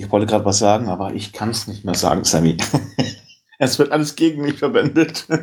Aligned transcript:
Ich 0.00 0.12
wollte 0.12 0.26
gerade 0.26 0.44
was 0.44 0.60
sagen, 0.60 0.88
aber 0.88 1.12
ich 1.14 1.32
kann 1.32 1.50
es 1.50 1.66
nicht 1.66 1.84
mehr 1.84 1.96
sagen, 1.96 2.22
Sammy. 2.22 2.56
es 3.58 3.80
wird 3.80 3.90
alles 3.90 4.14
gegen 4.14 4.42
mich 4.42 4.58
verwendet. 4.58 5.26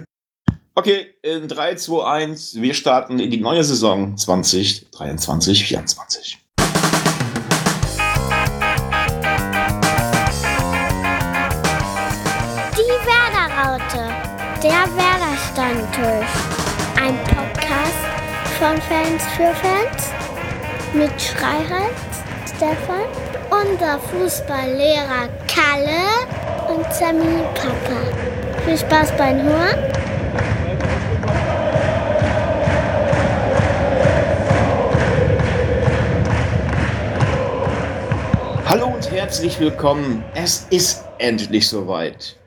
Okay, 0.77 1.15
in 1.21 1.47
3, 1.47 1.75
2, 1.75 2.05
1, 2.05 2.55
wir 2.55 2.73
starten 2.73 3.17
in 3.17 3.31
die 3.31 3.39
neue 3.39 3.63
Saison 3.63 4.17
2023, 4.17 5.69
2024. 5.69 6.37
Die 12.73 12.91
Werderaute, 13.07 14.11
der 14.61 14.83
Werder-Stammtisch. 14.97 16.33
Ein 17.01 17.17
Podcast 17.23 18.03
von 18.59 18.81
Fans 18.81 19.23
für 19.37 19.55
Fans 19.55 20.11
mit 20.93 21.21
Schreihals, 21.21 22.01
Stefan, 22.53 23.24
unser 23.49 23.99
Fußballlehrer 23.99 25.29
Kalle 25.47 26.73
und 26.73 26.85
Sammy 26.93 27.43
Papa. 27.53 28.61
Viel 28.65 28.77
Spaß 28.77 29.15
beim 29.17 29.41
Hören. 29.41 29.79
Hallo 38.65 38.87
und 38.87 39.11
herzlich 39.11 39.59
willkommen. 39.59 40.23
Es 40.33 40.67
ist 40.69 41.05
endlich 41.19 41.67
soweit. 41.67 42.37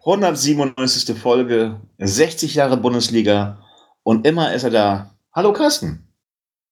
197. 0.00 1.16
Folge, 1.16 1.80
60 1.98 2.54
Jahre 2.56 2.76
Bundesliga 2.76 3.58
und 4.02 4.26
immer 4.26 4.52
ist 4.52 4.64
er 4.64 4.70
da. 4.70 5.10
Hallo 5.32 5.52
Carsten. 5.52 6.12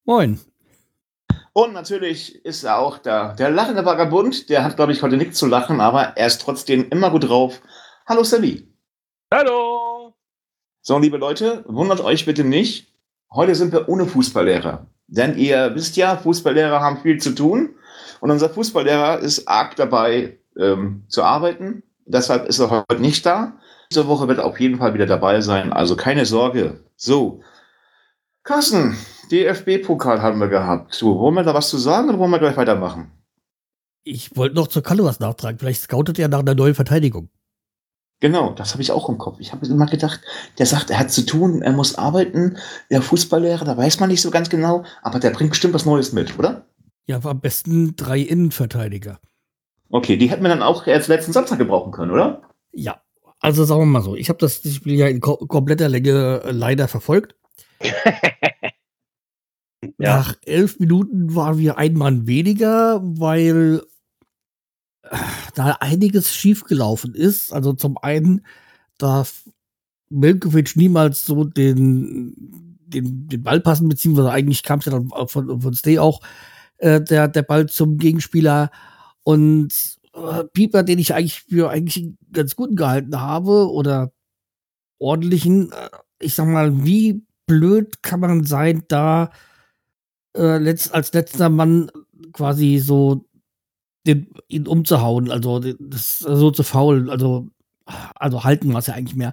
Moin. 0.05 0.41
Und 1.55 1.75
natürlich 1.75 2.45
ist 2.47 2.65
er 2.65 2.79
auch 2.79 2.99
da. 2.99 3.35
Der 3.35 3.51
lachende 3.51 3.85
Vagabund, 3.85 4.49
der 4.49 4.65
hat, 4.65 4.77
glaube 4.77 4.93
ich, 4.93 5.03
heute 5.03 5.19
nichts 5.19 5.39
zu 5.39 5.47
lachen, 5.47 5.81
aber 5.81 6.17
er 6.17 6.27
ist 6.27 6.41
trotzdem 6.41 6.89
immer 6.89 7.11
gut 7.11 7.29
drauf. 7.29 7.61
Hallo 8.07 8.25
Sammy. 8.25 8.67
Hallo. 9.33 10.15
So, 10.81 10.99
liebe 10.99 11.19
Leute, 11.19 11.63
wundert 11.69 12.01
euch 12.01 12.25
bitte 12.25 12.43
nicht. 12.43 12.89
Heute 13.31 13.55
sind 13.55 13.73
wir 13.73 13.89
ohne 13.91 14.07
Fußballlehrer. 14.07 14.87
Denn 15.09 15.37
ihr 15.37 15.75
wisst 15.75 15.97
ja, 15.97 16.17
Fußballlehrer 16.17 16.81
haben 16.81 17.03
viel 17.03 17.19
zu 17.19 17.35
tun. 17.35 17.75
Und 18.21 18.31
unser 18.31 18.49
Fußballlehrer 18.49 19.19
ist 19.19 19.47
arg 19.47 19.77
dabei 19.77 20.39
ähm, 20.59 21.05
zu 21.09 21.23
arbeiten. 21.23 21.83
Deshalb 22.07 22.49
ist 22.49 22.61
er 22.61 22.71
heute 22.71 23.03
nicht 23.03 23.27
da. 23.27 23.59
Diese 23.91 24.07
Woche 24.07 24.27
wird 24.27 24.39
er 24.39 24.47
auf 24.47 24.59
jeden 24.59 24.79
Fall 24.79 24.95
wieder 24.95 25.07
dabei 25.07 25.43
sein. 25.43 25.71
Also 25.73 25.97
keine 25.97 26.25
Sorge. 26.25 26.81
So. 26.97 27.43
Carsten, 28.45 28.97
DFB-Pokal 29.31 30.21
haben 30.21 30.41
wir 30.41 30.49
gehabt. 30.49 30.95
So, 30.95 31.19
wollen 31.21 31.37
wir 31.37 31.45
da 31.45 31.55
was 31.55 31.69
zu 31.69 31.79
sagen 31.79 32.09
oder 32.09 32.19
wollen 32.19 32.33
wir 32.33 32.41
gleich 32.41 32.57
weitermachen? 32.57 33.13
Ich 34.03 34.37
wollte 34.37 34.57
noch 34.57 34.67
zur 34.67 34.83
Kalle 34.83 35.05
was 35.05 35.21
nachtragen. 35.21 35.61
Vielleicht 35.61 35.83
scoutet 35.83 36.19
er 36.19 36.27
nach 36.27 36.41
einer 36.41 36.57
neuen 36.57 36.75
Verteidigung. 36.75 37.29
Genau, 38.19 38.53
das 38.53 38.73
habe 38.73 38.83
ich 38.83 38.91
auch 38.91 39.09
im 39.09 39.19
Kopf. 39.19 39.39
Ich 39.39 39.53
habe 39.53 39.67
immer 39.67 39.87
gedacht, 39.87 40.21
der 40.59 40.67
sagt, 40.67 40.91
er 40.91 40.99
hat 40.99 41.13
zu 41.13 41.25
tun, 41.25 41.63
er 41.63 41.73
muss 41.73 41.97
arbeiten, 41.97 42.57
der 42.91 43.03
Fußballlehrer, 43.03 43.65
da 43.65 43.77
weiß 43.77 44.01
man 44.01 44.11
nicht 44.11 44.23
so 44.23 44.31
ganz 44.31 44.49
genau, 44.49 44.85
aber 45.03 45.21
der 45.21 45.31
bringt 45.31 45.51
bestimmt 45.51 45.75
was 45.75 45.87
Neues 45.87 46.13
mit, 46.13 46.37
oder? 46.39 46.67
Ja, 47.07 47.21
am 47.23 47.41
besten 47.41 47.95
drei 47.97 48.21
Innenverteidiger. 48.21 49.21
Okay, 49.89 50.17
die 50.17 50.31
hätten 50.31 50.43
wir 50.43 50.49
dann 50.49 50.63
auch 50.63 50.87
erst 50.87 51.09
letzten 51.09 51.33
Samstag 51.33 51.59
gebrauchen 51.59 51.93
können, 51.93 52.13
oder? 52.13 52.43
Ja, 52.73 53.03
also 53.41 53.65
sagen 53.65 53.83
wir 53.83 53.87
mal 53.87 54.03
so, 54.03 54.15
ich 54.15 54.29
habe 54.29 54.39
das 54.39 54.63
Spiel 54.63 54.95
ja 54.95 55.09
in 55.09 55.21
ko 55.21 55.37
kompletter 55.37 55.89
Länge 55.89 56.43
leider 56.51 56.87
verfolgt. 56.87 57.35
Ja. 59.99 60.19
Nach 60.19 60.37
elf 60.45 60.79
Minuten 60.79 61.35
waren 61.35 61.59
wir 61.59 61.77
ein 61.77 61.95
Mann 61.95 62.27
weniger, 62.27 63.01
weil 63.03 63.83
da 65.55 65.77
einiges 65.81 66.35
schiefgelaufen 66.35 67.15
ist. 67.15 67.53
Also 67.53 67.73
zum 67.73 67.99
einen 67.99 68.47
darf 68.99 69.49
Milkovic 70.09 70.77
niemals 70.77 71.25
so 71.25 71.45
den, 71.45 72.35
den, 72.87 73.29
den 73.29 73.43
Ball 73.43 73.61
passen, 73.61 73.89
beziehungsweise 73.89 74.31
eigentlich 74.31 74.63
kam 74.63 74.79
es 74.79 74.85
ja 74.87 74.93
dann 74.93 75.11
von, 75.29 75.61
von 75.61 75.75
Stay 75.75 75.99
auch 75.99 76.21
äh, 76.79 77.01
der, 77.01 77.29
der 77.29 77.43
Ball 77.43 77.69
zum 77.69 77.99
Gegenspieler. 77.99 78.71
Und 79.25 79.99
äh, 80.15 80.45
Pieper, 80.53 80.83
den 80.83 80.99
ich 80.99 81.15
eigentlich 81.15 81.43
für 81.43 81.71
eigentlich 81.71 82.13
ganz 82.33 82.57
guten 82.57 82.77
gehalten 82.77 83.21
habe 83.21 83.71
oder 83.71 84.13
ordentlichen, 84.99 85.73
äh, 85.73 85.89
ich 86.21 86.35
sag 86.35 86.47
mal, 86.47 86.85
wie 86.85 87.25
blöd 87.47 88.03
kann 88.03 88.21
man 88.21 88.45
sein, 88.45 88.85
da 88.89 89.31
äh, 90.37 90.59
letzt, 90.59 90.95
als 90.95 91.13
letzter 91.13 91.49
Mann 91.49 91.91
quasi 92.33 92.79
so 92.79 93.27
den, 94.07 94.33
ihn 94.49 94.67
umzuhauen, 94.67 95.31
also 95.31 95.61
das 95.61 96.19
so 96.19 96.51
zu 96.51 96.63
faulen, 96.63 97.09
also, 97.11 97.49
also 98.15 98.45
halten 98.45 98.73
war 98.73 98.81
es 98.81 98.87
ja 98.87 98.95
eigentlich 98.95 99.17
mehr. 99.17 99.33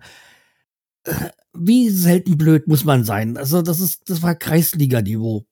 Äh, 1.04 1.30
Wie 1.54 1.90
selten 1.90 2.38
blöd 2.38 2.68
muss 2.68 2.86
man 2.86 3.04
sein? 3.04 3.38
Also, 3.38 3.62
das 3.62 3.80
ist, 3.80 4.10
das 4.10 4.22
war 4.22 4.36
Kreisliga-Niveau. 4.36 5.46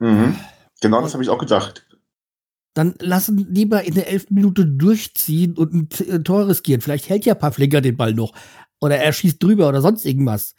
Mhm. 0.00 0.36
Genau, 0.80 1.00
das 1.00 1.14
habe 1.14 1.22
ich 1.22 1.30
auch 1.30 1.38
gedacht. 1.38 1.86
Dann 2.74 2.94
lassen 3.00 3.36
lieber 3.50 3.84
in 3.84 3.94
der 3.94 4.08
elften 4.08 4.34
Minute 4.34 4.66
durchziehen 4.66 5.56
und 5.56 5.72
ein 5.72 5.88
ein 6.10 6.24
Tor 6.24 6.48
riskieren. 6.48 6.80
Vielleicht 6.80 7.08
hält 7.08 7.24
ja 7.24 7.34
Pavlenka 7.34 7.80
den 7.80 7.96
Ball 7.96 8.14
noch. 8.14 8.32
Oder 8.80 8.98
er 8.98 9.12
schießt 9.12 9.42
drüber 9.42 9.68
oder 9.68 9.80
sonst 9.80 10.04
irgendwas. 10.04 10.54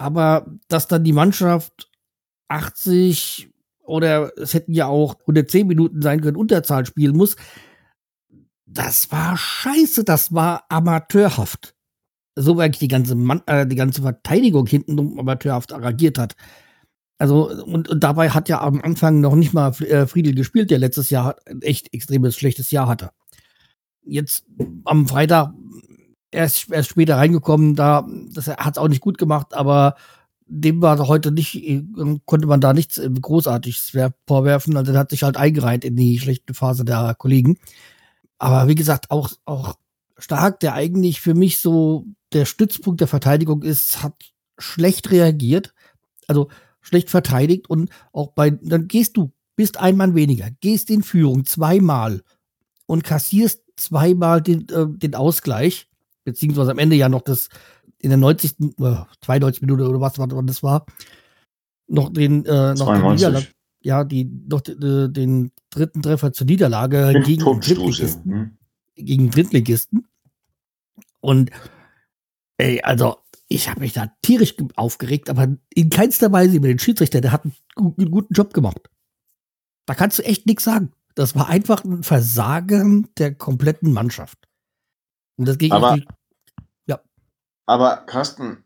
Aber 0.00 0.46
dass 0.68 0.88
dann 0.88 1.04
die 1.04 1.12
Mannschaft 1.12 1.90
80 2.48 3.50
oder 3.84 4.32
es 4.38 4.54
hätten 4.54 4.72
ja 4.72 4.86
auch 4.86 5.20
110 5.20 5.66
Minuten 5.66 6.00
sein 6.00 6.22
können, 6.22 6.38
Unterzahl 6.38 6.86
spielen 6.86 7.14
muss, 7.14 7.36
das 8.64 9.12
war 9.12 9.36
scheiße, 9.36 10.04
das 10.04 10.32
war 10.32 10.64
amateurhaft. 10.70 11.74
So 12.34 12.58
eigentlich 12.58 12.78
die 12.78 12.88
ganze, 12.88 13.14
Mann, 13.14 13.42
äh, 13.44 13.66
die 13.66 13.76
ganze 13.76 14.00
Verteidigung 14.00 14.66
hinten 14.66 14.98
amateurhaft 15.18 15.70
agiert 15.74 16.16
hat. 16.16 16.34
Also, 17.18 17.50
und, 17.50 17.90
und 17.90 18.02
dabei 18.02 18.30
hat 18.30 18.48
ja 18.48 18.62
am 18.62 18.80
Anfang 18.80 19.20
noch 19.20 19.34
nicht 19.34 19.52
mal 19.52 19.68
äh, 19.82 20.06
Friedel 20.06 20.34
gespielt, 20.34 20.70
der 20.70 20.78
letztes 20.78 21.10
Jahr 21.10 21.36
ein 21.44 21.60
echt 21.60 21.92
extremes 21.92 22.36
schlechtes 22.36 22.70
Jahr 22.70 22.88
hatte. 22.88 23.10
Jetzt 24.02 24.46
am 24.84 25.06
Freitag, 25.06 25.52
er 26.30 26.46
ist, 26.46 26.70
er 26.70 26.80
ist 26.80 26.88
später 26.88 27.16
reingekommen, 27.16 27.74
da, 27.76 28.06
das 28.32 28.48
hat 28.48 28.76
es 28.76 28.78
auch 28.78 28.88
nicht 28.88 29.00
gut 29.00 29.18
gemacht, 29.18 29.54
aber 29.54 29.96
dem 30.46 30.82
war 30.82 30.98
heute 31.06 31.30
nicht, 31.32 31.54
äh, 31.56 31.82
konnte 32.26 32.46
man 32.48 32.60
da 32.60 32.72
nichts 32.72 32.98
äh, 32.98 33.08
Großartiges 33.08 33.94
wer- 33.94 34.14
vorwerfen. 34.26 34.76
Also, 34.76 34.92
der 34.92 35.00
hat 35.00 35.10
sich 35.10 35.22
halt 35.22 35.36
eingereiht 35.36 35.84
in 35.84 35.96
die 35.96 36.18
schlechte 36.18 36.54
Phase 36.54 36.84
der 36.84 37.14
Kollegen. 37.16 37.58
Aber 38.38 38.68
wie 38.68 38.74
gesagt, 38.74 39.10
auch, 39.10 39.30
auch 39.44 39.74
stark, 40.18 40.60
der 40.60 40.74
eigentlich 40.74 41.20
für 41.20 41.34
mich 41.34 41.58
so 41.58 42.06
der 42.32 42.46
Stützpunkt 42.46 43.00
der 43.00 43.08
Verteidigung 43.08 43.62
ist, 43.62 44.02
hat 44.02 44.14
schlecht 44.58 45.10
reagiert. 45.10 45.74
Also, 46.26 46.48
schlecht 46.80 47.10
verteidigt 47.10 47.68
und 47.70 47.90
auch 48.12 48.32
bei, 48.32 48.50
dann 48.50 48.88
gehst 48.88 49.16
du, 49.16 49.32
bist 49.56 49.78
ein 49.78 49.96
Mann 49.96 50.14
weniger, 50.14 50.48
gehst 50.60 50.90
in 50.90 51.02
Führung 51.02 51.44
zweimal 51.44 52.22
und 52.86 53.04
kassierst 53.04 53.62
zweimal 53.76 54.40
den, 54.42 54.68
äh, 54.70 54.86
den 54.88 55.14
Ausgleich, 55.14 55.89
beziehungsweise 56.24 56.70
am 56.70 56.78
Ende 56.78 56.96
ja 56.96 57.08
noch 57.08 57.22
das, 57.22 57.48
in 57.98 58.10
der 58.10 58.18
90. 58.18 58.56
Äh, 58.80 59.04
92 59.22 59.62
Minute 59.62 59.88
oder 59.88 60.00
was, 60.00 60.18
wann 60.18 60.46
das 60.46 60.62
war, 60.62 60.86
noch 61.86 62.10
den, 62.12 62.44
äh, 62.46 62.74
noch 62.74 62.92
die 62.94 63.00
92. 63.00 63.12
Niederlage, 63.26 63.46
ja, 63.82 64.04
die, 64.04 64.24
noch 64.24 64.60
äh, 64.68 65.08
den 65.08 65.52
dritten 65.70 66.02
Treffer 66.02 66.32
zur 66.32 66.46
Niederlage 66.46 67.10
Mit 67.14 67.24
gegen. 67.26 67.42
Drittligisten 67.60 68.32
Mhm. 68.32 68.58
gegen 68.94 69.30
Drittligisten. 69.30 70.06
Und 71.20 71.50
ey, 72.58 72.80
also 72.82 73.16
ich 73.48 73.68
habe 73.68 73.80
mich 73.80 73.92
da 73.92 74.12
tierisch 74.22 74.56
ge- 74.56 74.68
aufgeregt, 74.76 75.28
aber 75.28 75.48
in 75.74 75.90
keinster 75.90 76.30
Weise 76.32 76.56
über 76.56 76.68
den 76.68 76.78
Schiedsrichter, 76.78 77.20
der 77.20 77.32
hat 77.32 77.44
einen, 77.44 77.54
einen 77.76 78.10
guten 78.10 78.32
Job 78.34 78.54
gemacht. 78.54 78.88
Da 79.86 79.94
kannst 79.94 80.18
du 80.18 80.22
echt 80.24 80.46
nichts 80.46 80.64
sagen. 80.64 80.92
Das 81.16 81.34
war 81.34 81.48
einfach 81.48 81.82
ein 81.84 82.02
Versagen 82.04 83.08
der 83.18 83.34
kompletten 83.34 83.92
Mannschaft. 83.92 84.38
Und 85.36 85.48
das 85.48 85.58
ging 85.58 85.72
Aber- 85.72 85.98
Aber 87.70 87.98
Carsten, 88.06 88.64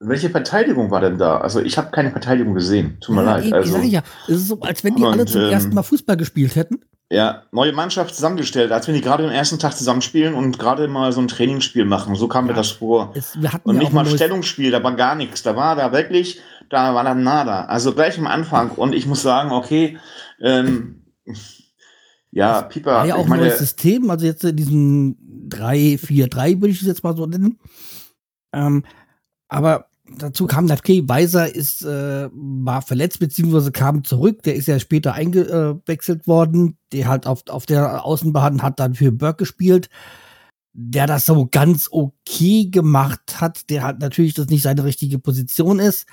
welche 0.00 0.28
Verteidigung 0.28 0.90
war 0.90 1.00
denn 1.00 1.16
da? 1.16 1.38
Also 1.38 1.60
ich 1.60 1.78
habe 1.78 1.90
keine 1.90 2.10
Verteidigung 2.10 2.52
gesehen. 2.52 2.98
Tut 3.00 3.14
mir 3.16 3.24
Ja, 3.24 3.36
leid. 3.36 3.44
eben, 3.46 3.54
Also, 3.54 3.72
sag 3.72 3.84
ich 3.84 3.92
ja, 3.92 4.02
es 4.28 4.34
ist 4.36 4.48
so, 4.48 4.60
als 4.60 4.84
wenn 4.84 4.96
die 4.96 5.02
Und, 5.02 5.12
alle 5.14 5.24
zum 5.24 5.40
ähm, 5.40 5.50
ersten 5.50 5.74
Mal 5.74 5.82
Fußball 5.82 6.18
gespielt 6.18 6.54
hätten. 6.54 6.80
ja, 7.10 7.44
neue 7.52 7.72
Mannschaft 7.72 8.14
zusammengestellt, 8.14 8.70
als 8.70 8.86
wenn 8.86 8.94
die 8.94 9.00
gerade 9.00 9.22
den 9.22 9.32
ersten 9.32 9.58
Tag 9.58 9.74
zusammenspielen 9.74 10.34
und 10.34 10.58
gerade 10.58 10.88
mal 10.88 11.10
so 11.12 11.22
ein 11.22 11.28
Trainingsspiel 11.28 11.86
machen. 11.86 12.16
So 12.16 12.28
kam 12.28 12.44
mir 12.44 12.50
Ja. 12.50 12.56
das 12.58 12.70
vor. 12.72 13.12
Es, 13.16 13.40
wir 13.40 13.50
hatten 13.50 13.66
Und 13.66 13.76
ja 13.76 13.80
nicht 13.80 13.94
mal 13.94 14.06
ein 14.06 14.14
Stellungsspiel, 14.14 14.70
da 14.72 14.82
war 14.84 14.94
gar 14.94 15.14
nichts. 15.14 15.42
Da 15.42 15.56
war 15.56 15.74
da 15.74 15.90
wirklich, 15.92 16.38
da 16.68 16.94
war 16.94 17.04
dann 17.04 17.22
nada. 17.22 17.64
Also 17.64 17.94
gleich 17.94 18.18
am 18.18 18.26
Anfang. 18.26 18.72
Und 18.72 18.94
ich 18.94 19.06
muss 19.06 19.22
sagen, 19.22 19.52
okay, 19.52 19.96
ähm, 20.38 21.06
ja, 22.30 22.60
Pieper, 22.60 22.92
war 22.92 23.06
ja 23.06 23.14
auch 23.14 23.24
ein 23.28 23.40
neues 23.40 23.58
System, 23.58 24.10
also 24.10 24.26
jetzt 24.26 24.44
in 24.44 24.54
diesem 24.54 25.16
3-4-3 25.48 26.60
würde 26.60 26.68
ich 26.68 26.82
es 26.82 26.86
jetzt 26.86 27.02
mal 27.02 27.16
so 27.16 27.24
nennen. 27.24 27.58
Ähm, 28.52 28.84
aber 29.48 29.86
dazu 30.16 30.46
kam, 30.46 30.70
okay, 30.70 31.02
Weiser 31.06 31.54
ist, 31.54 31.82
äh, 31.82 32.28
war 32.32 32.82
verletzt, 32.82 33.18
beziehungsweise 33.18 33.72
kam 33.72 34.04
zurück. 34.04 34.42
Der 34.42 34.54
ist 34.54 34.68
ja 34.68 34.78
später 34.78 35.14
eingewechselt 35.14 36.26
worden. 36.26 36.78
Der 36.92 37.08
hat 37.08 37.26
auf, 37.26 37.42
auf 37.48 37.66
der 37.66 38.04
Außenbahn 38.04 38.62
hat 38.62 38.80
dann 38.80 38.94
für 38.94 39.12
Burke 39.12 39.38
gespielt. 39.38 39.88
Der 40.72 41.06
das 41.06 41.26
so 41.26 41.48
ganz 41.50 41.88
okay 41.90 42.66
gemacht 42.66 43.40
hat. 43.40 43.68
Der 43.70 43.82
hat 43.82 44.00
natürlich, 44.00 44.34
das 44.34 44.48
nicht 44.48 44.62
seine 44.62 44.84
richtige 44.84 45.18
Position 45.18 45.78
ist. 45.78 46.06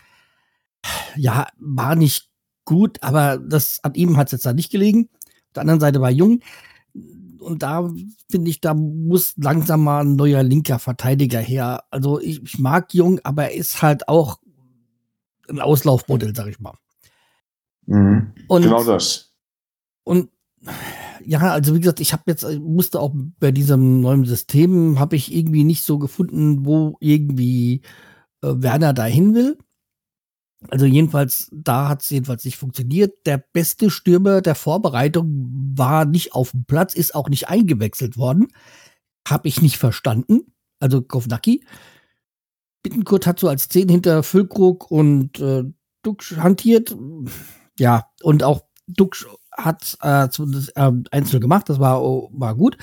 Ja, 1.15 1.47
war 1.57 1.95
nicht 1.95 2.29
gut, 2.65 3.01
aber 3.01 3.37
das 3.37 3.79
an 3.83 3.93
ihm 3.93 4.17
hat 4.17 4.27
es 4.27 4.33
jetzt 4.33 4.45
da 4.45 4.53
nicht 4.53 4.71
gelegen. 4.71 5.09
Auf 5.13 5.53
der 5.55 5.61
anderen 5.61 5.79
Seite 5.79 6.01
war 6.01 6.11
Jung 6.11 6.41
und 7.45 7.63
da 7.63 7.89
finde 8.29 8.49
ich, 8.49 8.59
da 8.59 8.73
muss 8.73 9.33
langsam 9.37 9.83
mal 9.83 10.01
ein 10.01 10.15
neuer 10.15 10.43
linker 10.43 10.79
Verteidiger 10.79 11.39
her. 11.39 11.83
Also 11.91 12.19
ich, 12.19 12.43
ich 12.43 12.59
mag 12.59 12.93
Jung, 12.93 13.19
aber 13.23 13.45
er 13.45 13.53
ist 13.53 13.81
halt 13.81 14.07
auch 14.07 14.39
ein 15.47 15.61
Auslaufmodell, 15.61 16.35
sag 16.35 16.47
ich 16.47 16.59
mal. 16.59 16.73
Mhm. 17.85 18.33
Und, 18.47 18.63
genau 18.63 18.83
das. 18.83 19.31
Und 20.03 20.29
ja, 21.25 21.39
also 21.39 21.75
wie 21.75 21.79
gesagt, 21.79 21.99
ich 21.99 22.13
habe 22.13 22.23
jetzt 22.27 22.43
musste 22.59 22.99
auch 22.99 23.13
bei 23.39 23.51
diesem 23.51 24.01
neuen 24.01 24.25
System 24.25 24.99
habe 24.99 25.15
ich 25.15 25.33
irgendwie 25.33 25.63
nicht 25.63 25.83
so 25.83 25.97
gefunden, 25.97 26.65
wo 26.65 26.97
irgendwie 26.99 27.81
äh, 28.41 28.53
Werner 28.55 28.93
dahin 28.93 29.33
will. 29.33 29.57
Also 30.69 30.85
jedenfalls, 30.85 31.49
da 31.51 31.89
hat 31.89 32.01
es 32.01 32.09
jedenfalls 32.09 32.45
nicht 32.45 32.57
funktioniert. 32.57 33.25
Der 33.25 33.37
beste 33.37 33.89
Stürmer 33.89 34.41
der 34.41 34.55
Vorbereitung 34.55 35.73
war 35.75 36.05
nicht 36.05 36.33
auf 36.33 36.51
dem 36.51 36.65
Platz, 36.65 36.93
ist 36.93 37.15
auch 37.15 37.29
nicht 37.29 37.49
eingewechselt 37.49 38.17
worden. 38.17 38.47
Habe 39.27 39.47
ich 39.47 39.61
nicht 39.61 39.77
verstanden. 39.77 40.53
Also 40.79 41.01
Kovnacki. 41.01 41.65
Bittenkurt 42.83 43.25
hat 43.25 43.39
so 43.39 43.49
als 43.49 43.69
10 43.69 43.89
hinter 43.89 44.21
Füllkrug 44.23 44.91
und 44.91 45.39
äh, 45.39 45.63
Duxch 46.03 46.37
hantiert. 46.37 46.95
Ja, 47.79 48.11
und 48.21 48.43
auch 48.43 48.61
Duxch 48.87 49.25
hat 49.51 49.97
äh, 50.01 50.29
zumindest 50.29 50.73
äh, 50.75 50.91
einzeln 51.11 51.41
gemacht, 51.41 51.69
das 51.69 51.79
war, 51.79 52.01
war 52.01 52.55
gut. 52.55 52.77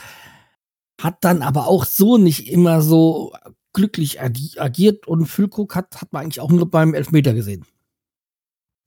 Hat 1.00 1.18
dann 1.22 1.42
aber 1.42 1.68
auch 1.68 1.84
so 1.84 2.18
nicht 2.18 2.50
immer 2.50 2.82
so 2.82 3.32
glücklich 3.72 4.20
agiert 4.20 5.06
und 5.06 5.26
Füllkrug 5.26 5.74
hat, 5.74 6.00
hat 6.00 6.12
man 6.12 6.22
eigentlich 6.22 6.40
auch 6.40 6.50
nur 6.50 6.70
beim 6.70 6.94
Elfmeter 6.94 7.34
gesehen. 7.34 7.64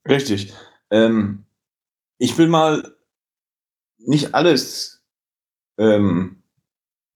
Richtig. 0.08 0.52
Ähm, 0.90 1.44
ich 2.18 2.38
will 2.38 2.48
mal 2.48 2.94
nicht 3.98 4.34
alles. 4.34 5.02
Ähm, 5.78 6.42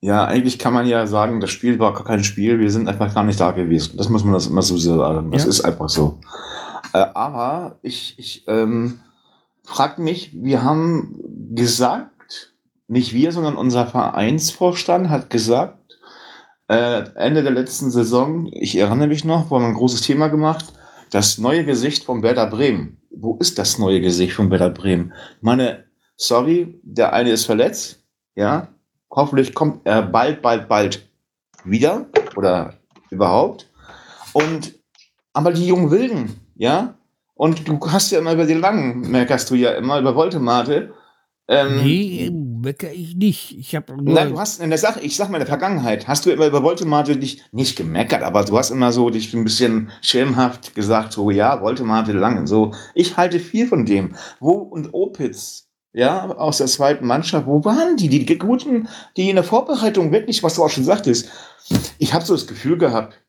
ja, 0.01 0.25
eigentlich 0.25 0.59
kann 0.59 0.73
man 0.73 0.87
ja 0.87 1.07
sagen, 1.07 1.41
das 1.41 1.51
Spiel 1.51 1.79
war 1.79 1.93
gar 1.93 2.05
kein 2.05 2.25
Spiel, 2.25 2.59
wir 2.59 2.71
sind 2.71 2.89
einfach 2.89 3.15
gar 3.15 3.25
nicht 3.25 3.39
da 3.39 3.53
gewesen. 3.53 3.97
Das 3.97 4.09
muss 4.09 4.25
man 4.25 4.33
das 4.33 4.47
immer 4.47 4.63
so 4.63 4.77
sagen. 4.77 5.31
Das 5.31 5.45
ja. 5.45 5.49
ist 5.51 5.61
einfach 5.61 5.89
so. 5.89 6.19
Äh, 6.93 7.07
aber 7.15 7.79
ich, 7.83 8.19
ich 8.19 8.45
ähm, 8.49 9.01
frage 9.63 10.01
mich, 10.01 10.31
wir 10.33 10.63
haben 10.63 11.21
gesagt, 11.55 12.55
nicht 12.89 13.13
wir, 13.13 13.31
sondern 13.33 13.57
unser 13.57 13.87
Vereinsvorstand 13.87 15.11
hat 15.11 15.31
gesagt, 15.31 15.79
äh, 16.71 17.05
Ende 17.17 17.43
der 17.43 17.51
letzten 17.51 17.91
Saison, 17.91 18.49
ich 18.53 18.77
erinnere 18.77 19.09
mich 19.09 19.25
noch, 19.25 19.51
haben 19.51 19.65
ein 19.65 19.75
großes 19.75 20.03
Thema 20.03 20.29
gemacht, 20.29 20.73
das 21.11 21.37
neue 21.39 21.65
Gesicht 21.65 22.05
von 22.05 22.23
Werder 22.23 22.47
Bremen. 22.47 22.99
Wo 23.11 23.37
ist 23.39 23.59
das 23.59 23.79
neue 23.79 24.01
Gesicht 24.01 24.35
von 24.35 24.53
Werder 24.53 24.71
Bremen? 24.71 25.13
Meine, 25.41 25.85
sorry, 26.17 26.81
der 26.85 27.13
eine 27.13 27.31
ist 27.31 27.47
verletzt, 27.47 28.05
ja. 28.37 28.69
Hoffentlich 29.11 29.53
kommt 29.53 29.85
er 29.85 30.03
bald, 30.03 30.43
bald, 30.43 30.69
bald 30.69 31.09
wieder 31.65 32.07
oder 32.37 32.75
überhaupt. 33.11 33.69
Und, 34.33 34.79
aber 35.33 35.53
die 35.53 35.67
jungen 35.67 35.91
Wilden, 35.91 36.37
ja. 36.55 36.95
Und 37.35 37.67
du 37.67 37.81
hast 37.91 38.13
ja 38.13 38.21
immer 38.21 38.35
über 38.35 38.47
die 38.47 38.55
Langen, 38.55 39.11
merkst 39.11 39.51
du 39.51 39.57
ja 39.57 39.73
immer, 39.73 39.99
über 39.99 40.15
Voltemate. 40.15 40.95
Ähm, 41.49 41.83
nee, 41.83 42.31
meckere 42.61 42.93
ich 42.93 43.17
nicht. 43.17 43.59
Ich 43.59 43.75
habe 43.75 43.97
Nein, 44.01 44.31
du 44.31 44.39
hast 44.39 44.61
in 44.61 44.71
der 44.71 44.79
Sache, 44.79 45.01
ich 45.01 45.17
sag 45.17 45.29
mal 45.29 45.39
in 45.39 45.41
der 45.41 45.47
Vergangenheit, 45.47 46.07
hast 46.07 46.27
du 46.27 46.31
immer 46.31 46.47
über 46.47 46.63
Voltemate 46.63 47.17
dich 47.17 47.43
nicht 47.53 47.77
gemeckert, 47.77 48.23
aber 48.23 48.45
du 48.45 48.57
hast 48.57 48.71
immer 48.71 48.93
so 48.93 49.11
dich 49.11 49.33
ein 49.35 49.45
bisschen 49.45 49.91
schelmhaft 50.03 50.75
gesagt, 50.75 51.13
so 51.13 51.31
ja, 51.31 51.61
Voltemate 51.61 52.13
Langen, 52.13 52.47
so. 52.47 52.73
Ich 52.95 53.17
halte 53.17 53.41
viel 53.41 53.67
von 53.67 53.87
dem. 53.87 54.15
Wo 54.39 54.53
und 54.53 54.93
Opitz, 54.93 55.69
ja, 55.93 56.31
aus 56.37 56.59
der 56.59 56.67
zweiten 56.67 57.07
Mannschaft, 57.07 57.47
wo 57.47 57.65
waren 57.65 57.97
die? 57.97 58.09
Die 58.09 58.39
guten, 58.39 58.89
die 59.17 59.29
in 59.29 59.37
der 59.37 59.45
Vorbereitung 59.45 60.13
wirklich, 60.13 60.43
was 60.43 60.55
du 60.55 60.63
auch 60.63 60.71
schon 60.71 60.85
sagtest, 60.85 61.29
ich 61.99 62.15
habe 62.15 62.25
so 62.25 62.35
das 62.35 62.47
Gefühl 62.47 62.79
gehabt, 62.79 63.21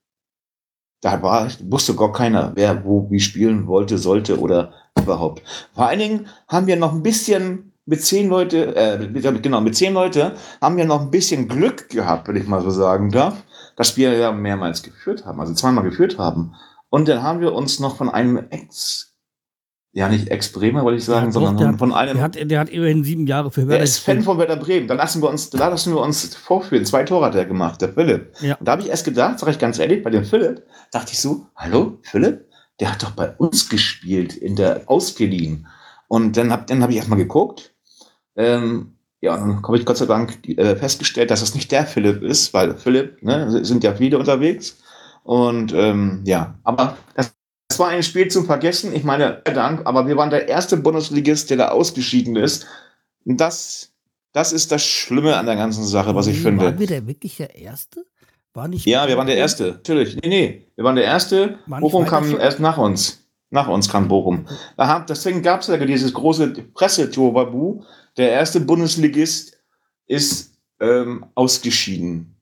da 1.02 1.22
war, 1.24 1.50
wusste 1.64 1.96
gar 1.96 2.12
keiner, 2.12 2.52
wer 2.56 2.86
wo 2.86 3.10
wie 3.10 3.20
spielen 3.20 3.66
wollte, 3.66 3.98
sollte 3.98 4.40
oder 4.40 4.74
überhaupt. 5.00 5.42
Vor 5.74 5.88
allen 5.88 6.00
Dingen 6.00 6.28
haben 6.48 6.68
wir 6.68 6.76
noch 6.76 6.94
ein 6.94 7.02
bisschen 7.02 7.71
mit 7.92 8.02
zehn 8.02 8.30
Leute, 8.30 8.74
äh, 8.74 9.06
genau, 9.42 9.60
mit 9.60 9.76
zehn 9.76 9.94
Leute 9.94 10.32
haben 10.62 10.78
wir 10.78 10.86
noch 10.86 11.02
ein 11.02 11.12
bisschen 11.12 11.50
Glück 11.50 11.90
gehabt, 11.90 12.26
wenn 12.30 12.38
ich 12.38 12.48
mal 12.48 12.62
so 12.62 12.70
sagen 12.70 13.12
darf, 13.12 13.44
dass 13.76 13.98
wir 13.98 14.14
ja 14.14 14.32
mehrmals 14.32 14.82
geführt 14.82 15.26
haben, 15.26 15.42
also 15.42 15.54
zweimal 15.54 15.84
geführt 15.84 16.18
haben. 16.18 16.56
Und 16.90 17.10
dann 17.10 17.22
haben 17.22 17.42
wir 17.42 17.52
uns 17.52 17.82
noch 17.82 17.98
von 17.98 18.10
einem 18.10 18.46
Ex, 18.50 19.14
ja 19.92 20.08
nicht 20.08 20.30
Ex-Bremer, 20.30 20.86
wollte 20.86 21.00
ich 21.00 21.04
sagen, 21.04 21.26
ja, 21.26 21.32
sondern 21.34 21.58
der, 21.58 21.74
von 21.78 21.92
einem. 21.92 22.14
Der 22.14 22.24
hat, 22.24 22.36
der 22.50 22.60
hat 22.62 22.70
immerhin 22.70 23.04
sieben 23.04 23.28
Jahre 23.28 23.52
für 23.52 23.64
Werder. 23.64 23.80
Der 23.80 23.84
ist 23.84 23.98
Fan 23.98 24.24
von 24.24 24.38
Werder 24.38 24.56
Bremen. 24.56 24.88
Dann 24.88 24.96
lassen 24.96 25.22
wir 25.22 25.30
uns, 25.30 25.50
da 25.50 25.68
lassen 25.68 25.94
wir 25.94 26.00
uns 26.00 26.34
vorführen. 26.34 26.86
Zwei 26.86 27.04
Tore 27.04 27.26
hat 27.26 27.36
er 27.36 27.44
gemacht, 27.44 27.82
der 27.82 27.90
Philipp. 27.90 28.32
Ja. 28.40 28.56
Und 28.56 28.66
da 28.66 28.72
habe 28.72 28.84
ich 28.84 28.88
erst 28.88 29.04
gedacht, 29.04 29.38
sage 29.40 29.52
ich 29.52 29.60
ganz 29.60 29.80
ehrlich, 29.80 30.02
bei 30.02 30.12
dem 30.12 30.24
Philipp, 30.24 30.64
dachte 30.94 31.12
ich 31.12 31.20
so, 31.20 31.48
hallo, 31.58 32.00
Philipp, 32.04 32.46
der 32.80 32.94
hat 32.94 33.04
doch 33.04 33.12
bei 33.12 33.32
uns 33.32 33.68
gespielt, 33.68 34.34
in 34.34 34.56
der 34.56 34.84
ausgeliehen. 34.86 35.68
Und 36.08 36.38
dann 36.38 36.54
habe 36.54 36.64
dann 36.68 36.82
hab 36.84 36.90
ich 36.90 36.96
erstmal 36.96 37.20
geguckt. 37.20 37.71
Ähm, 38.42 38.94
ja, 39.22 39.38
dann 39.38 39.62
habe 39.62 39.78
ich 39.78 39.86
Gott 39.86 39.98
sei 39.98 40.08
Dank 40.08 40.48
äh, 40.48 40.76
festgestellt, 40.76 41.30
dass 41.30 41.42
das 41.42 41.54
nicht 41.54 41.72
der 41.72 41.86
Philipp 41.86 42.24
ist, 42.24 42.54
weil 42.54 42.76
Philipp, 42.76 43.22
ne, 43.22 43.64
sind 43.64 43.84
ja 43.84 43.94
viele 43.94 44.18
unterwegs. 44.18 44.80
Und 45.24 45.74
ähm, 45.74 46.22
ja, 46.26 46.56
aber 46.64 46.98
das, 47.16 47.36
das 47.68 47.78
war 47.78 47.90
ein 47.90 48.02
Spiel 48.02 48.30
zum 48.30 48.46
Vergessen. 48.46 48.96
Ich 48.96 49.04
meine, 49.04 49.42
Dank, 49.46 49.86
aber 49.86 50.08
wir 50.08 50.18
waren 50.18 50.32
der 50.32 50.48
erste 50.48 50.78
Bundesligist, 50.78 51.52
der 51.52 51.58
da 51.58 51.68
ausgeschieden 51.70 52.36
ist. 52.36 52.66
Das, 53.24 53.92
das 54.34 54.52
ist 54.52 54.72
das 54.72 54.84
Schlimme 54.84 55.38
an 55.38 55.46
der 55.46 55.56
ganzen 55.56 55.84
Sache, 55.86 56.16
was 56.16 56.26
ich 56.26 56.38
nee, 56.38 56.44
finde. 56.44 56.66
Waren 56.66 56.80
wir 56.80 56.88
der 56.88 57.06
wirklich 57.06 57.38
der 57.38 57.56
Erste? 57.56 58.04
War 58.54 58.68
nicht 58.68 58.86
ja, 58.86 59.08
wir 59.08 59.16
waren 59.18 59.28
der 59.28 59.38
Erste, 59.38 59.68
natürlich. 59.68 60.16
Nee, 60.16 60.28
nee, 60.28 60.68
wir 60.76 60.84
waren 60.84 60.96
der 60.96 61.06
Erste. 61.06 61.60
Bochum 61.68 62.06
kam 62.06 62.38
erst 62.38 62.60
nach 62.60 62.78
uns. 62.78 63.21
Nach 63.52 63.68
uns 63.68 63.90
kam 63.90 64.08
Bochum. 64.08 64.46
Deswegen 65.10 65.42
gab 65.42 65.60
es 65.60 65.68
ja 65.68 65.78
dieses 65.78 66.14
große 66.14 66.54
Pressetour-Babu. 66.74 67.84
Der 68.18 68.32
erste 68.32 68.62
Bundesligist 68.62 69.58
ist 70.08 70.54
ähm, 70.80 71.26
ausgeschieden. 71.36 72.36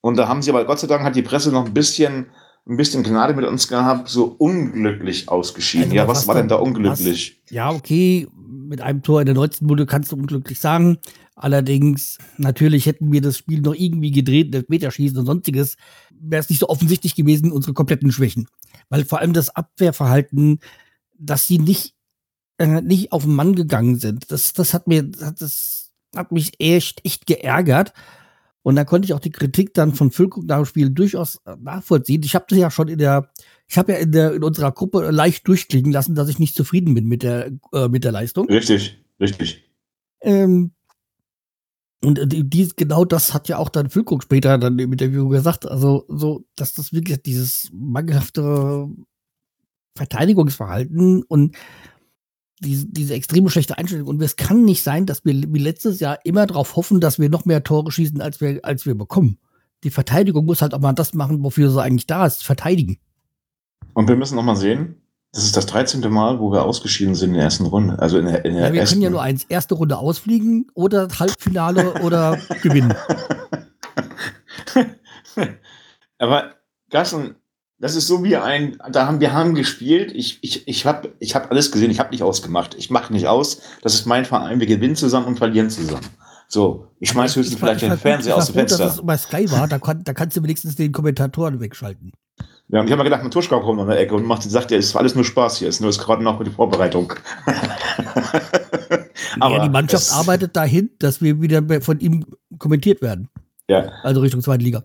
Und 0.00 0.16
da 0.16 0.28
haben 0.28 0.40
sie 0.40 0.50
aber, 0.50 0.64
Gott 0.64 0.78
sei 0.78 0.86
Dank, 0.86 1.02
hat 1.02 1.16
die 1.16 1.22
Presse 1.22 1.50
noch 1.50 1.66
ein 1.66 1.74
bisschen, 1.74 2.26
ein 2.66 2.76
bisschen 2.76 3.02
Gnade 3.02 3.34
mit 3.34 3.44
uns 3.44 3.66
gehabt, 3.66 4.08
so 4.08 4.36
unglücklich 4.38 5.28
ausgeschieden. 5.28 5.86
Also, 5.86 5.96
ja, 5.96 6.08
was 6.08 6.28
war 6.28 6.36
denn 6.36 6.48
da 6.48 6.56
unglücklich? 6.56 7.40
Was? 7.44 7.52
Ja, 7.52 7.70
okay, 7.70 8.28
mit 8.36 8.80
einem 8.80 9.02
Tor 9.02 9.20
in 9.20 9.26
der 9.26 9.34
19. 9.34 9.66
Minute 9.66 9.86
kannst 9.86 10.12
du 10.12 10.16
unglücklich 10.16 10.60
sagen. 10.60 10.98
Allerdings, 11.34 12.18
natürlich 12.38 12.86
hätten 12.86 13.10
wir 13.10 13.20
das 13.20 13.38
Spiel 13.38 13.62
noch 13.62 13.74
irgendwie 13.74 14.12
gedreht, 14.12 14.54
Elfmeterschießen 14.54 15.18
und 15.18 15.26
sonstiges, 15.26 15.76
wäre 16.10 16.40
es 16.40 16.50
nicht 16.50 16.60
so 16.60 16.68
offensichtlich 16.68 17.16
gewesen, 17.16 17.50
unsere 17.50 17.72
kompletten 17.72 18.12
Schwächen 18.12 18.46
weil 18.92 19.06
vor 19.06 19.20
allem 19.20 19.32
das 19.32 19.48
Abwehrverhalten, 19.48 20.58
dass 21.18 21.46
sie 21.46 21.58
nicht, 21.58 21.94
äh, 22.58 22.82
nicht 22.82 23.10
auf 23.10 23.22
den 23.22 23.34
Mann 23.34 23.54
gegangen 23.54 23.96
sind, 23.96 24.30
das, 24.30 24.52
das 24.52 24.74
hat 24.74 24.86
mir, 24.86 25.02
das 25.02 25.90
hat 26.14 26.30
mich 26.30 26.60
echt, 26.60 27.00
echt 27.02 27.26
geärgert. 27.26 27.94
Und 28.60 28.76
da 28.76 28.84
konnte 28.84 29.06
ich 29.06 29.14
auch 29.14 29.20
die 29.20 29.30
Kritik 29.30 29.72
dann 29.72 29.94
von 29.94 30.10
Füllkrug 30.10 30.44
nach 30.44 30.58
dem 30.58 30.66
Spiel 30.66 30.90
durchaus 30.90 31.36
äh, 31.46 31.56
nachvollziehen. 31.58 32.20
Ich 32.22 32.34
habe 32.34 32.44
das 32.46 32.58
ja 32.58 32.70
schon 32.70 32.88
in 32.88 32.98
der, 32.98 33.30
ich 33.66 33.78
habe 33.78 33.92
ja 33.92 33.98
in 33.98 34.12
der 34.12 34.34
in 34.34 34.44
unserer 34.44 34.72
Gruppe 34.72 35.10
leicht 35.10 35.48
durchklicken 35.48 35.90
lassen, 35.90 36.14
dass 36.14 36.28
ich 36.28 36.38
nicht 36.38 36.54
zufrieden 36.54 36.92
bin 36.92 37.08
mit 37.08 37.22
der 37.22 37.50
äh, 37.72 37.88
mit 37.88 38.04
der 38.04 38.12
Leistung. 38.12 38.46
Richtig, 38.46 39.02
richtig. 39.18 39.64
Ähm, 40.20 40.72
und 42.04 42.20
dies, 42.26 42.74
genau 42.76 43.04
das 43.04 43.32
hat 43.32 43.48
ja 43.48 43.58
auch 43.58 43.68
dann 43.68 43.88
Füllkrug 43.88 44.24
später 44.24 44.58
dann 44.58 44.78
im 44.78 44.92
Interview 44.92 45.28
gesagt. 45.28 45.66
Also, 45.66 46.04
so, 46.08 46.44
dass 46.56 46.74
das 46.74 46.92
wirklich 46.92 47.22
dieses 47.22 47.70
mangelhafte 47.72 48.88
Verteidigungsverhalten 49.96 51.22
und 51.22 51.56
diese, 52.60 52.86
diese 52.86 53.14
extreme 53.14 53.50
schlechte 53.50 53.78
Einstellung. 53.78 54.08
Und 54.08 54.22
es 54.22 54.36
kann 54.36 54.64
nicht 54.64 54.82
sein, 54.82 55.06
dass 55.06 55.24
wir 55.24 55.34
wie 55.34 55.58
letztes 55.58 56.00
Jahr 56.00 56.18
immer 56.24 56.46
darauf 56.46 56.76
hoffen, 56.76 57.00
dass 57.00 57.18
wir 57.18 57.28
noch 57.28 57.44
mehr 57.44 57.62
Tore 57.62 57.90
schießen, 57.90 58.20
als 58.20 58.40
wir, 58.40 58.60
als 58.64 58.86
wir 58.86 58.96
bekommen. 58.96 59.38
Die 59.84 59.90
Verteidigung 59.90 60.44
muss 60.44 60.62
halt 60.62 60.74
auch 60.74 60.80
mal 60.80 60.92
das 60.92 61.12
machen, 61.14 61.42
wofür 61.42 61.70
sie 61.70 61.82
eigentlich 61.82 62.06
da 62.06 62.24
ist, 62.26 62.44
verteidigen. 62.44 62.98
Und 63.94 64.08
wir 64.08 64.16
müssen 64.16 64.36
noch 64.36 64.44
mal 64.44 64.56
sehen, 64.56 65.01
das 65.32 65.44
ist 65.44 65.56
das 65.56 65.64
13. 65.66 66.00
Mal, 66.10 66.40
wo 66.40 66.52
wir 66.52 66.62
ausgeschieden 66.62 67.14
sind 67.14 67.30
in 67.30 67.36
der 67.36 67.44
ersten 67.44 67.64
Runde. 67.64 67.98
Also 67.98 68.18
in 68.18 68.26
der, 68.26 68.44
in 68.44 68.54
der 68.54 68.66
ja, 68.66 68.72
wir 68.72 68.80
ersten 68.80 68.96
können 68.96 69.02
ja 69.02 69.10
nur 69.10 69.22
eins, 69.22 69.44
erste 69.48 69.74
Runde 69.74 69.96
ausfliegen 69.96 70.70
oder 70.74 71.08
Halbfinale 71.18 71.94
oder 72.02 72.38
gewinnen. 72.62 72.94
Aber 76.18 76.52
Gassen, 76.90 77.36
das 77.78 77.96
ist 77.96 78.06
so 78.06 78.22
wie 78.22 78.36
ein, 78.36 78.76
da 78.90 79.06
haben 79.06 79.20
wir 79.20 79.32
haben 79.32 79.54
gespielt. 79.54 80.12
Ich, 80.14 80.38
ich, 80.42 80.68
ich 80.68 80.84
habe 80.84 81.14
ich 81.18 81.34
hab 81.34 81.50
alles 81.50 81.72
gesehen, 81.72 81.90
ich 81.90 81.98
habe 81.98 82.10
nicht 82.10 82.22
ausgemacht. 82.22 82.74
Ich 82.74 82.90
mache 82.90 83.12
nicht 83.12 83.26
aus. 83.26 83.62
Das 83.80 83.94
ist 83.94 84.04
mein 84.04 84.26
Verein. 84.26 84.60
Wir 84.60 84.66
gewinnen 84.66 84.96
zusammen 84.96 85.26
und 85.26 85.38
verlieren 85.38 85.70
zusammen. 85.70 86.06
So, 86.46 86.88
ich 87.00 87.08
schmeiß 87.08 87.34
höchstens 87.34 87.58
vielleicht 87.58 87.82
ich 87.82 87.88
den 87.88 87.98
Fernseher 87.98 88.36
aus 88.36 88.46
dem 88.46 88.54
gut, 88.56 88.70
dass 88.70 88.78
Fenster. 88.78 89.00
es 89.00 89.06
bei 89.06 89.16
Sky 89.16 89.50
war, 89.50 89.66
da, 89.66 89.78
kann, 89.78 90.04
da 90.04 90.12
kannst 90.12 90.36
du 90.36 90.42
wenigstens 90.42 90.76
den 90.76 90.92
Kommentatoren 90.92 91.60
wegschalten. 91.60 92.12
Ja, 92.72 92.80
und 92.80 92.86
ich 92.86 92.92
habe 92.92 93.00
mir 93.02 93.10
gedacht, 93.10 93.22
Matuschka 93.22 93.58
kommt 93.60 93.80
an 93.82 93.88
der 93.88 94.00
Ecke 94.00 94.14
und 94.14 94.24
macht, 94.26 94.42
sagt, 94.44 94.70
ja, 94.70 94.78
es 94.78 94.94
war 94.94 95.02
alles 95.02 95.14
nur 95.14 95.24
Spaß 95.24 95.58
hier, 95.58 95.68
ist 95.68 95.80
nur 95.80 95.90
ist 95.90 95.98
gerade 95.98 96.22
noch 96.22 96.42
die 96.42 96.50
Vorbereitung. 96.50 97.12
ja, 99.40 99.58
die 99.62 99.68
Mannschaft 99.68 100.04
es- 100.04 100.12
arbeitet 100.12 100.56
dahin, 100.56 100.90
dass 100.98 101.20
wir 101.20 101.40
wieder 101.40 101.62
von 101.82 102.00
ihm 102.00 102.24
kommentiert 102.58 103.02
werden. 103.02 103.28
Ja, 103.68 103.90
Also 104.02 104.20
Richtung 104.22 104.40
zweite 104.40 104.64
Liga. 104.64 104.82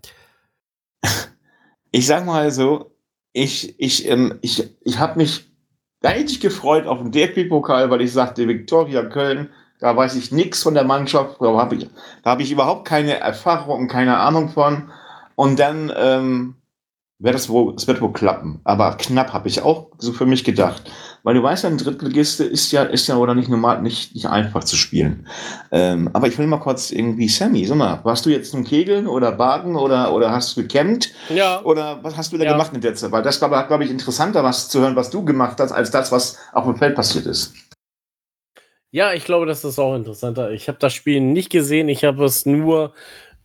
ich 1.92 2.06
sag 2.06 2.26
mal 2.26 2.52
so, 2.52 2.92
ich, 3.34 3.80
ich, 3.80 4.08
ähm, 4.08 4.38
ich, 4.42 4.68
ich 4.82 5.00
habe 5.00 5.18
mich 5.20 5.50
richtig 6.04 6.42
gefreut 6.42 6.88
auf 6.88 7.00
den 7.00 7.12
DFB-Pokal, 7.12 7.90
weil 7.90 8.02
ich 8.02 8.12
sagte, 8.12 8.48
Viktoria 8.48 9.04
Köln, 9.06 9.50
da 9.80 9.96
weiß 9.96 10.16
ich 10.16 10.32
nichts 10.32 10.62
von 10.64 10.74
der 10.74 10.84
Mannschaft, 10.84 11.38
da 11.40 11.56
habe 11.58 11.76
ich, 11.76 11.90
da 12.24 12.32
hab 12.32 12.40
ich 12.40 12.52
überhaupt 12.52 12.86
keine 12.88 13.18
Erfahrung 13.20 13.82
und 13.82 13.88
keine 13.88 14.18
Ahnung 14.18 14.50
von. 14.50 14.90
Und 15.36 15.60
dann 15.60 15.92
ähm, 15.96 16.56
wird 17.20 17.34
das 17.34 17.50
wohl, 17.50 17.74
es 17.76 17.88
wird 17.88 18.00
wohl 18.00 18.14
klappen. 18.14 18.62
Aber 18.64 18.96
knapp 18.98 19.34
habe 19.34 19.48
ich 19.48 19.62
auch 19.62 19.88
so 19.98 20.14
für 20.14 20.26
mich 20.28 20.44
gedacht. 20.44 20.92
Weil 21.24 21.34
du 21.34 21.42
weißt 21.44 21.64
ja, 21.64 21.70
ein 21.70 21.78
Drittligiste 21.78 22.44
ist 22.46 22.72
ja, 22.72 22.84
ist 22.84 23.08
ja 23.08 23.18
oder 23.18 23.34
nicht 23.34 23.50
normal, 23.50 23.82
nicht, 23.82 24.14
nicht 24.14 24.28
einfach 24.28 24.64
zu 24.64 24.76
spielen. 24.76 25.28
Ähm, 25.72 26.10
aber 26.14 26.28
ich 26.28 26.38
will 26.38 26.46
mal 26.48 26.60
kurz 26.60 26.92
irgendwie, 26.92 27.28
Sammy, 27.28 27.66
sag 27.66 27.78
mal, 27.78 28.00
warst 28.04 28.26
du 28.26 28.30
jetzt 28.30 28.52
zum 28.52 28.64
Kegeln 28.64 29.08
oder 29.08 29.32
Baden 29.32 29.76
oder, 29.76 30.14
oder 30.14 30.32
hast 30.32 30.56
du 30.56 30.62
gecampt? 30.62 31.12
Ja. 31.30 31.62
Oder 31.64 32.04
was 32.04 32.16
hast 32.16 32.32
du 32.34 32.38
da 32.38 32.46
Ja. 32.46 32.52
gemacht 32.52 32.72
in 32.74 32.82
der 32.82 32.94
Zeit? 32.94 33.12
Weil 33.12 33.24
das 33.24 33.42
war, 33.42 33.68
glaube 33.68 33.84
ich, 33.84 33.90
interessanter, 33.90 34.44
was 34.44 34.70
zu 34.70 34.80
hören, 34.80 34.96
was 34.96 35.10
du 35.10 35.26
gemacht 35.26 35.60
hast, 35.60 35.72
als 35.72 35.90
das, 35.90 36.12
was 36.12 36.38
auf 36.54 36.66
dem 36.66 36.76
Feld 36.76 36.96
passiert 36.96 37.26
ist. 37.26 37.54
Ja, 38.92 39.14
ich 39.14 39.26
glaube, 39.26 39.46
das 39.48 39.66
ist 39.66 39.80
auch 39.80 39.96
interessanter. 39.96 40.52
Ich 40.52 40.68
habe 40.70 40.78
das 40.80 40.94
Spiel 40.94 41.20
nicht 41.20 41.50
gesehen. 41.50 41.90
Ich 41.90 42.06
habe 42.06 42.24
es 42.24 42.46
nur 42.46 42.94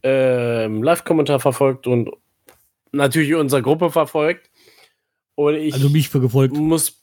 äh, 0.04 0.66
im 0.66 0.82
Live-Kommentar 0.82 1.40
verfolgt 1.40 1.86
und 1.86 2.10
natürlich 2.92 3.34
unsere 3.34 3.62
Gruppe 3.62 3.90
verfolgt. 3.90 4.50
Und 5.34 5.54
ich 5.54 5.74
Also 5.74 5.88
mich 5.88 6.08
für 6.08 6.20
gefolgt. 6.20 6.54
muss. 6.56 7.02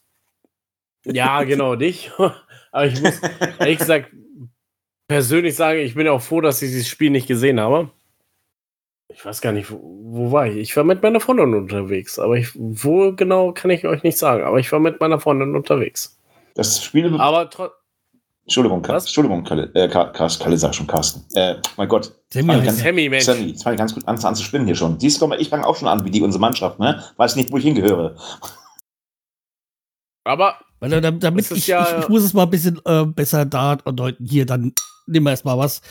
Ja, 1.06 1.44
genau, 1.44 1.76
dich. 1.76 2.12
Aber 2.72 2.86
ich 2.86 3.02
muss 3.02 3.20
ehrlich 3.60 3.80
gesagt 3.80 4.12
persönlich 5.08 5.56
sagen, 5.56 5.80
ich 5.80 5.96
bin 5.96 6.08
auch 6.08 6.22
froh, 6.22 6.40
dass 6.42 6.62
ich 6.62 6.70
dieses 6.70 6.88
Spiel 6.88 7.10
nicht 7.10 7.28
gesehen 7.28 7.60
habe. 7.60 7.90
Ich 9.12 9.26
weiß 9.26 9.42
gar 9.42 9.52
nicht, 9.52 9.72
wo, 9.72 9.80
wo 9.82 10.32
war 10.32 10.46
ich? 10.46 10.58
Ich 10.58 10.78
war 10.78 10.84
mit 10.84 11.02
meiner 11.02 11.20
Freundin 11.20 11.56
unterwegs. 11.56 12.20
Aber 12.20 12.38
ich, 12.38 12.52
wo 12.54 13.12
genau 13.14 13.52
kann 13.54 13.72
ich 13.72 13.86
euch 13.88 14.04
nicht 14.04 14.20
sagen. 14.20 14.44
Aber 14.44 14.60
ich 14.60 14.72
war 14.72 14.80
mit 14.80 15.00
meiner 15.00 15.20
Freundin 15.20 15.56
unterwegs. 15.56 16.20
Das 16.54 16.84
Spiel. 16.84 17.20
Aber 17.20 17.50
trotzdem. 17.50 17.79
Entschuldigung, 18.50 18.82
Ka- 18.82 18.94
Was? 18.96 19.04
Entschuldigung, 19.06 19.44
Kalle, 19.44 19.72
äh, 19.76 19.88
Ka- 19.88 20.06
Ka- 20.06 20.28
Kalle 20.28 20.58
sag 20.58 20.74
schon, 20.74 20.88
Carsten. 20.88 21.24
Äh, 21.38 21.58
mein 21.78 21.88
Gott. 21.88 22.12
Sammy 22.34 22.54
heißt 22.54 22.66
ganz-. 22.66 22.80
Sammy, 22.80 23.08
Mensch. 23.08 23.24
Sammy, 23.26 23.44
jetzt 23.46 23.62
fange 23.62 23.76
ich 23.76 23.80
ganz 23.80 23.94
gut 23.94 24.08
an, 24.08 24.18
an 24.18 24.36
zu 24.36 24.44
spinnen 24.44 24.66
hier 24.66 24.76
schon. 24.76 25.00
Siehst 25.00 25.22
du 25.22 25.28
mal, 25.28 25.40
ich 25.40 25.50
fange 25.50 25.68
auch 25.68 25.76
schon 25.76 25.88
an, 25.88 26.04
wie 26.04 26.10
die 26.10 26.22
unsere 26.24 26.42
Mannschaft, 26.42 26.80
ne? 26.80 27.04
Weiß 27.18 27.36
nicht, 27.36 27.52
wo 27.52 27.58
ich 27.58 27.64
hingehöre. 27.64 28.16
Aber 30.24 30.60
Weil, 30.80 30.90
damit 31.02 31.24
damit 31.24 31.50
Das 31.52 31.58
ich, 31.58 31.68
ja- 31.68 31.98
ich, 32.00 32.04
ich 32.06 32.10
muss 32.10 32.24
es 32.24 32.34
mal 32.34 32.44
ein 32.44 32.50
bisschen 32.50 32.82
äh, 32.86 33.06
besser 33.06 33.46
da 33.46 33.76
deuten. 33.76 34.26
Hier, 34.26 34.48
dann 34.48 34.74
nehmen 35.06 35.28
wir 35.28 35.32
erstmal 35.32 35.58
was. 35.58 35.82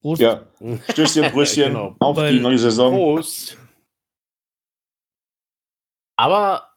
Prost. 0.00 0.20
Ja, 0.22 0.42
Stößchen, 0.90 1.32
Brüstchen, 1.32 1.72
Genau. 1.72 1.96
auf 1.98 2.16
Weil- 2.16 2.34
die 2.34 2.40
neue 2.40 2.58
Saison. 2.58 2.94
Prost. 2.94 3.56
Aber 6.16 6.68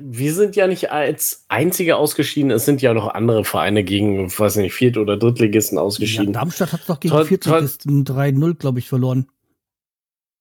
wir 0.00 0.34
sind 0.34 0.56
ja 0.56 0.66
nicht 0.66 0.90
als 0.90 1.44
einzige 1.48 1.96
ausgeschieden. 1.96 2.50
Es 2.50 2.64
sind 2.64 2.82
ja 2.82 2.92
noch 2.92 3.08
andere 3.08 3.44
Vereine 3.44 3.84
gegen, 3.84 4.26
ich 4.26 4.38
weiß 4.38 4.56
nicht, 4.56 4.74
Viert- 4.74 4.96
oder 4.98 5.16
Drittligisten 5.16 5.76
Ja, 5.78 5.82
ausgeschieden. 5.82 6.32
Darmstadt 6.32 6.72
hat 6.72 6.88
doch 6.88 6.98
gegen 6.98 7.14
40 7.24 7.52
3-0, 7.52 8.54
glaube 8.54 8.80
ich, 8.80 8.88
verloren. 8.88 9.28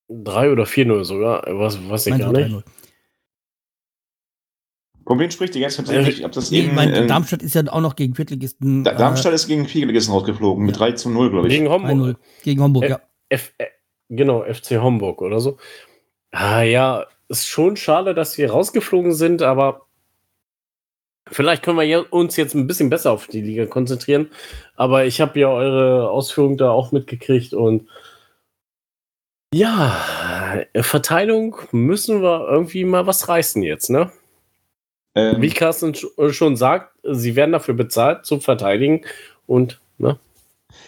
Drei 0.09 0.51
oder 0.51 0.63
4-0 0.65 1.03
sogar. 1.03 1.43
Was 1.47 1.77
weiß 1.89 2.07
ich 2.07 2.17
gar 2.17 2.31
nicht. 2.31 2.51
3-0. 2.53 2.63
Von 5.05 5.19
wem 5.19 5.29
spricht 5.31 5.55
jetzt? 5.55 5.73
Ich 5.73 5.79
hab's 5.79 5.89
Äh, 5.89 6.01
nicht- 6.03 6.17
ich 6.19 6.23
hab 6.23 6.31
das 6.31 6.49
Nee, 6.49 6.59
ich 6.59 6.65
eben, 6.67 6.75
meine, 6.75 6.97
ähm, 6.97 7.07
Darmstadt 7.07 7.43
ist 7.43 7.53
ja 7.55 7.61
auch 7.67 7.81
noch 7.81 7.95
gegen 7.95 8.15
Viertligisten. 8.15 8.83
Da- 8.83 8.93
Darmstadt 8.93 9.33
ist 9.33 9.47
gegen 9.47 9.67
Vierligisten 9.67 10.13
rausgeflogen, 10.13 10.65
mit 10.65 10.79
3 10.79 10.93
zu 10.93 11.09
0, 11.09 11.29
glaube 11.29 11.47
ich. 11.47 11.53
Gegen 11.53 11.65
äh, 11.65 11.69
Homburg. 11.69 11.91
1-0 11.91 12.15
gegen 12.43 12.61
Homburg, 12.61 12.83
Äh, 12.85 12.89
ja. 12.89 13.01
F 13.29 13.53
äh, 13.57 13.65
genau, 14.09 14.43
FC 14.43 14.81
Homburg 14.81 15.21
oder 15.21 15.39
so. 15.41 15.57
Ah 16.31 16.61
ja, 16.63 17.05
ist 17.39 17.47
schon 17.47 17.77
schade, 17.77 18.13
dass 18.13 18.37
wir 18.37 18.51
rausgeflogen 18.51 19.13
sind, 19.13 19.41
aber 19.41 19.81
vielleicht 21.29 21.63
können 21.63 21.79
wir 21.79 22.11
uns 22.13 22.35
jetzt 22.35 22.53
ein 22.53 22.67
bisschen 22.67 22.89
besser 22.89 23.11
auf 23.11 23.27
die 23.27 23.41
Liga 23.41 23.65
konzentrieren. 23.65 24.29
Aber 24.75 25.05
ich 25.05 25.21
habe 25.21 25.39
ja 25.39 25.47
eure 25.47 26.09
Ausführungen 26.09 26.57
da 26.57 26.71
auch 26.71 26.91
mitgekriegt 26.91 27.53
und 27.53 27.87
ja, 29.53 29.95
Verteilung 30.75 31.57
müssen 31.71 32.23
wir 32.23 32.47
irgendwie 32.49 32.85
mal 32.85 33.05
was 33.05 33.29
reißen 33.29 33.61
jetzt, 33.61 33.89
ne? 33.91 34.11
Ähm, 35.15 35.41
Wie 35.43 35.49
Carsten 35.49 35.95
äh, 36.17 36.29
schon 36.29 36.55
sagt, 36.55 36.91
sie 37.03 37.35
werden 37.35 37.51
dafür 37.51 37.75
bezahlt 37.75 38.25
zu 38.25 38.39
verteidigen 38.39 39.05
und, 39.45 39.79
ne? 39.99 40.17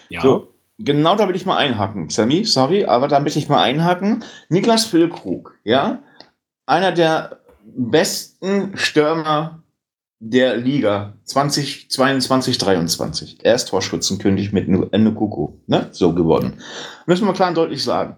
Ja. 0.09 0.21
So, 0.21 0.51
genau 0.79 1.15
da 1.15 1.27
will 1.27 1.35
ich 1.35 1.45
mal 1.45 1.57
einhaken. 1.57 2.09
Sammy, 2.09 2.43
sorry, 2.43 2.85
aber 2.85 3.07
da 3.07 3.23
will 3.23 3.37
ich 3.37 3.49
mal 3.49 3.61
einhaken. 3.61 4.23
Niklas 4.49 4.85
Füllkrug, 4.85 5.55
ja, 5.63 6.01
einer 6.65 6.91
der 6.91 7.39
besten 7.77 8.77
Stürmer 8.77 9.63
der 10.19 10.57
Liga 10.57 11.13
2022, 11.25 12.57
23. 12.57 13.37
Er 13.43 13.55
ist 13.55 13.65
Torschützenkönig 13.69 14.53
mit 14.53 14.67
Nukuku, 14.67 15.53
ne, 15.67 15.89
so 15.91 16.13
geworden. 16.13 16.53
Müssen 17.05 17.25
wir 17.27 17.33
klar 17.33 17.49
und 17.49 17.55
deutlich 17.57 17.83
sagen. 17.83 18.17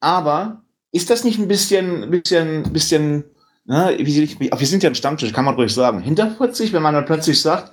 Aber 0.00 0.62
ist 0.92 1.08
das 1.10 1.24
nicht 1.24 1.38
ein 1.38 1.48
bisschen, 1.48 2.10
bisschen, 2.10 2.64
bisschen, 2.72 3.24
wie- 3.66 4.50
wir 4.50 4.66
sind 4.66 4.82
ja 4.82 4.90
ein 4.90 4.94
Stammtisch, 4.94 5.32
kann 5.32 5.44
man 5.44 5.54
ruhig 5.54 5.72
sagen. 5.72 6.00
Hinterfotzig, 6.00 6.72
wenn 6.72 6.82
man 6.82 6.94
dann 6.94 7.06
plötzlich 7.06 7.40
sagt, 7.40 7.72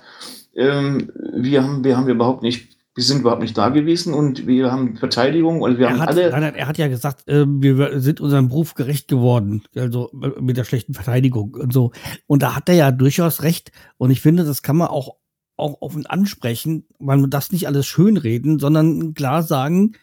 ähm, 0.56 1.10
wir 1.34 1.62
haben, 1.62 1.82
wir 1.84 1.96
haben 1.96 2.08
überhaupt 2.08 2.42
nicht, 2.42 2.73
wir 2.94 3.02
sind 3.02 3.20
überhaupt 3.20 3.42
nicht 3.42 3.58
da 3.58 3.70
gewesen 3.70 4.14
und 4.14 4.46
wir 4.46 4.70
haben 4.70 4.96
Verteidigung 4.96 5.60
und 5.62 5.78
wir 5.78 5.88
haben 5.88 5.96
Er 5.96 6.02
hat, 6.02 6.08
alle. 6.10 6.30
nein, 6.30 6.40
nein, 6.42 6.54
er 6.54 6.68
hat 6.68 6.78
ja 6.78 6.86
gesagt, 6.86 7.28
äh, 7.28 7.44
wir 7.46 8.00
sind 8.00 8.20
unserem 8.20 8.48
Beruf 8.48 8.74
gerecht 8.74 9.08
geworden, 9.08 9.62
also 9.74 10.10
äh, 10.22 10.40
mit 10.40 10.56
der 10.56 10.64
schlechten 10.64 10.94
Verteidigung 10.94 11.54
und 11.54 11.72
so. 11.72 11.90
Und 12.26 12.42
da 12.42 12.54
hat 12.54 12.68
er 12.68 12.76
ja 12.76 12.90
durchaus 12.92 13.42
recht. 13.42 13.72
Und 13.96 14.10
ich 14.10 14.20
finde, 14.20 14.44
das 14.44 14.62
kann 14.62 14.76
man 14.76 14.88
auch, 14.88 15.16
auch 15.56 15.82
offen 15.82 16.06
ansprechen, 16.06 16.86
man 16.98 17.28
darf 17.30 17.50
nicht 17.50 17.66
alles 17.66 17.86
schönreden, 17.86 18.60
sondern 18.60 19.14
klar 19.14 19.42
sagen, 19.42 19.96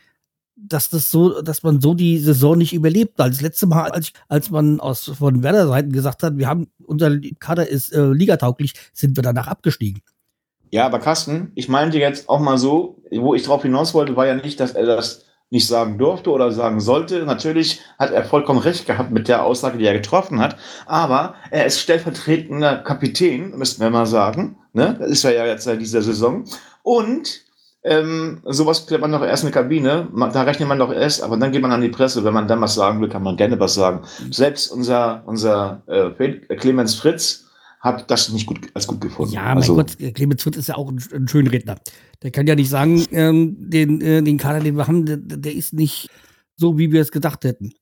dass 0.57 0.89
das 0.89 1.09
so, 1.09 1.41
dass 1.41 1.63
man 1.63 1.79
so 1.79 1.93
die 1.93 2.19
Saison 2.19 2.57
nicht 2.57 2.73
überlebt. 2.73 3.17
Weil 3.17 3.29
das 3.29 3.41
letzte 3.41 3.67
Mal, 3.67 3.89
als, 3.91 4.11
als 4.27 4.51
man 4.51 4.81
aus 4.81 5.05
von 5.17 5.43
Werder 5.43 5.67
Seiten 5.67 5.93
gesagt 5.93 6.23
hat, 6.23 6.37
wir 6.37 6.47
haben 6.47 6.67
unser 6.85 7.17
Kader 7.39 7.67
ist 7.67 7.93
äh, 7.93 8.11
ligatauglich, 8.11 8.73
sind 8.91 9.15
wir 9.15 9.23
danach 9.23 9.47
abgestiegen. 9.47 10.01
Ja, 10.71 10.85
aber 10.85 10.99
Carsten, 10.99 11.51
ich 11.55 11.67
meinte 11.67 11.99
jetzt 11.99 12.29
auch 12.29 12.39
mal 12.39 12.57
so, 12.57 13.03
wo 13.11 13.35
ich 13.35 13.43
drauf 13.43 13.61
hinaus 13.61 13.93
wollte, 13.93 14.15
war 14.15 14.25
ja 14.25 14.35
nicht, 14.35 14.59
dass 14.59 14.71
er 14.71 14.85
das 14.85 15.25
nicht 15.49 15.67
sagen 15.67 15.97
durfte 15.97 16.31
oder 16.31 16.51
sagen 16.51 16.79
sollte. 16.79 17.25
Natürlich 17.25 17.81
hat 17.99 18.11
er 18.11 18.23
vollkommen 18.23 18.59
recht 18.59 18.87
gehabt 18.87 19.11
mit 19.11 19.27
der 19.27 19.43
Aussage, 19.43 19.77
die 19.77 19.85
er 19.85 19.93
getroffen 19.93 20.39
hat. 20.39 20.55
Aber 20.85 21.35
er 21.51 21.65
ist 21.65 21.81
stellvertretender 21.81 22.77
Kapitän, 22.77 23.57
müssten 23.57 23.81
wir 23.81 23.89
mal 23.89 24.05
sagen. 24.05 24.57
Ne? 24.71 24.95
Das 24.97 25.11
ist 25.11 25.23
ja 25.23 25.45
jetzt 25.45 25.65
seit 25.65 25.81
dieser 25.81 26.01
Saison. 26.01 26.45
Und 26.83 27.41
ähm, 27.83 28.41
sowas 28.45 28.87
klärt 28.87 29.01
man 29.01 29.11
doch 29.11 29.23
erst 29.23 29.43
in 29.43 29.51
der 29.51 29.61
Kabine. 29.61 30.07
Da 30.31 30.43
rechnet 30.43 30.69
man 30.69 30.79
doch 30.79 30.93
erst, 30.93 31.21
aber 31.21 31.35
dann 31.35 31.51
geht 31.51 31.61
man 31.61 31.73
an 31.73 31.81
die 31.81 31.89
Presse. 31.89 32.23
Wenn 32.23 32.33
man 32.33 32.47
dann 32.47 32.61
was 32.61 32.75
sagen 32.75 33.01
will, 33.01 33.09
kann 33.09 33.23
man 33.23 33.35
gerne 33.35 33.59
was 33.59 33.73
sagen. 33.73 34.03
Selbst 34.29 34.71
unser, 34.71 35.23
unser 35.25 35.81
äh, 35.87 36.55
Clemens 36.55 36.95
Fritz 36.95 37.50
hat 37.81 38.09
das 38.11 38.29
nicht 38.29 38.45
gut 38.45 38.59
als 38.73 38.87
gut 38.87 39.01
gefunden. 39.01 39.33
Ja, 39.33 39.43
mein 39.43 39.57
Also- 39.57 39.75
Gott, 39.75 39.97
Clemens 40.13 40.43
Fritz 40.43 40.57
ist 40.57 40.67
ja 40.69 40.75
auch 40.75 40.89
ein, 40.89 41.03
ein 41.13 41.27
schöner 41.27 41.51
Redner. 41.51 41.75
Der 42.21 42.31
kann 42.31 42.47
ja 42.47 42.55
nicht 42.55 42.69
sagen, 42.69 43.03
ähm, 43.11 43.55
den, 43.59 43.99
äh, 44.01 44.21
den 44.21 44.37
Kader, 44.37 44.59
den 44.59 44.77
wir 44.77 44.87
haben, 44.87 45.05
der, 45.05 45.17
der 45.17 45.53
ist 45.53 45.73
nicht 45.73 46.09
so, 46.55 46.77
wie 46.77 46.91
wir 46.91 47.01
es 47.01 47.11
gedacht 47.11 47.43
hätten. 47.43 47.73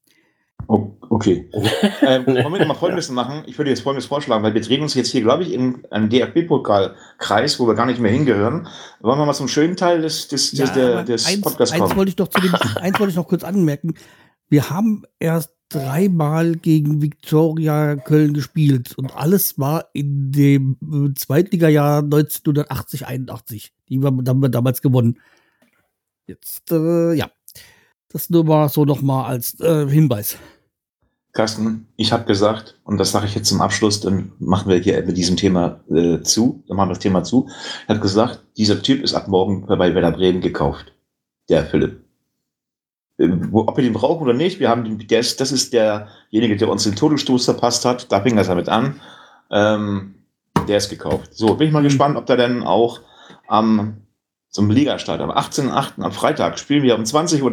Oh, 0.68 0.92
okay. 1.10 1.50
ähm, 2.02 2.26
wollen 2.28 2.54
wir 2.54 2.66
mal 2.66 2.76
Folgendes 2.76 3.10
machen? 3.10 3.44
Ich 3.46 3.58
würde 3.58 3.72
jetzt 3.72 3.82
Folgendes 3.82 4.06
vorschlagen, 4.06 4.44
weil 4.44 4.54
wir 4.54 4.62
drehen 4.62 4.82
uns 4.82 4.94
jetzt 4.94 5.12
hier, 5.12 5.22
glaube 5.22 5.44
ich, 5.44 5.54
in 5.54 5.86
einem 5.90 6.10
DFB-Pokal-Kreis, 6.10 7.60
wo 7.60 7.68
wir 7.68 7.76
gar 7.76 7.86
nicht 7.86 8.00
mehr 8.00 8.12
hingehören. 8.12 8.68
Wollen 9.02 9.20
wir 9.20 9.26
mal 9.26 9.34
zum 9.34 9.48
schönen 9.48 9.76
Teil 9.76 10.02
des, 10.02 10.28
des, 10.28 10.52
des, 10.52 10.72
der, 10.74 10.94
aber 10.94 11.04
des 11.04 11.26
eins, 11.26 11.42
Podcasts 11.42 11.74
eins 11.74 11.84
kommen? 11.84 11.98
wollte 11.98 12.12
ich 12.12 12.18
noch 12.18 12.28
zu 12.28 12.40
dem, 12.40 12.54
eins 12.82 13.00
wollte 13.00 13.12
ich 13.12 13.18
noch 13.18 13.28
kurz 13.28 13.44
anmerken. 13.44 13.96
Wir 14.50 14.70
haben 14.70 15.04
erst 15.20 15.52
dreimal 15.70 16.56
gegen 16.56 17.02
Viktoria 17.02 17.96
Köln 17.96 18.34
gespielt 18.34 18.98
und 18.98 19.16
alles 19.16 19.60
war 19.60 19.90
in 19.94 20.32
dem 20.32 20.78
äh, 20.82 21.14
Zweitligajahr 21.14 22.00
1980, 22.00 23.06
81. 23.06 23.74
Die 23.88 24.02
haben 24.02 24.42
wir 24.42 24.50
damals 24.50 24.82
gewonnen. 24.82 25.20
Jetzt, 26.26 26.72
äh, 26.72 27.14
ja. 27.14 27.30
Das 28.12 28.32
nur 28.32 28.44
mal 28.44 28.70
so 28.70 28.86
noch 28.86 29.04
mal 29.04 29.26
als 29.26 29.60
äh, 29.60 29.88
Hinweis. 29.88 30.38
Carsten, 31.34 31.88
ich 31.96 32.12
habe 32.12 32.26
gesagt, 32.26 32.80
und 32.84 32.98
das 32.98 33.12
sage 33.12 33.28
ich 33.28 33.36
jetzt 33.36 33.50
zum 33.50 33.62
Abschluss, 33.62 34.02
dann 34.02 34.32
machen 34.40 34.68
wir 34.68 34.78
hier 34.78 35.06
mit 35.06 35.16
diesem 35.16 35.38
Thema 35.38 35.80
äh, 35.88 36.22
zu, 36.22 36.64
dann 36.68 36.78
machen 36.78 36.90
wir 36.90 36.94
das 36.94 37.04
Thema 37.04 37.24
zu. 37.24 37.48
Ich 37.84 37.90
habe 37.90 38.00
gesagt, 38.00 38.44
dieser 38.58 38.82
Typ 38.82 39.04
ist 39.04 39.14
ab 39.14 39.28
morgen 39.28 39.68
bei 39.68 39.94
Werder 39.94 40.12
Bremen 40.12 40.42
gekauft. 40.42 40.92
Der 41.48 41.68
Philipp. 41.68 42.09
Äh, 43.20 43.30
ob 43.52 43.78
wir 43.78 43.84
den 43.84 43.94
brauchen 43.94 44.24
oder 44.24 44.34
nicht, 44.34 44.60
wir 44.60 44.70
haben 44.70 44.84
den, 44.84 45.08
der 45.08 45.20
ist, 45.20 45.40
das 45.40 45.52
ist 45.52 45.74
derjenige, 45.74 46.58
der 46.58 46.70
uns 46.70 46.84
den 46.84 46.96
Todesstoß 46.96 47.46
verpasst 47.46 47.86
hat. 47.86 48.12
Da 48.12 48.22
fing 48.22 48.36
das 48.36 48.48
damit 48.48 48.70
an. 48.70 49.00
Ähm, 49.52 50.16
der 50.68 50.78
ist 50.78 50.90
gekauft. 50.90 51.36
So, 51.36 51.56
bin 51.56 51.68
ich 51.68 51.74
mal 51.74 51.82
mhm. 51.82 51.86
gespannt, 51.86 52.18
ob 52.18 52.26
der 52.26 52.38
dann 52.38 52.64
auch 52.64 53.02
am 53.48 54.02
zum 54.50 54.72
Ligastart 54.72 55.22
am 55.22 55.30
18.8. 55.30 56.02
am 56.02 56.12
Freitag 56.12 56.58
spielen 56.58 56.82
wir 56.82 56.96
um 56.96 57.04
20.30 57.04 57.44
Uhr 57.44 57.52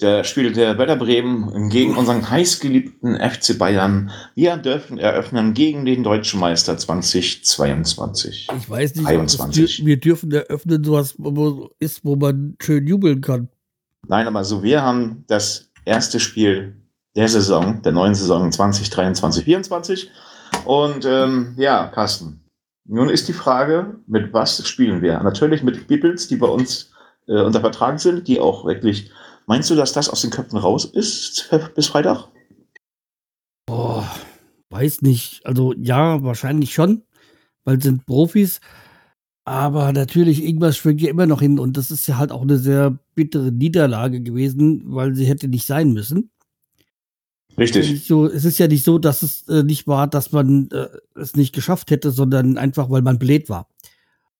der 0.00 0.24
spielt 0.24 0.56
der 0.56 0.76
Werder 0.78 0.96
Bremen 0.96 1.70
gegen 1.70 1.96
unseren 1.96 2.28
heißgeliebten 2.28 3.16
FC 3.16 3.58
Bayern. 3.58 4.10
Wir 4.34 4.58
dürfen 4.58 4.98
eröffnen 4.98 5.54
gegen 5.54 5.86
den 5.86 6.02
deutschen 6.02 6.38
Meister 6.38 6.76
2022. 6.76 8.48
Ich 8.58 8.70
weiß 8.70 8.96
nicht, 8.96 9.06
21. 9.06 9.86
wir 9.86 9.98
dürfen 9.98 10.30
eröffnen, 10.32 10.84
sowas 10.84 11.14
wo 11.16 11.70
ist, 11.78 12.04
wo 12.04 12.16
man 12.16 12.56
schön 12.60 12.86
jubeln 12.86 13.22
kann. 13.22 13.48
Nein, 14.08 14.26
aber 14.26 14.44
so, 14.44 14.62
wir 14.62 14.82
haben 14.82 15.24
das 15.26 15.70
erste 15.84 16.20
Spiel 16.20 16.76
der 17.14 17.28
Saison, 17.28 17.82
der 17.82 17.92
neuen 17.92 18.14
Saison 18.14 18.50
2023, 18.50 19.16
2024. 19.24 20.10
Und 20.64 21.04
ähm, 21.04 21.54
ja, 21.56 21.88
Carsten, 21.88 22.44
nun 22.84 23.08
ist 23.08 23.28
die 23.28 23.32
Frage, 23.32 23.96
mit 24.06 24.32
was 24.32 24.66
spielen 24.68 25.02
wir? 25.02 25.20
Natürlich 25.20 25.62
mit 25.62 25.88
Bibels, 25.88 26.28
die 26.28 26.36
bei 26.36 26.46
uns 26.46 26.92
äh, 27.26 27.40
unter 27.40 27.60
Vertrag 27.60 27.98
sind, 28.00 28.28
die 28.28 28.40
auch 28.40 28.64
wirklich 28.64 29.10
Meinst 29.46 29.70
du, 29.70 29.76
dass 29.76 29.92
das 29.92 30.08
aus 30.08 30.22
den 30.22 30.30
Köpfen 30.30 30.58
raus 30.58 30.84
ist 30.84 31.48
bis 31.74 31.86
Freitag? 31.86 32.28
Boah, 33.64 34.08
weiß 34.70 35.02
nicht. 35.02 35.46
Also 35.46 35.72
ja, 35.74 36.22
wahrscheinlich 36.24 36.74
schon, 36.74 37.04
weil 37.64 37.80
sind 37.80 38.06
Profis. 38.06 38.60
Aber 39.46 39.92
natürlich, 39.92 40.44
irgendwas 40.44 40.76
schwingt 40.76 41.00
ja 41.00 41.08
immer 41.08 41.26
noch 41.26 41.40
hin. 41.40 41.60
Und 41.60 41.76
das 41.76 41.92
ist 41.92 42.08
ja 42.08 42.18
halt 42.18 42.32
auch 42.32 42.42
eine 42.42 42.58
sehr 42.58 42.98
bittere 43.14 43.52
Niederlage 43.52 44.20
gewesen, 44.20 44.82
weil 44.86 45.14
sie 45.14 45.24
hätte 45.24 45.46
nicht 45.46 45.66
sein 45.66 45.92
müssen. 45.92 46.30
Richtig. 47.56 48.04
So, 48.04 48.26
es 48.26 48.44
ist 48.44 48.58
ja 48.58 48.66
nicht 48.66 48.84
so, 48.84 48.98
dass 48.98 49.22
es 49.22 49.48
äh, 49.48 49.62
nicht 49.62 49.86
war, 49.86 50.08
dass 50.08 50.32
man 50.32 50.68
äh, 50.72 50.88
es 51.14 51.36
nicht 51.36 51.54
geschafft 51.54 51.92
hätte, 51.92 52.10
sondern 52.10 52.58
einfach, 52.58 52.90
weil 52.90 53.02
man 53.02 53.20
blöd 53.20 53.48
war 53.48 53.68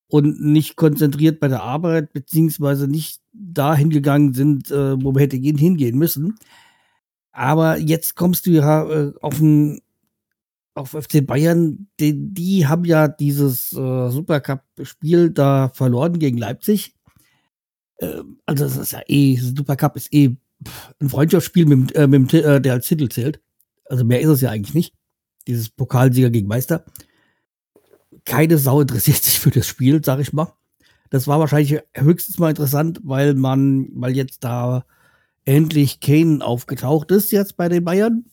und 0.09 0.41
nicht 0.41 0.75
konzentriert 0.77 1.39
bei 1.39 1.49
der 1.49 1.63
Arbeit, 1.63 2.13
beziehungsweise 2.13 2.89
nicht 2.89 3.21
dahin 3.33 3.91
gegangen 3.91 4.35
sind, 4.35 4.73
äh, 4.73 5.03
wo 5.03 5.15
wir 5.15 5.23
hätte 5.23 5.39
gehen, 5.39 5.57
hingehen 5.57 5.97
müssen. 5.97 6.35
Aber 7.31 7.79
jetzt 7.79 8.17
kommst 8.17 8.47
du 8.47 8.51
ja 8.51 8.89
äh, 8.91 9.13
auf 9.21 9.41
ein 9.41 9.81
auf 10.77 10.91
FC 10.91 11.27
Bayern, 11.27 11.89
die, 11.99 12.15
die 12.15 12.67
haben 12.67 12.85
ja 12.85 13.09
dieses 13.09 13.73
äh, 13.73 14.11
Supercup-Spiel 14.11 15.31
da 15.31 15.71
verloren 15.75 16.19
gegen 16.19 16.39
Leipzig. 16.39 16.95
Äh, 17.99 18.23
also 18.45 18.65
das 18.65 18.77
ist 18.77 18.93
ja 18.93 19.01
eh, 19.07 19.37
Supercup 19.37 19.97
ist 19.97 20.13
eh 20.13 20.37
ein 21.01 21.09
Freundschaftsspiel, 21.09 21.67
mit, 21.67 21.95
äh, 21.95 22.07
mit, 22.07 22.33
äh, 22.35 22.61
der 22.61 22.75
als 22.75 22.87
Titel 22.87 23.09
zählt. 23.09 23.41
Also 23.87 24.05
mehr 24.05 24.21
ist 24.21 24.29
es 24.29 24.41
ja 24.41 24.51
eigentlich 24.51 24.75
nicht. 24.75 24.95
Dieses 25.47 25.69
Pokalsieger 25.69 26.31
gegen 26.31 26.49
Meister 26.49 26.85
keine 28.27 28.59
Sau 28.59 28.83
interessiert 28.83 29.17
sich 29.23 29.41
für 29.41 29.51
das 29.51 29.67
Spiel, 29.67 30.05
sag 30.05 30.21
ich 30.21 30.35
mal. 30.35 30.53
Das 31.09 31.27
war 31.27 31.39
wahrscheinlich 31.39 31.81
höchstens 31.95 32.39
mal 32.39 32.51
interessant, 32.51 33.01
weil 33.05 33.35
man, 33.35 33.89
weil 33.95 34.15
jetzt 34.15 34.45
da 34.45 34.85
endlich 35.45 36.01
Kane 36.01 36.45
aufgetaucht 36.45 37.13
ist 37.13 37.31
jetzt 37.31 37.57
bei 37.57 37.69
den 37.69 37.85
Bayern. 37.85 38.25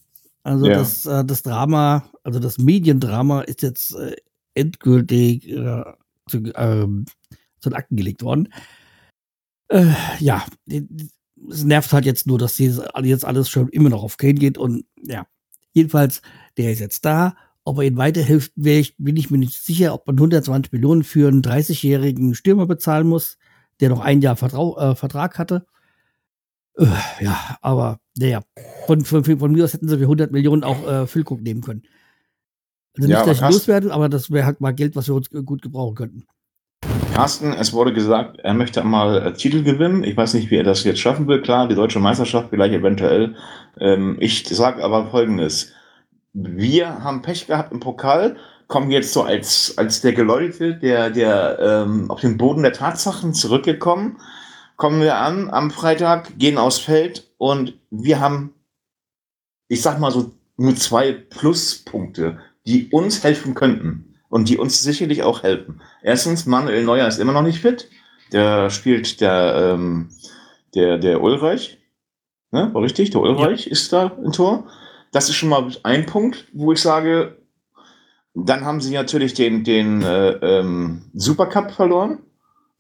Also 0.44 0.68
ja. 0.68 0.74
das, 0.74 1.06
äh, 1.06 1.24
das 1.26 1.44
Drama, 1.44 2.10
also 2.24 2.40
das 2.40 2.58
Mediendrama 2.58 3.42
ist 3.42 3.62
jetzt 3.62 3.96
äh, 3.96 4.16
endgültig 4.54 5.50
äh, 5.50 5.84
zu, 6.28 6.44
ähm, 6.56 7.06
zu 7.60 7.70
den 7.70 7.76
Akten 7.76 7.96
gelegt 7.96 8.24
worden. 8.24 8.50
Äh, 9.70 9.94
ja, 10.20 10.46
es 10.68 11.64
nervt 11.64 11.94
halt 11.94 12.06
jetzt 12.06 12.28
nur, 12.28 12.38
dass 12.38 12.58
jetzt 12.58 13.26
alles 13.26 13.50
schon 13.50 13.70
immer 13.70 13.90
noch 13.90 14.04
auf 14.04 14.18
Kane 14.18 14.36
geht 14.36 14.58
und 14.58 14.86
ja, 15.02 15.26
jedenfalls, 15.74 16.22
der 16.58 16.72
ist 16.72 16.80
jetzt 16.80 17.06
da 17.06 17.36
ob 17.66 17.78
er 17.78 17.86
ihnen 17.86 17.98
weiterhilft, 17.98 18.52
ich, 18.58 18.98
bin 18.98 19.16
ich 19.16 19.32
mir 19.32 19.38
nicht 19.38 19.62
sicher, 19.62 19.94
ob 19.94 20.06
man 20.08 20.18
120 20.18 20.72
Millionen 20.72 21.04
für 21.04 21.28
einen 21.28 21.42
30-jährigen 21.42 22.36
Stürmer 22.36 22.66
bezahlen 22.66 23.08
muss, 23.08 23.38
der 23.80 23.90
noch 23.90 24.02
ein 24.02 24.22
Jahr 24.22 24.36
Vertrau 24.36 24.78
äh, 24.78 24.96
Vertrag 24.96 25.40
hatte. 25.40 25.66
Äh, 26.78 26.86
ja, 27.22 27.58
aber 27.62 28.00
naja, 28.18 28.42
von, 28.88 29.06
von, 29.06 29.24
von, 29.24 29.52
mir 29.52 29.64
aus 29.64 29.74
hätten 29.74 29.88
sie 29.88 29.98
für 29.98 30.04
100 30.04 30.32
Millionen 30.32 30.64
auch 30.64 30.88
äh, 30.88 31.08
Füllkrug 31.08 31.42
nehmen 31.42 31.62
können. 31.62 31.84
Also 32.96 33.08
nicht, 33.08 33.18
ja, 33.18 33.26
dass 33.26 33.38
ich 33.38 33.50
loswerde, 33.50 33.94
aber 33.94 34.10
das 34.10 34.32
wäre 34.32 34.46
halt 34.46 34.62
mal 34.62 34.74
Geld, 34.74 34.96
was 34.96 35.08
wir 35.08 35.16
uns 35.16 35.30
gut 35.30 35.62
gebrauchen 35.62 35.96
könnten. 35.96 36.24
Carsten, 37.14 37.54
es 37.54 37.74
wurde 37.74 37.94
gesagt, 37.94 38.40
er 38.40 38.54
möchte 38.54 38.84
mal 38.84 39.28
äh, 39.28 39.34
Titel 39.34 39.64
gewinnen. 39.64 40.04
Ich 40.04 40.18
weiß 40.18 40.34
nicht, 40.34 40.50
wie 40.50 40.58
er 40.58 40.64
das 40.64 40.84
jetzt 40.84 41.00
schaffen 41.00 41.28
will. 41.28 41.42
Klar, 41.42 41.68
die 41.68 41.76
deutsche 41.76 42.00
Meisterschaft 42.00 42.50
vielleicht 42.50 42.74
eventuell. 42.74 43.36
Ähm, 43.80 44.18
ich 44.20 44.48
sage 44.48 44.84
aber 44.84 45.12
Folgendes 45.12 45.74
wir 46.34 47.04
haben 47.04 47.22
Pech 47.22 47.48
gehabt 47.48 47.72
im 47.72 47.80
Pokal, 47.80 48.38
kommen 48.68 48.92
jetzt 48.92 49.14
so 49.14 49.24
als, 49.24 49.76
als 49.78 50.02
der 50.02 50.14
Geläutete, 50.14 50.76
der, 50.76 51.12
der 51.12 51.60
ähm, 51.60 52.10
auf 52.10 52.22
den 52.22 52.38
Boden 52.38 52.64
der 52.64 52.74
Tatsachen 52.74 53.34
zurückgekommen. 53.34 54.18
Kommen 54.76 55.02
wir 55.02 55.18
an 55.18 55.50
am 55.50 55.72
Freitag, 55.72 56.38
gehen 56.38 56.58
aufs 56.58 56.80
Feld 56.80 57.30
und 57.38 57.78
wir 57.92 58.20
haben, 58.20 58.54
ich 59.68 59.82
sag 59.82 60.00
mal 60.00 60.12
so, 60.12 60.32
nur 60.58 60.76
zwei 60.76 61.12
Pluspunkte, 61.14 62.40
die 62.66 62.90
uns 62.90 63.24
helfen 63.24 63.54
könnten 63.54 64.16
und 64.30 64.50
die 64.50 64.58
uns 64.58 64.82
sicherlich 64.82 65.24
auch 65.24 65.44
helfen. 65.44 65.82
Erstens, 66.02 66.46
Manuel 66.46 66.84
Neuer 66.84 67.08
ist 67.08 67.20
immer 67.20 67.34
noch 67.34 67.44
nicht 67.44 67.60
fit. 67.60 67.90
Der 68.32 68.70
spielt 68.70 69.22
der, 69.22 69.74
ähm, 69.76 70.10
der, 70.74 70.98
der 70.98 71.22
Ulreich. 71.22 71.78
Ne? 72.52 72.74
War 72.74 72.82
richtig? 72.82 73.12
Der 73.12 73.22
Ulreich 73.22 73.66
ja. 73.66 73.72
ist 73.72 73.94
da 73.94 74.08
im 74.24 74.32
Tor. 74.32 74.68
Das 75.12 75.30
ist 75.30 75.36
schon 75.36 75.50
mal 75.50 75.70
ein 75.84 76.06
Punkt, 76.06 76.48
wo 76.54 76.72
ich 76.72 76.82
sage, 76.82 77.38
dann 78.34 78.66
haben 78.66 78.82
sie 78.82 78.94
natürlich 78.94 79.36
den, 79.36 79.64
den 79.64 80.02
äh, 80.02 80.32
ähm, 80.32 81.04
Supercup 81.14 81.72
verloren. 81.72 82.20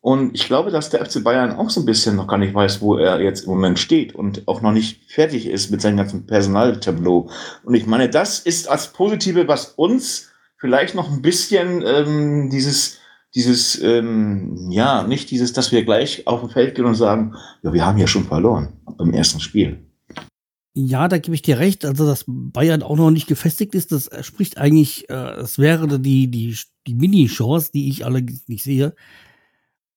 Und 0.04 0.36
ich 0.36 0.48
glaube, 0.48 0.70
dass 0.70 0.89
der 0.89 1.06
FC 1.06 1.24
Bayern 1.24 1.56
auch 1.56 1.70
so 1.70 1.80
ein 1.80 1.86
bisschen 1.86 2.18
noch 2.18 2.28
gar 2.28 2.38
nicht 2.38 2.54
weiß, 2.54 2.82
wo 2.82 2.98
er 2.98 3.22
jetzt 3.22 3.46
im 3.46 3.52
Moment 3.52 3.80
steht 3.80 4.13
und 4.13 4.46
auch 4.50 4.62
noch 4.62 4.74
nicht 4.74 5.10
fertig 5.10 5.48
ist 5.48 5.72
mit 5.72 5.80
seinem 5.80 5.96
ganzen 5.96 6.26
Personaltableau. 6.26 7.30
Und 7.63 7.74
ich 7.74 7.86
meine, 7.86 8.10
das 8.10 8.39
ist 8.39 8.68
als 8.68 8.92
Positive, 8.92 9.48
was 9.48 9.68
uns 9.78 10.30
vielleicht 10.58 10.94
noch 10.94 11.10
ein 11.10 11.22
bisschen 11.22 11.86
ähm, 11.88 12.50
dieses, 12.50 12.98
dieses, 13.34 13.82
ähm, 13.82 14.68
ja, 14.70 15.04
nicht 15.04 15.32
dieses, 15.32 15.54
dass 15.54 15.72
wir 15.72 15.86
gleich 15.86 16.28
auf 16.28 16.42
dem 16.42 16.50
Feld 16.50 16.76
gehen 16.76 16.84
und 16.84 16.96
sagen, 16.96 17.36
ja, 17.62 17.72
wir 17.72 17.86
haben 17.86 17.98
ja 17.98 18.08
schon 18.08 18.26
verloren 18.26 18.74
beim 18.98 19.13
ersten 19.13 19.39
Spiel. 19.39 19.88
Ja, 20.76 21.08
da 21.08 21.18
gebe 21.18 21.36
ich 21.36 21.44
dir 21.44 21.60
recht. 21.60 21.86
Also, 21.86 22.06
dass 22.06 22.26
Bayern 22.28 22.84
auch 22.84 22.98
noch 22.98 23.10
nicht 23.10 23.28
gefestigt 23.28 23.74
ist, 23.74 23.94
das 23.94 24.10
spricht 24.20 24.58
eigentlich, 24.58 25.10
äh, 25.10 25.36
es 25.39 25.60
wäre 25.60 25.98
die, 25.98 26.30
die, 26.30 26.58
die 26.88 26.94
Mini-Chance, 26.94 27.72
die 27.74 27.88
ich 27.88 28.06
allerdings 28.06 28.50
nicht 28.50 28.63
sehe. 28.63 28.96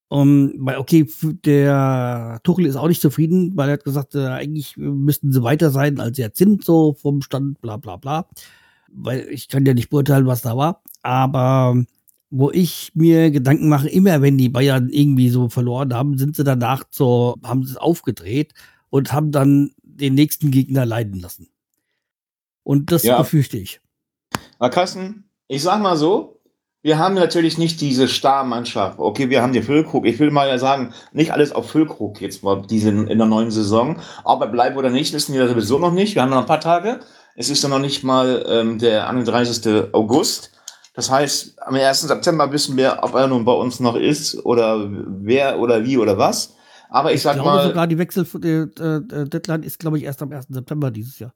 Um, 0.09 0.53
weil, 0.57 0.77
okay, 0.77 1.05
der 1.43 2.39
Tuchel 2.43 2.65
ist 2.65 2.77
auch 2.77 2.87
nicht 2.87 3.01
zufrieden, 3.01 3.57
weil 3.57 3.67
er 3.67 3.73
hat 3.73 3.83
gesagt, 3.83 4.15
äh, 4.15 4.27
eigentlich 4.27 4.77
müssten 4.77 5.33
sie 5.33 5.43
weiter 5.43 5.69
sein, 5.69 5.99
als 5.99 6.15
sie 6.15 6.21
jetzt 6.21 6.37
sind, 6.37 6.63
so 6.63 6.93
vom 6.93 7.21
Stand, 7.21 7.59
bla 7.59 7.75
bla 7.75 7.97
bla. 7.97 8.27
Weil 8.89 9.27
ich 9.29 9.49
kann 9.49 9.65
ja 9.65 9.73
nicht 9.73 9.89
beurteilen, 9.89 10.25
was 10.25 10.41
da 10.41 10.55
war. 10.55 10.81
Aber 11.01 11.75
wo 12.29 12.51
ich 12.51 12.91
mir 12.93 13.31
Gedanken 13.31 13.67
mache, 13.67 13.89
immer 13.89 14.21
wenn 14.21 14.37
die 14.37 14.49
Bayern 14.49 14.89
irgendwie 14.89 15.29
so 15.29 15.49
verloren 15.49 15.93
haben, 15.93 16.17
sind 16.17 16.35
sie 16.35 16.43
danach 16.45 16.85
so, 16.89 17.35
haben 17.43 17.65
sie 17.65 17.71
es 17.71 17.77
aufgedreht 17.77 18.53
und 18.89 19.11
haben 19.11 19.31
dann 19.31 19.71
den 19.81 20.13
nächsten 20.13 20.51
Gegner 20.51 20.85
leiden 20.85 21.19
lassen. 21.19 21.49
Und 22.63 22.91
das 22.91 23.03
ja. 23.03 23.17
befürchte 23.17 23.57
ich. 23.57 23.81
Aber 24.59 24.69
Carsten, 24.69 25.29
ich 25.47 25.63
sag 25.63 25.81
mal 25.81 25.97
so, 25.97 26.36
wir 26.87 26.97
haben 26.97 27.15
natürlich 27.15 27.57
nicht 27.57 27.81
diese 27.81 28.07
Starmannschaft. 28.07 28.97
Okay, 28.97 29.29
wir 29.29 29.41
haben 29.41 29.51
den 29.51 29.63
Füllkrug. 29.63 30.05
Ich 30.05 30.19
will 30.19 30.31
mal 30.31 30.47
ja 30.47 30.57
sagen, 30.57 30.93
nicht 31.11 31.33
alles 31.33 31.51
auf 31.51 31.69
Füllkrug 31.69 32.21
jetzt 32.21 32.43
mal 32.43 32.61
diesen 32.61 33.07
in 33.07 33.17
der 33.17 33.27
neuen 33.27 33.51
Saison. 33.51 33.97
Aber 34.23 34.47
bleiben 34.47 34.77
oder 34.77 34.89
nicht, 34.89 35.13
wissen 35.13 35.33
wir 35.33 35.49
sowieso 35.49 35.79
noch 35.79 35.91
nicht. 35.91 36.15
Wir 36.15 36.21
haben 36.21 36.29
noch 36.29 36.37
ein 36.39 36.45
paar 36.45 36.61
Tage. 36.61 37.01
Es 37.35 37.49
ist 37.49 37.61
dann 37.61 37.71
noch 37.71 37.79
nicht 37.79 38.05
mal 38.05 38.45
ähm, 38.47 38.79
der 38.79 39.09
31. 39.09 39.93
August. 39.93 40.51
Das 40.93 41.11
heißt, 41.11 41.61
am 41.61 41.75
1. 41.75 42.03
September 42.03 42.53
wissen 42.53 42.77
wir, 42.77 42.99
ob 43.01 43.15
er 43.15 43.27
nun 43.27 43.43
bei 43.43 43.51
uns 43.51 43.81
noch 43.81 43.97
ist 43.97 44.45
oder 44.45 44.89
wer 44.89 45.59
oder 45.59 45.83
wie 45.83 45.97
oder 45.97 46.17
was. 46.17 46.55
Aber 46.89 47.09
ich, 47.09 47.17
ich 47.17 47.23
sag 47.23 47.33
glaube 47.33 47.49
mal. 47.49 47.67
sogar 47.67 47.87
die 47.87 47.97
Wechsel-Deadline 47.97 49.63
ist, 49.63 49.77
glaube 49.77 49.97
ich, 49.97 50.05
erst 50.05 50.21
am 50.21 50.31
1. 50.31 50.47
September 50.51 50.89
dieses 50.89 51.19
Jahr. 51.19 51.33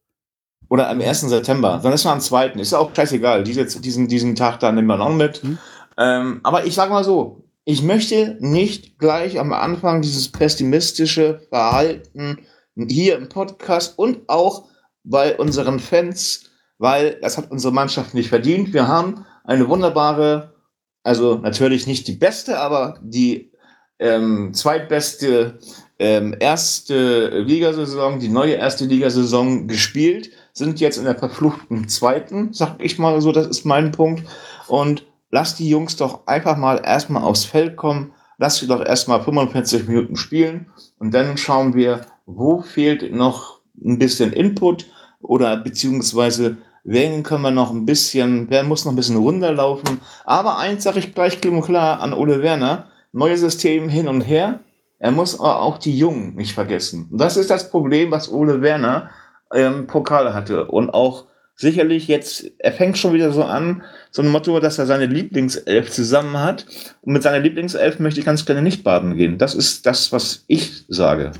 Oder 0.71 0.87
am 0.87 1.01
1. 1.01 1.19
September. 1.27 1.81
Dann 1.83 1.91
ist 1.91 2.05
man 2.05 2.13
am 2.13 2.21
2. 2.21 2.51
Ist 2.51 2.71
ja 2.71 2.77
auch 2.77 2.95
scheißegal. 2.95 3.43
Diese, 3.43 3.65
diesen, 3.81 4.07
diesen 4.07 4.37
Tag 4.37 4.61
da 4.61 4.71
nehmen 4.71 4.87
wir 4.87 4.95
noch 4.95 5.11
mit. 5.11 5.43
Mhm. 5.43 5.57
Ähm, 5.97 6.39
aber 6.43 6.65
ich 6.65 6.75
sag 6.75 6.89
mal 6.89 7.03
so. 7.03 7.43
Ich 7.65 7.83
möchte 7.83 8.37
nicht 8.39 8.97
gleich 8.97 9.37
am 9.37 9.51
Anfang 9.51 10.01
dieses 10.01 10.31
pessimistische 10.31 11.41
Verhalten 11.49 12.39
hier 12.87 13.17
im 13.17 13.27
Podcast 13.27 13.99
und 13.99 14.29
auch 14.29 14.69
bei 15.03 15.37
unseren 15.37 15.81
Fans, 15.81 16.45
weil 16.77 17.19
das 17.21 17.37
hat 17.37 17.51
unsere 17.51 17.73
Mannschaft 17.73 18.13
nicht 18.13 18.29
verdient. 18.29 18.71
Wir 18.71 18.87
haben 18.87 19.25
eine 19.43 19.67
wunderbare, 19.67 20.55
also 21.03 21.35
natürlich 21.35 21.85
nicht 21.85 22.07
die 22.07 22.15
beste, 22.15 22.59
aber 22.59 22.97
die 23.03 23.51
ähm, 23.99 24.53
zweitbeste 24.53 25.59
ähm, 25.99 26.33
erste 26.39 27.41
Ligasaison, 27.41 28.19
die 28.19 28.29
neue 28.29 28.53
erste 28.53 28.85
Ligasaison 28.85 29.67
gespielt, 29.67 30.31
sind 30.53 30.79
jetzt 30.79 30.97
in 30.97 31.05
der 31.05 31.17
verfluchten 31.17 31.87
zweiten, 31.87 32.53
sag 32.53 32.75
ich 32.79 32.99
mal 32.99 33.21
so, 33.21 33.31
das 33.31 33.47
ist 33.47 33.65
mein 33.65 33.91
Punkt. 33.91 34.23
Und 34.67 35.05
lass 35.29 35.55
die 35.55 35.69
Jungs 35.69 35.95
doch 35.95 36.27
einfach 36.27 36.57
mal 36.57 36.81
erstmal 36.83 37.23
aufs 37.23 37.45
Feld 37.45 37.77
kommen, 37.77 38.13
lass 38.37 38.57
sie 38.57 38.67
doch 38.67 38.83
erstmal 38.83 39.23
45 39.23 39.87
Minuten 39.87 40.15
spielen 40.15 40.67
und 40.99 41.13
dann 41.13 41.37
schauen 41.37 41.73
wir, 41.73 42.01
wo 42.25 42.61
fehlt 42.61 43.13
noch 43.13 43.59
ein 43.83 43.97
bisschen 43.97 44.33
Input 44.33 44.87
oder 45.21 45.57
beziehungsweise 45.57 46.57
wen 46.83 47.23
können 47.23 47.43
wir 47.43 47.51
noch 47.51 47.71
ein 47.71 47.85
bisschen, 47.85 48.49
wer 48.49 48.63
muss 48.63 48.85
noch 48.85 48.91
ein 48.91 48.95
bisschen 48.95 49.17
runterlaufen. 49.17 50.01
Aber 50.25 50.57
eins 50.57 50.83
sage 50.83 50.99
ich 50.99 51.13
gleich 51.13 51.39
klipp 51.39 51.53
und 51.53 51.61
klar 51.61 51.99
an 51.99 52.13
Ole 52.13 52.41
Werner, 52.41 52.87
neues 53.11 53.41
System 53.41 53.89
hin 53.89 54.07
und 54.07 54.21
her, 54.21 54.59
er 54.97 55.11
muss 55.11 55.39
aber 55.39 55.61
auch 55.61 55.77
die 55.77 55.97
Jungen 55.97 56.35
nicht 56.35 56.53
vergessen. 56.53 57.07
Und 57.11 57.19
das 57.19 57.37
ist 57.37 57.49
das 57.49 57.69
Problem, 57.69 58.11
was 58.11 58.31
Ole 58.31 58.61
Werner 58.61 59.09
ähm, 59.53 59.87
Pokal 59.87 60.33
hatte. 60.33 60.65
Und 60.67 60.89
auch 60.91 61.25
sicherlich 61.55 62.07
jetzt, 62.07 62.51
er 62.57 62.71
fängt 62.71 62.97
schon 62.97 63.13
wieder 63.13 63.31
so 63.31 63.43
an, 63.43 63.83
so 64.09 64.21
ein 64.21 64.29
Motto, 64.29 64.59
dass 64.59 64.79
er 64.79 64.85
seine 64.85 65.05
Lieblingself 65.05 65.91
zusammen 65.91 66.37
hat. 66.37 66.65
Und 67.01 67.13
mit 67.13 67.23
seiner 67.23 67.39
Lieblingself 67.39 67.99
möchte 67.99 68.19
ich 68.19 68.25
ganz 68.25 68.45
gerne 68.45 68.61
nicht 68.61 68.83
baden 68.83 69.15
gehen. 69.15 69.37
Das 69.37 69.55
ist 69.55 69.85
das, 69.85 70.11
was 70.11 70.43
ich 70.47 70.85
sage. 70.87 71.31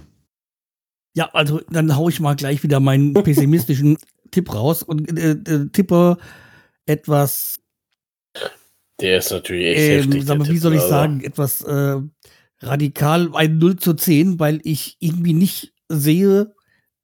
Ja, 1.14 1.30
also 1.34 1.62
dann 1.70 1.96
haue 1.96 2.12
ich 2.12 2.20
mal 2.20 2.36
gleich 2.36 2.64
wieder 2.64 2.80
meinen 2.80 3.14
pessimistischen 3.24 3.98
Tipp 4.32 4.54
raus 4.54 4.84
und 4.84 5.18
äh, 5.18 5.32
äh, 5.32 5.70
tippe 5.70 6.18
etwas. 6.86 7.60
Der 9.02 9.18
ist 9.18 9.32
natürlich 9.32 9.66
echt 9.66 9.80
Ähm, 9.80 10.12
heftig. 10.12 10.26
sag 10.26 10.38
mal, 10.38 10.48
wie 10.48 10.58
soll 10.58 10.74
ich 10.76 10.82
Tipp, 10.82 10.90
sagen, 10.90 11.22
etwas 11.22 11.62
äh, 11.62 11.98
radikal 12.62 13.30
ein 13.34 13.58
0 13.58 13.78
zu 13.78 13.94
10, 13.94 14.40
weil 14.40 14.62
ich 14.64 14.98
irgendwie 15.00 15.34
nicht 15.34 15.74
sehe, 15.90 16.54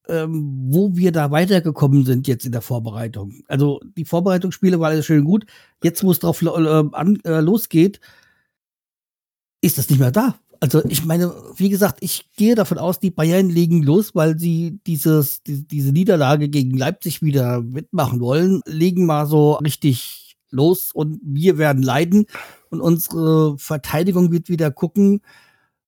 ähm, 0.10 0.68
wo 0.70 0.96
wir 0.96 1.12
da 1.12 1.32
weitergekommen 1.32 2.06
sind 2.06 2.28
jetzt 2.28 2.46
in 2.46 2.52
der 2.52 2.62
Vorbereitung. 2.62 3.44
Also 3.48 3.80
die 3.98 4.06
Vorbereitungsspiele 4.06 4.80
war 4.80 4.90
alles 4.90 5.06
schön 5.06 5.24
gut. 5.24 5.46
Jetzt, 5.84 6.04
wo 6.04 6.12
es 6.12 6.20
drauf 6.20 6.42
äh, 6.42 6.48
an, 6.48 7.20
äh, 7.24 7.40
losgeht, 7.40 8.00
ist 9.62 9.78
das 9.78 9.90
nicht 9.90 10.00
mehr 10.00 10.12
da. 10.12 10.36
Also 10.60 10.84
ich 10.86 11.06
meine, 11.06 11.34
wie 11.56 11.70
gesagt, 11.70 12.00
ich 12.02 12.32
gehe 12.36 12.56
davon 12.56 12.78
aus, 12.78 13.00
die 13.00 13.12
Bayern 13.12 13.50
legen 13.50 13.84
los, 13.84 14.16
weil 14.16 14.40
sie 14.40 14.80
dieses, 14.88 15.44
die, 15.44 15.68
diese 15.68 15.92
Niederlage 15.92 16.50
gegen 16.50 16.76
Leipzig 16.76 17.22
wieder 17.22 17.62
mitmachen 17.62 18.20
wollen, 18.20 18.62
legen 18.66 19.06
mal 19.06 19.28
so 19.28 19.54
richtig 19.54 20.36
los 20.50 20.92
und 20.94 21.20
wir 21.24 21.58
werden 21.58 21.84
leiden 21.84 22.26
und 22.70 22.82
unsere 22.82 23.58
Verteidigung 23.58 24.32
wird 24.32 24.50
wieder 24.50 24.72
gucken, 24.72 25.22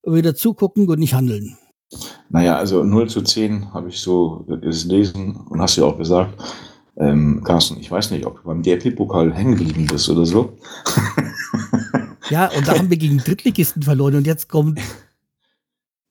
wieder 0.03 0.35
zugucken 0.35 0.87
und 0.87 0.99
nicht 0.99 1.13
handeln. 1.13 1.57
Naja, 2.29 2.55
also 2.57 2.83
0 2.83 3.09
zu 3.09 3.21
10 3.21 3.73
habe 3.73 3.89
ich 3.89 3.99
so 3.99 4.45
gelesen 4.47 5.35
und 5.49 5.61
hast 5.61 5.75
ja 5.77 5.83
auch 5.85 5.97
gesagt. 5.97 6.33
Ähm, 6.97 7.43
Carsten, 7.43 7.79
ich 7.79 7.89
weiß 7.89 8.11
nicht, 8.11 8.25
ob 8.25 8.37
du 8.37 8.43
beim 8.43 8.61
DFB-Pokal 8.61 9.33
hängen 9.33 9.55
geblieben 9.55 9.87
bist 9.87 10.09
oder 10.09 10.25
so. 10.25 10.57
Ja, 12.29 12.47
und 12.55 12.67
da 12.67 12.77
haben 12.77 12.89
wir 12.89 12.97
gegen 12.97 13.17
Drittligisten 13.17 13.81
verloren 13.81 14.15
und 14.15 14.27
jetzt 14.27 14.49
kommt, 14.49 14.79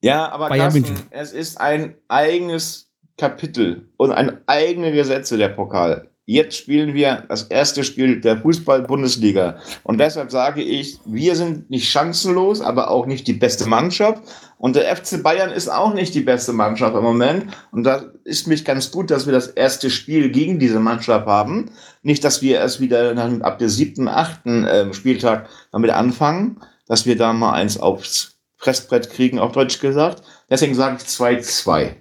Ja, 0.02 0.30
aber 0.30 0.48
Carsten, 0.48 0.96
es 1.10 1.32
ist 1.32 1.60
ein 1.60 1.94
eigenes 2.08 2.90
Kapitel 3.16 3.88
und 3.96 4.12
ein 4.12 4.38
eigene 4.46 4.92
Gesetze 4.92 5.36
der 5.36 5.48
Pokal. 5.48 6.07
Jetzt 6.30 6.58
spielen 6.58 6.92
wir 6.92 7.24
das 7.30 7.44
erste 7.44 7.82
Spiel 7.82 8.20
der 8.20 8.36
Fußball-Bundesliga. 8.36 9.60
Und 9.82 9.96
deshalb 9.96 10.30
sage 10.30 10.60
ich, 10.60 10.98
wir 11.06 11.34
sind 11.34 11.70
nicht 11.70 11.90
chancenlos, 11.90 12.60
aber 12.60 12.90
auch 12.90 13.06
nicht 13.06 13.26
die 13.26 13.32
beste 13.32 13.66
Mannschaft. 13.66 14.22
Und 14.58 14.76
der 14.76 14.94
FC 14.94 15.22
Bayern 15.22 15.50
ist 15.50 15.70
auch 15.70 15.94
nicht 15.94 16.14
die 16.14 16.20
beste 16.20 16.52
Mannschaft 16.52 16.94
im 16.94 17.02
Moment. 17.02 17.46
Und 17.72 17.84
da 17.84 18.04
ist 18.24 18.46
mich 18.46 18.66
ganz 18.66 18.90
gut, 18.90 19.10
dass 19.10 19.24
wir 19.24 19.32
das 19.32 19.46
erste 19.46 19.88
Spiel 19.88 20.28
gegen 20.28 20.58
diese 20.58 20.80
Mannschaft 20.80 21.26
haben. 21.26 21.70
Nicht, 22.02 22.22
dass 22.24 22.42
wir 22.42 22.58
erst 22.58 22.78
wieder 22.80 23.16
ab 23.42 23.58
der 23.58 23.70
siebten, 23.70 24.06
achten 24.06 24.66
ähm, 24.70 24.92
Spieltag 24.92 25.48
damit 25.72 25.92
anfangen, 25.92 26.60
dass 26.86 27.06
wir 27.06 27.16
da 27.16 27.32
mal 27.32 27.54
eins 27.54 27.80
aufs 27.80 28.36
Fressbrett 28.58 29.08
kriegen, 29.08 29.38
auf 29.38 29.52
Deutsch 29.52 29.80
gesagt. 29.80 30.22
Deswegen 30.50 30.74
sage 30.74 30.98
ich 31.00 31.08
2-2. 31.08 31.94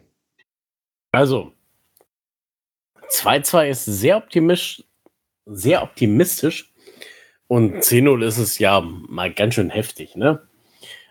Also, 1.14 1.54
2-2 3.12 3.70
ist 3.70 3.86
sehr 3.86 4.18
optimistisch, 4.18 4.84
sehr 5.46 5.84
optimistisch. 5.84 6.74
Und 7.48 7.76
10-0 7.76 8.26
ist 8.26 8.38
es 8.38 8.60
ja 8.60 8.82
mal 8.82 9.34
ganz 9.34 9.54
schön 9.54 9.70
heftig, 9.70 10.16
ne? 10.16 10.42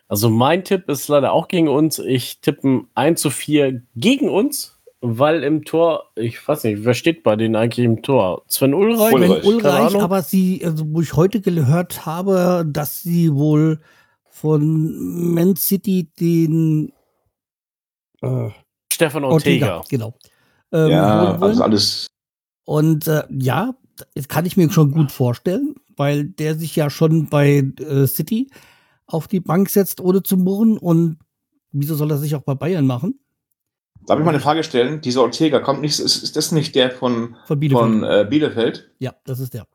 Also 0.08 0.30
mein 0.30 0.64
Tipp 0.64 0.88
ist 0.88 1.08
leider 1.08 1.32
auch 1.32 1.48
gegen 1.48 1.68
uns. 1.68 1.98
Ich 1.98 2.40
tippe 2.40 2.84
1 2.94 3.20
zu 3.20 3.30
4 3.30 3.82
gegen 3.96 4.28
uns, 4.28 4.78
weil 5.00 5.42
im 5.42 5.64
Tor, 5.64 6.12
ich 6.14 6.46
weiß 6.46 6.64
nicht, 6.64 6.84
wer 6.84 6.94
steht 6.94 7.22
bei 7.22 7.36
denen 7.36 7.56
eigentlich 7.56 7.84
im 7.84 8.02
Tor? 8.02 8.42
Sven 8.46 8.74
Ulreich? 8.74 9.10
Sven 9.10 9.44
Ulreich, 9.44 9.96
aber 9.96 10.22
sie, 10.22 10.62
also 10.64 10.84
wo 10.88 11.00
ich 11.00 11.14
heute 11.14 11.40
gehört 11.40 12.06
habe, 12.06 12.64
dass 12.68 13.02
sie 13.02 13.34
wohl 13.34 13.80
von 14.28 15.34
Man 15.34 15.56
City 15.56 16.08
den 16.20 16.92
äh, 18.22 18.50
Stefan 18.92 19.24
Ortega. 19.24 19.82
genau. 19.88 20.14
Ähm, 20.72 20.90
Ja, 20.90 21.38
also 21.40 21.62
alles. 21.62 22.06
Und 22.64 23.06
äh, 23.06 23.22
ja, 23.30 23.74
das 24.14 24.28
kann 24.28 24.44
ich 24.46 24.56
mir 24.56 24.70
schon 24.70 24.90
gut 24.92 25.12
vorstellen, 25.12 25.74
weil 25.96 26.24
der 26.24 26.54
sich 26.56 26.74
ja 26.76 26.90
schon 26.90 27.26
bei 27.30 27.64
äh, 27.80 28.06
City 28.06 28.50
auf 29.06 29.28
die 29.28 29.40
Bank 29.40 29.68
setzt, 29.70 30.00
ohne 30.00 30.22
zu 30.22 30.36
murren. 30.36 30.76
Und 30.78 31.18
wieso 31.72 31.94
soll 31.94 32.10
er 32.10 32.18
sich 32.18 32.34
auch 32.34 32.42
bei 32.42 32.54
Bayern 32.54 32.86
machen? 32.86 33.20
Darf 34.06 34.18
ich 34.18 34.24
mal 34.24 34.30
eine 34.32 34.40
Frage 34.40 34.62
stellen? 34.62 35.00
Dieser 35.00 35.22
Ortega 35.22 35.58
kommt 35.60 35.80
nicht, 35.80 35.98
ist, 35.98 36.22
ist 36.22 36.36
das 36.36 36.52
nicht 36.52 36.74
der 36.74 36.90
von, 36.90 37.36
Von 37.46 37.58
Bielefeld. 37.60 37.82
von 37.84 38.04
äh, 38.04 38.26
Bielefeld? 38.28 38.90
ja, 38.98 39.14
das 39.24 39.40
ist 39.40 39.54
der. 39.54 39.66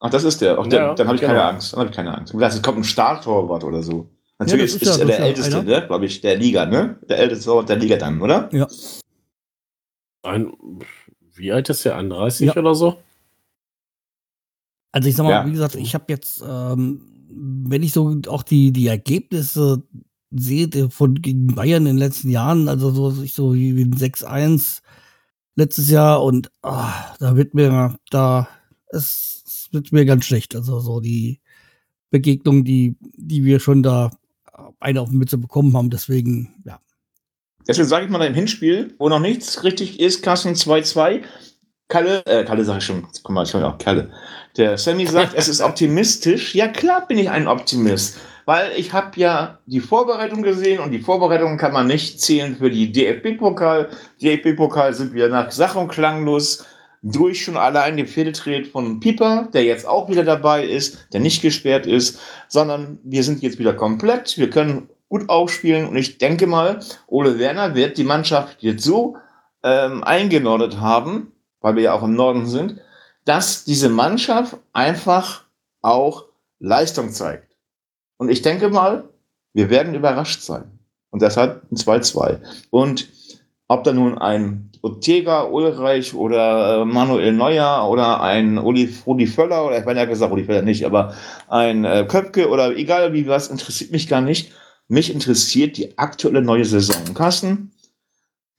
Ach, 0.00 0.10
das 0.10 0.24
ist 0.24 0.40
der. 0.40 0.58
Ach, 0.58 0.66
der 0.66 0.80
Ja, 0.80 0.94
dann 0.94 1.06
habe 1.06 1.16
ich 1.16 1.20
genau. 1.22 1.32
keine 1.34 1.44
Angst. 1.44 1.72
Dann 1.72 1.80
habe 1.80 1.90
ich 1.90 1.96
keine 1.96 2.16
Angst. 2.16 2.34
Ich 2.34 2.40
dachte, 2.40 2.56
es 2.56 2.62
kommt 2.62 2.78
ein 2.78 2.84
Startorwart 2.84 3.64
oder 3.64 3.82
so. 3.82 4.10
Natürlich 4.38 4.72
das 4.72 4.82
ist, 4.82 4.88
ist 4.88 4.98
ja- 4.98 5.02
er 5.02 5.06
das 5.06 5.16
der 5.16 5.18
ja 5.18 5.24
älteste, 5.30 5.62
ne? 5.62 5.86
glaube 5.86 6.06
ich, 6.06 6.20
der 6.20 6.36
Liga, 6.36 6.66
ne? 6.66 6.98
Der 7.08 7.18
älteste 7.18 7.44
Torwart 7.46 7.68
der 7.68 7.76
Liga 7.76 7.96
dann, 7.96 8.20
oder? 8.20 8.48
Ja. 8.52 8.66
Ein, 10.24 10.52
wie 11.34 11.52
alt 11.52 11.68
ist 11.68 11.84
der? 11.84 11.96
31 11.96 12.46
Ja. 12.48 12.56
oder 12.56 12.74
so? 12.74 12.98
Also 14.92 15.08
ich 15.08 15.16
sag 15.16 15.24
mal, 15.24 15.30
Ja. 15.30 15.46
wie 15.46 15.52
gesagt, 15.52 15.74
ich 15.74 15.94
habe 15.94 16.04
jetzt, 16.08 16.42
ähm, 16.46 17.00
wenn 17.28 17.82
ich 17.82 17.92
so 17.92 18.20
auch 18.28 18.42
die, 18.42 18.72
die 18.72 18.86
Ergebnisse 18.86 19.82
sehe 20.30 20.90
von 20.90 21.14
gegen 21.16 21.48
Bayern 21.48 21.82
in 21.86 21.96
den 21.96 21.98
letzten 21.98 22.30
Jahren, 22.30 22.68
also 22.68 22.90
so, 22.90 23.22
ich 23.22 23.34
so 23.34 23.54
wie 23.54 23.82
ein 23.82 23.94
6-1 23.94 24.82
letztes 25.56 25.90
Jahr 25.90 26.22
und 26.22 26.50
ah, 26.62 27.14
da 27.18 27.36
wird 27.36 27.54
mir, 27.54 27.98
da, 28.10 28.48
es, 28.88 29.42
es 29.46 29.68
wird 29.72 29.92
mir 29.92 30.04
ganz 30.04 30.24
schlecht. 30.24 30.54
Also 30.56 30.80
so 30.80 31.00
die 31.00 31.40
Begegnung, 32.10 32.64
die, 32.64 32.96
die 33.16 33.44
wir 33.44 33.58
schon 33.60 33.82
da 33.82 34.10
eine 34.80 35.00
auf 35.00 35.10
die 35.10 35.16
Mütze 35.16 35.38
bekommen 35.38 35.76
haben, 35.76 35.90
deswegen, 35.90 36.54
ja. 36.64 36.80
Deswegen 37.66 37.88
sage 37.88 38.04
ich 38.04 38.10
mal 38.10 38.24
im 38.24 38.34
Hinspiel, 38.34 38.94
wo 38.98 39.08
noch 39.08 39.20
nichts 39.20 39.64
richtig 39.64 40.00
ist, 40.00 40.22
Kassen 40.22 40.54
2-2. 40.54 41.22
Kalle, 41.88 42.24
äh, 42.26 42.44
Kalle 42.44 42.64
sage 42.64 42.78
ich 42.78 42.84
schon, 42.84 43.06
guck 43.22 43.30
mal, 43.30 43.44
ich 43.44 43.54
höre 43.54 43.66
auch 43.66 43.78
Kalle. 43.78 44.10
Der 44.56 44.78
Sammy 44.78 45.06
sagt, 45.06 45.34
es 45.34 45.48
ist 45.48 45.60
optimistisch. 45.60 46.54
Ja, 46.54 46.68
klar 46.68 47.06
bin 47.06 47.18
ich 47.18 47.30
ein 47.30 47.46
Optimist. 47.46 48.18
Weil 48.46 48.72
ich 48.76 48.92
habe 48.92 49.18
ja 49.18 49.58
die 49.66 49.80
Vorbereitung 49.80 50.42
gesehen 50.42 50.80
und 50.80 50.90
die 50.90 50.98
Vorbereitung 50.98 51.56
kann 51.56 51.72
man 51.72 51.86
nicht 51.86 52.20
zählen 52.20 52.56
für 52.56 52.70
die 52.70 52.92
DFB-Pokal. 52.92 53.88
DFB-Pokal 54.22 54.92
sind 54.92 55.14
wir 55.14 55.28
nach 55.28 55.50
Sach- 55.50 55.76
und 55.76 55.88
Klanglos 55.88 56.64
durch 57.02 57.44
schon 57.44 57.56
allein 57.56 57.96
den 57.96 58.06
Fehltritt 58.06 58.66
von 58.66 59.00
Pieper, 59.00 59.48
der 59.52 59.64
jetzt 59.64 59.86
auch 59.86 60.08
wieder 60.08 60.24
dabei 60.24 60.64
ist, 60.64 61.06
der 61.12 61.20
nicht 61.20 61.42
gesperrt 61.42 61.86
ist, 61.86 62.18
sondern 62.48 62.98
wir 63.04 63.22
sind 63.22 63.42
jetzt 63.42 63.58
wieder 63.58 63.74
komplett. 63.74 64.36
Wir 64.38 64.50
können 64.50 64.88
gut 65.14 65.28
aufspielen 65.28 65.86
und 65.86 65.96
ich 65.96 66.18
denke 66.18 66.48
mal, 66.48 66.80
Ole 67.06 67.38
Werner 67.38 67.76
wird 67.76 67.98
die 67.98 68.02
Mannschaft 68.02 68.64
jetzt 68.64 68.82
so 68.82 69.16
ähm, 69.62 70.02
eingenordet 70.02 70.80
haben, 70.80 71.30
weil 71.60 71.76
wir 71.76 71.84
ja 71.84 71.92
auch 71.92 72.02
im 72.02 72.14
Norden 72.14 72.46
sind, 72.46 72.80
dass 73.24 73.64
diese 73.64 73.88
Mannschaft 73.88 74.56
einfach 74.72 75.44
auch 75.82 76.24
Leistung 76.58 77.10
zeigt. 77.10 77.56
Und 78.16 78.28
ich 78.28 78.42
denke 78.42 78.70
mal, 78.70 79.04
wir 79.52 79.70
werden 79.70 79.94
überrascht 79.94 80.42
sein. 80.42 80.80
Und 81.10 81.22
deshalb 81.22 81.62
ein 81.70 81.76
2-2. 81.76 82.40
Und 82.70 83.06
ob 83.68 83.84
da 83.84 83.92
nun 83.92 84.18
ein 84.18 84.72
Ortega, 84.82 85.44
Ulreich 85.44 86.12
oder 86.12 86.80
äh, 86.80 86.84
Manuel 86.84 87.32
Neuer 87.32 87.88
oder 87.88 88.20
ein 88.20 88.58
Uli, 88.58 88.92
Rudi 89.06 89.28
Völler 89.28 89.64
oder 89.64 89.78
ich 89.78 89.84
meine 89.84 90.00
ja 90.00 90.06
gesagt, 90.06 90.32
Rudi 90.32 90.42
Völler 90.42 90.62
nicht, 90.62 90.84
aber 90.84 91.14
ein 91.46 91.84
äh, 91.84 92.04
Köpke 92.08 92.48
oder 92.48 92.76
egal 92.76 93.12
wie 93.12 93.28
was, 93.28 93.46
interessiert 93.46 93.92
mich 93.92 94.08
gar 94.08 94.20
nicht. 94.20 94.50
Mich 94.88 95.12
interessiert 95.12 95.76
die 95.76 95.96
aktuelle 95.98 96.42
neue 96.42 96.64
Saison. 96.64 97.14
Carsten, 97.14 97.72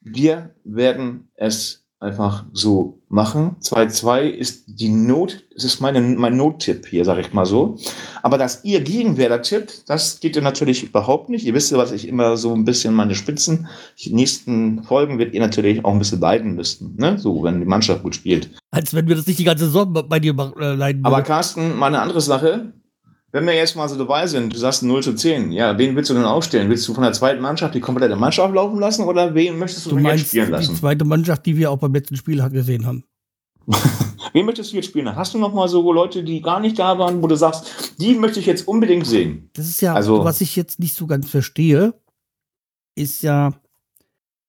wir 0.01 0.55
werden 0.63 1.29
es 1.35 1.85
einfach 1.99 2.45
so 2.51 3.01
machen. 3.09 3.55
2-2 3.61 4.29
ist 4.29 4.65
die 4.67 4.89
Not, 4.89 5.43
das 5.53 5.63
ist 5.63 5.79
meine, 5.79 6.01
mein 6.01 6.35
Nottipp 6.35 6.85
hier, 6.87 7.05
sage 7.05 7.21
ich 7.21 7.33
mal 7.33 7.45
so. 7.45 7.77
Aber 8.21 8.37
dass 8.37 8.63
ihr 8.63 8.81
gegen 8.81 9.17
Werder 9.17 9.41
tippt, 9.41 9.89
das 9.89 10.19
geht 10.19 10.35
ihr 10.35 10.41
natürlich 10.41 10.83
überhaupt 10.83 11.29
nicht. 11.29 11.45
Ihr 11.45 11.53
wisst 11.53 11.71
ja, 11.71 11.77
was 11.77 11.91
ich 11.91 12.07
immer 12.07 12.37
so 12.37 12.53
ein 12.53 12.65
bisschen 12.65 12.93
meine 12.93 13.15
Spitzen. 13.15 13.67
Die 13.99 14.13
nächsten 14.13 14.83
Folgen 14.83 15.17
wird 15.17 15.33
ihr 15.33 15.41
natürlich 15.41 15.85
auch 15.85 15.93
ein 15.93 15.99
bisschen 15.99 16.19
leiden 16.19 16.55
müssen, 16.55 16.95
ne? 16.97 17.17
So, 17.17 17.43
wenn 17.43 17.59
die 17.59 17.65
Mannschaft 17.65 18.03
gut 18.03 18.15
spielt. 18.15 18.49
Als 18.71 18.93
wenn 18.93 19.07
wir 19.07 19.15
das 19.15 19.27
nicht 19.27 19.39
die 19.39 19.43
ganze 19.43 19.65
Saison 19.65 19.93
bei 19.93 20.19
dir 20.19 20.35
äh, 20.59 20.75
leiden 20.75 21.05
Aber 21.05 21.21
Carsten, 21.21 21.75
mal 21.75 21.87
eine 21.87 22.01
andere 22.01 22.21
Sache. 22.21 22.73
Wenn 23.35 23.45
wir 23.47 23.53
jetzt 23.53 23.75
mal 23.75 23.89
so 23.89 23.97
dabei 23.97 24.27
sind, 24.27 24.53
du 24.53 24.57
sagst 24.57 24.81
0 24.81 25.03
zu 25.03 25.13
10, 25.13 25.51
ja, 25.51 25.77
wen 25.77 25.93
willst 25.93 26.09
du 26.09 26.13
denn 26.13 26.23
aufstellen? 26.23 26.69
Willst 26.69 26.87
du 26.87 26.93
von 26.93 27.03
der 27.03 27.11
zweiten 27.11 27.41
Mannschaft 27.41 27.75
die 27.75 27.81
komplette 27.81 28.15
Mannschaft 28.15 28.55
laufen 28.55 28.79
lassen 28.79 29.03
oder 29.03 29.35
wen 29.35 29.59
möchtest 29.59 29.85
du, 29.87 29.89
Du 29.89 29.95
jetzt 29.97 30.03
meinst 30.03 30.27
spielen 30.27 30.45
die 30.45 30.51
lassen? 30.53 30.75
zweite 30.77 31.03
Mannschaft, 31.03 31.45
die 31.45 31.57
wir 31.57 31.69
auch 31.69 31.75
beim 31.77 31.93
letzten 31.93 32.15
Spiel 32.15 32.41
gesehen 32.49 32.85
haben. 32.85 33.03
wen 34.31 34.45
möchtest 34.45 34.71
du 34.71 34.77
jetzt 34.77 34.85
spielen? 34.85 35.13
Hast 35.13 35.33
du 35.33 35.37
noch 35.37 35.53
mal 35.53 35.67
so 35.67 35.91
Leute, 35.91 36.23
die 36.23 36.41
gar 36.41 36.61
nicht 36.61 36.79
da 36.79 36.97
waren, 36.97 37.21
wo 37.21 37.27
du 37.27 37.35
sagst, 37.35 37.93
die 37.99 38.13
möchte 38.15 38.39
ich 38.39 38.45
jetzt 38.45 38.69
unbedingt 38.69 39.05
sehen? 39.05 39.49
Das 39.51 39.67
ist 39.67 39.81
ja, 39.81 39.93
Also- 39.93 40.23
was 40.23 40.39
ich 40.39 40.55
jetzt 40.55 40.79
nicht 40.79 40.95
so 40.95 41.05
ganz 41.05 41.29
verstehe, 41.29 41.93
ist 42.95 43.21
ja, 43.21 43.51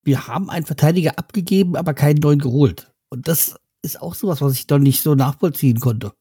wir 0.04 0.28
haben 0.28 0.48
einen 0.48 0.64
Verteidiger 0.64 1.18
abgegeben, 1.18 1.74
aber 1.74 1.92
keinen 1.92 2.20
neuen 2.20 2.38
geholt. 2.38 2.92
Und 3.08 3.26
das 3.26 3.56
ist 3.82 4.00
auch 4.00 4.14
sowas, 4.14 4.40
was 4.40 4.52
ich 4.52 4.68
doch 4.68 4.78
nicht 4.78 5.02
so 5.02 5.16
nachvollziehen 5.16 5.80
konnte. 5.80 6.12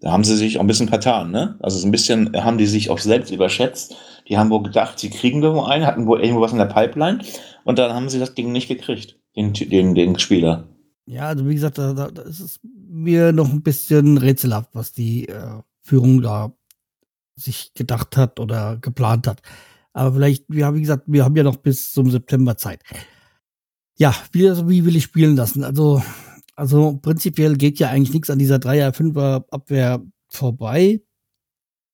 Da 0.00 0.12
haben 0.12 0.24
sie 0.24 0.36
sich 0.36 0.56
auch 0.56 0.62
ein 0.62 0.66
bisschen 0.66 0.88
vertan, 0.88 1.30
ne? 1.30 1.56
Also 1.60 1.78
so 1.78 1.86
ein 1.86 1.90
bisschen 1.90 2.32
haben 2.34 2.58
die 2.58 2.66
sich 2.66 2.90
auch 2.90 2.98
selbst 2.98 3.30
überschätzt. 3.30 3.96
Die 4.28 4.38
haben 4.38 4.50
wohl 4.50 4.62
gedacht, 4.62 4.98
sie 4.98 5.10
kriegen 5.10 5.42
irgendwo 5.42 5.64
einen, 5.64 5.86
hatten 5.86 6.06
wohl 6.06 6.20
irgendwo 6.20 6.40
was 6.40 6.52
in 6.52 6.58
der 6.58 6.66
Pipeline 6.66 7.18
und 7.64 7.78
dann 7.78 7.92
haben 7.92 8.08
sie 8.08 8.18
das 8.18 8.34
Ding 8.34 8.52
nicht 8.52 8.68
gekriegt, 8.68 9.18
den, 9.36 9.52
den, 9.52 9.94
den 9.94 10.18
Spieler. 10.18 10.68
Ja, 11.06 11.26
also 11.26 11.48
wie 11.48 11.54
gesagt, 11.54 11.78
da, 11.78 11.92
da, 11.92 12.22
ist 12.22 12.40
es 12.40 12.60
mir 12.62 13.32
noch 13.32 13.50
ein 13.50 13.62
bisschen 13.62 14.16
rätselhaft, 14.16 14.70
was 14.74 14.92
die 14.92 15.28
äh, 15.28 15.60
Führung 15.82 16.22
da 16.22 16.52
sich 17.34 17.74
gedacht 17.74 18.16
hat 18.16 18.38
oder 18.38 18.76
geplant 18.76 19.26
hat. 19.26 19.42
Aber 19.92 20.14
vielleicht, 20.14 20.44
wir 20.48 20.66
haben, 20.66 20.76
wie 20.76 20.82
gesagt, 20.82 21.04
wir 21.06 21.24
haben 21.24 21.36
ja 21.36 21.42
noch 21.42 21.56
bis 21.56 21.92
zum 21.92 22.10
September 22.10 22.56
Zeit. 22.56 22.82
Ja, 23.98 24.14
wie, 24.32 24.48
also 24.48 24.68
wie 24.68 24.84
will 24.84 24.96
ich 24.96 25.04
spielen 25.04 25.36
lassen? 25.36 25.64
Also, 25.64 26.02
also 26.60 26.98
prinzipiell 27.00 27.56
geht 27.56 27.78
ja 27.78 27.88
eigentlich 27.88 28.12
nichts 28.12 28.28
an 28.28 28.38
dieser 28.38 28.58
Dreier-Fünfer-Abwehr 28.58 30.04
vorbei. 30.28 31.00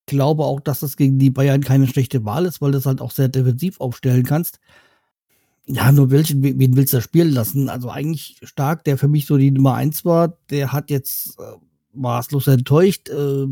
Glaube 0.07 0.45
auch, 0.45 0.59
dass 0.59 0.81
das 0.81 0.97
gegen 0.97 1.21
die 1.21 1.31
Bayern 1.31 1.61
keine 1.61 1.87
schlechte 1.87 2.25
Wahl 2.25 2.47
ist, 2.47 2.61
weil 2.61 2.73
du 2.73 2.79
das 2.79 2.87
halt 2.87 3.01
auch 3.01 3.13
sehr 3.13 3.29
defensiv 3.29 3.81
aufstellen 3.81 4.25
kannst. 4.25 4.59
Ja, 5.67 5.93
nur 5.93 6.11
welchen, 6.11 6.43
wen 6.43 6.77
willst 6.77 6.93
du 6.93 6.97
da 6.97 7.01
spielen 7.01 7.31
lassen? 7.31 7.69
Also 7.69 7.91
eigentlich 7.91 8.41
stark, 8.43 8.83
der 8.83 8.99
für 8.99 9.07
mich 9.07 9.27
so 9.27 9.37
die 9.37 9.53
Nummer 9.53 9.75
eins 9.75 10.05
war, 10.05 10.37
der 10.51 10.73
hat 10.73 10.91
jetzt 10.91 11.39
äh, 11.39 11.43
maßlos 11.93 12.49
enttäuscht. 12.49 13.09
Äh, 13.09 13.47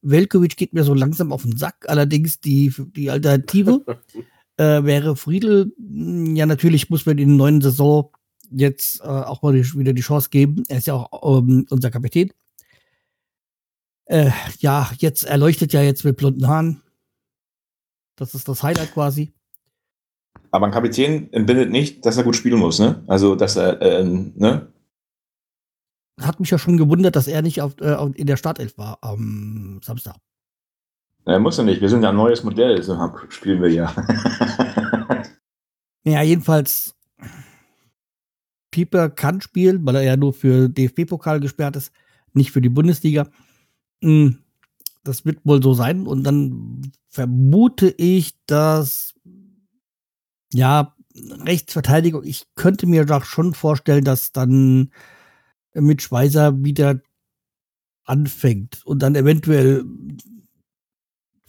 Velkovic 0.00 0.56
geht 0.56 0.72
mir 0.72 0.84
so 0.84 0.94
langsam 0.94 1.30
auf 1.30 1.42
den 1.42 1.58
Sack, 1.58 1.84
allerdings 1.88 2.40
die, 2.40 2.72
die 2.96 3.10
Alternative 3.10 3.84
äh, 4.56 4.82
wäre 4.82 5.14
Friedel. 5.14 5.74
Hm, 5.76 6.36
Ja, 6.36 6.46
natürlich 6.46 6.88
muss 6.88 7.04
man 7.04 7.18
in 7.18 7.28
der 7.28 7.36
neuen 7.36 7.60
Saison 7.60 8.10
jetzt 8.54 9.00
äh, 9.00 9.04
auch 9.04 9.42
mal 9.42 9.52
die, 9.52 9.64
wieder 9.74 9.92
die 9.92 10.02
Chance 10.02 10.30
geben. 10.30 10.64
Er 10.68 10.78
ist 10.78 10.86
ja 10.86 10.94
auch 10.94 11.38
ähm, 11.38 11.66
unser 11.70 11.90
Kapitän. 11.90 12.32
Äh, 14.06 14.30
ja, 14.58 14.90
jetzt 14.98 15.24
erleuchtet 15.24 15.72
ja 15.72 15.82
jetzt 15.82 16.04
mit 16.04 16.16
blonden 16.16 16.46
Haaren. 16.46 16.82
Das 18.16 18.34
ist 18.34 18.48
das 18.48 18.62
Highlight 18.62 18.92
quasi. 18.92 19.32
Aber 20.50 20.66
ein 20.66 20.72
Kapitän 20.72 21.32
entbindet 21.32 21.70
nicht, 21.70 22.04
dass 22.04 22.16
er 22.16 22.24
gut 22.24 22.36
spielen 22.36 22.58
muss, 22.58 22.78
ne? 22.78 23.02
Also, 23.06 23.36
dass 23.36 23.56
er, 23.56 23.80
äh, 23.80 24.04
ne? 24.04 24.72
Hat 26.20 26.40
mich 26.40 26.50
ja 26.50 26.58
schon 26.58 26.76
gewundert, 26.76 27.16
dass 27.16 27.26
er 27.26 27.40
nicht 27.40 27.62
auf, 27.62 27.80
äh, 27.80 27.96
in 28.14 28.26
der 28.26 28.36
Startelf 28.36 28.76
war 28.76 28.98
am 29.00 29.80
Samstag. 29.82 30.16
Er 31.24 31.38
muss 31.38 31.56
ja 31.56 31.64
nicht. 31.64 31.80
Wir 31.80 31.88
sind 31.88 32.02
ja 32.02 32.10
ein 32.10 32.16
neues 32.16 32.42
Modell, 32.44 32.76
deshalb 32.76 33.32
spielen 33.32 33.62
wir 33.62 33.70
ja. 33.70 33.94
Ja, 36.04 36.22
jedenfalls, 36.22 36.96
Pieper 38.72 39.10
kann 39.10 39.40
spielen, 39.42 39.86
weil 39.86 39.96
er 39.96 40.02
ja 40.02 40.16
nur 40.18 40.34
für 40.34 40.68
DFB-Pokal 40.70 41.40
gesperrt 41.40 41.76
ist, 41.76 41.92
nicht 42.34 42.52
für 42.52 42.62
die 42.62 42.70
Bundesliga. 42.70 43.28
Mm, 44.02 44.30
Das 45.04 45.24
wird 45.26 45.40
wohl 45.44 45.62
so 45.62 45.74
sein. 45.74 46.06
Und 46.06 46.24
dann 46.24 46.92
vermute 47.10 47.90
ich, 47.90 48.34
dass, 48.46 49.14
ja, 50.52 50.94
Rechtsverteidigung, 51.16 52.24
ich 52.24 52.44
könnte 52.56 52.86
mir 52.86 53.04
doch 53.04 53.24
schon 53.24 53.54
vorstellen, 53.54 54.04
dass 54.04 54.32
dann 54.32 54.90
mit 55.74 56.02
Schweizer 56.02 56.64
wieder 56.64 57.02
anfängt 58.04 58.82
und 58.86 59.00
dann 59.02 59.14
eventuell 59.14 59.84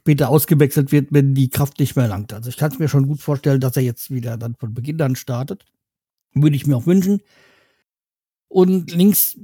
später 0.02 0.30
ausgewechselt 0.30 0.92
wird, 0.92 1.08
wenn 1.12 1.34
die 1.34 1.50
Kraft 1.50 1.80
nicht 1.80 1.96
mehr 1.96 2.08
langt. 2.08 2.34
Also 2.34 2.50
ich 2.50 2.58
kann 2.58 2.72
es 2.72 2.80
mir 2.80 2.90
schon 2.90 3.08
gut 3.08 3.22
vorstellen, 3.22 3.62
dass 3.62 3.78
er 3.78 3.84
jetzt 3.84 4.12
wieder 4.12 4.38
dann 4.38 4.56
von 4.56 4.74
Beginn 4.74 5.02
an 5.02 5.16
startet. 5.16 5.66
Würde 6.34 6.56
ich 6.56 6.66
mir 6.68 6.76
auch 6.78 6.86
wünschen. 6.88 7.22
Und 8.48 8.92
links 8.94 9.38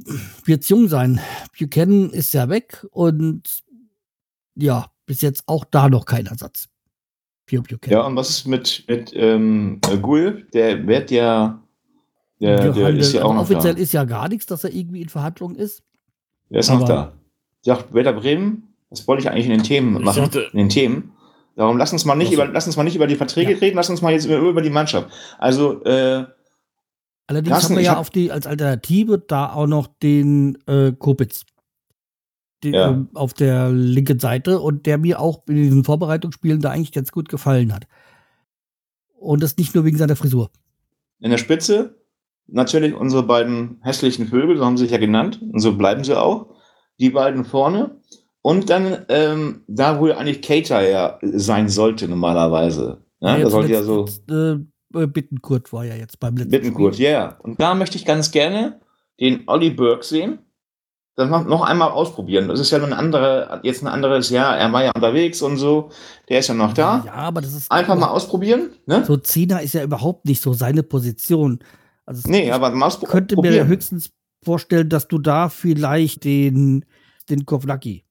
wird 0.45 0.63
es 0.63 0.69
jung 0.69 0.87
sein. 0.87 1.19
Buchanan 1.57 2.09
ist 2.11 2.33
ja 2.33 2.47
weg 2.49 2.85
und 2.91 3.63
ja, 4.55 4.91
bis 5.05 5.21
jetzt 5.21 5.43
auch 5.47 5.65
da 5.65 5.89
noch 5.89 6.05
kein 6.05 6.27
Ersatz. 6.27 6.67
Für 7.47 7.61
Buchanan. 7.63 7.91
ja, 7.91 8.05
und 8.05 8.15
was 8.15 8.29
ist 8.29 8.45
mit, 8.47 8.83
mit 8.87 9.11
ähm, 9.15 9.79
äh, 9.91 9.97
Gul? 9.97 10.45
Der 10.53 10.85
wird 10.85 11.09
ja. 11.09 11.63
Der, 12.39 12.71
der 12.71 12.89
ist 12.89 13.13
ja 13.13 13.23
auch 13.23 13.33
noch 13.33 13.41
offiziell 13.41 13.73
da. 13.75 13.81
ist 13.81 13.91
ja 13.91 14.03
gar 14.05 14.29
nichts, 14.29 14.45
dass 14.45 14.63
er 14.63 14.71
irgendwie 14.73 15.01
in 15.01 15.09
Verhandlungen 15.09 15.55
ist. 15.55 15.81
Der 16.49 16.59
ist 16.59 16.69
noch 16.69 16.85
da. 16.85 17.13
Ja, 17.65 17.83
Werder 17.91 18.13
Bremen, 18.13 18.73
das 18.89 19.07
wollte 19.07 19.23
ich 19.23 19.29
eigentlich 19.29 19.45
in 19.47 19.51
den 19.51 19.63
Themen 19.63 20.01
machen. 20.03 20.23
dachte- 20.23 20.47
in 20.53 20.57
den 20.59 20.69
Themen. 20.69 21.11
Darum 21.55 21.77
lass 21.77 21.91
uns 21.91 22.05
mal 22.05 22.15
nicht 22.15 22.31
über, 22.31 22.47
lass 22.47 22.67
uns 22.67 22.77
mal 22.77 22.83
nicht 22.83 22.95
über 22.95 23.07
die 23.07 23.17
Verträge 23.17 23.51
Ja. 23.53 23.57
reden, 23.57 23.75
lass 23.75 23.89
uns 23.89 24.01
mal 24.01 24.13
jetzt 24.13 24.25
über, 24.25 24.37
über 24.37 24.61
die 24.61 24.69
Mannschaft. 24.69 25.09
Also, 25.39 25.83
äh, 25.83 26.25
Allerdings 27.29 27.51
Carsten, 27.53 27.73
haben 27.73 27.77
wir 27.77 27.85
ja 27.85 27.91
hab- 27.91 27.99
auf 27.99 28.09
die, 28.09 28.31
als 28.31 28.47
Alternative 28.47 29.19
da 29.19 29.53
auch 29.53 29.67
noch 29.67 29.85
den 30.01 30.57
äh, 30.67 30.91
Kopitz. 30.91 31.45
Den, 32.63 32.73
Ja. 32.73 32.89
ähm, 32.89 33.09
auf 33.13 33.33
der 33.33 33.69
linken 33.71 34.19
Seite 34.19 34.59
und 34.59 34.85
der 34.85 34.97
mir 34.97 35.19
auch 35.21 35.43
in 35.47 35.55
diesen 35.55 35.83
Vorbereitungsspielen 35.83 36.59
da 36.59 36.71
eigentlich 36.71 36.91
ganz 36.91 37.11
gut 37.11 37.29
gefallen 37.29 37.71
hat. 37.73 37.85
Und 39.17 39.43
das 39.43 39.57
nicht 39.57 39.75
nur 39.75 39.85
wegen 39.85 39.97
seiner 39.97 40.15
Frisur. 40.15 40.49
in 41.21 41.29
der 41.31 41.37
Spitze 41.37 41.95
natürlich 42.47 42.93
unsere 42.95 43.23
beiden 43.23 43.79
hässlichen 43.83 44.27
Vögel, 44.27 44.57
so 44.57 44.65
haben 44.65 44.75
sie 44.77 44.85
sich 44.85 44.91
ja 44.91 44.97
genannt, 44.97 45.39
und 45.41 45.59
so 45.59 45.77
bleiben 45.77 46.03
sie 46.03 46.17
auch. 46.19 46.55
Die 46.99 47.11
beiden 47.11 47.45
vorne. 47.45 47.99
Und 48.41 48.69
dann, 48.69 49.05
ähm, 49.09 49.63
da 49.67 49.99
wo 49.99 50.07
ja 50.07 50.17
eigentlich 50.17 50.41
Cater 50.41 50.81
ja 50.81 51.19
sein 51.21 51.69
sollte 51.69 52.07
normalerweise. 52.07 53.03
Ja, 53.19 53.33
da 53.33 53.37
jetzt 53.37 53.51
sollte 53.51 53.71
ja 53.73 53.83
so. 53.83 54.05
äh, 54.29 54.57
äh, 54.93 55.07
Bittenkurt 55.07 55.71
war 55.73 55.85
ja 55.85 55.95
jetzt 55.95 56.19
beim 56.19 56.35
letzten 56.35 56.51
Bittenkurt, 56.51 56.97
ja. 56.97 57.09
Yeah. 57.09 57.39
Und 57.43 57.59
da 57.59 57.75
möchte 57.75 57.97
ich 57.97 58.05
ganz 58.05 58.31
gerne 58.31 58.79
den 59.19 59.43
Olli 59.47 59.69
Burke 59.69 60.05
sehen. 60.05 60.39
Das 61.15 61.29
noch 61.29 61.45
noch 61.45 61.63
einmal 61.63 61.91
ausprobieren. 61.91 62.47
Das 62.47 62.61
ist 62.61 62.71
ja 62.71 62.81
ein 62.81 62.93
andere, 62.93 63.59
jetzt 63.63 63.81
ein 63.81 63.87
anderes 63.87 64.29
Jahr. 64.29 64.57
Er 64.57 64.71
war 64.71 64.85
ja 64.85 64.91
unterwegs 64.95 65.41
und 65.41 65.57
so. 65.57 65.91
Der 66.29 66.39
ist 66.39 66.47
ja 66.47 66.53
noch 66.53 66.73
da. 66.73 67.03
Ja, 67.05 67.13
aber 67.13 67.41
das 67.41 67.53
ist 67.53 67.69
Einfach 67.69 67.97
mal 67.97 68.07
ausprobieren. 68.07 68.69
Ne? 68.85 69.03
so 69.05 69.17
Zehner 69.17 69.61
ist 69.61 69.73
ja 69.73 69.83
überhaupt 69.83 70.25
nicht 70.25 70.41
so 70.41 70.53
seine 70.53 70.81
Position. 70.81 71.59
Also 72.05 72.29
Nee, 72.29 72.45
ich 72.45 72.53
aber 72.53 72.71
mal 72.71 72.89
könnte 73.03 73.35
mir 73.35 73.67
höchstens 73.67 74.11
vorstellen, 74.45 74.87
dass 74.87 75.09
du 75.09 75.17
da 75.17 75.49
vielleicht 75.49 76.23
den 76.23 76.85
den 77.29 77.45
Kovnacki 77.45 78.05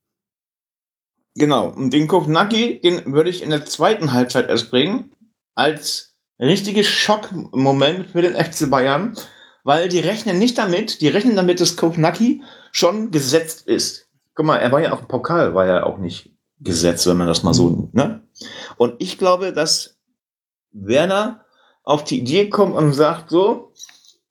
Genau. 1.38 1.68
Und 1.68 1.92
den 1.92 2.08
Kovnacki, 2.08 2.80
den 2.80 3.12
würde 3.12 3.30
ich 3.30 3.42
in 3.42 3.50
der 3.50 3.64
zweiten 3.64 4.12
Halbzeit 4.12 4.48
erst 4.48 4.70
bringen. 4.70 5.12
Als 5.54 6.07
richtiges 6.38 6.86
Schockmoment 6.86 8.10
für 8.10 8.22
den 8.22 8.34
FC 8.34 8.70
Bayern. 8.70 9.16
Weil 9.64 9.88
die 9.88 9.98
rechnen 9.98 10.38
nicht 10.38 10.56
damit, 10.56 11.00
die 11.00 11.08
rechnen 11.08 11.36
damit, 11.36 11.60
dass 11.60 11.76
Kovnacki 11.76 12.42
schon 12.72 13.10
gesetzt 13.10 13.66
ist. 13.66 14.08
Guck 14.34 14.46
mal, 14.46 14.56
er 14.56 14.72
war 14.72 14.80
ja 14.80 14.92
auch 14.92 15.00
im 15.00 15.08
Pokal, 15.08 15.54
war 15.54 15.66
ja 15.66 15.82
auch 15.84 15.98
nicht 15.98 16.32
gesetzt, 16.60 17.06
wenn 17.06 17.16
man 17.16 17.26
das 17.26 17.42
mal 17.42 17.54
so, 17.54 17.90
ne? 17.92 18.22
Und 18.76 18.94
ich 18.98 19.18
glaube, 19.18 19.52
dass 19.52 19.98
Werner 20.72 21.44
auf 21.82 22.04
die 22.04 22.20
Idee 22.20 22.48
kommt 22.48 22.74
und 22.74 22.92
sagt 22.92 23.30
so, 23.30 23.72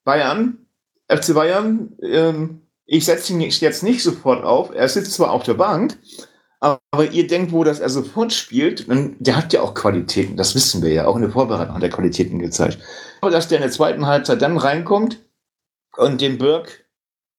Bayern, 0.04 0.66
FC 1.08 1.34
Bayern, 1.34 1.98
ähm, 2.02 2.62
ich 2.86 3.06
setze 3.06 3.34
ihn 3.34 3.42
jetzt 3.42 3.84
nicht 3.84 4.02
sofort 4.02 4.46
auf. 4.46 4.74
Er 4.74 4.88
sitzt 4.88 5.14
zwar 5.14 5.32
auf 5.32 5.44
der 5.44 5.56
Bank, 5.56 5.98
aber 6.60 7.12
ihr 7.12 7.28
denkt 7.28 7.52
wohl, 7.52 7.66
dass 7.66 7.80
er 7.80 7.90
sofort 7.90 8.34
spielt. 8.34 8.88
Und 8.88 9.16
der 9.20 9.36
hat 9.36 9.54
ja 9.54 9.62
auch 9.62 9.74
Qualitäten, 9.74 10.38
das 10.38 10.56
wissen 10.56 10.82
wir 10.82 10.92
ja. 10.92 11.06
Auch 11.06 11.16
in 11.16 11.22
der 11.22 11.32
Vorbereitung 11.32 11.76
hat 11.76 11.84
er 11.84 11.90
Qualitäten 11.90 12.40
gezeigt. 12.40 12.80
Aber 13.22 13.32
dass 13.32 13.48
der 13.48 13.60
in 13.60 13.64
der 13.64 13.72
zweiten 13.72 14.06
Halbzeit 14.06 14.42
dann 14.42 14.58
reinkommt 14.58 15.20
und 15.98 16.22
den 16.22 16.38
Birk 16.38 16.86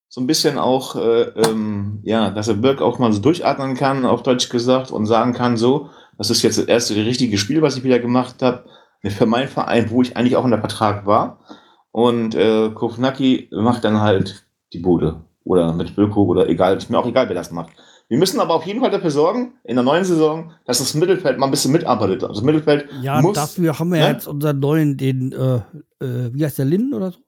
so 0.09 0.21
ein 0.21 0.27
bisschen 0.27 0.59
auch, 0.59 0.97
äh, 0.97 1.23
ähm, 1.23 2.01
ja, 2.03 2.31
dass 2.31 2.49
er 2.49 2.55
Birk 2.55 2.81
auch 2.81 2.99
mal 2.99 3.13
so 3.13 3.21
durchatmen 3.21 3.77
kann, 3.77 4.07
auf 4.07 4.23
Deutsch 4.23 4.49
gesagt, 4.49 4.91
und 4.91 5.07
sagen 5.07 5.35
kann, 5.35 5.57
so, 5.57 5.91
das 6.17 6.31
ist 6.31 6.43
jetzt 6.43 6.59
das 6.59 6.65
erste 6.65 6.97
richtige 6.97 7.37
Spiel, 7.39 7.61
was 7.61 7.77
ich 7.77 7.85
wieder 7.85 7.99
gemacht 7.99 8.41
habe, 8.41 8.65
für 9.05 9.27
meinen 9.27 9.49
Verein, 9.49 9.91
wo 9.91 10.03
ich 10.03 10.17
eigentlich 10.17 10.37
auch 10.37 10.45
in 10.45 10.51
der 10.51 10.61
Vertrag 10.61 11.07
war. 11.07 11.41
Und 11.93 12.35
äh, 12.35 12.71
Kovnacki 12.71 13.49
macht 13.53 13.85
dann 13.85 14.01
halt 14.01 14.47
die 14.73 14.79
Bude. 14.79 15.25
Oder 15.45 15.73
mit 15.73 15.97
Wilko 15.97 16.25
oder 16.25 16.49
egal, 16.49 16.77
ist 16.77 16.91
mir 16.91 16.99
auch 16.99 17.07
egal, 17.07 17.29
wer 17.29 17.35
das 17.35 17.51
macht. 17.51 17.71
Wir 18.09 18.17
müssen 18.17 18.41
aber 18.41 18.55
auf 18.55 18.65
jeden 18.65 18.81
Fall 18.81 18.91
dafür 18.91 19.11
sorgen, 19.11 19.55
in 19.65 19.77
der 19.77 19.85
neuen 19.85 20.05
Saison, 20.05 20.53
dass 20.65 20.79
das 20.79 20.95
Mittelfeld 20.95 21.39
mal 21.39 21.47
ein 21.47 21.51
bisschen 21.51 21.73
mitarbeitet. 21.73 22.23
Also 22.23 22.35
das 22.35 22.43
Mittelfeld 22.43 22.89
Ja, 23.03 23.21
muss, 23.21 23.35
dafür 23.35 23.79
haben 23.79 23.93
wir 23.93 24.01
ne? 24.01 24.09
jetzt 24.09 24.27
unseren 24.27 24.59
neuen, 24.61 24.97
den, 24.97 25.33
äh, 25.33 25.57
äh, 26.05 26.33
wie 26.33 26.45
heißt 26.45 26.59
der, 26.59 26.65
Lin 26.65 26.95
oder 26.95 27.11
so? 27.13 27.19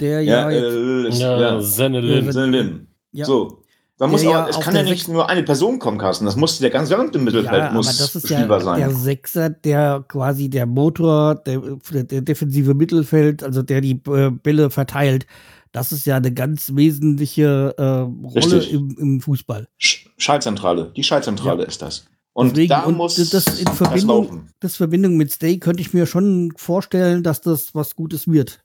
Der 0.00 0.22
ja, 0.22 0.50
ja, 0.50 1.08
jetzt, 1.08 1.20
äh, 1.20 1.22
Ja, 1.22 1.40
ja, 1.40 1.60
Sennelin. 1.60 2.32
Sinn. 2.32 2.86
ja, 3.12 3.24
So. 3.26 3.62
Da 3.98 4.06
muss 4.06 4.24
auch, 4.24 4.30
ja 4.30 4.48
es 4.48 4.58
kann 4.58 4.74
ja 4.74 4.82
nicht 4.82 5.08
nur 5.08 5.28
eine 5.28 5.42
Person 5.42 5.78
kommen, 5.78 5.98
Carsten. 5.98 6.24
Das 6.24 6.34
muss 6.34 6.58
der 6.58 6.70
ganze 6.70 6.94
gesamte 6.94 7.18
Mittelfeld 7.18 7.58
ja, 7.58 7.66
aber 7.66 7.74
muss 7.74 7.98
das 7.98 8.16
ist 8.16 8.28
spielbar 8.28 8.60
ja 8.60 8.64
sein. 8.64 8.78
der 8.78 8.90
Sechser, 8.92 9.50
der 9.50 10.02
quasi 10.08 10.48
der 10.48 10.64
Motor, 10.64 11.34
der, 11.34 11.60
der 12.04 12.22
defensive 12.22 12.72
Mittelfeld, 12.72 13.42
also 13.44 13.60
der 13.60 13.82
die 13.82 14.00
äh, 14.08 14.30
Bälle 14.30 14.70
verteilt. 14.70 15.26
Das 15.72 15.92
ist 15.92 16.04
ja 16.04 16.16
eine 16.16 16.32
ganz 16.32 16.74
wesentliche 16.74 17.74
äh, 17.78 17.82
Rolle 17.82 18.64
im, 18.64 18.96
im 18.98 19.20
Fußball. 19.20 19.68
Sch- 19.80 20.06
Schallzentrale. 20.18 20.92
Die 20.96 21.04
Schallzentrale 21.04 21.64
ist 21.64 21.80
das. 21.82 22.06
Und 22.32 22.50
Deswegen- 22.50 22.68
da 22.70 22.82
und 22.84 22.96
muss 22.96 23.16
das 23.16 23.58
in 23.58 23.64
das 23.66 23.76
Verbindung- 23.76 24.24
laufen. 24.24 24.50
Das 24.60 24.76
Verbindung 24.76 25.16
mit 25.16 25.32
Stay 25.32 25.58
könnte 25.58 25.80
ich 25.80 25.92
mir 25.94 26.06
schon 26.06 26.52
vorstellen, 26.56 27.22
dass 27.22 27.40
das 27.40 27.74
was 27.74 27.94
Gutes 27.96 28.26
wird. 28.28 28.60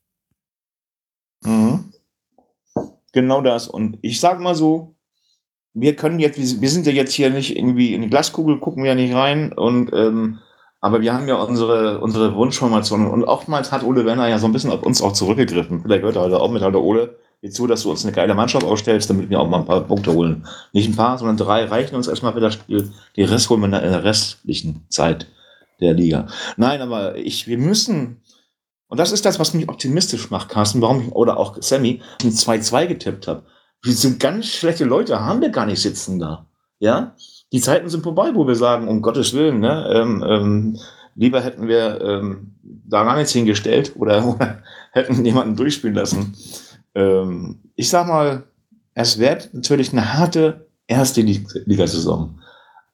Mhm. 1.43 1.91
Genau 3.11 3.41
das. 3.41 3.67
Und 3.67 3.97
ich 4.01 4.19
sag 4.19 4.39
mal 4.39 4.55
so, 4.55 4.95
wir 5.73 5.95
können 5.95 6.19
jetzt, 6.19 6.37
wir 6.39 6.61
wir 6.61 6.69
sind 6.69 6.85
ja 6.87 6.91
jetzt 6.93 7.13
hier 7.13 7.29
nicht 7.29 7.55
irgendwie 7.55 7.93
in 7.93 8.01
die 8.01 8.09
Glaskugel, 8.09 8.59
gucken 8.59 8.83
wir 8.83 8.89
ja 8.91 8.95
nicht 8.95 9.13
rein 9.13 9.53
und 9.53 9.91
ähm, 9.93 10.39
aber 10.85 11.01
wir 11.01 11.13
haben 11.15 11.27
ja 11.27 11.33
unsere, 11.35 11.99
unsere 11.99 12.35
Wunschformationen 12.35 13.07
und 13.09 13.23
oftmals 13.23 13.71
hat 13.71 13.81
Ole 13.83 14.05
Werner 14.05 14.27
ja 14.27 14.37
so 14.37 14.45
ein 14.45 14.53
bisschen 14.53 14.69
auf 14.69 14.83
uns 14.83 15.01
auch 15.01 15.13
zurückgegriffen. 15.13 15.81
Vielleicht 15.81 16.03
hört 16.03 16.15
er 16.15 16.21
heute 16.21 16.39
auch 16.39 16.51
mit, 16.51 16.61
Alter 16.61 16.79
Ole, 16.79 17.17
jetzt 17.41 17.57
so, 17.57 17.65
dass 17.65 17.81
du 17.81 17.89
uns 17.89 18.03
eine 18.05 18.11
geile 18.13 18.35
Mannschaft 18.35 18.63
aufstellst, 18.63 19.09
damit 19.09 19.31
wir 19.31 19.39
auch 19.39 19.47
mal 19.49 19.61
ein 19.61 19.65
paar 19.65 19.81
Punkte 19.81 20.13
holen. 20.13 20.45
Nicht 20.73 20.87
ein 20.87 20.95
paar, 20.95 21.17
sondern 21.17 21.37
drei 21.37 21.65
reichen 21.65 21.95
uns 21.95 22.07
erstmal 22.07 22.33
für 22.33 22.39
das 22.39 22.53
Spiel. 22.53 22.91
Die 23.15 23.23
Rest 23.23 23.49
holen 23.49 23.61
wir 23.61 23.65
in 23.65 23.71
der- 23.71 24.03
restlichen 24.03 24.85
Zeit 24.89 25.25
der 25.79 25.93
Liga. 25.95 26.27
Nein, 26.55 26.81
aber 26.81 27.15
ich, 27.15 27.47
wir 27.47 27.57
müssen, 27.57 28.21
und 28.87 28.99
das 28.99 29.11
ist 29.11 29.25
das, 29.25 29.39
was 29.39 29.55
mich 29.55 29.67
optimistisch 29.67 30.29
macht, 30.29 30.49
Carsten, 30.49 30.81
warum 30.83 31.01
ich, 31.01 31.11
oder 31.13 31.37
auch 31.37 31.57
Sammy, 31.61 32.01
ein 32.23 32.29
2-2 32.29 32.85
getippt 32.85 33.27
habe. 33.27 33.41
Diese 33.83 34.17
ganz 34.19 34.45
schlechte 34.45 34.85
Leute 34.85 35.19
haben 35.19 35.41
wir 35.41 35.49
gar 35.49 35.65
nicht 35.65 35.81
sitzen 35.81 36.19
da. 36.19 36.45
Ja? 36.77 37.15
Die 37.55 37.61
Zeiten 37.61 37.87
sind 37.87 38.03
vorbei, 38.03 38.31
wo 38.33 38.45
wir 38.45 38.55
sagen, 38.55 38.89
um 38.89 39.01
Gottes 39.01 39.33
Willen, 39.33 39.61
ne, 39.61 39.89
ähm, 39.89 40.25
ähm, 40.27 40.77
lieber 41.15 41.39
hätten 41.39 41.69
wir 41.69 42.01
ähm, 42.01 42.51
da 42.61 43.05
gar 43.05 43.15
nichts 43.15 43.31
hingestellt 43.31 43.93
oder, 43.95 44.27
oder 44.35 44.57
hätten 44.91 45.23
jemanden 45.23 45.55
durchspielen 45.55 45.95
lassen. 45.95 46.35
Ähm, 46.95 47.59
ich 47.77 47.89
sag 47.89 48.07
mal, 48.09 48.43
es 48.93 49.19
wird 49.19 49.53
natürlich 49.53 49.93
eine 49.93 50.15
harte 50.15 50.67
erste 50.85 51.21
Lig- 51.21 51.47
Ligasaison. 51.65 52.41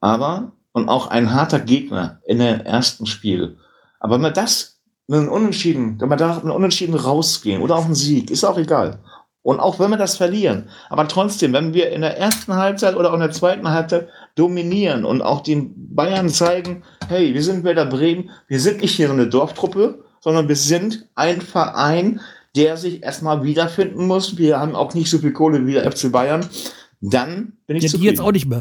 Aber, 0.00 0.52
und 0.70 0.88
auch 0.88 1.08
ein 1.08 1.34
harter 1.34 1.58
Gegner 1.58 2.20
in 2.24 2.38
der 2.38 2.64
ersten 2.64 3.06
Spiel. 3.06 3.56
Aber 3.98 4.14
wenn 4.14 4.22
wir 4.22 4.30
das 4.30 4.80
mit 5.08 5.18
einem 5.18 5.28
Unentschieden, 5.28 6.00
wenn 6.00 6.08
wir 6.08 6.16
da 6.16 6.36
mit 6.36 6.44
einem 6.44 6.52
Unentschieden 6.52 6.94
rausgehen 6.94 7.62
oder 7.62 7.74
auch 7.74 7.86
ein 7.86 7.96
Sieg, 7.96 8.30
ist 8.30 8.44
auch 8.44 8.58
egal. 8.58 9.00
Und 9.44 9.58
auch 9.58 9.80
wenn 9.80 9.90
wir 9.90 9.96
das 9.96 10.16
verlieren. 10.16 10.68
Aber 10.88 11.08
trotzdem, 11.08 11.52
wenn 11.52 11.74
wir 11.74 11.90
in 11.90 12.02
der 12.02 12.16
ersten 12.16 12.54
Halbzeit 12.54 12.94
oder 12.94 13.10
auch 13.10 13.14
in 13.14 13.20
der 13.20 13.32
zweiten 13.32 13.68
Halbzeit 13.68 14.08
dominieren 14.34 15.04
und 15.04 15.22
auch 15.22 15.40
den 15.42 15.94
Bayern 15.94 16.28
zeigen, 16.28 16.82
hey, 17.08 17.34
wir 17.34 17.42
sind 17.42 17.64
Werder 17.64 17.86
Bremen, 17.86 18.30
wir 18.48 18.60
sind 18.60 18.80
nicht 18.80 18.94
hier 18.96 19.08
so 19.08 19.12
eine 19.12 19.28
Dorftruppe, 19.28 20.04
sondern 20.20 20.48
wir 20.48 20.56
sind 20.56 21.08
ein 21.14 21.40
Verein, 21.40 22.20
der 22.56 22.76
sich 22.76 23.02
erstmal 23.02 23.42
wiederfinden 23.44 24.06
muss. 24.06 24.36
Wir 24.38 24.58
haben 24.60 24.74
auch 24.74 24.94
nicht 24.94 25.10
so 25.10 25.18
viel 25.18 25.32
Kohle 25.32 25.66
wie 25.66 25.72
der 25.72 25.90
FC 25.90 26.10
Bayern. 26.12 26.46
Dann 27.00 27.54
bin 27.66 27.76
ich 27.76 27.82
Ja, 27.84 27.86
die 27.88 27.92
zufrieden. 27.92 28.04
jetzt 28.14 28.20
auch 28.20 28.32
nicht 28.32 28.46
mehr. 28.46 28.60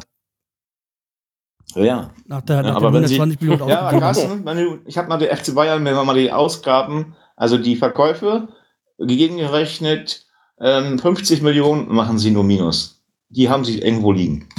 Ja, 1.75 2.12
Nach 2.25 2.41
der, 2.41 2.57
Ja, 2.57 2.62
nach 2.63 2.75
aber 2.75 2.91
der 2.91 3.01
wenn 3.01 3.07
sie- 3.07 3.15
120 3.15 3.41
Minuten 3.41 3.69
ja. 3.69 3.89
Carsten, 3.97 4.45
du, 4.45 4.79
ich 4.86 4.97
habe 4.97 5.07
mal 5.07 5.17
der 5.17 5.36
FC 5.38 5.53
Bayern, 5.55 5.86
wenn 5.86 5.95
wir 5.95 6.03
mal 6.03 6.15
die 6.19 6.31
Ausgaben, 6.31 7.15
also 7.38 7.57
die 7.57 7.77
Verkäufe 7.77 8.49
gegengerechnet, 8.97 10.25
ähm, 10.60 10.99
50 10.99 11.41
Millionen 11.41 11.88
machen 11.93 12.17
sie 12.19 12.31
nur 12.31 12.43
Minus. 12.43 13.01
Die 13.29 13.49
haben 13.49 13.63
sie 13.63 13.79
irgendwo 13.79 14.12
liegen. 14.12 14.49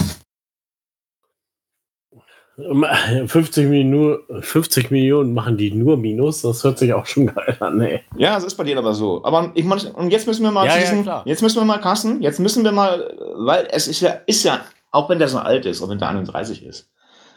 50 2.56 3.68
Millionen, 3.68 4.18
50 4.40 4.90
Millionen 4.90 5.32
machen 5.32 5.56
die 5.56 5.72
nur 5.72 5.96
Minus. 5.96 6.42
Das 6.42 6.62
hört 6.64 6.78
sich 6.78 6.92
auch 6.92 7.06
schon 7.06 7.26
geil 7.26 7.56
an, 7.60 7.80
ey. 7.80 8.00
Ja, 8.16 8.34
das 8.34 8.44
ist 8.44 8.56
bei 8.56 8.64
denen 8.64 8.78
aber 8.78 8.94
so. 8.94 9.24
Aber 9.24 9.52
ich 9.54 9.64
meine, 9.64 9.90
und 9.94 10.10
jetzt 10.10 10.26
müssen 10.26 10.42
wir 10.42 10.50
mal 10.50 10.66
Ja, 10.66 10.84
zu 10.84 10.96
ja, 10.96 11.22
jetzt 11.24 11.42
müssen 11.42 11.56
wir 11.56 11.64
mal 11.64 11.78
Carsten, 11.78 12.20
jetzt 12.20 12.40
müssen 12.40 12.62
wir 12.62 12.72
mal, 12.72 13.14
weil 13.36 13.68
es 13.70 13.88
ist 13.88 14.00
ja, 14.00 14.10
ist 14.26 14.44
ja, 14.44 14.60
auch 14.90 15.08
wenn 15.08 15.18
der 15.18 15.28
so 15.28 15.38
alt 15.38 15.64
ist, 15.64 15.80
auch 15.82 15.88
wenn 15.88 15.98
der 15.98 16.10
31 16.10 16.64
ist, 16.64 16.90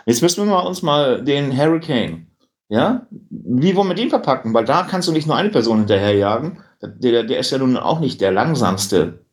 jetzt 0.06 0.22
müssen 0.22 0.46
wir 0.46 0.52
mal 0.52 0.68
uns 0.68 0.82
mal 0.82 1.24
den 1.24 1.58
Hurricane, 1.58 2.28
ja, 2.68 3.08
wie 3.30 3.76
wollen 3.76 3.88
wir 3.88 3.96
den 3.96 4.10
verpacken? 4.10 4.54
Weil 4.54 4.66
da 4.66 4.84
kannst 4.84 5.08
du 5.08 5.12
nicht 5.12 5.28
nur 5.28 5.36
eine 5.36 5.50
Person 5.50 5.80
hinterherjagen. 5.80 6.58
Der, 6.82 7.24
der 7.24 7.40
ist 7.40 7.52
ja 7.52 7.58
nun 7.58 7.78
auch 7.78 8.00
nicht 8.00 8.20
der 8.22 8.32
langsamste. 8.32 9.26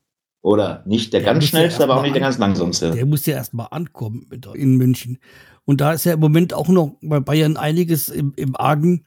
Oder 0.42 0.82
nicht 0.86 1.12
der 1.12 1.20
Der 1.20 1.34
ganz 1.34 1.44
schnellste, 1.44 1.84
aber 1.84 1.96
auch 1.96 2.02
nicht 2.02 2.14
der 2.16 2.20
ganz 2.22 2.36
langsamste. 2.36 2.90
Der 2.90 3.06
muss 3.06 3.26
ja 3.26 3.36
erstmal 3.36 3.68
ankommen 3.70 4.26
in 4.54 4.76
München. 4.76 5.18
Und 5.64 5.80
da 5.80 5.92
ist 5.92 6.04
ja 6.04 6.14
im 6.14 6.20
Moment 6.20 6.54
auch 6.54 6.68
noch 6.68 6.96
bei 7.02 7.20
Bayern 7.20 7.56
einiges 7.56 8.08
im, 8.08 8.32
im 8.36 8.56
Argen. 8.56 9.04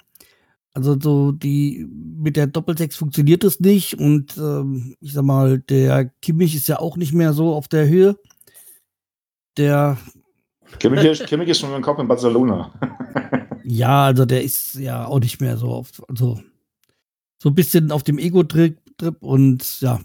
Also 0.74 1.00
so 1.00 1.32
die 1.32 1.88
mit 1.90 2.36
der 2.36 2.48
Doppelsechs 2.48 2.98
funktioniert 2.98 3.44
es 3.44 3.62
nicht 3.62 3.98
und 3.98 4.38
ähm, 4.38 4.96
ich 5.00 5.14
sag 5.14 5.24
mal, 5.24 5.60
der 5.60 6.06
Kimmich 6.22 6.54
ist 6.54 6.68
ja 6.68 6.80
auch 6.80 6.98
nicht 6.98 7.14
mehr 7.14 7.32
so 7.32 7.54
auf 7.54 7.70
der 7.70 7.88
Höhe. 7.88 8.18
Der, 9.56 9.98
Kimmich 10.80 11.06
ist, 11.06 11.28
Kimmich 11.28 11.48
ist 11.48 11.60
schon 11.60 11.74
im 11.74 11.82
Kopf 11.82 12.00
in 12.00 12.10
Barcelona. 12.10 12.74
ja, 13.64 14.06
also 14.06 14.26
der 14.26 14.44
ist 14.44 14.76
ja 14.76 15.06
auch 15.06 15.20
nicht 15.20 15.40
mehr 15.40 15.56
so 15.56 15.70
auf, 15.70 16.04
also 16.10 16.42
so 17.38 17.50
ein 17.50 17.56
bisschen 17.56 17.92
auf 17.92 18.04
dem 18.04 18.18
Ego-Trip 18.18 18.78
Trip 18.98 19.22
und 19.22 19.82
ja, 19.82 20.02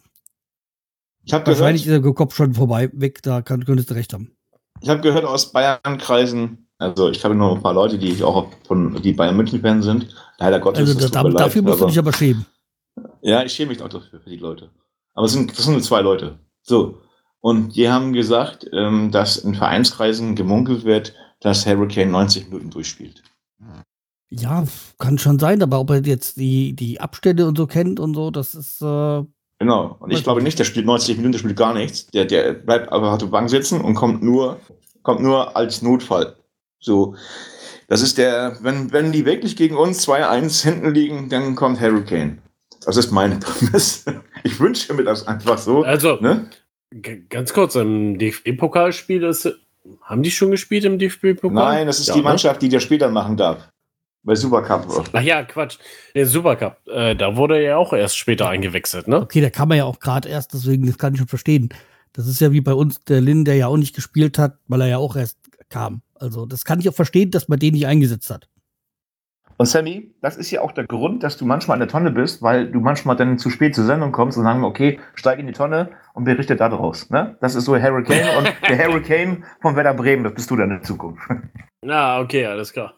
Ich 1.25 1.33
habe 1.33 1.47
wahrscheinlich 1.47 1.85
gehört, 1.85 2.01
ist 2.01 2.05
der 2.05 2.15
Kopf 2.15 2.35
schon 2.35 2.55
vorbei, 2.55 2.91
weg, 2.93 3.23
da 3.23 3.43
kann, 3.43 3.65
könntest 3.65 3.91
du 3.91 3.95
recht 3.95 4.13
haben. 4.13 4.33
Ich 4.81 4.89
hab 4.89 5.03
gehört 5.03 5.25
aus 5.25 5.53
Bayern-Kreisen, 5.53 6.67
also 6.79 7.11
ich 7.11 7.23
habe 7.25 7.35
nur 7.35 7.55
ein 7.55 7.63
paar 7.63 7.75
Leute, 7.75 7.99
die 7.99 8.09
ich 8.09 8.25
auch 8.25 8.49
von, 8.67 9.01
die 9.03 9.13
Bayern 9.13 9.37
München-Fan 9.37 9.83
sind. 9.83 10.15
Leider 10.39 10.59
Gottes. 10.61 10.89
Also 10.97 11.09
da, 11.09 11.23
dafür 11.23 11.63
leid, 11.63 11.71
musst 11.71 11.83
du 11.83 11.87
dich 11.87 11.99
aber 11.99 12.13
schämen. 12.13 12.47
Ja, 13.21 13.43
ich 13.45 13.53
schäme 13.53 13.71
mich 13.71 13.83
auch 13.83 13.89
dafür, 13.89 14.21
für 14.21 14.31
die 14.31 14.39
Leute. 14.39 14.71
Aber 15.15 15.27
es 15.27 15.33
sind, 15.33 15.51
das 15.51 15.65
sind 15.65 15.75
nur 15.75 15.83
zwei 15.83 16.01
Leute. 16.01 16.39
So. 16.63 16.99
Und 17.41 17.77
die 17.77 17.91
haben 17.91 18.13
gesagt, 18.13 18.67
ähm, 18.73 19.11
dass 19.11 19.37
in 19.37 19.55
Vereinskreisen 19.55 20.37
gemunkelt 20.37 20.85
wird, 20.85 21.15
dass 21.41 21.67
Hurricane 21.67 22.11
90 22.11 22.49
Minuten 22.49 22.71
durchspielt. 22.71 23.23
Ja, 24.31 24.65
kann 24.99 25.19
schon 25.19 25.39
sein, 25.39 25.63
aber 25.63 25.81
ob 25.81 25.91
er 25.91 26.03
jetzt 26.03 26.37
die, 26.37 26.75
die 26.75 27.01
Abstände 27.01 27.47
und 27.49 27.59
so 27.59 27.67
kennt 27.67 27.99
und 27.99 28.15
so, 28.15 28.31
das 28.31 28.55
ist, 28.55 28.81
äh, 28.81 29.25
Genau. 29.61 29.97
Und 30.01 30.11
ich 30.11 30.25
glaube 30.25 30.43
nicht. 30.43 30.59
der 30.59 30.65
spielt 30.65 30.87
90 30.87 31.17
Minuten, 31.19 31.33
der 31.33 31.39
spielt 31.39 31.57
gar 31.57 31.75
nichts. 31.75 32.07
Der, 32.09 32.25
der 32.25 32.55
bleibt 32.55 32.91
aber 32.91 33.13
auf 33.13 33.19
der 33.19 33.27
Bank 33.27 33.51
sitzen 33.51 33.81
und 33.83 33.95
kommt 33.95 34.23
nur, 34.23 34.59
kommt 35.03 35.21
nur 35.21 35.55
als 35.57 35.83
Notfall. 35.83 36.35
So. 36.81 37.15
Das 37.87 38.01
ist 38.01 38.17
der, 38.19 38.57
wenn, 38.63 38.91
wenn 38.93 39.13
die 39.13 39.27
wirklich 39.27 39.57
gegen 39.57 39.77
uns 39.77 40.09
2-1 40.09 40.63
hinten 40.63 40.95
liegen, 40.95 41.29
dann 41.29 41.57
kommt 41.57 41.79
Hurricane. 41.81 42.41
Das 42.87 42.97
ist 42.97 43.11
meine 43.11 43.37
Prämisse. 43.41 44.23
Ich 44.45 44.59
wünsche 44.59 44.95
mir 44.95 45.05
das 45.05 45.27
einfach 45.27 45.59
so. 45.59 45.83
Also, 45.83 46.17
Ne? 46.21 46.49
ganz 47.29 47.53
kurz, 47.53 47.75
im 47.77 48.19
DFB-Pokalspiel 48.19 49.23
ist. 49.25 49.49
Haben 50.03 50.23
die 50.23 50.31
schon 50.31 50.51
gespielt 50.51 50.85
im 50.85 50.99
DFB-Pokal? 50.99 51.53
Nein, 51.53 51.87
das 51.87 52.01
ist 52.01 52.09
Ja, 52.09 52.15
die 52.15 52.21
ne? 52.21 52.25
Mannschaft, 52.25 52.63
die 52.63 52.69
der 52.69 52.81
später 52.81 53.09
machen 53.11 53.37
darf. 53.37 53.69
Bei 54.23 54.35
Supercup. 54.35 55.09
Ach 55.13 55.23
ja, 55.23 55.43
Quatsch. 55.45 55.79
Der 56.15 56.27
Supercup. 56.27 56.77
Äh, 56.87 57.17
da 57.17 57.37
wurde 57.37 57.57
er 57.57 57.63
ja 57.63 57.77
auch 57.77 57.93
erst 57.93 58.19
später 58.19 58.49
eingewechselt, 58.49 59.09
ne? 59.09 59.21
okay, 59.21 59.41
der 59.41 59.51
kann 59.51 59.69
man 59.69 59.79
ja 59.79 59.85
auch 59.85 59.99
gerade 59.99 60.29
erst, 60.29 60.53
deswegen, 60.53 60.87
das 60.87 60.99
kann 60.99 61.15
ich 61.15 61.19
schon 61.19 61.29
verstehen. 61.29 61.71
Das 62.13 62.27
ist 62.27 62.41
ja 62.41 62.53
wie 62.53 62.61
bei 62.61 62.75
uns 62.75 63.03
der 63.05 63.21
Lin, 63.21 63.45
der 63.45 63.55
ja 63.55 63.69
auch 63.69 63.77
nicht 63.77 63.95
gespielt 63.95 64.39
hat, 64.39 64.59
weil 64.67 64.83
er 64.83 64.89
ja 64.89 64.99
auch 64.99 65.17
erst 65.17 65.39
kam. 65.69 66.03
Also, 66.15 66.45
das 66.45 66.65
kann 66.65 66.81
ich 66.81 66.89
auch 66.89 66.95
verstehen, 66.95 67.31
dass 67.31 67.49
man 67.49 67.59
den 67.59 67.73
nicht 67.73 67.87
eingesetzt 67.87 68.31
hat. 68.31 68.49
Und 69.57 69.67
Sammy, 69.67 70.15
das 70.23 70.39
ist 70.39 70.51
ja 70.51 70.63
auch 70.63 70.73
der 70.73 70.87
Grund, 70.87 71.23
dass 71.23 71.37
du 71.37 71.45
manchmal 71.45 71.77
in 71.77 71.81
der 71.81 71.89
Tonne 71.89 72.11
bist, 72.11 72.41
weil 72.41 72.71
du 72.71 72.81
manchmal 72.81 73.15
dann 73.17 73.39
zu 73.39 73.51
spät 73.51 73.75
zur 73.75 73.85
Sendung 73.85 74.11
kommst 74.11 74.39
und 74.39 74.45
sagen, 74.45 74.65
okay, 74.65 74.99
steig 75.15 75.39
in 75.39 75.47
die 75.47 75.53
Tonne 75.53 75.91
und 76.15 76.25
berichte 76.25 76.57
da 76.57 76.71
draus. 76.71 77.11
Ne? 77.11 77.37
Das 77.43 77.55
ist 77.55 77.67
so 77.67 77.77
Hurricane 77.77 78.39
und 78.39 78.51
der 78.69 78.79
Hurricane 78.79 79.45
von 79.61 79.77
Werder 79.77 79.93
Bremen, 79.93 80.25
das 80.25 80.33
bist 80.33 80.51
du 80.51 80.57
dann 80.57 80.71
in 80.71 80.83
Zukunft. 80.83 81.23
Na, 81.85 82.21
okay, 82.21 82.47
alles 82.47 82.73
klar. 82.73 82.95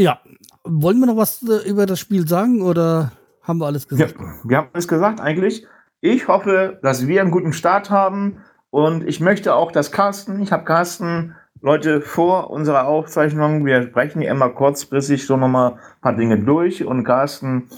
Ja, 0.00 0.20
wollen 0.64 0.98
wir 0.98 1.06
noch 1.06 1.16
was 1.16 1.42
äh, 1.42 1.68
über 1.68 1.86
das 1.86 1.98
Spiel 2.00 2.26
sagen 2.26 2.62
oder 2.62 3.12
haben 3.42 3.58
wir 3.58 3.66
alles 3.66 3.86
Ja, 3.90 4.06
gesagt? 4.06 4.14
wir 4.44 4.56
haben 4.56 4.68
alles 4.72 4.88
gesagt 4.88 5.20
eigentlich. 5.20 5.66
Ich 6.00 6.28
hoffe, 6.28 6.78
dass 6.82 7.06
wir 7.06 7.20
einen 7.20 7.30
guten 7.30 7.52
Start 7.52 7.90
haben 7.90 8.38
und 8.70 9.06
ich 9.06 9.20
möchte 9.20 9.54
auch, 9.54 9.72
dass 9.72 9.92
Carsten, 9.92 10.40
ich 10.40 10.52
habe 10.52 10.64
Carsten, 10.64 11.34
Leute, 11.60 12.00
vor 12.00 12.48
unserer 12.50 12.86
Aufzeichnung, 12.86 13.66
wir 13.66 13.82
sprechen 13.82 14.22
ja 14.22 14.30
immer 14.30 14.48
kurzfristig 14.48 15.26
so 15.26 15.36
nochmal 15.36 15.72
ein 15.72 16.00
paar 16.00 16.16
Dinge 16.16 16.38
durch 16.38 16.84
und 16.86 17.04
Carsten 17.04 17.68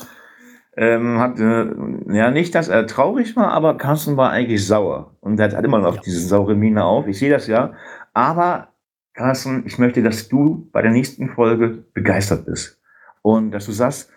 ähm, 0.76 1.18
hat, 1.18 1.38
äh, 1.40 1.66
ja, 2.14 2.30
nicht, 2.30 2.54
dass 2.54 2.68
er 2.68 2.86
traurig 2.86 3.34
war, 3.36 3.50
aber 3.52 3.76
Carsten 3.76 4.16
war 4.16 4.30
eigentlich 4.30 4.64
sauer. 4.66 5.16
Und 5.20 5.38
er 5.40 5.50
hat 5.56 5.64
immer 5.64 5.80
noch 5.80 5.96
Ja. 5.96 6.00
diese 6.02 6.20
saure 6.20 6.54
Miene 6.54 6.84
auf. 6.84 7.06
Ich 7.08 7.18
sehe 7.18 7.30
das 7.30 7.46
ja. 7.48 7.72
Aber, 8.14 8.68
Carsten, 9.14 9.64
ich 9.66 9.78
möchte, 9.78 10.02
dass 10.02 10.28
du 10.28 10.68
bei 10.72 10.82
der 10.82 10.90
nächsten 10.90 11.28
Folge 11.30 11.84
begeistert 11.92 12.46
bist. 12.46 12.78
Und 13.22 13.50
dass 13.52 13.66
du 13.66 13.72
sagst, 13.72 14.10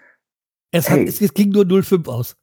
Es, 0.72 0.90
hat, 0.90 0.98
Hey. 1.00 1.08
es, 1.08 1.22
es 1.22 1.34
ging 1.34 1.50
nur 1.50 1.64
0,5 1.64 2.08
aus. 2.08 2.36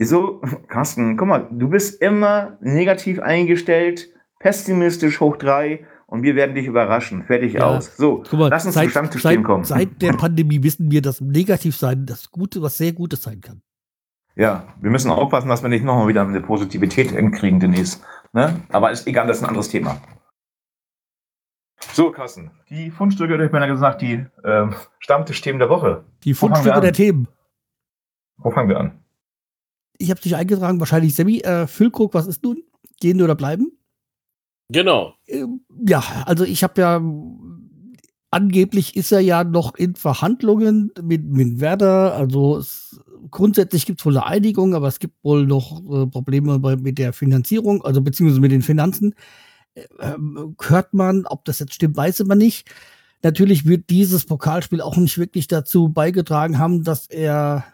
so, 0.00 0.40
Carsten, 0.68 1.16
guck 1.16 1.28
mal, 1.28 1.48
du 1.52 1.68
bist 1.68 2.00
immer 2.02 2.58
negativ 2.60 3.20
eingestellt, 3.20 4.08
pessimistisch 4.40 5.20
hoch 5.20 5.36
drei 5.36 5.86
und 6.06 6.22
wir 6.22 6.34
werden 6.36 6.54
dich 6.54 6.66
überraschen. 6.66 7.24
Fertig 7.24 7.54
Ja. 7.54 7.66
aus. 7.76 7.96
So, 7.96 8.22
Guck 8.28 8.38
mal, 8.38 8.48
lass 8.48 8.64
uns 8.66 8.74
seit, 8.74 8.90
zum 8.92 9.06
seit, 9.20 9.42
kommen. 9.44 9.64
seit 9.64 10.02
der 10.02 10.12
Pandemie 10.24 10.62
wissen 10.62 10.90
wir, 10.90 11.00
dass 11.02 11.20
negativ 11.20 11.76
sein 11.76 12.06
das 12.06 12.30
Gute, 12.30 12.60
was 12.62 12.76
sehr 12.78 12.92
Gutes 12.92 13.22
sein 13.22 13.40
kann. 13.40 13.62
Ja, 14.36 14.74
wir 14.80 14.90
müssen 14.90 15.10
aufpassen, 15.12 15.48
dass 15.48 15.62
wir 15.62 15.68
nicht 15.68 15.84
nochmal 15.84 16.08
wieder 16.08 16.22
eine 16.26 16.40
Positivität 16.40 17.12
hinkriegen 17.12 17.60
demnächst. 17.60 18.02
Ne? 18.32 18.60
Aber 18.70 18.90
ist 18.90 19.06
egal, 19.06 19.28
das 19.28 19.36
ist 19.36 19.42
ein 19.44 19.48
anderes 19.48 19.68
Thema. 19.68 20.00
So, 21.92 22.10
Carsten, 22.10 22.50
die 22.70 22.90
Fundstücke, 22.90 23.42
ich 23.44 23.52
meine 23.52 23.68
gesagt, 23.68 24.02
die 24.02 24.26
ähm, 24.44 24.74
Stammtischthemen 24.98 25.58
der 25.58 25.68
Woche. 25.68 26.04
Die 26.24 26.34
Fundstücke 26.34 26.80
der 26.80 26.92
Themen. 26.92 27.28
Wo 28.38 28.50
fangen 28.50 28.68
wir 28.68 28.80
an? 28.80 28.98
Ich 29.98 30.10
habe 30.10 30.20
dich 30.20 30.34
eingetragen, 30.34 30.80
wahrscheinlich 30.80 31.14
Sammy. 31.14 31.38
Äh, 31.38 31.66
Füllkrug, 31.66 32.14
was 32.14 32.26
ist 32.26 32.42
nun? 32.42 32.62
Gehen 33.00 33.22
oder 33.22 33.34
bleiben? 33.34 33.72
Genau. 34.68 35.14
Ähm, 35.26 35.60
ja, 35.86 36.02
also 36.26 36.44
ich 36.44 36.64
habe 36.64 36.80
ja 36.80 37.00
angeblich 38.30 38.96
ist 38.96 39.12
er 39.12 39.20
ja 39.20 39.44
noch 39.44 39.76
in 39.76 39.94
Verhandlungen 39.94 40.90
mit, 41.00 41.24
mit 41.24 41.60
Werder. 41.60 42.14
Also 42.14 42.58
es, 42.58 43.00
grundsätzlich 43.30 43.86
gibt 43.86 44.00
es 44.00 44.06
wohl 44.06 44.16
eine 44.16 44.26
Einigung, 44.26 44.74
aber 44.74 44.88
es 44.88 44.98
gibt 44.98 45.22
wohl 45.22 45.46
noch 45.46 45.80
äh, 45.80 46.06
Probleme 46.06 46.58
bei, 46.58 46.76
mit 46.76 46.98
der 46.98 47.12
Finanzierung, 47.12 47.84
also 47.84 48.00
beziehungsweise 48.00 48.40
mit 48.40 48.50
den 48.50 48.62
Finanzen. 48.62 49.14
Ähm, 50.00 50.56
hört 50.60 50.94
man, 50.94 51.26
ob 51.26 51.44
das 51.44 51.58
jetzt 51.58 51.74
stimmt, 51.74 51.96
weiß 51.96 52.24
man 52.24 52.38
nicht. 52.38 52.70
Natürlich 53.22 53.66
wird 53.66 53.90
dieses 53.90 54.24
Pokalspiel 54.26 54.80
auch 54.80 54.96
nicht 54.96 55.18
wirklich 55.18 55.46
dazu 55.48 55.88
beigetragen 55.88 56.58
haben, 56.58 56.84
dass 56.84 57.06
er 57.06 57.64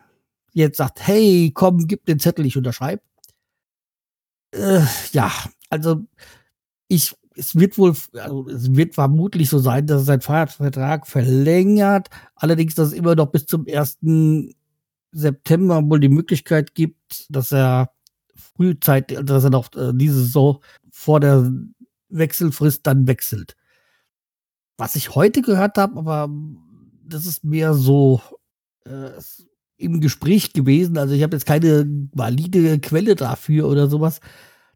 jetzt 0.53 0.78
sagt, 0.78 1.07
hey, 1.07 1.51
komm, 1.53 1.86
gib 1.86 2.07
den 2.07 2.20
Zettel, 2.20 2.46
ich 2.46 2.57
unterschreibe. 2.57 3.03
Äh, 4.53 4.82
ja, 5.12 5.30
also 5.68 6.05
ich, 6.88 7.14
es 7.36 7.57
wird 7.57 7.78
wohl, 7.78 7.94
also 8.14 8.48
es 8.48 8.74
wird 8.74 8.94
vermutlich 8.94 9.48
so 9.48 9.59
sein, 9.59 9.86
dass 9.86 10.03
er 10.03 10.05
seinen 10.05 10.20
Fahrradvertrag 10.20 11.07
verlängert. 11.07 12.09
Allerdings, 12.34 12.74
dass 12.74 12.88
es 12.88 12.94
immer 12.94 13.14
noch 13.14 13.26
bis 13.26 13.46
zum 13.46 13.66
1. 13.68 13.98
September 15.12 15.82
wohl 15.88 16.01
die 16.01 16.09
Möglichkeit 16.09 16.74
gibt, 16.74 17.26
dass 17.28 17.53
er 17.53 17.90
frühzeitig, 18.34 19.18
dass 19.24 19.44
er 19.44 19.51
noch 19.51 19.72
äh, 19.74 19.92
diese 19.94 20.20
Saison 20.20 20.62
vor 20.90 21.20
der 21.20 21.51
Wechselfrist 22.11 22.86
dann 22.86 23.06
wechselt. 23.06 23.56
Was 24.76 24.96
ich 24.96 25.14
heute 25.14 25.42
gehört 25.42 25.78
habe, 25.78 25.98
aber 25.98 26.30
das 27.04 27.26
ist 27.26 27.44
mehr 27.44 27.74
so 27.74 28.20
äh, 28.84 29.11
im 29.76 30.00
Gespräch 30.00 30.52
gewesen. 30.52 30.98
Also 30.98 31.14
ich 31.14 31.22
habe 31.22 31.36
jetzt 31.36 31.46
keine 31.46 31.86
valide 32.12 32.78
Quelle 32.80 33.14
dafür 33.14 33.68
oder 33.68 33.88
sowas, 33.88 34.20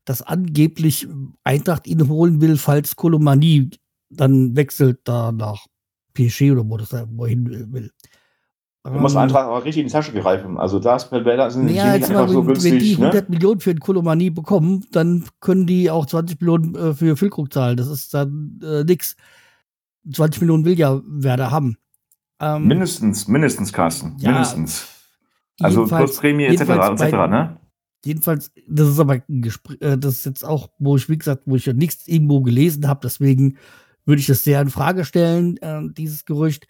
dass 0.04 0.22
angeblich 0.22 1.08
Eintracht 1.44 1.86
ihn 1.86 2.08
holen 2.08 2.40
will, 2.40 2.56
falls 2.56 2.96
Kolomani 2.96 3.70
dann 4.10 4.56
wechselt 4.56 5.00
da 5.04 5.32
nach 5.32 5.66
PSG 6.14 6.52
oder 6.52 6.68
wo 6.68 6.76
das 6.76 6.90
da 6.90 7.06
wohin 7.10 7.72
will. 7.72 7.90
Du 8.86 8.90
musst 8.90 9.14
Ähm, 9.14 9.22
einfach 9.22 9.44
aber 9.44 9.64
richtig 9.64 9.80
in 9.82 9.86
die 9.88 9.92
Tasche 9.92 10.12
greifen. 10.12 10.58
Also 10.58 10.78
das 10.78 11.10
Werder 11.10 11.50
sind 11.50 11.64
naja, 11.64 11.92
nicht 11.92 12.02
jetzt 12.02 12.12
mal, 12.12 12.20
einfach 12.20 12.32
so 12.34 12.46
wenn, 12.46 12.54
wenn 12.56 12.62
die 12.62 12.70
günstig. 12.70 12.98
100 12.98 13.28
Ne? 13.30 13.34
Millionen 13.34 13.60
für 13.60 13.74
den 13.74 13.80
Kolomani 13.80 14.28
bekommen, 14.30 14.84
dann 14.92 15.24
können 15.40 15.66
die 15.66 15.90
auch 15.90 16.04
20 16.04 16.38
Millionen 16.40 16.74
äh, 16.74 16.92
für 16.94 17.16
Füllkrug 17.16 17.50
zahlen. 17.52 17.78
Das 17.78 17.88
ist 17.88 18.12
dann 18.12 18.60
äh, 18.62 18.84
nix. 18.84 19.16
20 20.12 20.42
Millionen 20.42 20.66
will 20.66 20.78
ja 20.78 21.00
Werder 21.06 21.50
haben. 21.50 21.78
Ähm, 22.40 22.66
Mindestens, 22.66 23.26
mindestens, 23.26 23.72
Carsten. 23.72 24.16
Ja, 24.18 24.32
mindestens. 24.32 24.86
Also 25.60 25.80
jedenfalls- 25.82 26.04
plus 26.10 26.20
Prämie 26.20 26.44
etc. 26.44 26.60
jedenfalls 26.60 27.00
etc. 27.00 27.12
Ne? 27.30 27.56
Jedenfalls, 28.04 28.52
das 28.68 28.88
ist 28.88 29.00
aber 29.00 29.22
ein 29.26 29.40
Gespräch, 29.40 29.80
äh, 29.80 29.96
das 29.96 30.16
ist 30.16 30.26
jetzt 30.26 30.44
auch, 30.44 30.68
wo 30.78 30.96
ich, 30.96 31.08
wie 31.08 31.16
gesagt, 31.16 31.44
wo 31.46 31.56
ich 31.56 31.64
ja 31.64 31.72
nichts 31.72 32.06
irgendwo 32.06 32.42
gelesen 32.42 32.86
habe, 32.86 33.00
deswegen 33.02 33.56
würde 34.04 34.20
ich 34.20 34.26
das 34.26 34.44
sehr 34.44 34.60
in 34.60 34.68
Frage 34.68 35.06
stellen, 35.06 35.56
äh, 35.62 35.80
dieses 35.96 36.26
Gerücht. 36.26 36.66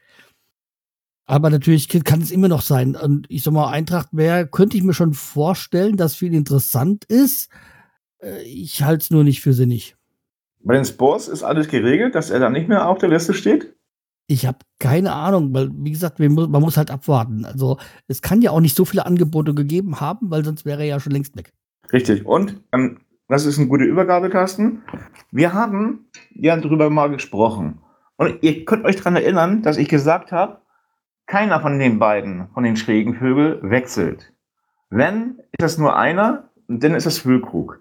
Aber 1.26 1.50
natürlich 1.50 1.88
kann 1.88 2.20
es 2.20 2.30
immer 2.30 2.48
noch 2.48 2.62
sein. 2.62 2.96
Und 2.96 3.26
ich 3.30 3.42
sag 3.42 3.54
mal, 3.54 3.70
Eintracht 3.70 4.08
wäre, 4.12 4.46
könnte 4.46 4.76
ich 4.76 4.82
mir 4.82 4.92
schon 4.92 5.14
vorstellen, 5.14 5.96
dass 5.96 6.14
viel 6.14 6.34
interessant 6.34 7.04
ist. 7.04 7.50
Äh, 8.22 8.42
ich 8.42 8.82
halte 8.82 9.02
es 9.02 9.10
nur 9.10 9.24
nicht 9.24 9.40
für 9.40 9.54
sinnig. 9.54 9.96
Bei 10.62 10.74
den 10.74 10.84
Sports 10.84 11.28
ist 11.28 11.42
alles 11.42 11.68
geregelt, 11.68 12.14
dass 12.14 12.30
er 12.30 12.40
dann 12.40 12.52
nicht 12.52 12.68
mehr 12.68 12.88
auf 12.88 12.98
der 12.98 13.10
Liste 13.10 13.34
steht. 13.34 13.74
Ich 14.26 14.46
habe 14.46 14.58
keine 14.78 15.12
Ahnung, 15.12 15.52
weil, 15.52 15.70
wie 15.74 15.90
gesagt, 15.90 16.18
man 16.18 16.48
muss 16.48 16.78
halt 16.78 16.90
abwarten. 16.90 17.44
Also, 17.44 17.76
es 18.08 18.22
kann 18.22 18.40
ja 18.40 18.50
auch 18.52 18.60
nicht 18.60 18.74
so 18.74 18.86
viele 18.86 19.04
Angebote 19.04 19.52
gegeben 19.52 20.00
haben, 20.00 20.30
weil 20.30 20.44
sonst 20.44 20.64
wäre 20.64 20.80
er 20.80 20.86
ja 20.86 21.00
schon 21.00 21.12
längst 21.12 21.36
weg. 21.36 21.52
Richtig. 21.92 22.24
Und 22.24 22.62
ähm, 22.72 23.00
das 23.28 23.44
ist 23.44 23.58
eine 23.58 23.68
gute 23.68 23.84
Übergabe, 23.84 24.30
Carsten. 24.30 24.82
Wir 25.30 25.52
haben 25.52 26.06
ja 26.34 26.56
drüber 26.56 26.88
mal 26.88 27.10
gesprochen. 27.10 27.80
Und 28.16 28.42
ihr 28.42 28.64
könnt 28.64 28.84
euch 28.84 28.96
daran 28.96 29.16
erinnern, 29.16 29.62
dass 29.62 29.76
ich 29.76 29.88
gesagt 29.88 30.32
habe, 30.32 30.60
keiner 31.26 31.60
von 31.60 31.78
den 31.78 31.98
beiden, 31.98 32.48
von 32.54 32.64
den 32.64 32.76
schrägen 32.76 33.14
Vögel, 33.14 33.60
wechselt. 33.62 34.32
Wenn, 34.90 35.38
ist 35.52 35.62
das 35.62 35.78
nur 35.78 35.96
einer, 35.96 36.50
dann 36.68 36.94
ist 36.94 37.06
es 37.06 37.18
Füllkrug. 37.18 37.80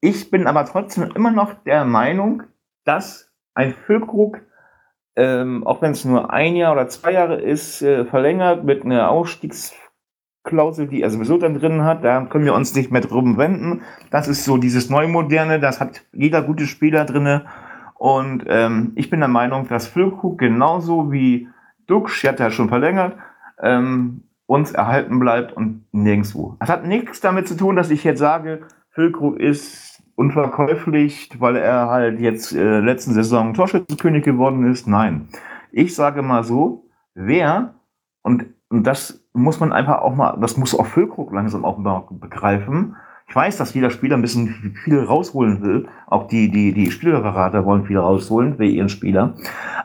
Ich 0.00 0.30
bin 0.30 0.46
aber 0.46 0.64
trotzdem 0.64 1.10
immer 1.14 1.30
noch 1.30 1.54
der 1.64 1.84
Meinung, 1.84 2.42
dass 2.84 3.30
ein 3.54 3.72
Füllkrug, 3.72 4.40
ähm, 5.16 5.66
auch 5.66 5.82
wenn 5.82 5.92
es 5.92 6.04
nur 6.04 6.32
ein 6.32 6.56
Jahr 6.56 6.72
oder 6.72 6.88
zwei 6.88 7.12
Jahre 7.12 7.40
ist, 7.40 7.82
äh, 7.82 8.04
verlängert 8.04 8.64
mit 8.64 8.84
einer 8.84 9.10
Ausstiegsklausel, 9.10 10.88
die 10.88 11.02
er 11.02 11.10
sowieso 11.10 11.38
dann 11.38 11.58
drin 11.58 11.84
hat, 11.84 12.02
da 12.04 12.24
können 12.24 12.44
wir 12.44 12.54
uns 12.54 12.74
nicht 12.74 12.90
mehr 12.90 13.02
drum 13.02 13.36
wenden. 13.36 13.82
Das 14.10 14.28
ist 14.28 14.44
so 14.44 14.56
dieses 14.56 14.90
Neumoderne, 14.90 15.60
das 15.60 15.80
hat 15.80 16.04
jeder 16.12 16.42
gute 16.42 16.66
Spieler 16.66 17.04
drinne. 17.04 17.46
Und 17.94 18.44
ähm, 18.48 18.92
ich 18.96 19.10
bin 19.10 19.20
der 19.20 19.28
Meinung, 19.28 19.68
dass 19.68 19.86
Füllkrug 19.86 20.38
genauso 20.38 21.12
wie 21.12 21.48
Duxch, 21.92 22.24
hat 22.24 22.40
er 22.40 22.50
schon 22.50 22.70
verlängert, 22.70 23.16
ähm, 23.62 24.22
uns 24.46 24.72
erhalten 24.72 25.18
bleibt 25.18 25.52
und 25.52 25.84
nirgendwo. 25.92 26.56
Das 26.60 26.70
hat 26.70 26.86
nichts 26.86 27.20
damit 27.20 27.46
zu 27.46 27.56
tun, 27.56 27.76
dass 27.76 27.90
ich 27.90 28.02
jetzt 28.02 28.18
sage, 28.18 28.62
Füllkrug 28.90 29.38
ist 29.38 30.02
unverkäuflich, 30.14 31.30
weil 31.38 31.56
er 31.56 31.88
halt 31.88 32.18
jetzt 32.18 32.54
äh, 32.54 32.80
letzten 32.80 33.12
Saison 33.12 33.52
Torschützenkönig 33.52 34.24
geworden 34.24 34.64
ist. 34.70 34.86
Nein. 34.86 35.28
Ich 35.70 35.94
sage 35.94 36.22
mal 36.22 36.44
so, 36.44 36.86
wer, 37.14 37.74
und, 38.22 38.46
und 38.70 38.86
das 38.86 39.26
muss 39.34 39.60
man 39.60 39.72
einfach 39.72 40.00
auch 40.00 40.14
mal, 40.14 40.38
das 40.40 40.56
muss 40.56 40.78
auch 40.78 40.86
Füllkrug 40.86 41.32
langsam 41.32 41.64
auch 41.64 41.76
mal 41.78 42.04
begreifen. 42.10 42.96
Ich 43.28 43.36
weiß, 43.36 43.56
dass 43.56 43.74
jeder 43.74 43.90
Spieler 43.90 44.16
ein 44.16 44.22
bisschen 44.22 44.74
viel 44.84 44.98
rausholen 44.98 45.62
will. 45.62 45.88
Auch 46.06 46.28
die, 46.28 46.50
die, 46.50 46.72
die 46.72 46.90
Spielerberater 46.90 47.64
wollen 47.64 47.84
viel 47.84 47.98
rausholen 47.98 48.56
für 48.56 48.64
ihren 48.64 48.88
Spieler. 48.88 49.34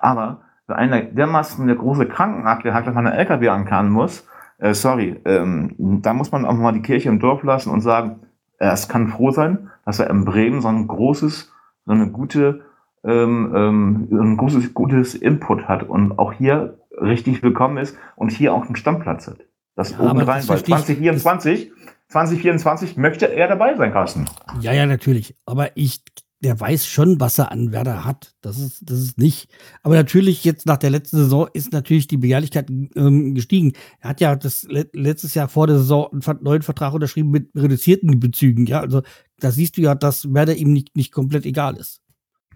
Aber 0.01 0.41
einer 0.75 1.01
dermaßen 1.01 1.63
eine 1.63 1.75
große 1.75 2.07
Krankenakte 2.07 2.73
hat, 2.73 2.87
dass 2.87 2.93
man 2.93 3.07
einen 3.07 3.17
LKW 3.17 3.49
ankarren 3.49 3.89
muss, 3.89 4.27
äh, 4.59 4.73
sorry, 4.73 5.19
ähm, 5.25 5.75
da 6.01 6.13
muss 6.13 6.31
man 6.31 6.45
auch 6.45 6.53
mal 6.53 6.73
die 6.73 6.81
Kirche 6.81 7.09
im 7.09 7.19
Dorf 7.19 7.43
lassen 7.43 7.69
und 7.69 7.81
sagen, 7.81 8.21
äh, 8.59 8.67
es 8.67 8.87
kann 8.87 9.07
froh 9.07 9.31
sein, 9.31 9.69
dass 9.85 9.99
er 9.99 10.09
in 10.09 10.25
Bremen 10.25 10.61
so 10.61 10.67
ein 10.67 10.87
großes, 10.87 11.51
so 11.85 11.91
eine 11.91 12.09
gute, 12.09 12.61
ähm, 13.03 13.53
ähm, 13.55 14.07
ein 14.11 14.37
großes, 14.37 14.73
gutes 14.73 15.15
Input 15.15 15.67
hat 15.67 15.83
und 15.83 16.17
auch 16.17 16.33
hier 16.33 16.79
richtig 16.99 17.43
willkommen 17.43 17.77
ist 17.77 17.95
und 18.15 18.31
hier 18.31 18.53
auch 18.53 18.65
einen 18.65 18.75
Stammplatz 18.75 19.27
hat. 19.27 19.37
Das 19.75 19.91
Ja, 19.91 19.99
obendrein, 19.99 20.37
das 20.37 20.49
weil 20.49 20.57
verstehe 20.57 20.75
ich. 20.75 20.85
2024, 20.85 21.71
2024 22.09 22.97
möchte 22.97 23.31
er 23.31 23.47
dabei 23.47 23.75
sein, 23.75 23.91
Carsten. 23.91 24.25
Ja, 24.59 24.73
ja, 24.73 24.87
natürlich. 24.87 25.35
Aber 25.45 25.69
ich, 25.75 26.01
der 26.41 26.59
weiß 26.59 26.85
schon, 26.85 27.19
was 27.19 27.39
er 27.39 27.51
an 27.51 27.71
Werder 27.71 28.05
hat. 28.05 28.35
Das 28.41 28.59
ist, 28.59 28.89
das 28.89 28.99
ist 28.99 29.17
nicht. 29.17 29.49
Aber 29.81 29.95
natürlich, 29.95 30.43
jetzt 30.43 30.65
nach 30.67 30.77
der 30.77 30.91
letzten 30.91 31.17
Saison 31.17 31.47
ist 31.53 31.73
natürlich 31.73 32.07
die 32.07 32.17
Begehrlichkeit 32.17 32.69
ähm, 32.69 33.33
gestiegen. 33.33 33.73
Er 34.01 34.11
hat 34.11 34.21
ja 34.21 34.35
das 34.35 34.63
le 34.69 34.87
letztes 34.93 35.33
Jahr 35.33 35.47
vor 35.47 35.65
der 35.67 35.77
Saison 35.77 36.09
einen 36.11 36.43
neuen 36.43 36.61
Vertrag 36.61 36.93
unterschrieben 36.93 37.31
mit 37.31 37.49
reduzierten 37.55 38.19
Bezügen. 38.19 38.67
Ja, 38.67 38.81
also 38.81 39.01
da 39.39 39.49
siehst 39.51 39.77
du 39.77 39.81
ja, 39.81 39.95
dass 39.95 40.31
Werder 40.31 40.55
ihm 40.55 40.73
nicht, 40.73 40.95
nicht 40.95 41.11
komplett 41.11 41.45
egal 41.45 41.75
ist. 41.77 42.01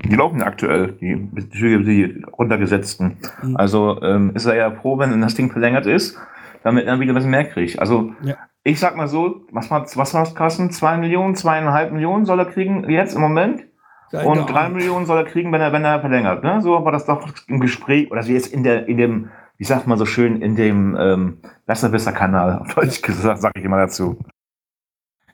Die 0.04 0.16
laufen 0.16 0.42
aktuell, 0.42 0.94
die 1.02 1.16
Bezüge, 1.16 1.84
die 1.84 2.24
runtergesetzten. 2.38 3.18
Mhm. 3.44 3.58
Also 3.58 4.02
ähm, 4.02 4.32
ist 4.36 4.46
er 4.46 4.56
ja 4.56 4.72
froh, 4.72 4.98
wenn 5.00 5.22
das 5.22 5.36
Ding 5.36 5.52
verlängert 5.52 5.86
ist, 5.86 6.18
damit 6.64 6.86
er 6.86 7.00
wieder 7.00 7.14
ein 7.14 7.16
bisschen 7.16 7.32
mehr 7.32 7.46
kriegt. 7.46 7.80
Also 7.80 8.14
Ja. 8.24 8.36
ich 8.64 8.80
sag 8.80 8.96
mal 8.96 9.08
so, 9.08 9.42
was 9.52 9.70
war 9.70 9.86
was 9.96 10.14
war's, 10.14 10.36
Carsten? 10.36 10.72
Zwei 10.72 10.98
Millionen, 10.98 11.36
zweieinhalb 11.36 11.92
Millionen 11.92 12.26
soll 12.26 12.40
er 12.40 12.46
kriegen 12.46 12.90
jetzt 12.90 13.16
im 13.16 13.22
Moment? 13.22 13.64
Keine 14.12 14.28
Und 14.28 14.50
drei 14.50 14.62
Ahnung. 14.66 14.78
Millionen 14.78 15.06
soll 15.06 15.18
er 15.18 15.24
kriegen, 15.24 15.52
wenn 15.52 15.62
er, 15.62 15.72
wenn 15.72 15.86
er 15.86 16.02
verlängert. 16.02 16.44
Ne? 16.44 16.62
So 16.62 16.84
war 16.84 16.92
das 16.92 17.06
doch 17.06 17.28
im 17.48 17.60
Gespräch, 17.60 18.12
oder 18.12 18.22
jetzt 18.24 18.48
in 18.48 18.64
der, 18.64 18.88
in 18.88 18.98
dem, 18.98 19.30
ich 19.58 19.68
sag 19.68 19.88
mal 19.88 19.98
so 19.98 20.06
schön, 20.06 20.42
in 20.42 20.56
dem 20.56 20.98
ähm, 21.00 21.38
Besser-Besser-Kanal, 21.66 22.60
auf 22.60 22.74
Deutsch 22.76 23.02
gesagt, 23.02 23.42
sag 23.42 23.54
ich 23.56 23.64
immer 23.64 23.78
dazu. 23.78 24.18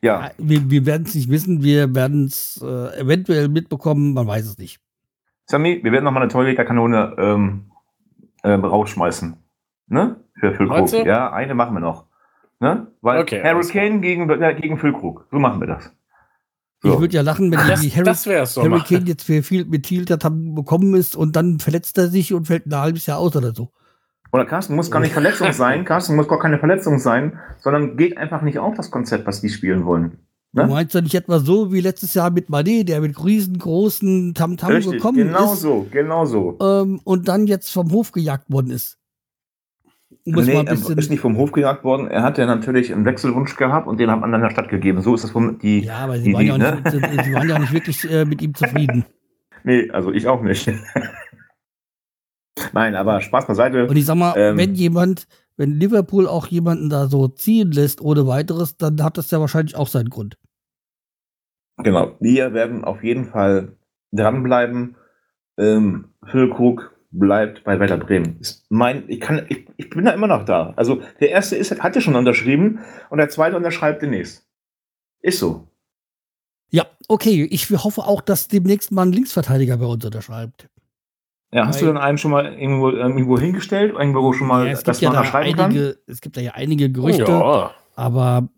Ja. 0.02 0.30
Wir, 0.38 0.70
wir 0.70 0.86
werden 0.86 1.04
es 1.08 1.16
nicht 1.16 1.30
wissen, 1.30 1.64
wir 1.64 1.96
werden 1.96 2.26
es 2.26 2.62
äh, 2.64 3.00
eventuell 3.00 3.50
mitbekommen, 3.50 4.14
man 4.14 4.28
weiß 4.28 4.46
es 4.46 4.58
nicht. 4.60 4.80
Sammy, 5.46 5.80
wir 5.84 5.92
werden 5.92 6.04
noch 6.04 6.12
mal 6.12 6.22
eine 6.22 6.30
Torjägerkanone 6.30 7.16
ähm, 7.18 7.72
äh, 8.44 8.52
rausschmeißen. 8.52 9.38
Ne? 9.88 10.18
Für 10.40 10.54
Füllkrug. 10.54 11.06
Ja, 11.06 11.32
eine 11.32 11.56
machen 11.56 11.74
wir 11.74 11.80
noch. 11.80 12.06
Ne? 12.60 12.88
Weil 13.02 13.22
Okay. 13.22 13.42
Kane 13.42 14.00
gegen, 14.02 14.30
äh, 14.30 14.54
gegen 14.56 14.78
Füllkrug. 14.78 15.26
So 15.32 15.40
machen 15.40 15.60
wir 15.62 15.68
das. 15.68 15.97
So. 16.84 16.94
Ich 16.94 17.00
würde 17.00 17.16
ja 17.16 17.22
lachen, 17.24 17.52
wenn 17.52 17.58
Das, 17.68 17.82
die 17.82 17.90
Harry, 17.90 18.04
das 18.04 18.24
doch 18.24 18.64
Harry. 18.64 18.82
Kane 19.00 19.06
jetzt 19.08 19.24
für 19.24 19.42
viel 19.42 19.66
mit 19.66 19.84
Thiel 19.84 20.06
haben 20.24 20.54
bekommen 20.54 20.94
ist 20.96 21.16
und 21.16 21.36
dann 21.36 21.60
verletzt 21.60 21.98
er 21.98 22.08
sich 22.10 22.34
und 22.34 22.46
fällt 22.46 22.68
ein 22.68 22.76
halbes 22.76 23.06
Jahr 23.08 23.18
aus 23.18 23.36
oder 23.36 23.54
so. 23.56 23.72
Oder 24.32 24.46
Carsten 24.46 24.76
muss 24.76 24.92
gar 24.92 25.00
nicht 25.00 25.14
Verletzung 25.14 25.52
sein. 25.54 25.86
Carsten 25.86 26.16
muss 26.16 26.28
gar 26.28 26.40
keine 26.40 26.60
Verletzung 26.60 27.00
sein, 27.00 27.40
sondern 27.60 27.98
geht 27.98 28.18
einfach 28.18 28.42
nicht 28.42 28.60
auf 28.60 28.76
das 28.76 28.92
Konzept, 28.92 29.26
was 29.26 29.42
die 29.42 29.50
spielen 29.50 29.86
wollen. 29.86 30.20
Du 30.54 30.62
Ne? 30.62 30.68
meinst 30.68 30.94
ja 30.96 31.02
nicht 31.02 31.16
etwa 31.16 31.40
so 31.40 31.72
wie 31.74 31.82
letztes 31.82 32.14
Jahr 32.14 32.30
mit 32.30 32.50
Mané, 32.50 32.84
der 32.84 33.02
mit 33.02 33.24
riesengroßen 33.24 34.34
Tamtam 34.34 34.72
Richtig, 34.72 34.94
gekommen 34.94 35.18
genau 35.18 35.54
ist 35.54 35.62
so, 35.62 35.88
genau 35.92 36.26
so. 36.26 36.58
ähm, 36.62 37.00
und 37.04 37.28
dann 37.28 37.48
jetzt 37.48 37.72
vom 37.72 37.92
Hof 37.92 38.12
gejagt 38.12 38.50
worden 38.52 38.72
ist. 38.72 38.98
Nee, 40.30 40.54
er 40.54 40.72
ist 40.98 41.10
nicht 41.10 41.22
vom 41.22 41.38
Hof 41.38 41.52
gejagt 41.54 41.84
worden. 41.84 42.08
Er 42.08 42.22
hat 42.22 42.38
ja 42.38 42.46
natürlich 42.46 42.94
einen 42.94 43.06
Wechselwunsch 43.06 43.56
gehabt 43.56 43.88
und 43.88 44.00
den 44.00 44.12
hat 44.12 44.20
man 44.20 44.32
dann 44.32 44.42
der 44.42 44.50
Stadt 44.50 44.68
gegeben. 44.70 45.02
So 45.02 45.16
ist 45.16 45.24
das 45.24 45.32
vom, 45.32 45.58
die. 45.60 45.86
ja, 45.86 46.00
aber 46.00 46.18
sie 46.18 46.26
die- 46.26 46.34
waren, 46.34 46.46
ja 46.46 46.54
auch 46.74 46.76
die, 46.76 46.82
nicht, 46.82 46.92
sie, 46.92 47.24
sie 47.24 47.34
waren 47.34 47.50
ja 47.50 47.56
auch 47.56 47.60
nicht 47.60 47.74
wirklich 47.74 48.12
äh, 48.12 48.26
mit 48.26 48.42
ihm 48.42 48.54
zufrieden. 48.54 49.06
Nee, 49.64 49.90
also 49.92 50.12
ich 50.14 50.28
auch 50.28 50.42
nicht. 50.44 50.68
Nein, 52.74 52.96
aber 52.96 53.20
Spaß 53.22 53.48
beiseite. 53.48 53.88
Und 53.88 53.98
ich 53.98 54.06
sag 54.06 54.16
mal, 54.16 54.34
Ähm. 54.38 54.58
wenn 54.58 54.76
jemand, 54.76 55.28
wenn 55.58 55.72
Liverpool 55.72 56.28
auch 56.28 56.48
jemanden 56.48 56.90
da 56.90 57.08
so 57.08 57.28
ziehen 57.28 57.72
lässt 57.72 58.00
ohne 58.00 58.28
weiteres, 58.28 58.78
dann 58.78 59.04
hat 59.04 59.18
das 59.18 59.32
ja 59.32 59.40
wahrscheinlich 59.42 59.76
auch 59.76 59.88
seinen 59.88 60.10
Grund. 60.10 60.38
Genau. 61.84 62.16
Wir 62.20 62.54
werden 62.54 62.86
auf 62.86 63.04
jeden 63.04 63.26
Fall 63.26 63.76
dranbleiben. 64.12 64.96
Ähm, 65.58 66.14
Füllkrug 66.26 66.96
bleibt 67.12 67.64
bei 67.64 67.80
Werder 67.80 67.98
Bremen. 67.98 68.40
Ist 68.40 68.66
mein, 68.70 69.04
ich, 69.08 69.20
kann, 69.20 69.46
ich, 69.50 69.66
ich 69.78 69.90
bin 69.90 70.06
da 70.06 70.12
immer 70.12 70.28
noch 70.28 70.44
da. 70.46 70.74
Also 70.76 71.02
der 71.20 71.30
erste 71.30 71.56
ist, 71.56 71.82
hat 71.82 71.96
ja 71.96 72.02
schon 72.02 72.16
unterschrieben 72.16 72.80
und 73.10 73.18
der 73.18 73.30
zweite 73.30 73.56
unterschreibt 73.56 74.02
demnächst. 74.02 74.46
Ist 75.22 75.40
so. 75.40 75.68
Ja, 76.70 76.86
okay. 77.08 77.48
Ich 77.50 77.70
hoffe 77.72 78.02
auch, 78.04 78.22
dass 78.22 78.48
demnächst 78.48 78.92
mal 78.92 79.04
ein 79.06 79.14
Linksverteidiger 79.14 79.78
bei 79.78 79.86
uns 79.86 80.04
unterschreibt. 80.04 80.70
Ja, 81.52 81.66
hast 81.66 81.82
du 81.82 81.86
dann 81.86 81.98
einen 81.98 82.18
schon 82.18 82.32
mal 82.32 82.54
irgendwo, 82.54 82.90
irgendwo 82.90 83.40
hingestellt? 83.40 83.94
Irgendwo 83.98 84.34
schon 84.34 84.48
mal, 84.48 84.66
Ja, 84.68 84.74
es, 84.74 84.84
dass 84.84 85.00
gibt 85.00 85.04
ja 85.04 85.10
man 85.10 85.14
da 85.16 85.20
unterschreiben 85.22 85.56
kann? 85.56 85.66
einige, 85.72 85.98
es 86.06 86.20
gibt 86.20 86.36
da 86.36 86.42
ja 86.42 86.52
einige 86.56 86.92
Gerüchte, 86.92 87.24
Ja. 87.24 87.72
aber 87.96 88.50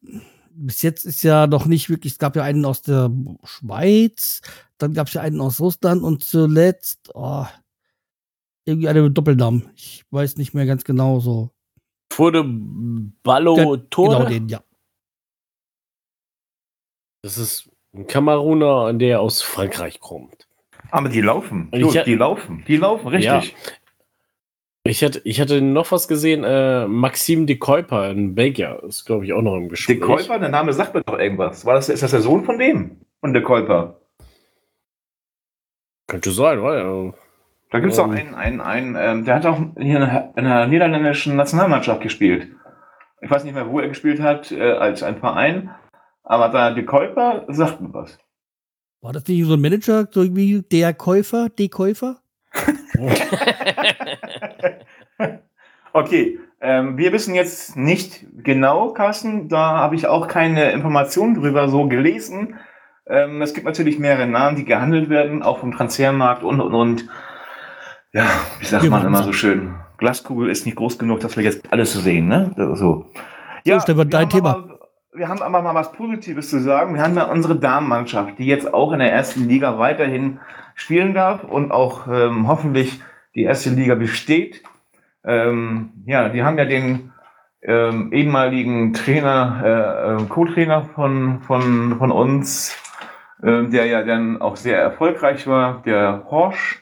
bis 0.52 0.82
jetzt 0.82 1.06
ist 1.06 1.24
ja 1.24 1.46
noch 1.46 1.68
nicht 1.68 1.90
wirklich, 1.92 2.14
es 2.14 2.20
gab 2.20 2.36
ja 2.36 2.42
einen 2.44 2.66
aus 2.66 2.82
der 2.82 3.12
Schweiz, 3.44 4.42
dann 4.80 4.94
gab 4.94 5.08
es 5.08 5.14
ja 5.14 5.22
einen 5.22 5.40
aus 5.40 5.60
Russland 5.60 6.02
und 6.02 6.24
zuletzt, 6.24 7.12
oh, 7.14 7.46
irgendwie 8.66 8.88
einer 8.88 9.02
mit 9.02 9.18
Doppelnamen. 9.18 9.70
Ich 9.76 10.06
weiß 10.12 10.38
nicht 10.38 10.54
mehr 10.54 10.66
ganz 10.66 10.84
genau 10.84 11.20
so. 11.20 11.52
Wurde 12.16 12.44
Ballo 13.24 13.56
Genau 13.56 13.76
Tore? 13.78 14.26
den, 14.28 14.50
ja. 14.50 14.62
Das 17.24 17.38
ist 17.38 17.70
ein 17.94 18.08
Kameruner, 18.08 18.94
der 18.94 19.22
aus 19.22 19.42
Frankreich 19.42 20.00
kommt. 20.00 20.48
Aber 20.92 21.10
die 21.10 21.22
laufen. 21.22 21.70
Du, 21.72 21.92
ich- 21.94 22.04
die 22.04 22.16
laufen. 22.16 22.64
Die 22.68 22.78
laufen, 22.78 23.08
richtig. 23.10 23.56
Ich 24.86 25.04
hatte, 25.04 25.22
ich 25.26 25.40
hatte 25.42 25.62
noch 25.62 25.92
was 25.92 26.08
gesehen, 26.08 26.44
äh, 26.44 26.88
Maxime 26.88 27.46
de 27.46 27.58
Kuiper 27.58 28.10
in 28.10 28.34
Belgier 28.34 28.82
ist, 28.88 29.06
glaube 29.06 29.26
ich, 29.26 29.34
auch 29.34 29.42
noch 29.42 29.56
im 29.58 29.70
Gespräch. 29.70 30.00
De 30.00 30.06
Kuiper, 30.08 30.40
der 30.40 30.50
Name 30.50 30.74
sagt 30.74 30.94
mir 30.96 31.02
doch 31.04 31.20
irgendwas. 31.20 31.66
War 31.66 31.76
das, 31.76 31.90
ist 31.90 32.02
das 32.02 32.12
der 32.12 32.22
Sohn 32.22 32.46
von 32.46 32.58
dem? 32.58 33.02
Von 33.20 33.34
De 33.34 33.44
Kuiper? 33.44 34.00
Könnte 36.08 36.32
sein, 36.32 36.64
weil 36.64 37.14
Da 37.72 37.80
gibt 37.80 37.94
es 37.94 38.00
Ähm. 38.00 38.06
auch 38.06 38.12
einen, 38.12 38.36
einen, 38.36 38.62
einen 38.62 38.96
ähm, 38.98 39.26
der 39.26 39.36
hat 39.36 39.46
auch 39.46 39.60
hier 39.78 39.96
in 39.96 40.02
der, 40.02 40.34
in 40.36 40.44
der 40.46 40.68
niederländischen 40.68 41.36
Nationalmannschaft 41.36 42.02
gespielt. 42.02 42.48
Ich 43.22 43.30
weiß 43.30 43.44
nicht 43.44 43.54
mehr, 43.54 43.70
wo 43.70 43.80
er 43.80 43.90
gespielt 43.90 44.22
hat, 44.22 44.52
äh, 44.52 44.72
als 44.72 45.04
ein 45.04 45.18
Verein. 45.18 45.70
Aber 46.24 46.50
da 46.50 46.72
De 46.72 46.84
Kuiper 46.84 47.46
sagt 47.48 47.82
mir 47.82 47.94
was. 47.94 48.18
War 49.02 49.14
das 49.14 49.28
nicht 49.28 49.46
so 49.46 49.54
ein 49.54 49.62
Manager, 49.62 50.08
so 50.12 50.24
irgendwie 50.24 50.62
der 50.62 50.94
Käufer, 50.94 51.50
die 51.50 51.70
Käufer? 51.70 52.22
Okay, 55.92 56.40
ähm, 56.62 56.98
wir 56.98 57.12
wissen 57.14 57.34
jetzt 57.34 57.76
nicht 57.76 58.26
genau, 58.44 58.94
Carsten, 58.94 59.50
da 59.50 59.78
habe 59.78 59.96
ich 59.96 60.06
auch 60.06 60.28
keine 60.28 60.72
Informationen 60.72 61.34
drüber 61.34 61.68
so 61.68 61.88
gelesen. 61.88 62.60
Ähm, 63.08 63.42
es 63.42 63.56
gibt 63.56 63.66
natürlich 63.66 63.98
mehrere 63.98 64.28
Namen, 64.28 64.56
die 64.56 64.66
gehandelt 64.66 65.10
werden, 65.10 65.42
auch 65.42 65.60
vom 65.60 65.72
Transfermarkt 65.72 66.44
und 66.44 66.62
und 66.62 66.74
und. 66.76 67.10
Ja, 68.12 68.26
wie 68.60 68.66
sagt 68.66 68.84
Wir 68.84 68.90
man 68.90 69.06
immer 69.06 69.24
so 69.24 69.34
schön? 69.34 69.76
Glaskugel 69.98 70.50
ist 70.50 70.66
nicht 70.66 70.78
groß 70.78 70.98
genug, 70.98 71.20
dass 71.20 71.38
wir 71.38 71.44
jetzt 71.44 71.72
alles 71.72 71.94
sehen, 71.94 72.28
ne? 72.28 72.52
Das 72.56 72.80
So. 72.80 73.06
Stefan, 73.80 73.98
wir 73.98 74.06
dein 74.06 74.22
haben 74.22 74.30
Thema. 74.30 74.50
Aber, 74.52 74.80
wir 75.14 75.28
haben 75.28 75.42
aber 75.42 75.62
mal 75.62 75.76
was 75.76 75.92
Positives 75.92 76.50
zu 76.50 76.60
sagen. 76.60 76.96
Wir 76.96 77.04
haben 77.04 77.16
ja 77.16 77.26
unsere 77.26 77.56
Damenmannschaft, 77.56 78.40
die 78.40 78.46
jetzt 78.46 78.74
auch 78.74 78.94
in 78.94 79.00
der 79.00 79.12
ersten 79.12 79.48
Liga 79.48 79.78
weiterhin 79.78 80.40
spielen 80.74 81.14
darf 81.14 81.44
und 81.44 81.72
auch 81.72 82.08
ähm, 82.08 82.48
hoffentlich 82.48 83.02
die 83.36 83.44
erste 83.44 83.70
Liga 83.70 83.96
besteht. 83.96 84.64
Ähm, 85.24 85.92
ja, 86.06 86.30
die 86.30 86.42
haben 86.42 86.58
ja 86.58 86.66
den 86.66 87.12
ähm, 87.62 88.12
ehemaligen 88.14 88.94
Trainer, 88.94 89.62
äh, 89.64 90.24
äh, 90.24 90.26
Co-Trainer 90.28 90.90
von, 90.96 91.42
von, 91.42 91.98
von 92.00 92.12
uns, 92.12 92.76
ähm, 93.44 93.70
der 93.70 93.86
ja 93.86 94.04
dann 94.04 94.42
auch 94.42 94.56
sehr 94.56 94.80
erfolgreich 94.80 95.46
war, 95.46 95.84
der 95.86 96.24
Horsch. 96.32 96.82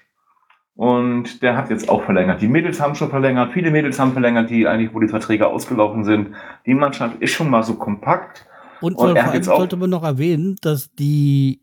Und 0.78 1.42
der 1.42 1.58
hat 1.58 1.72
jetzt 1.72 1.90
auch 1.90 2.04
verlängert. 2.04 2.40
Die 2.40 2.48
Mädels 2.48 2.80
haben 2.80 2.94
schon 2.94 3.10
verlängert, 3.10 3.52
viele 3.52 3.72
Mädels 3.72 3.98
haben 3.98 4.14
verlängert, 4.14 4.52
die 4.52 4.68
eigentlich, 4.68 4.94
wo 4.94 5.00
die 5.00 5.08
Verträge 5.08 5.48
ausgelaufen 5.48 6.04
sind. 6.04 6.36
Die 6.68 6.76
Mannschaft 6.76 7.20
ist 7.20 7.32
schon 7.32 7.50
mal 7.50 7.64
so 7.64 7.74
kompakt. 7.74 8.46
Und, 8.80 8.94
Und 8.94 9.18
vor 9.18 9.24
allem 9.24 9.44
sollte 9.44 9.76
man 9.76 9.90
noch 9.90 10.04
erwähnen, 10.04 10.56
dass 10.62 10.94
die, 10.94 11.62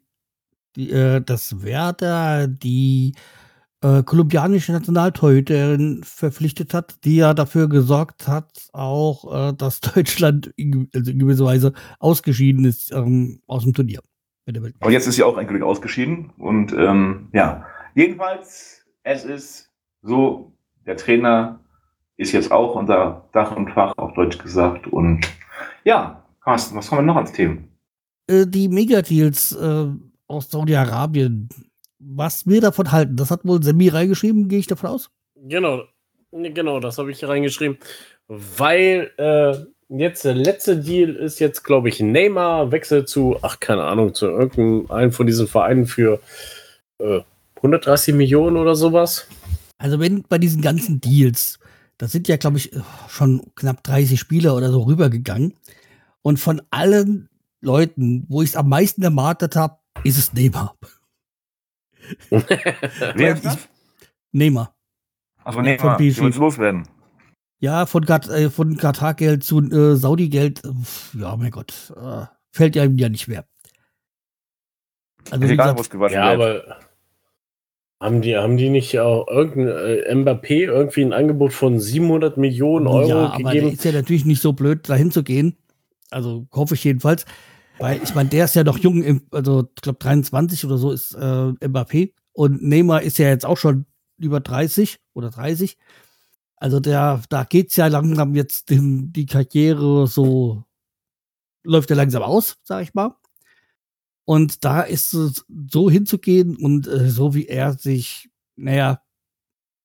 die 0.75 0.91
äh, 0.91 1.21
das 1.21 1.63
Werder 1.63 2.49
die 2.49 3.15
äh, 3.85 4.03
kolumbianische 4.03 4.73
Nationaltorhüterin 4.73 6.03
verpflichtet 6.03 6.75
hat, 6.75 7.05
die 7.05 7.17
ja 7.17 7.35
dafür 7.35 7.69
gesorgt 7.69 8.27
hat, 8.27 8.69
auch, 8.73 9.51
äh, 9.51 9.53
dass 9.53 9.81
Deutschland 9.95 10.53
in, 10.57 10.89
also 10.93 11.13
in 11.13 11.21
gewisser 11.21 11.45
Weise 11.45 11.73
ausgeschieden 12.01 12.65
ist 12.65 12.93
ähm, 12.93 13.43
aus 13.47 13.63
dem 13.63 13.75
Turnier. 13.75 14.01
Aber 14.81 14.91
jetzt 14.91 15.07
ist 15.07 15.15
sie 15.15 15.23
auch 15.23 15.39
endgültig 15.39 15.65
ausgeschieden. 15.65 16.31
Und 16.39 16.73
ähm, 16.73 17.29
ja, 17.33 17.65
jedenfalls, 17.95 18.84
es 19.05 19.25
ist 19.25 19.71
so, 20.03 20.53
der 20.87 20.97
Trainer 20.97 21.61
ist 22.17 22.33
jetzt 22.33 22.51
auch 22.51 22.75
unser 22.75 23.29
Dach 23.33 23.57
und 23.57 23.71
Fach, 23.71 23.97
auf 23.97 24.15
Deutsch 24.15 24.39
gesagt. 24.39 24.87
Und 24.87 25.27
ja, 25.85 26.25
Carsten, 26.41 26.77
was 26.77 26.91
haben 26.91 26.99
wir 26.99 27.03
noch 27.03 27.17
als 27.17 27.33
Themen? 27.33 27.69
Äh, 28.27 28.47
die 28.47 28.69
Megadeals 28.69 29.53
äh, 29.53 29.87
aus 30.27 30.51
Saudi-Arabien, 30.51 31.49
was 31.99 32.47
wir 32.47 32.61
davon 32.61 32.93
halten, 32.93 33.17
das 33.17 33.31
hat 33.31 33.45
wohl 33.45 33.63
Semi 33.63 33.89
reingeschrieben, 33.89 34.49
gehe 34.49 34.59
ich 34.59 34.67
davon 34.67 34.91
aus. 34.91 35.11
Genau, 35.37 35.83
genau, 36.33 36.81
das 36.81 36.99
habe 36.99 37.11
ich 37.11 37.21
hier 37.21 37.29
reingeschrieben, 37.29 37.79
weil 38.29 39.11
äh, 39.19 39.55
jetzt 39.89 40.25
der 40.25 40.35
letzte 40.35 40.79
Deal 40.79 41.15
ist 41.15 41.41
jetzt, 41.41 41.63
glaube 41.63 41.89
ich, 41.89 42.01
Neymar 42.01 42.73
wechselt 42.73 43.09
zu, 43.09 43.39
ach 43.43 43.61
keine 43.61 43.85
Ahnung, 43.85 44.15
zu 44.15 44.27
irgendeinem 44.27 45.13
von 45.13 45.27
diesen 45.27 45.47
Vereinen 45.47 45.87
für 45.87 46.21
äh, 46.99 47.21
130 47.65 48.15
Millionen 48.15 48.57
oder 48.59 48.77
sowas. 48.77 49.27
Also 49.79 49.99
wenn 49.99 50.23
bei 50.23 50.39
diesen 50.39 50.61
ganzen 50.63 51.01
Deals, 51.01 51.59
das 51.97 52.13
sind 52.13 52.29
ja, 52.29 52.37
glaube 52.37 52.59
ich, 52.59 52.71
schon 53.09 53.51
knapp 53.55 53.83
30 53.83 54.21
Spieler 54.21 54.55
oder 54.55 54.71
so 54.71 54.83
rübergegangen. 54.83 55.55
Und 56.23 56.39
von 56.39 56.61
allen 56.71 57.29
Leuten, 57.61 58.27
wo 58.29 58.43
ich 58.43 58.51
es 58.51 58.57
am 58.57 58.69
meisten 58.69 59.03
erwartet 59.03 59.57
habe, 59.57 59.79
ist 60.05 60.19
es 60.19 60.33
Neymar. 60.33 60.77
Wer 62.31 63.35
ist 63.35 63.45
das? 63.45 63.59
Neymar. 64.33 64.75
Also 65.43 65.61
mal, 65.61 65.77
PSG. 65.77 65.97
die 65.99 66.21
uns 66.21 66.37
loswerden. 66.37 66.87
Ja, 67.61 67.87
von, 67.87 68.05
Kat 68.05 68.29
äh, 68.29 68.51
von 68.51 68.77
Katar-Geld 68.77 69.43
zu 69.43 69.61
äh, 69.71 69.97
Saudi-Geld, 69.97 70.63
ja, 71.15 71.35
mein 71.37 71.51
Gott, 71.51 71.93
äh, 71.97 72.27
fällt 72.53 72.77
ja 72.77 72.85
ihm 72.85 72.99
ja 72.99 73.09
nicht 73.09 73.29
mehr. 73.29 73.47
Also, 75.31 75.45
Ist 75.45 75.51
egal, 75.51 75.69
wo 75.69 75.73
gesagt, 75.77 75.81
es 75.81 75.91
gewaschen 75.91 76.15
Ja, 76.15 76.39
wird. 76.39 76.67
aber 76.69 76.84
haben 78.05 78.21
die, 78.21 78.37
haben 78.37 78.59
die 78.59 78.69
nicht 78.69 78.99
auch 78.99 79.27
irgendein 79.29 79.77
äh, 79.77 80.15
Mbappé 80.15 80.67
irgendwie 80.67 81.03
ein 81.03 81.15
Angebot 81.15 81.55
von 81.55 81.81
700 81.81 82.37
Millionen 82.37 82.87
Euro 82.87 83.09
ja, 83.09 83.33
aber 83.33 83.53
der 83.53 83.53
gegeben? 83.53 83.73
ist 83.73 83.85
ja 83.85 83.93
natürlich 83.93 84.27
nicht 84.27 84.43
so 84.43 84.53
blöd, 84.53 84.87
dahin 84.87 85.11
zu 85.11 85.23
gehen. 85.23 85.57
Also 86.11 86.47
hoffe 86.53 86.75
ich 86.75 86.85
jedenfalls. 86.85 87.25
Weil 87.79 88.03
ich 88.05 88.15
meine, 88.15 88.29
der 88.29 88.45
ist 88.45 88.57
ja 88.57 88.63
noch 88.63 88.79
jung, 88.79 89.23
also 89.31 89.71
ich 89.75 89.83
glaube 89.83 89.99
23 90.01 90.67
oder 90.67 90.77
so 90.77 90.93
ist 90.93 91.15
äh, 91.15 91.19
Mbappé. 91.19 92.13
Und 92.35 92.63
Neymar 92.63 93.03
ist 93.03 93.19
ja 93.19 93.29
jetzt 93.29 93.47
auch 93.47 93.57
schon 93.57 93.87
über 94.19 94.41
30 94.41 94.99
oder 95.15 95.31
30. 95.31 95.79
Also 96.57 96.81
der, 96.81 97.23
da 97.31 97.45
geht's 97.45 97.77
ja 97.77 97.87
langsam 97.87 98.35
jetzt 98.35 98.69
dem, 98.69 99.13
die 99.15 99.27
Karriere 99.27 100.07
so, 100.07 100.65
läuft 101.65 101.89
ja 101.89 101.97
langsam 101.97 102.23
aus, 102.23 102.59
sag 102.65 102.83
ich 102.83 102.93
mal. 102.93 103.15
Und 104.27 104.65
da 104.65 104.81
ist 104.81 105.13
es 105.13 105.45
so 105.71 105.91
hinzugehen 105.91 106.57
und 106.57 106.87
äh, 106.87 107.09
so 107.11 107.35
wie 107.35 107.47
er 107.47 107.75
sich, 107.75 108.31
naja, 108.57 109.01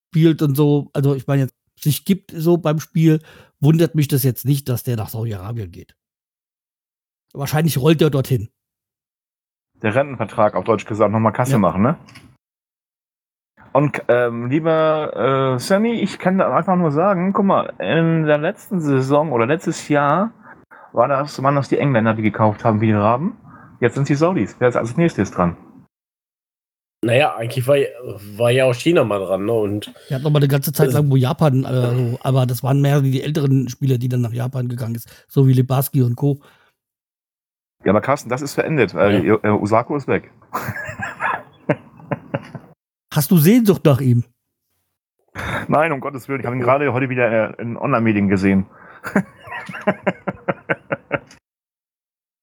spielt 0.09 0.41
und 0.41 0.55
so, 0.55 0.89
also 0.93 1.15
ich 1.15 1.27
meine 1.27 1.43
jetzt, 1.43 1.55
sich 1.79 2.05
gibt 2.05 2.31
so 2.31 2.57
beim 2.57 2.79
Spiel, 2.79 3.21
wundert 3.59 3.95
mich 3.95 4.07
das 4.07 4.23
jetzt 4.23 4.45
nicht, 4.45 4.67
dass 4.69 4.83
der 4.83 4.95
nach 4.95 5.09
Saudi-Arabien 5.09 5.71
geht. 5.71 5.95
Wahrscheinlich 7.33 7.77
rollt 7.77 8.01
er 8.01 8.09
dorthin. 8.09 8.49
Der 9.81 9.95
Rentenvertrag, 9.95 10.55
auf 10.55 10.65
Deutsch 10.65 10.85
gesagt, 10.85 11.11
nochmal 11.11 11.31
Kasse 11.31 11.53
Ja. 11.53 11.57
machen, 11.59 11.81
ne? 11.83 11.97
Und 13.71 14.01
ähm, 14.07 14.49
lieber 14.49 15.53
äh, 15.55 15.59
Sammy, 15.59 15.93
ich 16.01 16.17
kann 16.17 16.39
da 16.39 16.55
einfach 16.55 16.75
nur 16.75 16.91
sagen, 16.91 17.33
guck 17.33 17.45
mal, 17.45 17.73
in 17.79 18.23
der 18.23 18.39
letzten 18.39 18.81
Saison 18.81 19.31
oder 19.31 19.45
letztes 19.45 19.87
Jahr 19.89 20.31
war 20.91 21.07
das, 21.07 21.41
waren 21.43 21.55
das 21.55 21.69
die 21.69 21.77
Engländer, 21.77 22.15
die 22.15 22.23
gekauft 22.23 22.65
haben 22.65 22.81
wie 22.81 22.87
die 22.87 22.93
Raben. 22.93 23.37
Jetzt 23.79 23.95
sind 23.95 24.09
die 24.09 24.15
Saudis. 24.15 24.55
Wer 24.59 24.69
ist 24.69 24.75
als 24.75 24.97
nächstes 24.97 25.31
dran? 25.31 25.55
Naja, 27.01 27.33
eigentlich 27.35 27.65
war, 27.65 27.77
war 28.37 28.51
ja 28.51 28.65
auch 28.65 28.73
China 28.75 29.05
mal 29.05 29.19
dran, 29.19 29.45
ne? 29.45 29.53
Und 29.53 29.93
Er 30.09 30.17
hat 30.17 30.23
noch 30.23 30.31
mal 30.31 30.39
eine 30.39 30.49
ganze 30.49 30.73
Zeit 30.73 30.91
lang, 30.91 31.09
wo 31.09 31.15
Japan, 31.15 31.63
äh, 31.63 32.17
aber 32.21 32.45
das 32.45 32.61
waren 32.61 32.81
mehr 32.81 32.99
die 32.99 33.21
älteren 33.23 33.69
Spieler, 33.69 33.97
die 33.97 34.09
dann 34.09 34.19
nach 34.19 34.33
Japan 34.33 34.67
gegangen 34.67 34.95
ist, 34.95 35.25
so 35.29 35.47
wie 35.47 35.53
Lebarski 35.53 36.01
und 36.03 36.17
Co. 36.17 36.41
Ja, 37.85 37.91
aber 37.91 38.01
Carsten, 38.01 38.27
das 38.27 38.41
ist 38.41 38.53
verendet, 38.53 38.93
weil 38.93 39.25
Ja. 39.25 39.35
äh, 39.41 39.47
Osako 39.49 39.95
ist 39.95 40.09
weg. 40.09 40.29
Hast 43.13 43.31
du 43.31 43.37
Sehnsucht 43.37 43.85
nach 43.85 44.01
ihm? 44.01 44.25
Nein, 45.69 45.93
um 45.93 46.01
Gottes 46.01 46.27
Willen, 46.27 46.41
ich 46.41 46.45
habe 46.45 46.57
ihn 46.57 46.61
gerade 46.61 46.91
heute 46.91 47.09
wieder 47.09 47.57
äh, 47.57 47.61
in 47.61 47.77
Online-Medien 47.77 48.27
gesehen. 48.27 48.65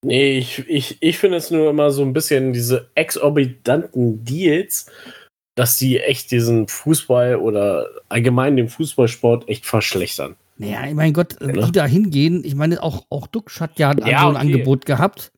nee, 0.07 0.38
ich, 0.38 0.59
ich, 0.68 0.98
ich 1.00 1.18
finde 1.18 1.36
es 1.38 1.50
nur 1.50 1.70
immer 1.70 1.90
so 1.90 2.02
ein 2.02 2.12
bisschen 2.12 2.52
diese 2.52 2.90
exorbitanten 2.94 4.24
Deals, 4.24 4.86
dass 5.57 5.76
die 5.78 5.98
echt 6.00 6.30
diesen 6.30 6.68
Fußball 6.68 7.36
oder 7.36 7.86
allgemein 8.09 8.57
den 8.57 8.68
Fußballsport 8.68 9.48
echt 9.48 9.66
verschlechtern. 9.66 10.36
Naja, 10.59 10.86
ich 10.86 10.94
mein 10.94 11.12
Gott, 11.12 11.36
Ja. 11.40 11.66
die 11.66 11.72
da 11.72 11.86
hingehen, 11.86 12.42
ich 12.44 12.54
meine, 12.54 12.82
auch, 12.82 13.07
auch 13.11 13.26
Duxch 13.26 13.61
hat 13.61 13.78
ja, 13.78 13.92
Ja, 14.07 14.22
so 14.22 14.28
ein 14.28 14.36
okay. 14.36 14.38
Angebot 14.38 14.86
gehabt 14.86 15.32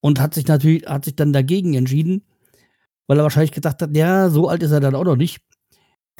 und 0.00 0.20
hat 0.20 0.34
sich 0.34 0.46
natürlich, 0.46 0.86
hat 0.86 1.04
sich 1.04 1.16
dann 1.16 1.32
dagegen 1.32 1.74
entschieden, 1.74 2.24
weil 3.06 3.18
er 3.18 3.22
wahrscheinlich 3.22 3.52
gedacht 3.52 3.82
hat, 3.82 3.94
ja, 3.96 4.28
so 4.30 4.48
alt 4.48 4.62
ist 4.62 4.72
er 4.72 4.80
dann 4.80 4.94
auch 4.94 5.04
noch 5.04 5.16
nicht. 5.16 5.40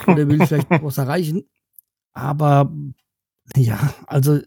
Und 0.06 0.18
er 0.18 0.28
will 0.28 0.44
vielleicht 0.46 0.70
noch 0.70 0.82
was 0.82 0.98
erreichen. 0.98 1.48
Aber 2.12 2.72
ja, 3.56 3.94
also 4.06 4.40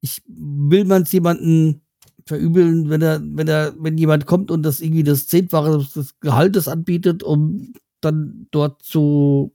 ich 0.00 0.22
will 0.26 0.84
man 0.84 1.02
es 1.02 1.12
jemanden 1.12 1.82
verübeln, 2.26 2.90
wenn 2.90 3.02
er, 3.02 3.20
wenn 3.22 3.48
er, 3.48 3.74
wenn 3.78 3.98
jemand 3.98 4.26
kommt 4.26 4.50
und 4.50 4.62
das 4.62 4.80
irgendwie 4.80 5.02
das 5.02 5.26
Zehnfache 5.26 5.78
des 5.78 6.18
Gehaltes 6.20 6.68
anbietet, 6.68 7.22
um 7.22 7.72
dann 8.00 8.46
dort 8.50 8.82
zu, 8.82 9.54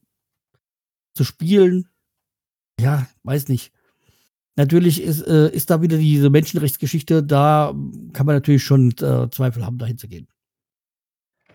zu 1.14 1.24
spielen. 1.24 1.88
Ja, 2.80 3.08
weiß 3.24 3.48
nicht. 3.48 3.72
Natürlich 4.56 5.02
ist, 5.02 5.22
äh, 5.22 5.50
ist 5.50 5.70
da 5.70 5.82
wieder 5.82 5.98
diese 5.98 6.30
Menschenrechtsgeschichte, 6.30 7.24
da 7.24 7.74
kann 8.14 8.26
man 8.26 8.36
natürlich 8.36 8.64
schon 8.64 8.92
äh, 9.02 9.30
Zweifel 9.32 9.66
haben, 9.66 9.78
dahin 9.78 9.98
zu 9.98 10.08
gehen. 10.08 10.28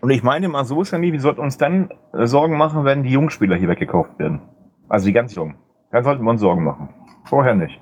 Und 0.00 0.10
ich 0.10 0.22
meine 0.22 0.48
mal 0.48 0.64
so, 0.64 0.82
Sammy, 0.84 1.12
wir 1.12 1.20
sollten 1.20 1.40
uns 1.40 1.58
dann 1.58 1.90
äh, 2.12 2.26
Sorgen 2.26 2.56
machen, 2.56 2.84
wenn 2.84 3.02
die 3.02 3.10
Jungspieler 3.10 3.56
hier 3.56 3.68
weggekauft 3.68 4.18
werden. 4.18 4.40
Also 4.88 5.06
die 5.06 5.12
ganz 5.12 5.34
Jungen. 5.34 5.56
Dann 5.90 6.04
sollten 6.04 6.24
wir 6.24 6.30
uns 6.30 6.40
Sorgen 6.40 6.64
machen. 6.64 6.88
Vorher 7.24 7.54
nicht. 7.54 7.80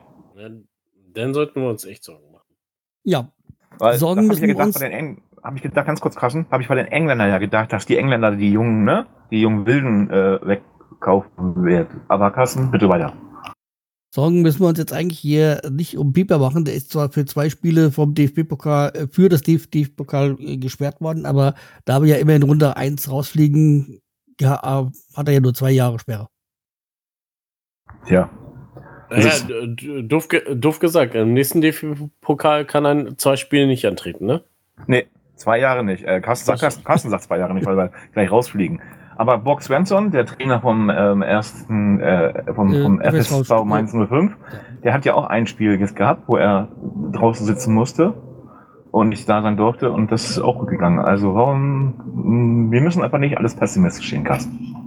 Dann, 1.16 1.34
sollten 1.34 1.60
wir 1.62 1.68
uns 1.68 1.84
echt 1.84 2.04
Sorgen 2.04 2.30
machen. 2.30 2.44
Ja, 3.04 3.32
Weil 3.78 3.98
Sorgen 3.98 4.28
das 4.28 4.28
hab 4.28 4.34
ich 4.36 4.40
ja 4.40 4.46
müssen 4.46 4.48
wir 4.48 4.54
gedacht, 4.54 4.66
uns- 4.68 4.78
bei 4.78 4.88
den 4.88 4.92
Eng 4.92 5.22
habe 5.42 5.56
ich 5.56 5.62
gedacht, 5.62 5.86
ganz 5.86 6.00
kurz 6.00 6.16
kraschen, 6.16 6.46
habe 6.50 6.62
ich 6.62 6.68
bei 6.68 6.74
den 6.74 6.86
Engländern 6.86 7.28
ja 7.28 7.38
gedacht, 7.38 7.72
dass 7.72 7.86
die 7.86 7.96
Engländer 7.96 8.32
die 8.36 8.50
jungen, 8.52 8.84
ne, 8.84 9.06
die 9.30 9.40
jungen 9.40 9.66
Wilden 9.66 10.10
äh, 10.10 10.38
wegkaufen 10.46 11.64
werden. 11.64 12.00
Aber 12.08 12.30
Carsten, 12.30 12.70
bitte 12.70 12.88
weiter. 12.88 13.12
Sorgen 14.14 14.40
müssen 14.42 14.60
wir 14.60 14.68
uns 14.68 14.78
jetzt 14.78 14.92
eigentlich 14.94 15.18
hier 15.18 15.60
nicht 15.70 15.98
um 15.98 16.12
Pieper 16.14 16.38
machen. 16.38 16.64
Der 16.64 16.74
ist 16.74 16.90
zwar 16.90 17.10
für 17.12 17.26
zwei 17.26 17.50
Spiele 17.50 17.90
vom 17.92 18.14
DFB-Pokal, 18.14 18.92
äh, 18.94 19.06
für 19.08 19.28
das 19.28 19.42
DFB-Pokal 19.42 20.36
äh, 20.40 20.56
gesperrt 20.56 21.00
worden, 21.00 21.26
aber 21.26 21.54
da 21.84 22.02
wir 22.02 22.08
ja 22.08 22.16
immer 22.16 22.34
in 22.34 22.42
Runde 22.42 22.76
1 22.76 23.10
rausfliegen, 23.10 24.00
ja, 24.40 24.54
äh, 24.56 24.90
hat 25.16 25.28
er 25.28 25.34
ja 25.34 25.40
nur 25.40 25.54
zwei 25.54 25.70
Jahre 25.70 25.98
Sperre. 25.98 26.28
Tja. 28.06 28.30
D- 29.10 29.74
d- 29.74 30.02
doof, 30.02 30.28
ge 30.28 30.42
doof 30.54 30.78
gesagt, 30.80 31.14
im 31.14 31.32
nächsten 31.34 31.60
DFB-Pokal 31.60 32.64
kann 32.64 32.84
er 32.84 33.16
zwei 33.18 33.36
Spiele 33.36 33.66
nicht 33.66 33.84
antreten, 33.86 34.26
ne? 34.26 34.42
Nee, 34.86 35.06
zwei 35.36 35.58
Jahre 35.58 35.84
nicht. 35.84 36.04
Äh, 36.04 36.20
Carsten, 36.20 36.46
sagt, 36.46 36.60
Carsten, 36.60 36.84
Carsten 36.84 37.10
sagt 37.10 37.22
zwei 37.24 37.38
Jahre 37.38 37.54
nicht, 37.54 37.66
weil 37.66 37.76
wir 37.76 37.90
gleich 38.12 38.30
rausfliegen. 38.30 38.80
Aber 39.18 39.38
Bob 39.38 39.62
Svensson, 39.62 40.10
der 40.10 40.26
Trainer 40.26 40.60
vom 40.60 40.90
ähm, 40.90 41.22
ersten, 41.22 42.00
äh, 42.00 42.52
vom, 42.52 42.74
Äh, 42.74 42.82
vom 42.82 43.00
FSV 43.00 43.32
FSV 43.40 43.64
Mainz 43.64 43.92
05, 43.92 44.32
der 44.84 44.92
hat 44.92 45.04
ja 45.06 45.14
auch 45.14 45.24
ein 45.26 45.46
Spiel 45.46 45.78
gehabt, 45.78 46.24
wo 46.26 46.36
er 46.36 46.68
draußen 47.12 47.46
sitzen 47.46 47.72
musste 47.72 48.12
und 48.90 49.08
nicht 49.08 49.26
da 49.28 49.40
sein 49.40 49.56
durfte 49.56 49.90
und 49.90 50.12
das 50.12 50.28
ist 50.28 50.38
auch 50.38 50.58
gut 50.58 50.68
gegangen. 50.68 50.98
Also 50.98 51.34
warum, 51.34 51.94
mh, 52.66 52.72
wir 52.72 52.80
müssen 52.82 53.02
einfach 53.02 53.18
nicht 53.18 53.38
alles 53.38 53.54
pessimistisch 53.54 54.10
sehen, 54.10 54.24
Carsten. 54.24 54.85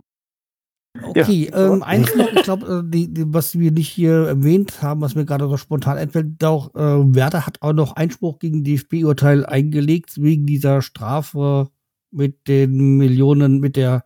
Okay, 1.03 1.51
ähm, 1.53 1.83
eins 1.83 2.15
noch, 2.15 2.31
ich 2.31 2.43
glaube, 2.43 2.83
äh, 2.85 2.89
die, 2.89 3.13
die, 3.13 3.33
was 3.33 3.57
wir 3.57 3.71
nicht 3.71 3.89
hier 3.89 4.27
erwähnt 4.27 4.81
haben, 4.81 5.01
was 5.01 5.15
mir 5.15 5.25
gerade 5.25 5.47
so 5.47 5.57
spontan 5.57 5.97
einfällt, 5.97 6.43
auch 6.43 6.73
äh, 6.75 7.15
Werder 7.15 7.45
hat 7.45 7.61
auch 7.61 7.73
noch 7.73 7.95
Einspruch 7.95 8.39
gegen 8.39 8.63
DFB-Urteil 8.63 9.45
eingelegt, 9.45 10.21
wegen 10.21 10.45
dieser 10.45 10.81
Strafe 10.81 11.69
mit 12.11 12.47
den 12.47 12.97
Millionen, 12.97 13.59
mit 13.59 13.75
der, 13.75 14.03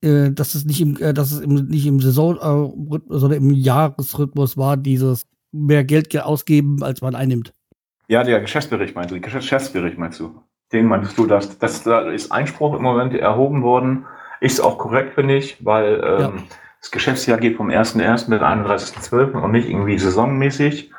äh, 0.00 0.30
dass 0.30 0.54
es 0.54 0.64
nicht 0.64 0.80
im, 0.80 0.96
äh, 0.98 1.14
dass 1.14 1.32
es 1.32 1.40
im, 1.40 1.54
nicht 1.66 1.86
im 1.86 2.00
Saison, 2.00 2.36
äh, 2.36 2.98
sondern 3.08 3.38
im 3.38 3.50
Jahresrhythmus 3.52 4.56
war, 4.56 4.76
dieses 4.76 5.24
mehr 5.52 5.84
Geld 5.84 6.10
ge- 6.10 6.20
ausgeben, 6.20 6.82
als 6.82 7.00
man 7.00 7.14
einnimmt. 7.14 7.52
Ja, 8.08 8.22
der 8.24 8.40
Geschäftsbericht 8.40 8.94
meinst 8.94 9.10
du, 9.10 9.14
den 9.14 9.22
Geschäftsbericht 9.22 9.98
meinst 9.98 10.20
du? 10.20 10.34
Den 10.72 10.86
meintest 10.86 11.16
du, 11.16 11.26
dass, 11.26 11.58
dass 11.58 11.84
da 11.84 12.10
ist 12.10 12.30
Einspruch 12.30 12.74
im 12.76 12.82
Moment 12.82 13.14
erhoben 13.14 13.62
worden. 13.62 14.04
Ist 14.40 14.60
auch 14.60 14.78
korrekt, 14.78 15.14
finde 15.14 15.36
ich, 15.36 15.64
weil 15.64 16.00
ähm, 16.04 16.20
Ja. 16.20 16.32
das 16.80 16.90
Geschäftsjahr 16.90 17.38
geht 17.38 17.56
vom 17.56 17.68
1.1. 17.70 18.28
bis 18.30 18.40
31.12. 18.40 19.32
und 19.40 19.52
nicht 19.52 19.68
irgendwie 19.68 19.98
saisonmäßig. 19.98 20.90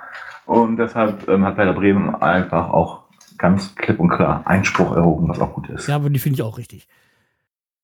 Und 0.45 0.77
deshalb 0.77 1.27
ähm, 1.27 1.45
hat 1.45 1.57
Werder 1.57 1.73
Bremen 1.73 2.15
einfach 2.15 2.69
auch 2.71 3.03
ganz 3.37 3.75
klipp 3.75 3.99
und 3.99 4.09
klar 4.09 4.41
Einspruch 4.45 4.95
erhoben, 4.95 5.29
was 5.29 5.39
auch 5.39 5.53
gut 5.53 5.69
ist. 5.69 5.87
Ja, 5.87 5.95
aber 5.95 6.09
die 6.09 6.19
finde 6.19 6.35
ich 6.35 6.41
auch 6.41 6.57
richtig. 6.57 6.87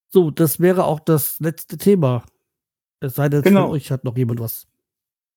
So, 0.09 0.31
das 0.31 0.59
wäre 0.59 0.83
auch 0.85 0.99
das 0.99 1.39
letzte 1.39 1.77
Thema. 1.77 2.23
Es 2.99 3.15
sei 3.15 3.29
denn, 3.29 3.41
Genau. 3.43 3.63
von 3.67 3.71
euch 3.71 3.91
hat 3.91 4.03
noch 4.03 4.17
jemand 4.17 4.39
was. 4.39 4.67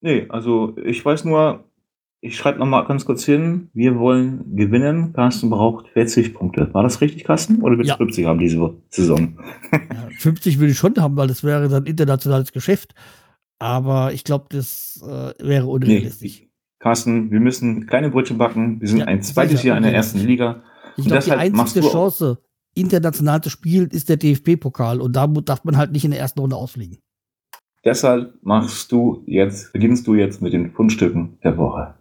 Nee, 0.01 0.27
also 0.31 0.77
ich 0.83 1.05
weiß 1.05 1.25
nur, 1.25 1.65
ich 2.21 2.37
schreibe 2.37 2.59
nochmal 2.59 2.85
ganz 2.87 3.05
kurz 3.05 3.25
hin, 3.25 3.71
wir 3.75 3.99
wollen 3.99 4.57
gewinnen. 4.57 5.13
Carsten 5.13 5.51
braucht 5.51 5.89
40 5.89 6.35
Punkte. 6.35 6.73
War 6.75 6.83
das 6.83 7.01
richtig, 7.01 7.25
Carsten? 7.25 7.63
Oder 7.63 7.79
willst 7.79 7.91
du 7.91 7.95
Ja. 7.95 7.97
50 7.97 8.27
haben 8.27 8.39
diese 8.39 8.75
Saison? 8.91 9.39
Ja, 9.73 10.09
50 10.19 10.59
würde 10.59 10.73
ich 10.73 10.79
schon 10.79 10.95
haben, 10.97 11.17
weil 11.17 11.29
das 11.29 11.45
wäre 11.45 11.69
dann 11.69 11.87
internationales 11.87 12.53
Geschäft. 12.53 12.95
Aber 13.61 14.13
ich 14.13 14.25
glaube, 14.25 14.47
das 14.51 15.01
äh, 15.07 15.33
wäre 15.45 15.67
unrealistisch. 15.67 16.45
Carsten, 16.81 17.31
wir 17.31 17.41
müssen 17.41 17.87
kleine 17.87 18.11
Brötchen 18.11 18.39
backen. 18.39 18.81
Wir 18.81 18.89
sind 18.89 18.99
Ja, 18.99 19.07
ein 19.07 19.23
zweites 19.23 19.61
sicher, 19.61 19.69
Jahr 19.69 19.77
in 19.79 19.83
der 19.85 19.95
ersten 19.95 20.19
Liga. 20.19 20.63
Ich 20.97 21.05
glaube, 21.07 21.25
die 21.25 21.33
einzige 21.33 21.87
Chance, 21.87 22.39
international 22.75 23.41
zu 23.43 23.51
spielen, 23.51 23.89
ist 23.91 24.09
der 24.09 24.17
DFB-Pokal. 24.17 25.01
Und 25.01 25.15
da 25.15 25.27
darf 25.27 25.65
man 25.65 25.77
halt 25.77 25.93
nicht 25.93 26.05
in 26.05 26.11
der 26.13 26.21
ersten 26.21 26.41
Runde 26.41 26.57
ausfliegen. 26.57 26.99
Deshalb 27.85 28.35
machst 28.43 28.91
du 28.93 29.23
jetzt, 29.27 29.73
beginnst 29.73 30.07
du 30.07 30.15
jetzt 30.15 30.43
mit 30.43 30.53
den 30.53 30.73
Fundstücken 30.73 31.39
der 31.43 31.57
Woche. 31.57 31.95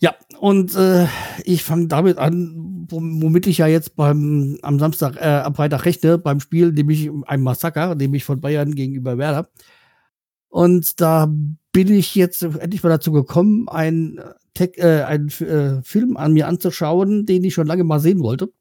Ja, 0.00 0.14
und 0.38 0.74
äh, 0.76 1.06
ich 1.44 1.64
fange 1.64 1.88
damit 1.88 2.18
an, 2.18 2.86
wom- 2.88 3.20
womit 3.22 3.46
ich 3.48 3.58
ja 3.58 3.66
jetzt 3.66 3.96
beim 3.96 4.56
am 4.62 4.78
Samstag, 4.78 5.16
äh, 5.16 5.42
am 5.44 5.54
Freitag 5.56 5.84
rechne, 5.86 6.18
beim 6.18 6.38
Spiel, 6.40 6.70
nämlich 6.72 7.10
ein 7.26 7.42
Massaker, 7.42 7.94
nämlich 7.96 8.24
von 8.24 8.40
Bayern 8.40 8.74
gegenüber 8.74 9.18
Werder. 9.18 9.48
Und 10.48 11.00
da 11.00 11.32
bin 11.72 11.92
ich 11.92 12.14
jetzt 12.14 12.42
endlich 12.42 12.82
mal 12.82 12.88
dazu 12.90 13.12
gekommen, 13.12 13.68
ein, 13.68 14.20
Tech, 14.54 14.72
äh, 14.78 15.02
einen 15.04 15.28
äh, 15.28 15.82
Film 15.82 16.16
an 16.16 16.32
mir 16.32 16.48
anzuschauen, 16.48 17.26
den 17.26 17.44
ich 17.44 17.54
schon 17.54 17.66
lange 17.66 17.84
mal 17.84 18.00
sehen 18.00 18.20
wollte. 18.20 18.52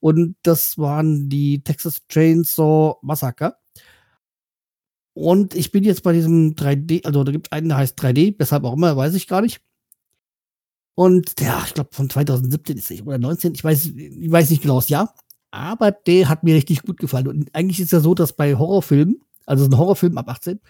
Und 0.00 0.36
das 0.42 0.78
waren 0.78 1.28
die 1.30 1.62
Texas 1.64 2.02
Chainsaw 2.08 2.96
Massacre. 3.02 3.56
Und 5.14 5.54
ich 5.54 5.70
bin 5.70 5.84
jetzt 5.84 6.02
bei 6.02 6.12
diesem 6.12 6.54
3D, 6.56 7.04
also 7.04 7.22
da 7.24 7.30
gibt 7.32 7.52
einen, 7.52 7.68
der 7.68 7.78
heißt 7.78 7.98
3D, 8.00 8.34
weshalb 8.38 8.64
auch 8.64 8.74
immer, 8.74 8.96
weiß 8.96 9.14
ich 9.14 9.28
gar 9.28 9.40
nicht. 9.42 9.60
Und 10.94 11.40
der, 11.40 11.62
ich 11.66 11.74
glaube, 11.74 11.90
von 11.92 12.08
2017 12.08 12.76
ist 12.76 12.90
er 12.90 13.06
oder 13.06 13.18
19, 13.18 13.54
ich 13.54 13.64
weiß, 13.64 13.86
ich 13.86 14.30
weiß 14.30 14.50
nicht 14.50 14.62
genau 14.62 14.76
das 14.76 14.88
Jahr, 14.88 15.14
aber 15.50 15.90
der 15.90 16.28
hat 16.28 16.44
mir 16.44 16.54
richtig 16.54 16.82
gut 16.82 16.98
gefallen. 16.98 17.28
Und 17.28 17.54
eigentlich 17.54 17.80
ist 17.80 17.92
ja 17.92 18.00
so, 18.00 18.14
dass 18.14 18.32
bei 18.32 18.54
Horrorfilmen, 18.54 19.20
also 19.46 19.64
so 19.64 19.70
ein 19.70 19.78
Horrorfilm 19.78 20.18
ab 20.18 20.28
18, 20.28 20.60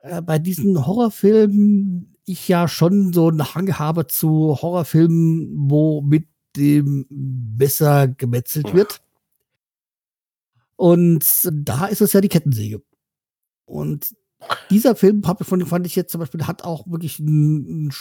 äh, 0.00 0.22
bei 0.22 0.38
diesen 0.38 0.86
Horrorfilmen 0.86 2.16
ich 2.26 2.48
ja 2.48 2.66
schon 2.68 3.12
so 3.12 3.28
einen 3.28 3.54
Hang 3.54 3.78
habe 3.78 4.06
zu 4.08 4.58
Horrorfilmen, 4.60 5.70
wo 5.70 6.02
mit 6.02 6.28
dem 6.56 7.06
besser 7.08 8.08
gemetzelt 8.08 8.74
wird. 8.74 9.00
Und 10.76 11.24
da 11.52 11.86
ist 11.86 12.00
es 12.00 12.12
ja 12.12 12.20
die 12.20 12.28
Kettensäge. 12.28 12.82
Und 13.64 14.14
dieser 14.70 14.94
Film 14.94 15.22
von 15.22 15.66
fand 15.66 15.86
ich 15.86 15.96
jetzt 15.96 16.12
zum 16.12 16.20
Beispiel 16.20 16.46
hat 16.46 16.64
auch 16.64 16.86
wirklich 16.86 17.18
ein, 17.18 17.92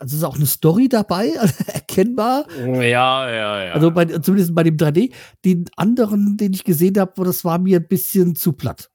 also 0.00 0.16
ist 0.16 0.24
auch 0.24 0.36
eine 0.36 0.46
Story 0.46 0.88
dabei, 0.88 1.32
also 1.38 1.54
erkennbar. 1.66 2.46
Ja, 2.58 3.30
ja, 3.30 3.64
ja. 3.64 3.72
Also 3.72 3.90
bei, 3.90 4.06
zumindest 4.06 4.54
bei 4.54 4.62
dem 4.62 4.76
3D. 4.76 5.12
Den 5.44 5.66
anderen, 5.76 6.36
den 6.36 6.52
ich 6.52 6.64
gesehen 6.64 6.98
habe, 6.98 7.22
das 7.24 7.44
war 7.44 7.58
mir 7.58 7.78
ein 7.78 7.88
bisschen 7.88 8.34
zu 8.34 8.52
platt. 8.52 8.90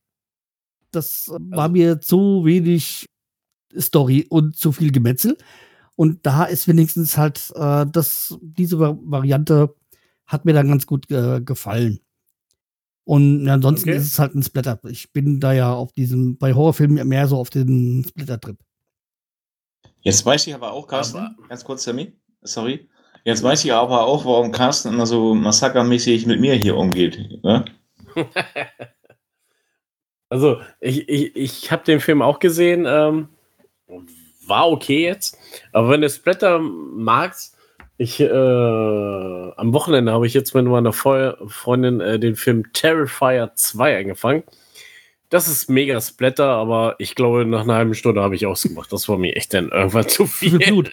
Das 0.92 1.30
also, 1.30 1.40
war 1.52 1.70
mir 1.70 2.02
zu 2.02 2.44
wenig 2.46 3.06
Story 3.78 4.26
und 4.30 4.58
zu 4.58 4.72
viel 4.72 4.92
Gemetzel. 4.92 5.38
Und 5.96 6.26
da 6.26 6.46
ist 6.46 6.68
wenigstens 6.68 7.18
halt 7.18 7.54
äh, 7.56 7.86
das, 7.90 8.38
diese 8.42 8.80
Variante 8.80 9.74
hat 10.26 10.44
mir 10.44 10.54
dann 10.54 10.68
ganz 10.68 10.88
gut 10.88 11.10
äh, 11.12 11.40
gefallen. 11.40 12.00
Und 13.06 13.48
ansonsten 13.48 13.90
okay. 13.90 13.98
ist 14.00 14.08
es 14.08 14.20
halt 14.20 14.34
ein 14.34 14.42
Splatter. 14.42 14.80
Ich 14.90 15.14
bin 15.14 15.40
da 15.40 15.54
ja 15.54 15.72
auf 15.72 15.94
diesem, 15.94 16.38
bei 16.38 16.56
Horrorfilmen 16.56 17.08
mehr 17.08 17.28
so 17.28 17.38
auf 17.38 17.52
den 17.52 18.04
Splatter-Trip. 18.04 18.58
Jetzt 20.06 20.24
weiß 20.24 20.46
ich 20.46 20.54
aber 20.54 20.72
auch, 20.72 20.88
Carsten, 20.88 21.18
aber 21.18 21.48
ganz 21.50 21.66
kurz, 21.66 21.84
Sammy, 21.84 22.14
sorry. 22.44 22.88
Jetzt 23.24 23.42
weiß 23.42 23.66
ich 23.66 23.74
aber 23.74 24.06
auch, 24.06 24.24
warum 24.24 24.52
Carsten 24.52 24.94
immer 24.94 25.08
so 25.08 25.34
massakermäßig 25.34 26.28
mit 26.28 26.40
mir 26.40 26.54
hier 26.54 26.78
umgeht. 26.78 27.44
Ne? 27.44 27.66
also, 30.30 30.62
ich, 30.80 31.10
ich, 31.10 31.36
ich 31.36 31.72
habe 31.72 31.84
den 31.86 32.00
Film 32.00 32.22
auch 32.22 32.38
gesehen. 32.38 32.86
Ähm, 32.88 33.30
war 34.46 34.70
okay 34.70 35.04
jetzt. 35.04 35.40
Aber 35.72 35.90
wenn 35.90 36.02
du 36.02 36.10
Splatter 36.10 36.60
magst, 36.60 37.58
ich, 37.98 38.20
äh, 38.20 38.26
am 38.28 39.74
Wochenende 39.74 40.12
habe 40.12 40.28
ich 40.28 40.36
jetzt 40.36 40.54
mit 40.54 40.66
meiner 40.66 40.94
Freundin 40.94 42.00
äh, 42.00 42.20
den 42.20 42.36
Film 42.36 42.72
Terrifier 42.74 43.54
2 43.56 43.98
angefangen. 44.02 44.44
Das 45.30 45.48
ist 45.48 45.70
mega 45.70 46.00
Splatter, 46.00 46.48
aber 46.48 46.96
ich 47.00 47.16
glaube, 47.16 47.46
nach 47.46 47.62
einer 47.62 47.76
halben 47.76 47.96
Stunde 47.96 48.22
habe 48.22 48.36
ich 48.36 48.46
ausgemacht. 48.46 48.92
Das 48.94 49.10
war 49.10 49.18
mir 49.18 49.36
echt 49.36 49.54
dann 49.54 49.70
irgendwann 49.70 50.08
zu 50.08 50.26
viel. 50.28 50.60
Blut. 50.60 50.92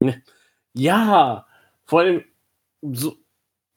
ja, 0.74 1.46
vor 1.84 2.00
allem 2.00 2.24
so, 2.82 3.16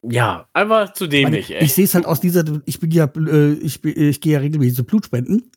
ja, 0.02 0.48
einfach 0.52 0.92
zu 0.92 1.06
dämlich. 1.06 1.50
Ich, 1.50 1.62
ich 1.62 1.74
sehe 1.74 1.84
es 1.84 1.94
halt 1.94 2.06
aus 2.06 2.20
dieser, 2.20 2.44
ich 2.66 2.80
bin 2.80 2.90
ja, 2.90 3.10
äh, 3.16 3.52
ich, 3.54 3.84
ich 3.84 4.20
gehe 4.20 4.34
ja 4.34 4.38
regelmäßig 4.40 4.76
so 4.76 4.84
Blutspenden. 4.84 5.50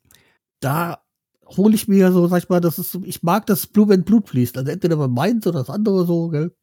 Da 0.59 1.03
hole 1.45 1.75
ich 1.75 1.87
mir 1.87 2.11
so, 2.11 2.27
sag 2.27 2.43
ich 2.43 2.49
mal, 2.49 2.61
das 2.61 2.79
ist, 2.79 2.97
ich 3.03 3.23
mag 3.23 3.45
das 3.47 3.67
Blut, 3.67 3.89
wenn 3.89 4.03
Blut 4.03 4.29
fließt. 4.29 4.57
Also 4.57 4.71
entweder 4.71 4.97
bei 4.97 5.07
meins 5.07 5.45
oder 5.47 5.59
das 5.59 5.69
andere 5.69 6.05
so, 6.05 6.29
gell? 6.29 6.55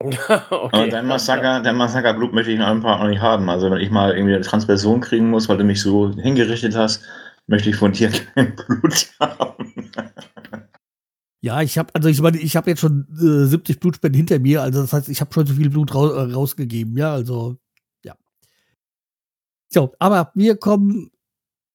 okay. 0.00 0.28
Aber 0.50 0.88
dein 0.88 1.06
Massaker, 1.06 1.60
dein 1.60 1.76
Massaker-Blut 1.76 2.32
möchte 2.32 2.52
ich 2.52 2.60
einfach 2.60 3.00
noch 3.00 3.08
nicht 3.08 3.20
haben. 3.20 3.50
Also 3.50 3.70
wenn 3.70 3.80
ich 3.80 3.90
mal 3.90 4.14
irgendwie 4.14 4.34
eine 4.34 4.44
Transperson 4.44 5.00
kriegen 5.00 5.30
muss, 5.30 5.48
weil 5.48 5.58
du 5.58 5.64
mich 5.64 5.82
so 5.82 6.14
hingerichtet 6.14 6.76
hast, 6.76 7.02
möchte 7.48 7.70
ich 7.70 7.76
von 7.76 7.92
dir 7.92 8.10
kein 8.34 8.54
Blut 8.54 9.08
haben. 9.18 9.72
Ja, 11.40 11.62
ich 11.62 11.78
habe 11.78 11.94
also 11.94 12.08
ich 12.08 12.20
meine, 12.20 12.38
ich 12.38 12.56
habe 12.56 12.70
jetzt 12.70 12.80
schon 12.80 13.06
äh, 13.12 13.46
70 13.46 13.80
Blutspenden 13.80 14.16
hinter 14.16 14.38
mir, 14.38 14.62
also 14.62 14.80
das 14.82 14.92
heißt, 14.92 15.08
ich 15.08 15.20
habe 15.20 15.32
schon 15.32 15.46
so 15.46 15.54
viel 15.54 15.70
Blut 15.70 15.94
ra 15.94 16.24
äh, 16.24 16.32
rausgegeben, 16.32 16.96
ja, 16.96 17.12
also 17.12 17.56
ja. 18.04 18.16
So, 19.68 19.94
aber 20.00 20.32
wir 20.34 20.56
kommen 20.56 21.10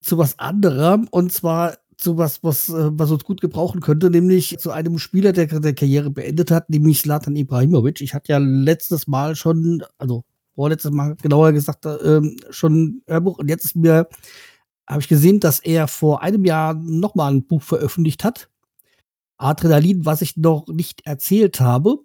zu 0.02 0.18
was 0.18 0.38
anderem 0.38 1.08
und 1.12 1.32
zwar 1.32 1.78
zu 2.04 2.18
was, 2.18 2.44
was, 2.44 2.70
äh, 2.70 2.90
was 2.92 3.12
uns 3.12 3.24
gut 3.24 3.42
gebrauchen 3.42 3.82
könnte, 3.82 4.10
nämlich 4.10 4.58
zu 4.60 4.72
einem 4.72 5.00
Spieler, 5.00 5.32
der 5.32 5.48
der 5.48 5.74
Karriere 5.74 6.10
beendet 6.10 6.52
hat, 6.52 6.70
nämlich 6.70 7.00
Slatan 7.00 7.36
Ibrahimovic. 7.36 8.02
Ich 8.02 8.14
hatte 8.14 8.34
ja 8.34 8.38
letztes 8.38 9.08
Mal 9.08 9.36
schon, 9.36 9.84
also 9.98 10.24
vorletztes 10.56 10.92
Mal 10.92 11.16
genauer 11.16 11.54
gesagt, 11.54 11.86
äh, 11.86 12.22
schon 12.50 13.02
Hörbuch 13.08 13.40
und 13.40 13.50
jetzt 13.50 13.66
ist 13.66 13.76
mir, 13.76 14.08
habe 14.88 15.02
ich 15.02 15.08
gesehen, 15.08 15.40
dass 15.40 15.60
er 15.60 15.88
vor 15.88 16.22
einem 16.22 16.46
Jahr 16.46 16.74
nochmal 16.76 17.34
ein 17.34 17.46
Buch 17.46 17.62
veröffentlicht 17.62 18.24
hat. 18.24 18.50
Adrenalin, 19.38 20.06
was 20.06 20.22
ich 20.22 20.38
noch 20.38 20.68
nicht 20.68 21.06
erzählt 21.06 21.60
habe. 21.60 22.00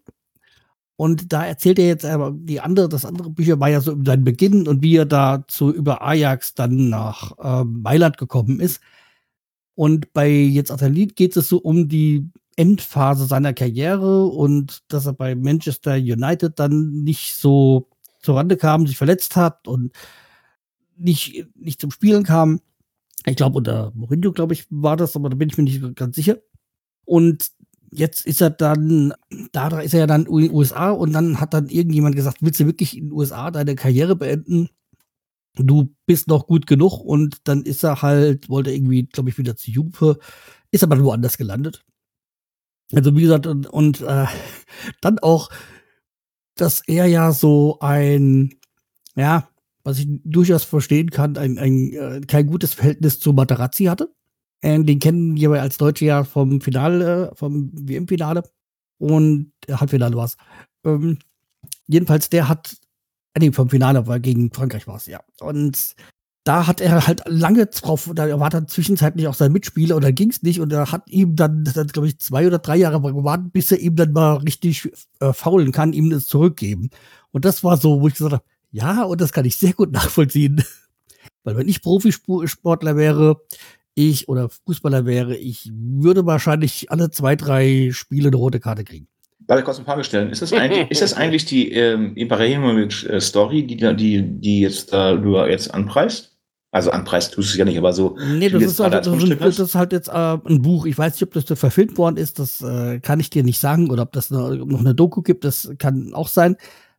Und 0.97 1.33
da 1.33 1.47
erzählt 1.47 1.79
er 1.79 1.87
jetzt 1.87 2.05
aber 2.05 2.33
die 2.35 2.61
andere, 2.61 2.89
das 2.89 3.05
andere 3.05 3.31
Bücher 3.31 3.61
war 3.61 3.69
ja 3.69 3.81
so 3.81 3.93
über 3.93 4.05
seinen 4.13 4.25
Beginn 4.25 4.67
und 4.67 4.83
wie 4.83 4.97
er 4.97 5.07
dazu 5.07 5.73
über 5.73 6.03
Ajax 6.03 6.55
dann 6.55 6.89
nach 6.89 7.39
äh, 7.39 7.65
Mailand 7.65 8.19
gekommen 8.19 8.59
ist. 8.59 8.81
Und 9.79 10.13
bei 10.13 10.29
jetzt 10.29 10.73
Athlete 10.73 11.15
geht 11.15 11.37
es 11.37 11.49
so 11.49 11.59
um 11.59 11.89
die 11.89 12.29
Endphase 12.57 13.27
seiner 13.27 13.55
Karriere 13.55 14.27
und 14.27 14.83
dass 14.89 15.07
er 15.07 15.13
bei 15.13 15.37
Manchester 15.37 15.95
United 15.95 16.59
dann 16.59 17.05
nicht 17.05 17.37
so 17.37 17.89
zurande 18.21 18.57
kam, 18.57 18.89
sich 18.89 18.99
verletzt 18.99 19.37
hat 19.37 19.69
und 19.69 19.93
nicht, 20.97 21.47
nicht 21.55 21.81
zum 21.81 21.93
Spielen 21.93 22.25
kam. 22.25 22.61
Ich 23.25 23.37
glaube, 23.37 23.59
unter 23.59 23.93
Mourinho, 23.95 24.33
glaube 24.33 24.53
ich, 24.53 24.67
war 24.69 24.97
das, 24.97 25.15
aber 25.15 25.31
da 25.31 25.37
bin 25.37 25.49
ich 25.49 25.57
mir 25.57 25.63
nicht 25.63 25.95
ganz 25.95 26.17
sicher. 26.17 26.39
Und 27.05 27.53
jetzt 27.93 28.27
ist 28.27 28.41
er 28.41 28.51
dann, 28.51 29.15
da 29.53 29.79
ist 29.79 29.95
er 29.95 30.01
ja 30.01 30.07
dann 30.09 30.27
in 30.27 30.39
den 30.39 30.53
USA 30.53 30.91
und 30.91 31.13
dann 31.13 31.39
hat 31.39 31.55
dann 31.55 31.69
irgendjemand 31.69 32.17
gesagt, 32.17 32.39
willst 32.41 32.59
du 32.59 32.67
wirklich 32.67 32.97
in 32.97 33.11
den 33.11 33.13
USA 33.13 33.53
deine 33.53 33.77
Karriere 33.77 34.17
beenden? 34.17 34.71
Du 35.63 35.95
bist 36.07 36.29
noch 36.29 36.47
gut 36.47 36.67
genug 36.67 37.01
und 37.01 37.49
dann 37.49 37.63
ist 37.63 37.83
er 37.85 38.03
halt, 38.03 38.49
wollte 38.49 38.73
irgendwie, 38.73 39.05
glaube 39.05 39.31
ich, 39.31 39.39
wieder 39.39 39.57
zu 39.57 39.71
Jupe, 39.71 40.19
ist 40.71 40.85
aber 40.85 41.03
woanders 41.03 41.39
gelandet. 41.39 41.85
Also 42.93 43.15
wie 43.17 43.23
gesagt, 43.23 43.47
und, 43.47 43.67
und 43.67 44.01
äh, 44.01 44.27
dann 45.01 45.19
auch, 45.19 45.51
dass 46.55 46.81
er 46.87 47.07
ja 47.07 47.33
so 47.33 47.79
ein, 47.81 48.55
ja, 49.15 49.49
was 49.85 49.99
ich 49.99 50.09
durchaus 50.25 50.65
verstehen 50.65 51.11
kann, 51.11 51.37
ein, 51.37 51.59
ein 51.59 51.93
äh, 51.93 52.21
kein 52.27 52.47
gutes 52.47 52.75
Verhältnis 52.75 53.21
zu 53.21 53.33
Materazzi 53.33 53.85
hatte. 53.85 54.13
Äh, 54.61 54.83
den 54.83 54.99
kennen 54.99 55.37
wir 55.37 55.63
als 55.63 55.79
Deutsche 55.79 56.07
ja 56.07 56.25
vom 56.25 56.61
Finale, 56.61 57.33
vom 57.35 57.71
WM-Finale 57.73 58.43
und 58.99 59.53
Halbfinale 59.71 60.17
war 60.17 60.25
es. 60.25 60.37
Ähm, 60.85 61.19
jedenfalls, 61.87 62.29
der 62.29 62.49
hat 62.49 62.77
nee, 63.39 63.53
vom 63.53 63.71
Finale 63.71 64.07
war 64.07 64.21
gegen 64.21 64.53
Frankreich 64.53 64.87
war 64.87 64.97
es, 64.97 65.07
ja. 65.07 65.21
Und 65.41 65.97
da 66.45 66.67
hat 66.67 66.81
er 66.81 67.07
halt 67.07 67.23
lange 67.27 67.67
drauf, 67.67 68.11
da 68.15 68.41
war 68.41 68.49
dann 68.49 68.69
zwischenzeitlich 68.69 69.29
auch 69.29 69.35
sein 69.35 69.53
Mitspieler 69.53 69.97
und 69.97 70.03
dann 70.03 70.15
ging 70.15 70.31
es 70.31 70.43
nicht 70.43 70.61
und 70.61 70.73
er 70.73 70.91
hat 70.91 71.09
ihm 71.11 71.37
dann, 71.37 71.65
dann 71.65 71.89
glaube 71.89 72.09
ich, 72.09 72.19
zwei 72.21 72.47
oder 72.47 72.59
drei 72.59 72.77
Jahre 72.77 73.01
gewartet, 73.03 73.53
bis 73.53 73.71
er 73.71 73.81
ihm 73.81 73.97
dann 73.97 74.13
mal 74.13 74.37
richtig 74.37 74.91
äh, 75.21 75.35
faulen 75.35 75.73
kann, 75.73 75.93
ihm 75.93 76.09
das 76.09 76.27
zurückgeben. 76.27 76.89
Und 77.33 77.45
das 77.45 77.65
war 77.65 77.77
so, 77.77 78.01
wo 78.01 78.09
ich 78.09 78.15
gesagt 78.15 78.33
habe, 78.33 78.45
ja, 78.71 79.03
und 79.03 79.21
das 79.21 79.33
kann 79.33 79.45
ich 79.45 79.57
sehr 79.57 79.75
gut 79.75 79.93
nachvollziehen. 79.93 80.65
Weil 81.45 81.57
wenn 81.57 81.69
ich 81.69 81.83
Profisportler 81.83 82.97
wäre, 82.97 83.43
ich 83.95 84.29
oder 84.29 84.49
Fußballer 84.49 85.05
wäre, 85.05 85.37
ich 85.37 85.71
würde 85.75 86.25
wahrscheinlich 86.25 86.91
alle 86.91 87.11
zwei, 87.11 87.37
drei 87.37 87.91
Spiele 87.93 88.29
eine 88.29 88.37
rote 88.37 88.61
Karte 88.61 88.85
kriegen. 88.85 89.09
Darf 89.49 89.59
ich 89.59 89.65
kurz 89.65 89.79
eine 89.79 89.87
Frage 89.87 90.05
stellen? 90.05 90.29
Ist 90.29 90.43
das 90.43 90.53
eigentlich, 90.53 90.91
ist 90.91 91.01
das 91.01 91.15
eigentlich 91.15 91.47
die 91.47 91.73
ähm, 91.73 92.15
Ibrahimovic-Story, 92.17 93.67
die, 93.67 93.77
die, 93.97 94.23
die 94.23 94.61
jetzt 94.61 94.93
äh, 94.93 95.17
du 95.17 95.39
jetzt 95.47 95.73
anpreist? 95.73 96.37
Also 96.71 96.91
anpreist 96.91 97.33
tust 97.33 97.49
du 97.49 97.53
es 97.53 97.57
ja 97.57 97.65
nicht, 97.65 97.79
aber 97.79 97.95
so. 97.95 98.15
Nee, 98.21 98.51
das 98.51 98.63
ist, 98.63 98.79
halt, 98.79 98.93
das, 98.93 99.07
das 99.39 99.59
ist, 99.59 99.75
halt 99.75 99.93
jetzt 99.93 100.09
äh, 100.09 100.13
ein 100.13 100.61
Buch. 100.61 100.85
Ich 100.85 100.99
weiß 100.99 101.15
nicht, 101.15 101.23
ob 101.23 101.33
das 101.33 101.59
verfilmt 101.59 101.97
worden 101.97 102.19
ist, 102.19 102.39
das 102.39 102.61
äh, 102.61 103.01
kann 103.01 103.21
ich 103.21 103.31
dir 103.31 103.43
nicht 103.43 103.59
sagen. 103.59 103.91
Oder 103.91 104.03
ob 104.03 104.13
das 104.13 104.31
eine, 104.31 104.57
noch 104.67 104.81
eine 104.81 104.95
Doku 104.95 105.23
gibt, 105.23 105.45
das 105.45 105.73
kann 105.79 106.13
auch 106.13 106.29
sein. 106.29 106.57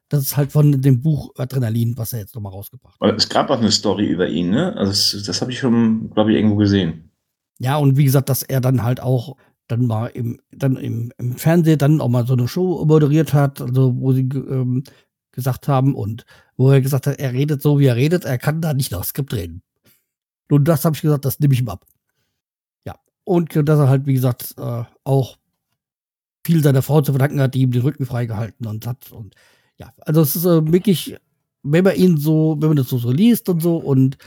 Das 0.09 0.23
ist 0.23 0.35
halt 0.35 0.51
von 0.51 0.81
dem 0.81 1.01
Buch 1.01 1.29
Adrenalin, 1.37 1.99
was 1.99 2.13
er 2.13 2.19
jetzt 2.19 2.33
nochmal 2.33 2.51
rausgebracht 2.51 2.99
hat. 2.99 3.15
Es 3.15 3.29
gab 3.29 3.51
auch 3.51 3.59
eine 3.59 3.69
Story 3.69 4.07
über 4.07 4.27
ihn, 4.27 4.49
ne? 4.49 4.75
Also 4.75 4.91
das, 4.91 5.23
das 5.23 5.41
habe 5.41 5.51
ich 5.51 5.59
schon, 5.59 6.09
glaube 6.09 6.31
ich, 6.31 6.37
irgendwo 6.37 6.55
gesehen. 6.55 7.11
Ja, 7.59 7.77
und 7.77 7.95
wie 7.95 8.05
gesagt, 8.05 8.29
dass 8.29 8.41
er 8.41 8.59
dann 8.59 8.81
halt 8.81 9.01
auch 9.01 9.35
dann 9.69 9.85
mal 9.85 10.07
im, 10.07 10.41
dann 10.51 10.75
im, 10.75 11.13
im 11.17 11.37
Fernsehen 11.37 11.77
dann 11.77 12.01
auch 12.01 12.09
mal 12.09 12.25
so 12.27 12.33
eine 12.33 12.47
Show 12.47 12.83
moderiert 12.85 13.33
hat, 13.33 13.61
also 13.61 13.95
wo 13.97 14.11
sie 14.11 14.21
ähm, 14.21 14.83
gesagt 15.31 15.67
haben 15.67 15.95
und 15.95 16.25
wo 16.57 16.71
er 16.71 16.81
gesagt 16.81 17.07
hat, 17.07 17.19
er 17.19 17.33
redet 17.33 17.61
so, 17.61 17.79
wie 17.79 17.85
er 17.85 17.95
redet, 17.95 18.25
er 18.25 18.37
kann 18.37 18.61
da 18.61 18.73
nicht 18.73 18.91
nach 18.91 19.03
Skript 19.03 19.33
reden. 19.33 19.61
Und 20.49 20.67
das 20.67 20.83
habe 20.83 20.95
ich 20.95 21.01
gesagt, 21.01 21.23
das 21.23 21.39
nehme 21.39 21.53
ich 21.53 21.61
ihm 21.61 21.69
ab. 21.69 21.85
Ja. 22.83 22.95
Und 23.23 23.55
dass 23.55 23.79
er 23.79 23.87
halt, 23.89 24.07
wie 24.07 24.15
gesagt, 24.15 24.55
äh, 24.57 24.83
auch 25.03 25.37
viel 26.43 26.63
seiner 26.63 26.81
Frau 26.81 27.01
zu 27.01 27.11
verdanken 27.11 27.39
hat, 27.39 27.53
die 27.53 27.61
ihm 27.61 27.71
den 27.71 27.83
Rücken 27.83 28.07
freigehalten 28.07 28.65
und 28.65 28.87
hat. 28.87 29.11
Und 29.11 29.35
ja, 29.77 29.93
also 29.99 30.21
es 30.21 30.35
ist 30.35 30.45
äh, 30.45 30.71
wirklich, 30.71 31.15
wenn 31.61 31.83
man 31.83 31.95
ihn 31.95 32.17
so, 32.17 32.57
wenn 32.59 32.69
man 32.69 32.77
das 32.77 32.89
so, 32.89 32.97
so 32.97 33.11
liest 33.11 33.49
und 33.49 33.61
so 33.61 33.77
und 33.77 34.17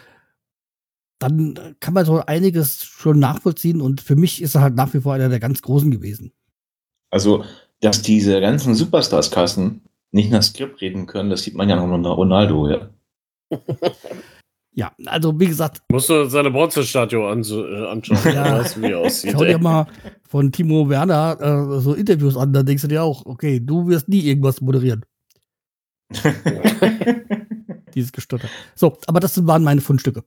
dann 1.22 1.76
kann 1.80 1.94
man 1.94 2.04
so 2.04 2.20
einiges 2.26 2.82
schon 2.84 3.18
nachvollziehen 3.18 3.80
und 3.80 4.00
für 4.00 4.16
mich 4.16 4.42
ist 4.42 4.54
er 4.54 4.62
halt 4.62 4.74
nach 4.74 4.92
wie 4.94 5.00
vor 5.00 5.14
einer 5.14 5.28
der 5.28 5.40
ganz 5.40 5.62
Großen 5.62 5.90
gewesen. 5.90 6.32
Also, 7.10 7.44
dass 7.80 8.02
diese 8.02 8.40
ganzen 8.40 8.74
Superstars-Kassen 8.74 9.82
nicht 10.10 10.30
nach 10.30 10.42
Skript 10.42 10.80
reden 10.80 11.06
können, 11.06 11.30
das 11.30 11.42
sieht 11.42 11.54
man 11.54 11.68
ja 11.68 11.76
noch 11.76 11.92
unter 11.92 12.10
Ronaldo, 12.10 12.68
ja. 12.68 12.90
Ja, 14.74 14.90
also 15.04 15.38
wie 15.38 15.48
gesagt, 15.48 15.82
Musst 15.90 16.08
du 16.08 16.24
seine 16.30 16.50
Bronzestatue 16.50 17.28
an, 17.28 17.42
äh, 17.42 17.86
anschauen, 17.88 18.18
Ja. 18.34 18.62
du, 18.62 18.80
wie 18.80 18.86
er 18.86 19.00
aussieht. 19.00 19.32
schau 19.32 19.44
dir 19.44 19.58
mal 19.58 19.86
von 20.26 20.50
Timo 20.50 20.88
Werner 20.88 21.36
äh, 21.76 21.80
so 21.80 21.92
Interviews 21.92 22.38
an, 22.38 22.54
dann 22.54 22.64
denkst 22.64 22.80
du 22.80 22.88
dir 22.88 23.02
auch, 23.02 23.26
okay, 23.26 23.60
du 23.60 23.86
wirst 23.88 24.08
nie 24.08 24.20
irgendwas 24.20 24.62
moderieren. 24.62 25.04
Dieses 27.94 28.12
Gestotter. 28.12 28.48
So, 28.74 28.96
aber 29.06 29.20
das 29.20 29.46
waren 29.46 29.62
meine 29.62 29.82
Fundstücke. 29.82 30.24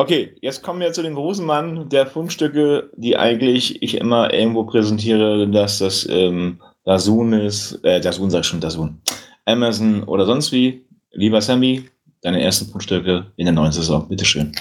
Okay, 0.00 0.34
jetzt 0.40 0.62
kommen 0.62 0.80
wir 0.80 0.94
zu 0.94 1.02
dem 1.02 1.14
großen 1.14 1.44
Mann 1.44 1.90
der 1.90 2.06
Fundstücke, 2.06 2.90
die 2.96 3.18
eigentlich 3.18 3.82
ich 3.82 3.98
immer 3.98 4.32
irgendwo 4.32 4.64
präsentiere, 4.64 5.46
dass 5.46 5.80
das 5.80 6.08
ähm, 6.08 6.62
Dazun 6.84 7.34
ist, 7.34 7.84
äh, 7.84 8.00
Dazun 8.00 8.30
sag 8.30 8.46
schon, 8.46 8.62
Dazun, 8.62 9.02
Amazon 9.44 10.02
oder 10.04 10.24
sonst 10.24 10.52
wie. 10.52 10.86
Lieber 11.10 11.42
Sammy, 11.42 11.90
deine 12.22 12.42
ersten 12.42 12.72
Fundstücke 12.72 13.30
in 13.36 13.44
der 13.44 13.52
neuen 13.52 13.72
Saison, 13.72 14.08
bitteschön. 14.08 14.56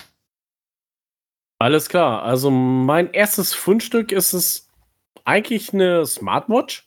Alles 1.57 1.87
klar. 1.87 2.23
Also 2.23 2.51
mein 2.51 3.13
erstes 3.13 3.53
Fundstück 3.53 4.11
ist 4.11 4.33
es 4.33 4.67
eigentlich 5.23 5.73
eine 5.73 6.05
Smartwatch. 6.05 6.85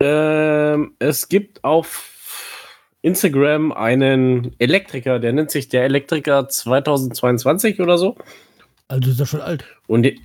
Ähm, 0.00 0.94
es 1.00 1.28
gibt 1.28 1.64
auf 1.64 2.12
Instagram 3.02 3.72
einen 3.72 4.54
Elektriker, 4.58 5.18
der 5.18 5.32
nennt 5.32 5.50
sich 5.50 5.68
der 5.68 5.84
Elektriker 5.84 6.48
2022 6.48 7.80
oder 7.80 7.98
so. 7.98 8.16
Also 8.88 9.10
ist 9.10 9.20
er 9.20 9.26
schon 9.26 9.40
alt. 9.40 9.64
Und 9.86 10.04
die, 10.04 10.20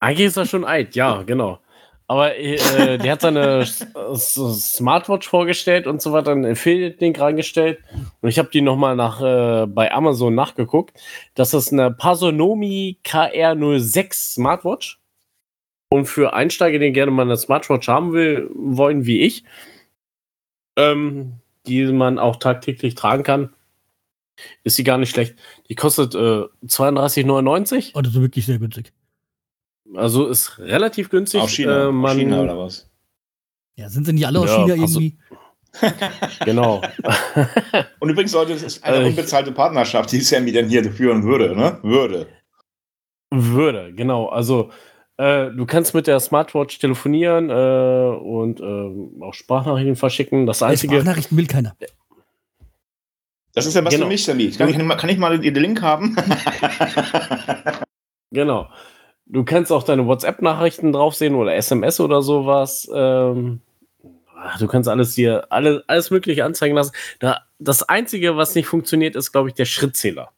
eigentlich 0.00 0.28
ist 0.28 0.36
er 0.36 0.46
schon 0.46 0.64
alt, 0.64 0.94
ja, 0.96 1.22
genau. 1.22 1.60
Aber 2.10 2.36
äh, 2.36 2.98
der 2.98 3.12
hat 3.12 3.20
seine 3.20 3.64
Smartwatch 3.64 5.28
vorgestellt 5.28 5.86
und 5.86 6.02
so 6.02 6.12
weiter, 6.12 6.32
einen 6.32 6.44
Affiliate-Link 6.44 7.20
reingestellt. 7.20 7.78
Und 8.20 8.28
ich 8.28 8.40
habe 8.40 8.50
die 8.52 8.62
nochmal 8.62 8.96
nach, 8.96 9.20
äh, 9.20 9.66
bei 9.68 9.92
Amazon 9.92 10.34
nachgeguckt. 10.34 11.00
Das 11.34 11.54
ist 11.54 11.72
eine 11.72 11.92
Pasonomi 11.92 12.98
KR06 13.04 14.32
Smartwatch. 14.32 14.98
Und 15.88 16.06
für 16.06 16.34
Einsteiger, 16.34 16.80
die 16.80 16.90
gerne 16.90 17.12
mal 17.12 17.22
eine 17.22 17.36
Smartwatch 17.36 17.86
haben 17.86 18.12
will, 18.12 18.50
wollen 18.54 19.06
wie 19.06 19.20
ich, 19.20 19.44
ähm, 20.76 21.34
die 21.66 21.84
man 21.86 22.18
auch 22.18 22.36
tagtäglich 22.36 22.94
tragen 22.94 23.22
kann, 23.22 23.50
ist 24.64 24.76
sie 24.76 24.84
gar 24.84 24.98
nicht 24.98 25.10
schlecht. 25.10 25.36
Die 25.68 25.74
kostet 25.74 26.14
äh, 26.14 26.44
32,99. 26.66 27.90
Oh, 27.94 28.00
das 28.00 28.14
ist 28.14 28.20
wirklich 28.20 28.46
sehr 28.46 28.58
günstig. 28.58 28.92
Also 29.94 30.28
ist 30.28 30.58
relativ 30.58 31.10
günstig. 31.10 31.40
Aus 31.40 31.50
China, 31.50 31.88
Äh, 31.88 31.92
man, 31.92 32.16
China 32.16 32.42
oder 32.42 32.58
was? 32.58 32.88
Ja, 33.76 33.88
sind 33.88 34.06
sie 34.06 34.12
nicht 34.12 34.26
alle 34.26 34.40
aus 34.40 34.48
Ja, 34.48 34.62
China 34.64 34.82
also- 34.82 35.00
irgendwie? 35.00 35.18
Genau. 36.44 36.82
Und 38.00 38.10
übrigens, 38.10 38.32
Leute, 38.32 38.54
das 38.54 38.62
ist 38.64 38.82
eine 38.82 39.04
Äh, 39.04 39.08
unbezahlte 39.08 39.52
Partnerschaft, 39.52 40.10
die 40.10 40.20
Sammy 40.20 40.50
dann 40.52 40.68
hier 40.68 40.82
führen 40.92 41.22
würde, 41.22 41.54
ne? 41.54 41.78
Würde. 41.82 42.26
Würde, 43.30 43.92
genau. 43.94 44.26
Also 44.28 44.70
äh, 45.20 45.50
du 45.50 45.66
kannst 45.66 45.94
mit 45.94 46.06
der 46.06 46.18
Smartwatch 46.20 46.78
telefonieren 46.78 47.50
äh, 47.50 47.52
und 48.18 48.60
äh, 48.60 49.24
auch 49.24 49.34
Sprachnachrichten 49.34 49.96
verschicken. 49.96 50.46
Das 50.46 50.62
einzige. 50.62 50.94
Sprachnachrichten 50.94 51.36
will 51.36 51.46
keiner. 51.46 51.74
Das 53.52 53.66
ist 53.66 53.74
ja 53.74 53.84
was 53.84 53.92
Genau. 53.92 54.06
für 54.06 54.10
mich, 54.12 54.24
Sammy. 54.24 54.50
Kann 54.50 54.68
ich, 54.68 54.78
mal- 54.78 54.96
kann 54.96 55.10
ich 55.10 55.18
mal 55.18 55.38
den 55.38 55.54
Link 55.54 55.82
haben? 55.82 56.16
Genau. 58.32 58.68
Du 59.26 59.44
kannst 59.44 59.70
auch 59.72 59.82
deine 59.82 60.06
WhatsApp-Nachrichten 60.06 60.92
drauf 60.92 61.14
sehen 61.14 61.34
oder 61.34 61.54
SMS 61.54 62.00
oder 62.00 62.22
sowas. 62.22 62.88
Ähm, 62.94 63.60
du 64.58 64.66
kannst 64.66 64.88
alles 64.88 65.14
hier, 65.14 65.46
alle, 65.50 65.84
alles 65.86 66.10
Mögliche 66.10 66.44
anzeigen 66.44 66.74
lassen. 66.74 66.92
Da, 67.18 67.40
das 67.58 67.82
Einzige, 67.82 68.36
was 68.36 68.54
nicht 68.54 68.66
funktioniert, 68.66 69.16
ist, 69.16 69.32
glaube 69.32 69.48
ich, 69.48 69.54
der 69.54 69.64
Schrittzähler. 69.64 70.30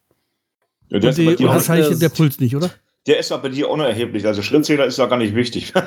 Ja, 0.88 0.98
der, 0.98 1.10
Und, 1.10 1.18
die, 1.18 1.44
wahrscheinlich 1.46 1.88
das- 1.88 1.98
der 1.98 2.08
Puls 2.10 2.38
nicht, 2.40 2.56
oder? 2.56 2.70
Der 3.06 3.18
ist 3.18 3.32
auch 3.32 3.40
bei 3.42 3.48
dir 3.48 3.68
unerheblich. 3.68 4.26
Also 4.26 4.42
Schrittzähler 4.42 4.86
ist 4.86 4.98
doch 4.98 5.08
gar 5.08 5.18
nicht 5.18 5.34
wichtig. 5.34 5.72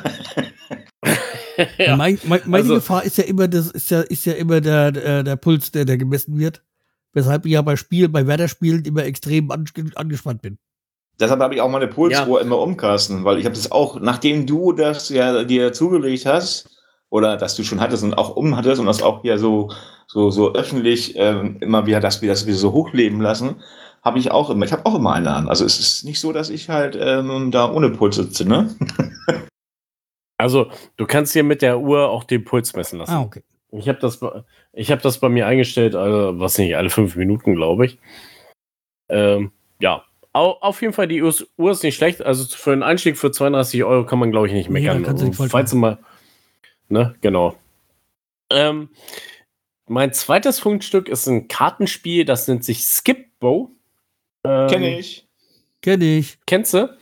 Ja. 1.78 1.96
Mein, 1.96 2.20
mein, 2.26 2.42
meine 2.46 2.64
Also- 2.64 2.76
Gefahr 2.76 3.04
ist 3.06 3.18
ja 3.18 3.24
immer, 3.24 3.48
das 3.48 3.72
ist 3.72 3.90
ja, 3.90 4.02
ist 4.02 4.26
ja 4.26 4.34
immer 4.34 4.60
der, 4.60 4.92
der, 4.92 5.24
der 5.24 5.36
Puls, 5.38 5.72
der, 5.72 5.86
der 5.86 5.98
gemessen 5.98 6.38
wird. 6.38 6.62
Weshalb 7.14 7.46
ich 7.46 7.54
ja 7.54 7.62
bei 7.62 7.78
Spielen, 7.78 8.12
bei 8.12 8.28
Werder-Spielen 8.28 8.84
immer 8.84 9.06
extrem 9.06 9.50
ange 9.52 9.68
angespannt 9.96 10.42
bin. 10.42 10.58
Deshalb 11.18 11.40
habe 11.40 11.56
ich 11.56 11.62
auch 11.62 11.70
meine 11.70 11.88
Pulsuhr 11.88 12.42
immer 12.42 12.60
umkasten, 12.60 13.24
weil 13.24 13.40
ich 13.40 13.46
habe 13.46 13.56
das 13.56 13.72
auch, 13.72 14.02
nachdem 14.02 14.46
du 14.46 14.74
das 14.74 15.08
ja 15.08 15.46
dir 15.46 15.72
zugelegt 15.72 16.26
hast, 16.26 16.70
oder 17.10 17.38
dass 17.38 17.56
du 17.56 17.64
schon 17.64 17.80
hattest 17.80 18.04
und 18.04 18.16
auch 18.18 18.36
umhattest 18.36 18.82
und 18.82 18.88
das 18.88 19.02
auch 19.02 19.22
hier 19.22 19.38
so, 19.40 19.72
so, 20.08 20.32
so 20.32 20.54
öffentlich 20.54 21.14
ähm, 21.16 21.58
immer 21.62 21.86
wieder 21.86 22.02
das, 22.02 22.22
wieder 22.22 22.34
das 22.34 22.46
wieder 22.48 22.58
so 22.58 22.74
hochleben 22.74 23.22
lassen, 23.22 23.56
habe 24.06 24.20
ich 24.20 24.32
auch 24.32 24.50
immer, 24.50 24.66
ich 24.66 24.72
habe 24.72 24.86
auch 24.86 24.96
immer 24.96 25.14
eine 25.14 25.34
an. 25.34 25.50
Also 25.50 25.66
es 25.66 25.80
ist 25.80 26.04
nicht 26.06 26.20
so, 26.20 26.32
dass 26.32 26.50
ich 26.50 26.70
halt 26.70 26.96
ähm, 27.00 27.52
da 27.52 27.70
ohne 27.72 27.90
Puls 27.90 28.16
sitze, 28.16 28.48
ne? 28.48 28.74
Also, 30.38 30.70
du 30.98 31.06
kannst 31.06 31.32
hier 31.32 31.46
mit 31.46 31.62
der 31.62 31.80
Uhr 31.80 32.10
auch 32.10 32.26
den 32.26 32.44
Puls 32.44 32.76
messen 32.76 33.00
lassen. 33.00 33.12
Ah, 33.14 33.22
okay. 33.22 33.42
Ich 33.72 33.88
habe 33.88 34.00
das, 34.00 34.18
bei- 34.18 34.44
ich 34.74 34.92
hab 34.92 35.02
das 35.02 35.18
bei 35.20 35.30
mir 35.30 35.48
eingestellt, 35.48 35.96
also, 35.96 36.38
was 36.40 36.58
nicht, 36.58 36.76
alle 36.76 36.90
fünf 36.90 37.16
Minuten, 37.16 37.56
glaube 37.56 37.86
ich. 37.86 37.98
Ähm, 39.08 39.54
ja, 39.80 40.04
Au, 40.34 40.58
auf 40.60 40.82
jeden 40.82 40.92
Fall, 40.92 41.08
die 41.08 41.22
Uhr 41.22 41.30
ist, 41.30 41.48
Uhr 41.56 41.72
ist 41.72 41.84
nicht 41.84 41.96
schlecht. 41.96 42.22
Also 42.22 42.44
für 42.54 42.74
einen 42.74 42.84
Einstieg 42.84 43.18
für 43.18 43.32
32 43.32 43.86
Euro 43.86 44.06
kann 44.06 44.20
man, 44.20 44.32
glaube 44.32 44.48
ich, 44.48 44.54
nicht 44.54 44.70
meckern. 44.70 44.98
nicht 45.04 45.08
also, 45.10 45.32
falls 45.48 45.72
du 45.72 45.78
mal. 45.78 46.00
Ne, 46.90 47.16
genau. 47.22 47.56
Ähm, 48.52 48.90
mein 49.88 50.12
zweites 50.12 50.60
Funkstück 50.60 51.08
ist 51.08 51.28
ein 51.28 51.48
Kartenspiel, 51.48 52.26
das 52.26 52.50
nennt 52.50 52.66
sich 52.66 52.84
Skipbo. 52.86 53.72
Ähm, 54.46 54.68
Kenne 54.70 55.00
ich. 55.00 55.28
Kenn 55.82 56.02
ich. 56.02 56.38
Kennst 56.46 56.74
du? 56.74 56.96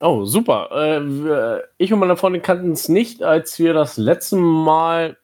Oh, 0.00 0.24
super. 0.24 0.68
Äh, 0.72 1.62
ich 1.78 1.92
und 1.92 1.98
meine 1.98 2.16
Freundin 2.16 2.42
kannten 2.42 2.72
es 2.72 2.88
nicht, 2.88 3.22
als 3.22 3.58
wir 3.58 3.72
das 3.72 3.96
letzte 3.96 4.36
Mal 4.36 5.16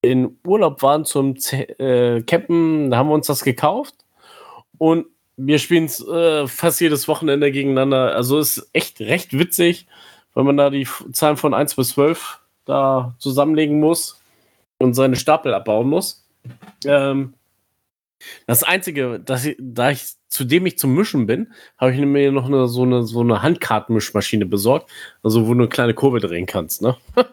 in 0.00 0.38
Urlaub 0.46 0.82
waren 0.82 1.04
zum 1.04 1.36
Z 1.36 1.78
äh, 1.78 2.22
Campen. 2.22 2.90
Da 2.90 2.96
haben 2.96 3.08
wir 3.08 3.14
uns 3.14 3.26
das 3.26 3.44
gekauft 3.44 3.94
und 4.78 5.06
wir 5.36 5.58
spielen 5.58 5.84
es 5.84 6.06
äh, 6.06 6.46
fast 6.46 6.80
jedes 6.80 7.08
Wochenende 7.08 7.52
gegeneinander. 7.52 8.14
Also 8.14 8.38
ist 8.38 8.68
echt 8.72 9.00
recht 9.00 9.38
witzig, 9.38 9.86
wenn 10.34 10.46
man 10.46 10.56
da 10.56 10.70
die 10.70 10.86
Zahlen 11.12 11.36
von 11.36 11.54
1 11.54 11.74
bis 11.76 11.90
12 11.90 12.40
da 12.64 13.14
zusammenlegen 13.18 13.80
muss 13.80 14.20
und 14.78 14.94
seine 14.94 15.16
Stapel 15.16 15.54
abbauen 15.54 15.88
muss. 15.88 16.26
Ähm, 16.84 17.34
das 18.46 18.62
Einzige, 18.62 19.20
dass 19.20 19.44
ich, 19.44 19.56
da 19.60 19.90
ich, 19.90 20.04
zu 20.28 20.44
dem 20.44 20.66
ich 20.66 20.78
zum 20.78 20.94
Mischen 20.94 21.26
bin, 21.26 21.52
habe 21.78 21.92
ich 21.92 22.00
mir 22.00 22.32
noch 22.32 22.46
eine, 22.46 22.68
so 22.68 22.82
eine, 22.82 23.02
so 23.02 23.20
eine 23.20 23.42
Handkartenmischmaschine 23.42 24.46
besorgt, 24.46 24.90
also 25.22 25.46
wo 25.46 25.54
du 25.54 25.60
eine 25.60 25.68
kleine 25.68 25.94
Kurbel 25.94 26.20
drehen 26.20 26.46
kannst, 26.46 26.82
ne? 26.82 26.96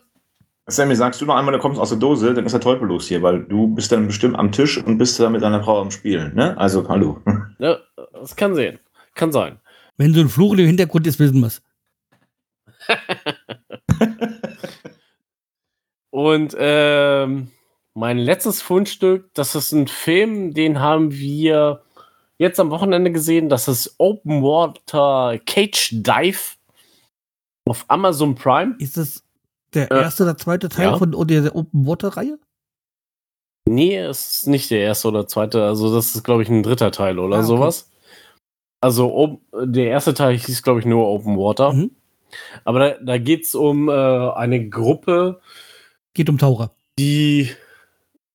Sammy, 0.67 0.95
sagst 0.95 1.19
du 1.19 1.25
noch 1.25 1.35
einmal, 1.35 1.53
du 1.53 1.59
kommst 1.59 1.79
aus 1.79 1.89
der 1.89 1.97
Dose, 1.97 2.33
dann 2.33 2.45
ist 2.45 2.51
der 2.51 2.61
Teufel 2.61 2.87
los 2.87 3.07
hier, 3.07 3.23
weil 3.23 3.43
du 3.43 3.67
bist 3.67 3.91
dann 3.91 4.05
bestimmt 4.05 4.37
am 4.37 4.51
Tisch 4.51 4.77
und 4.77 4.99
bist 4.99 5.19
da 5.19 5.29
mit 5.29 5.41
deiner 5.41 5.63
Frau 5.63 5.81
am 5.81 5.89
Spielen, 5.89 6.35
ne? 6.35 6.55
Also, 6.57 6.87
hallo. 6.87 7.21
Ja, 7.59 7.77
das 8.13 8.35
kann 8.35 8.55
sehen. 8.55 8.79
Kann 9.15 9.31
sein. 9.33 9.59
Wenn 9.97 10.13
so 10.13 10.21
ein 10.21 10.29
Fluch 10.29 10.53
im 10.53 10.65
Hintergrund 10.67 11.07
ist, 11.07 11.19
wissen 11.19 11.41
wir's. 11.41 11.61
Und 16.11 16.55
ähm, 16.57 17.51
mein 17.95 18.17
letztes 18.17 18.61
Fundstück, 18.61 19.29
das 19.33 19.55
ist 19.55 19.71
ein 19.71 19.87
Film, 19.87 20.53
den 20.53 20.79
haben 20.79 21.11
wir 21.11 21.83
jetzt 22.37 22.59
am 22.59 22.69
Wochenende 22.69 23.11
gesehen. 23.11 23.49
Das 23.49 23.67
ist 23.67 23.95
Open 23.97 24.41
Water 24.43 25.39
Cage 25.45 25.89
Dive 25.93 26.55
auf 27.67 27.85
Amazon 27.87 28.35
Prime. 28.35 28.75
Ist 28.79 28.97
das 28.97 29.23
der 29.73 29.91
Äh, 29.91 30.01
erste 30.01 30.23
oder 30.23 30.37
zweite 30.37 30.69
Teil 30.69 30.87
ja. 30.91 30.97
von 30.97 31.11
der 31.27 31.55
Open 31.55 31.85
Water 31.85 32.09
Reihe? 32.09 32.39
Nee, 33.67 33.97
es 33.97 34.37
ist 34.39 34.47
nicht 34.47 34.71
der 34.71 34.79
erste 34.79 35.09
oder 35.09 35.27
zweite. 35.27 35.63
Also, 35.65 35.93
das 35.93 36.15
ist, 36.15 36.23
glaube 36.23 36.41
ich, 36.41 36.49
ein 36.49 36.63
dritter 36.63 36.91
Teil 36.91 37.19
oder 37.19 37.35
Ah, 37.35 37.39
okay. 37.39 37.47
sowas. 37.47 37.91
Also, 38.81 39.41
der 39.53 39.87
erste 39.87 40.13
Teil 40.13 40.37
hieß, 40.37 40.63
glaube 40.63 40.79
ich, 40.79 40.85
nur 40.85 41.07
Open 41.07 41.37
Water. 41.37 41.73
Mhm. 41.73 41.91
Aber 42.63 42.79
da, 42.79 42.95
da 43.03 43.17
geht 43.17 43.45
es 43.45 43.53
um 43.55 43.89
äh, 43.89 43.91
eine 43.91 44.69
Gruppe, 44.69 45.41
Geht 46.13 46.29
um 46.29 46.37
Taucher. 46.37 46.71
die, 46.97 47.51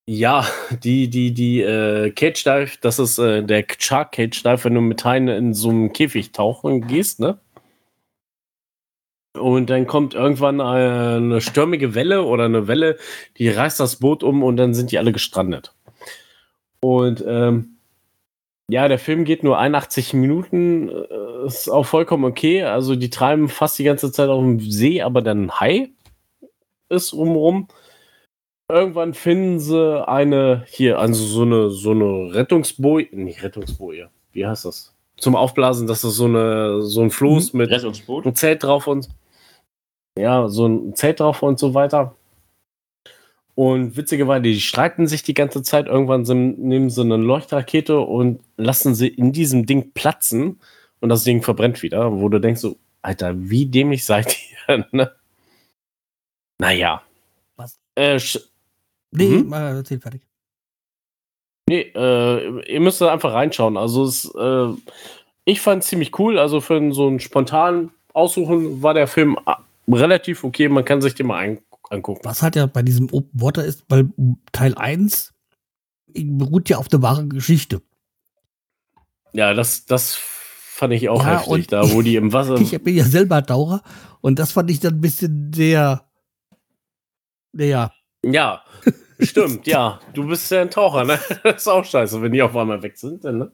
ja, 0.07 0.45
die, 0.83 1.09
die, 1.09 1.33
die 1.33 1.61
äh, 1.61 2.11
Cage 2.11 2.43
Dive, 2.43 2.71
das 2.81 2.99
ist 2.99 3.17
äh, 3.17 3.43
der 3.43 3.65
Shark 3.79 4.11
Cage 4.13 4.43
Dive, 4.43 4.63
wenn 4.63 4.75
du 4.75 4.81
mit 4.81 5.03
Haien 5.03 5.27
in 5.27 5.53
so 5.53 5.69
einem 5.69 5.93
Käfig 5.93 6.31
tauchen 6.31 6.87
gehst, 6.87 7.19
ne? 7.19 7.39
Und 9.33 9.69
dann 9.69 9.85
kommt 9.85 10.13
irgendwann 10.13 10.61
eine 10.61 11.41
stürmige 11.41 11.93
Welle 11.93 12.23
oder 12.23 12.45
eine 12.45 12.67
Welle, 12.69 12.97
die 13.37 13.49
reißt 13.49 13.79
das 13.81 13.97
Boot 13.97 14.23
um 14.23 14.43
und 14.43 14.55
dann 14.55 14.73
sind 14.73 14.91
die 14.91 14.97
alle 14.97 15.11
gestrandet. 15.11 15.73
Und 16.79 17.23
ähm, 17.27 17.77
ja, 18.69 18.87
der 18.87 18.99
Film 18.99 19.25
geht 19.25 19.43
nur 19.43 19.57
81 19.57 20.13
Minuten, 20.13 20.89
äh, 20.89 21.45
ist 21.45 21.69
auch 21.69 21.85
vollkommen 21.85 22.25
okay. 22.25 22.63
Also 22.63 22.95
die 22.95 23.09
treiben 23.09 23.49
fast 23.49 23.77
die 23.77 23.83
ganze 23.83 24.11
Zeit 24.11 24.29
auf 24.29 24.41
dem 24.41 24.59
See, 24.59 25.01
aber 25.01 25.21
dann 25.21 25.45
ein 25.45 25.59
Hai 25.59 25.89
ist 26.89 27.13
rumrum. 27.13 27.67
Irgendwann 28.69 29.13
finden 29.13 29.59
sie 29.59 30.07
eine, 30.07 30.63
hier, 30.67 30.99
also 30.99 31.23
so 31.25 31.41
eine, 31.43 31.69
so 31.69 31.91
eine 31.91 32.33
Rettungsboje, 32.33 33.07
nicht 33.11 33.43
Rettungsboje, 33.43 34.09
wie 34.33 34.45
heißt 34.45 34.65
das? 34.65 34.93
Zum 35.17 35.35
Aufblasen, 35.35 35.87
das 35.87 36.03
ist 36.03 36.15
so 36.15 36.25
eine, 36.25 36.81
so 36.81 37.01
ein 37.01 37.09
Floß 37.11 37.53
mit 37.53 37.69
Rettungsboot. 37.69 38.25
ein 38.25 38.35
Zelt 38.35 38.63
drauf 38.63 38.87
und 38.87 39.07
ja, 40.19 40.47
so 40.49 40.67
ein 40.67 40.95
Zelt 40.95 41.19
drauf 41.19 41.41
und 41.41 41.57
so 41.59 41.73
weiter. 41.73 42.15
Und 43.55 43.95
witzigerweise, 43.95 44.41
die 44.41 44.59
streiten 44.59 45.07
sich 45.07 45.23
die 45.23 45.33
ganze 45.33 45.63
Zeit. 45.63 45.87
Irgendwann 45.87 46.25
sind, 46.25 46.59
nehmen 46.59 46.89
sie 46.89 46.99
eine 47.01 47.15
Leuchtrakete 47.15 47.99
und 48.01 48.41
lassen 48.57 48.93
sie 48.95 49.07
in 49.07 49.31
diesem 49.31 49.65
Ding 49.65 49.91
platzen 49.93 50.59
und 50.99 51.07
das 51.07 51.23
Ding 51.23 51.41
verbrennt 51.41 51.81
wieder, 51.81 52.11
wo 52.19 52.27
du 52.27 52.39
denkst 52.39 52.59
so, 52.59 52.75
Alter, 53.01 53.33
wie 53.37 53.65
dämlich 53.65 54.03
seid 54.03 54.35
ihr, 54.67 54.85
ne? 54.91 55.11
Naja. 56.59 57.01
Was? 57.55 57.77
Äh, 57.95 58.15
sch- 58.15 58.41
Nee, 59.11 59.29
Mhm. 59.39 59.49
mal 59.49 59.75
erzähl 59.75 59.99
fertig. 59.99 60.21
Nee, 61.67 61.91
äh, 61.95 62.71
ihr 62.71 62.79
müsst 62.79 63.01
da 63.01 63.11
einfach 63.11 63.33
reinschauen. 63.33 63.77
Also 63.77 64.03
es, 64.03 64.25
äh, 64.35 64.67
ich 65.45 65.61
fand 65.61 65.83
es 65.83 65.89
ziemlich 65.89 66.17
cool. 66.19 66.37
Also 66.37 66.61
für 66.61 66.93
so 66.93 67.07
einen 67.07 67.19
spontanen 67.19 67.91
Aussuchen 68.13 68.83
war 68.83 68.93
der 68.93 69.07
Film 69.07 69.37
ah, 69.45 69.63
relativ 69.87 70.43
okay. 70.43 70.69
Man 70.69 70.85
kann 70.85 71.01
sich 71.01 71.15
den 71.15 71.27
mal 71.27 71.37
ein 71.39 71.59
angucken. 71.89 72.21
Was 72.23 72.41
halt 72.41 72.55
ja 72.55 72.65
bei 72.65 72.81
diesem 72.81 73.11
Open 73.11 73.41
Water 73.41 73.63
ist, 73.63 73.83
weil 73.89 74.09
Teil 74.51 74.75
1 74.75 75.33
beruht 76.13 76.69
ja 76.69 76.77
auf 76.77 76.87
der 76.87 77.01
wahren 77.01 77.29
Geschichte. 77.29 77.81
Ja, 79.33 79.53
das, 79.53 79.85
das 79.85 80.15
fand 80.15 80.93
ich 80.93 81.09
auch 81.09 81.21
Ja, 81.23 81.39
heftig, 81.39 81.67
da 81.67 81.91
wo 81.91 82.01
die 82.01 82.15
im 82.15 82.31
Wasser. 82.31 82.55
Ich 82.61 82.81
bin 82.81 82.95
ja 82.95 83.03
selber 83.03 83.45
Taucher 83.45 83.81
und 84.21 84.39
das 84.39 84.51
fand 84.51 84.69
ich 84.71 84.79
dann 84.79 84.95
ein 84.95 85.01
bisschen 85.01 85.51
sehr, 85.53 86.05
naja, 87.51 87.91
ja, 88.31 88.61
stimmt, 89.19 89.67
ja. 89.67 89.99
Du 90.13 90.27
bist 90.27 90.49
ja 90.51 90.61
ein 90.61 90.69
Taucher, 90.69 91.03
ne? 91.03 91.19
Das 91.43 91.57
ist 91.57 91.67
auch 91.67 91.85
scheiße, 91.85 92.21
wenn 92.21 92.31
die 92.31 92.41
auf 92.41 92.55
einmal 92.55 92.81
weg 92.81 92.97
sind. 92.97 93.23
Dann, 93.23 93.37
ne? 93.37 93.51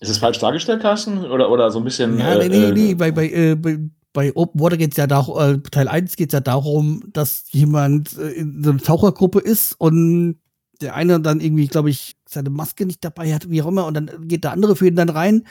Ist 0.00 0.10
es 0.10 0.18
falsch 0.18 0.38
dargestellt, 0.38 0.82
Carsten? 0.82 1.24
Oder, 1.24 1.50
oder 1.50 1.70
so 1.70 1.78
ein 1.78 1.84
bisschen. 1.84 2.18
ja, 2.18 2.34
äh, 2.34 2.48
nee, 2.48 2.58
nee, 2.58 2.64
äh, 2.64 2.72
nee, 2.72 2.94
bei, 2.94 3.10
bei, 3.10 3.28
äh, 3.28 3.54
bei, 3.54 3.78
bei 4.12 4.34
Open 4.34 4.60
Water 4.60 4.76
geht 4.76 4.92
es 4.92 4.96
ja 4.96 5.06
darum, 5.06 5.38
äh, 5.38 5.58
Teil 5.70 5.88
1 5.88 6.16
geht 6.16 6.30
es 6.30 6.32
ja 6.32 6.40
darum, 6.40 7.02
dass 7.12 7.44
jemand 7.50 8.16
äh, 8.18 8.30
in 8.30 8.62
so 8.62 8.70
einer 8.70 8.80
Tauchergruppe 8.80 9.40
ist 9.40 9.74
und 9.78 10.40
der 10.80 10.94
eine 10.94 11.20
dann 11.20 11.40
irgendwie, 11.40 11.66
glaube 11.66 11.90
ich, 11.90 12.16
seine 12.28 12.50
Maske 12.50 12.86
nicht 12.86 13.04
dabei 13.04 13.34
hat, 13.34 13.50
wie 13.50 13.62
auch 13.62 13.66
immer, 13.66 13.86
und 13.86 13.94
dann 13.94 14.28
geht 14.28 14.44
der 14.44 14.52
andere 14.52 14.76
für 14.76 14.86
ihn 14.86 14.96
dann 14.96 15.08
rein 15.08 15.44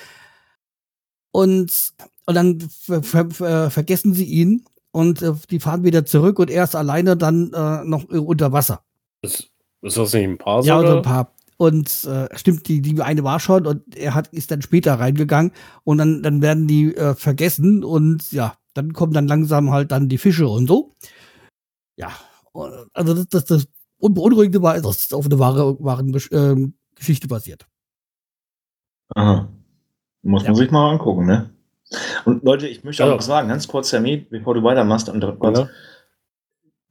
und, 1.31 1.93
und 2.25 2.35
dann 2.35 2.59
ver 2.61 3.03
ver 3.03 3.29
ver 3.29 3.69
vergessen 3.69 4.13
sie 4.13 4.25
ihn 4.25 4.65
und 4.97 5.21
äh, 5.21 5.33
die 5.51 5.59
fahren 5.59 5.83
wieder 5.83 6.05
zurück 6.07 6.39
und 6.39 6.49
er 6.49 6.63
ist 6.63 6.75
alleine 6.75 7.15
dann 7.15 7.53
äh, 7.53 7.83
noch 7.83 8.09
äh, 8.09 8.17
unter 8.17 8.51
Wasser. 8.51 8.81
Ist, 9.21 9.51
ist 9.83 9.95
das 9.95 10.13
nicht 10.13 10.23
ein 10.23 10.37
paar 10.39 10.63
Ja, 10.63 10.79
oder? 10.79 10.91
so 10.91 10.97
ein 10.97 11.03
paar. 11.03 11.33
Und 11.57 12.05
äh, 12.05 12.27
stimmt, 12.35 12.67
die, 12.67 12.81
die 12.81 12.99
eine 13.01 13.23
war 13.23 13.39
schon 13.39 13.67
und 13.67 13.95
er 13.95 14.15
hat, 14.15 14.27
ist 14.29 14.49
dann 14.49 14.63
später 14.63 14.95
reingegangen 14.95 15.51
und 15.83 15.99
dann, 15.99 16.23
dann 16.23 16.41
werden 16.41 16.67
die 16.67 16.95
äh, 16.95 17.13
vergessen 17.13 17.83
und 17.83 18.31
ja, 18.31 18.55
dann 18.73 18.93
kommen 18.93 19.13
dann 19.13 19.27
langsam 19.27 19.69
halt 19.71 19.91
dann 19.91 20.09
die 20.09 20.17
Fische 20.17 20.47
und 20.47 20.67
so. 20.67 20.95
Ja, 21.95 22.11
und, 22.51 22.73
also 22.93 23.13
das, 23.13 23.27
das, 23.27 23.45
das 23.45 23.67
Unbeunruhigende 23.99 24.63
war, 24.63 24.79
dass 24.81 25.05
es 25.05 25.13
auf 25.13 25.25
eine 25.25 25.37
wahre, 25.37 25.77
wahren 25.79 26.15
ähm, 26.31 26.73
Geschichte 26.95 27.27
basiert. 27.27 27.67
Aha. 29.15 29.47
Muss 30.23 30.43
man 30.43 30.53
Ja. 30.53 30.55
sich 30.57 30.71
mal 30.71 30.91
angucken, 30.91 31.25
ne? 31.27 31.51
Und 32.25 32.43
Leute, 32.43 32.67
ich 32.67 32.83
möchte 32.83 33.03
auch 33.03 33.07
Ja. 33.09 33.13
noch 33.15 33.21
sagen, 33.21 33.47
ganz 33.49 33.67
kurz, 33.67 33.89
Sammy, 33.89 34.17
bevor 34.17 34.53
du 34.53 34.63
weitermachst, 34.63 35.07
und 35.09 35.21
kurz, 35.39 35.59
Ja. 35.59 35.69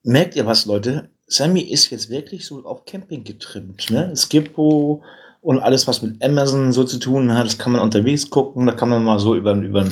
merkt 0.03 0.37
ihr 0.37 0.47
was, 0.47 0.67
Leute? 0.67 1.11
Sammy 1.27 1.61
ist 1.61 1.91
jetzt 1.91 2.09
wirklich 2.09 2.47
so 2.47 2.65
auf 2.65 2.85
Camping 2.85 3.25
getrimmt, 3.25 3.91
ne? 3.91 4.15
Skippo 4.17 5.03
und 5.41 5.59
alles, 5.59 5.87
was 5.87 6.01
mit 6.03 6.23
Amazon 6.25 6.73
so 6.73 6.85
zu 6.85 6.99
tun 6.99 7.35
hat, 7.37 7.47
das 7.47 7.59
kann 7.59 7.73
man 7.73 7.81
unterwegs 7.83 8.31
gucken, 8.31 8.67
da 8.67 8.73
kann 8.73 8.89
man 8.89 9.03
mal 9.05 9.19
so 9.19 9.35
über, 9.35 9.53
über, 9.55 9.87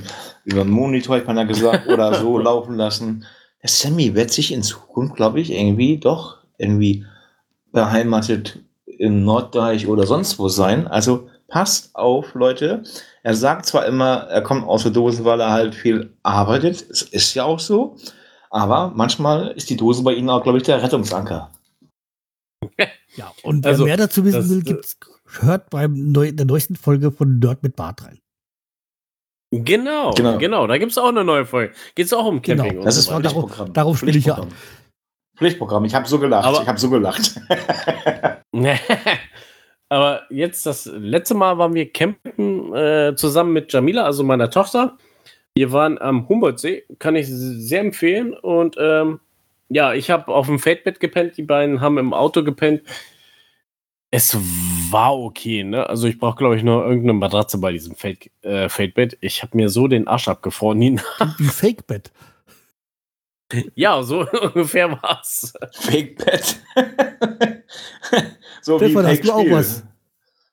über 0.44 0.60
einen 0.62 0.70
Monitor, 0.70 1.16
hat 1.16 1.26
man 1.26 1.36
ja 1.36 1.44
gesagt, 1.44 1.86
oder 1.88 2.14
so 2.14 2.38
laufen 2.38 2.76
lassen. 2.76 3.24
Der 3.62 3.68
Sammy 3.70 4.14
wird 4.14 4.30
sich 4.30 4.52
in 4.52 4.62
Zukunft, 4.62 5.16
glaube 5.16 5.40
ich, 5.40 5.50
irgendwie 5.52 5.98
doch 5.98 6.38
irgendwie 6.58 7.04
beheimatet 7.72 8.60
in 8.86 9.24
Norddeich 9.24 9.88
oder 9.88 10.06
sonst 10.06 10.38
wo 10.38 10.48
sein. 10.48 10.86
Also 10.86 11.28
passt 11.48 11.94
auf, 11.96 12.34
Leute. 12.34 12.84
Er 13.24 13.34
sagt 13.34 13.64
zwar 13.66 13.86
immer, 13.86 14.24
er 14.28 14.42
kommt 14.42 14.66
aus 14.66 14.82
der 14.82 14.92
Dose, 14.92 15.24
weil 15.24 15.40
er 15.40 15.50
halt 15.50 15.74
viel 15.74 16.12
arbeitet. 16.22 16.84
Es 16.90 17.02
ist 17.02 17.34
ja 17.34 17.44
auch 17.44 17.58
so. 17.58 17.96
Aber 18.50 18.92
manchmal 18.94 19.48
ist 19.52 19.70
die 19.70 19.76
Dose 19.76 20.02
bei 20.02 20.12
Ihnen 20.12 20.28
auch, 20.30 20.42
glaube 20.42 20.58
ich, 20.58 20.64
der 20.64 20.82
Rettungsanker. 20.82 21.50
Ja, 23.16 23.32
und 23.42 23.64
wer 23.64 23.72
Also, 23.72 23.84
mehr 23.84 23.96
dazu 23.96 24.24
wissen 24.24 24.40
das, 24.40 24.50
will, 24.50 24.58
äh, 24.58 24.62
gibt's, 24.62 24.96
hört 25.40 25.70
beim 25.70 26.12
neu, 26.12 26.32
der 26.32 26.46
neuesten 26.46 26.76
Folge 26.76 27.10
von 27.12 27.38
Nerd 27.38 27.62
mit 27.62 27.76
Bart 27.76 28.04
rein. 28.04 28.20
Genau, 29.52 30.10
Genau. 30.12 30.38
genau, 30.38 30.66
da 30.66 30.78
gibt 30.78 30.92
es 30.92 30.98
auch 30.98 31.08
eine 31.08 31.24
neue 31.24 31.46
Folge. 31.46 31.74
Geht 31.94 32.06
es 32.06 32.12
auch 32.12 32.26
um 32.26 32.42
Genau, 32.42 32.62
Camping 32.64 32.78
und 32.80 32.84
Das 32.86 32.96
so 32.96 33.00
ist 33.00 33.08
darauf- 33.10 33.22
Pflichtprogramm. 33.22 33.72
darauf 33.72 33.98
spiele 33.98 34.18
ich 34.18 34.24
ja 34.26 34.34
Pflichtprogramm. 34.34 34.58
Pflichtprogramm. 35.36 35.84
Ich 35.84 35.94
habe 35.94 36.08
so 36.08 36.18
gelacht. 36.18 36.44
Aber- 36.44 36.62
ich 36.62 36.68
habe 36.68 36.78
so 36.78 36.90
gelacht. 36.90 37.40
Aber 39.94 40.22
jetzt 40.28 40.66
das 40.66 40.86
letzte 40.86 41.34
Mal 41.34 41.56
waren 41.56 41.72
wir 41.72 41.88
campen 41.88 42.74
äh, 42.74 43.14
zusammen 43.14 43.52
mit 43.52 43.72
Jamila, 43.72 44.02
also 44.02 44.24
meiner 44.24 44.50
Tochter. 44.50 44.98
Wir 45.54 45.70
waren 45.70 45.98
am 45.98 46.28
Humboldtsee, 46.28 46.82
kann 46.98 47.14
ich 47.14 47.28
sehr 47.28 47.78
empfehlen. 47.78 48.34
Und 48.34 48.74
ähm, 48.76 49.20
ja, 49.68 49.94
ich 49.94 50.10
habe 50.10 50.34
auf 50.34 50.46
dem 50.46 50.58
Feldbett 50.58 50.98
gepennt, 50.98 51.36
die 51.36 51.44
beiden 51.44 51.80
haben 51.80 51.98
im 51.98 52.12
Auto 52.12 52.42
gepennt. 52.42 52.82
Es 54.10 54.36
war 54.90 55.16
okay, 55.16 55.62
ne? 55.62 55.88
Also 55.88 56.08
ich 56.08 56.18
brauche, 56.18 56.38
glaube 56.38 56.56
ich, 56.56 56.64
nur 56.64 56.82
irgendeine 56.82 57.12
Matratze 57.12 57.58
bei 57.58 57.70
diesem 57.70 57.94
Feld, 57.94 58.32
äh, 58.42 58.68
Feldbett. 58.68 59.16
Ich 59.20 59.44
habe 59.44 59.56
mir 59.56 59.68
so 59.68 59.86
den 59.86 60.08
Arsch 60.08 60.26
abgefroren. 60.26 60.80
Wie 61.38 61.44
Fake-Bett. 61.44 62.10
ja, 63.76 64.02
so 64.02 64.26
ungefähr 64.42 64.90
war's. 64.90 65.54
Fake-Bett. 65.70 66.58
So 68.62 68.78
Stefan, 68.78 69.06
hast 69.06 69.24
du 69.24 69.32
auch 69.32 69.50
was? 69.50 69.84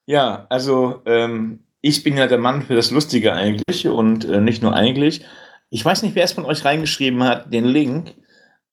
Ja, 0.06 0.46
also 0.50 1.02
ähm, 1.06 1.60
ich 1.82 2.04
bin 2.04 2.18
ja 2.18 2.28
der 2.28 2.38
Mann 2.38 2.62
für 2.64 2.76
das 2.76 2.92
Lustige 2.92 3.34
eigentlich 3.34 3.88
und 3.88 4.26
äh, 4.26 4.42
nicht 4.42 4.62
nur 4.62 4.74
eigentlich. 4.74 5.26
Ich 5.70 5.84
weiß 5.84 6.04
nicht, 6.04 6.16
wer 6.16 6.24
es 6.24 6.34
von 6.34 6.46
euch 6.46 6.66
reingeschrieben 6.66 7.24
hat, 7.24 7.54
den 7.54 7.66
Link 7.66 8.14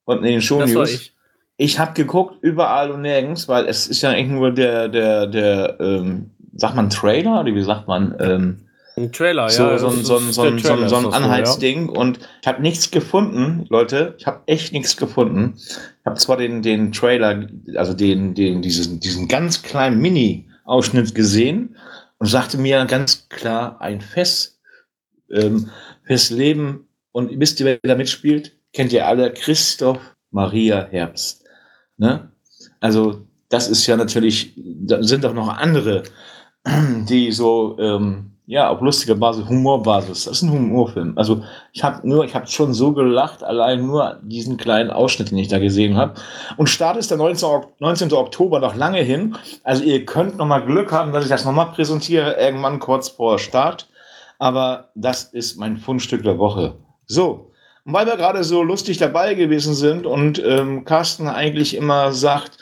und 0.04 0.18
in 0.18 0.32
den 0.32 0.42
Show 0.42 0.58
Das 0.60 0.74
war 0.74 0.82
News. 0.82 0.94
ich. 0.94 1.14
Ich 1.60 1.78
habe 1.78 1.92
geguckt, 1.92 2.36
überall 2.40 2.90
und 2.90 3.02
nirgends, 3.02 3.48
weil 3.48 3.66
es 3.66 3.88
ist 3.88 4.02
ja 4.02 4.10
eigentlich 4.10 4.28
nur 4.28 4.52
der, 4.52 4.88
der, 4.88 5.26
der, 5.26 5.76
ähm, 5.80 6.30
sagt 6.54 6.76
man 6.76 6.90
Trailer 6.90 7.40
oder 7.40 7.54
wie 7.54 7.62
sagt 7.62 7.88
man? 7.88 8.16
Ähm, 8.20 8.67
Ein 8.98 9.12
Trailer, 9.12 9.48
so, 9.48 9.62
ja. 9.62 9.78
so, 9.78 9.90
so, 9.90 10.18
so, 10.18 10.32
so, 10.32 10.50
Trailer, 10.50 10.82
ein- 10.84 10.88
so 10.88 10.96
ist 10.96 10.98
ein 10.98 11.02
so, 11.02 11.10
ja. 11.10 11.16
Anhaltsding 11.16 11.88
und 11.88 12.18
ich 12.42 12.48
habe 12.48 12.62
nichts 12.62 12.90
gefunden, 12.90 13.66
Leute. 13.68 14.14
Ich 14.18 14.26
habe 14.26 14.42
echt 14.46 14.72
nichts 14.72 14.96
gefunden. 14.96 15.54
Ich 15.56 15.76
habe 16.04 16.16
zwar 16.16 16.36
den, 16.36 16.62
den 16.62 16.92
Trailer, 16.92 17.46
also 17.76 17.94
den, 17.94 18.34
den, 18.34 18.62
diesen, 18.62 19.00
diesen 19.00 19.28
ganz 19.28 19.62
kleinen 19.62 20.00
Mini-Ausschnitt 20.00 21.14
gesehen 21.14 21.76
und 22.18 22.26
sagte 22.26 22.58
mir 22.58 22.84
ganz 22.86 23.28
klar, 23.28 23.80
ein 23.80 24.00
Fest 24.00 24.58
ähm, 25.30 25.70
fürs 26.04 26.30
Leben. 26.30 26.88
Und 27.12 27.38
wisst 27.38 27.60
ihr, 27.60 27.66
wer 27.66 27.78
da 27.82 27.94
mitspielt? 27.94 28.56
Kennt 28.72 28.92
ihr 28.92 29.06
alle? 29.06 29.32
Christoph 29.32 30.00
Maria 30.30 30.86
Herbst. 30.90 31.44
Ne? 31.96 32.30
Also, 32.80 33.26
das 33.48 33.68
ist 33.68 33.86
ja 33.86 33.96
natürlich, 33.96 34.52
da 34.56 35.02
sind 35.02 35.24
doch 35.24 35.34
noch 35.34 35.48
andere, 35.48 36.02
die 37.08 37.32
so, 37.32 37.76
ähm, 37.78 38.32
ja, 38.48 38.70
auf 38.70 38.80
lustiger 38.80 39.14
Basis, 39.14 39.46
Humorbasis. 39.46 40.24
Das 40.24 40.38
ist 40.38 40.42
ein 40.42 40.50
Humorfilm. 40.50 41.12
Also, 41.16 41.44
ich 41.74 41.84
habe 41.84 42.08
nur, 42.08 42.24
ich 42.24 42.34
habe 42.34 42.46
schon 42.46 42.72
so 42.72 42.92
gelacht, 42.92 43.44
allein 43.44 43.86
nur 43.86 44.18
diesen 44.22 44.56
kleinen 44.56 44.90
Ausschnitt, 44.90 45.30
den 45.30 45.36
ich 45.36 45.48
da 45.48 45.58
gesehen 45.58 45.98
habe. 45.98 46.14
Und 46.56 46.70
Start 46.70 46.96
ist 46.96 47.10
der 47.10 47.18
19. 47.18 47.46
Ok- 47.46 47.74
19. 47.78 48.10
Oktober 48.14 48.58
noch 48.58 48.74
lange 48.74 49.02
hin. 49.02 49.36
Also, 49.64 49.84
ihr 49.84 50.06
könnt 50.06 50.38
noch 50.38 50.46
mal 50.46 50.60
Glück 50.60 50.92
haben, 50.92 51.12
dass 51.12 51.24
ich 51.24 51.30
das 51.30 51.44
noch 51.44 51.52
mal 51.52 51.66
präsentiere, 51.66 52.36
irgendwann 52.40 52.78
kurz 52.78 53.10
vor 53.10 53.38
Start. 53.38 53.86
Aber 54.38 54.88
das 54.94 55.24
ist 55.24 55.58
mein 55.58 55.76
Fundstück 55.76 56.22
der 56.22 56.38
Woche. 56.38 56.76
So, 57.06 57.50
und 57.84 57.92
weil 57.92 58.06
wir 58.06 58.16
gerade 58.16 58.44
so 58.44 58.62
lustig 58.62 58.96
dabei 58.96 59.34
gewesen 59.34 59.74
sind 59.74 60.06
und 60.06 60.42
ähm, 60.42 60.86
Carsten 60.86 61.28
eigentlich 61.28 61.76
immer 61.76 62.12
sagt, 62.12 62.56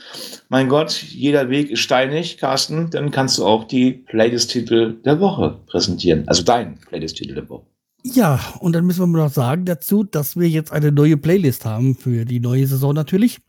mein 0.48 0.68
Gott, 0.68 1.02
jeder 1.02 1.50
Weg 1.50 1.70
ist 1.70 1.80
steinig, 1.80 2.38
Carsten, 2.38 2.90
dann 2.90 3.10
kannst 3.10 3.38
du 3.38 3.44
auch 3.44 3.64
die 3.64 3.92
Playlist-Titel 3.92 4.94
der 5.04 5.20
Woche 5.20 5.60
präsentieren. 5.66 6.26
Also 6.28 6.42
dein 6.42 6.78
Playlist-Titel 6.78 7.34
der 7.34 7.48
Woche. 7.48 7.66
Ja, 8.04 8.38
und 8.60 8.72
dann 8.72 8.86
müssen 8.86 9.10
wir 9.10 9.18
noch 9.18 9.32
sagen 9.32 9.64
dazu, 9.64 10.04
dass 10.04 10.36
wir 10.36 10.48
jetzt 10.48 10.72
eine 10.72 10.92
neue 10.92 11.16
Playlist 11.16 11.64
haben 11.64 11.96
für 11.96 12.24
die 12.24 12.38
neue 12.38 12.66
Saison 12.66 12.94
natürlich. 12.94 13.40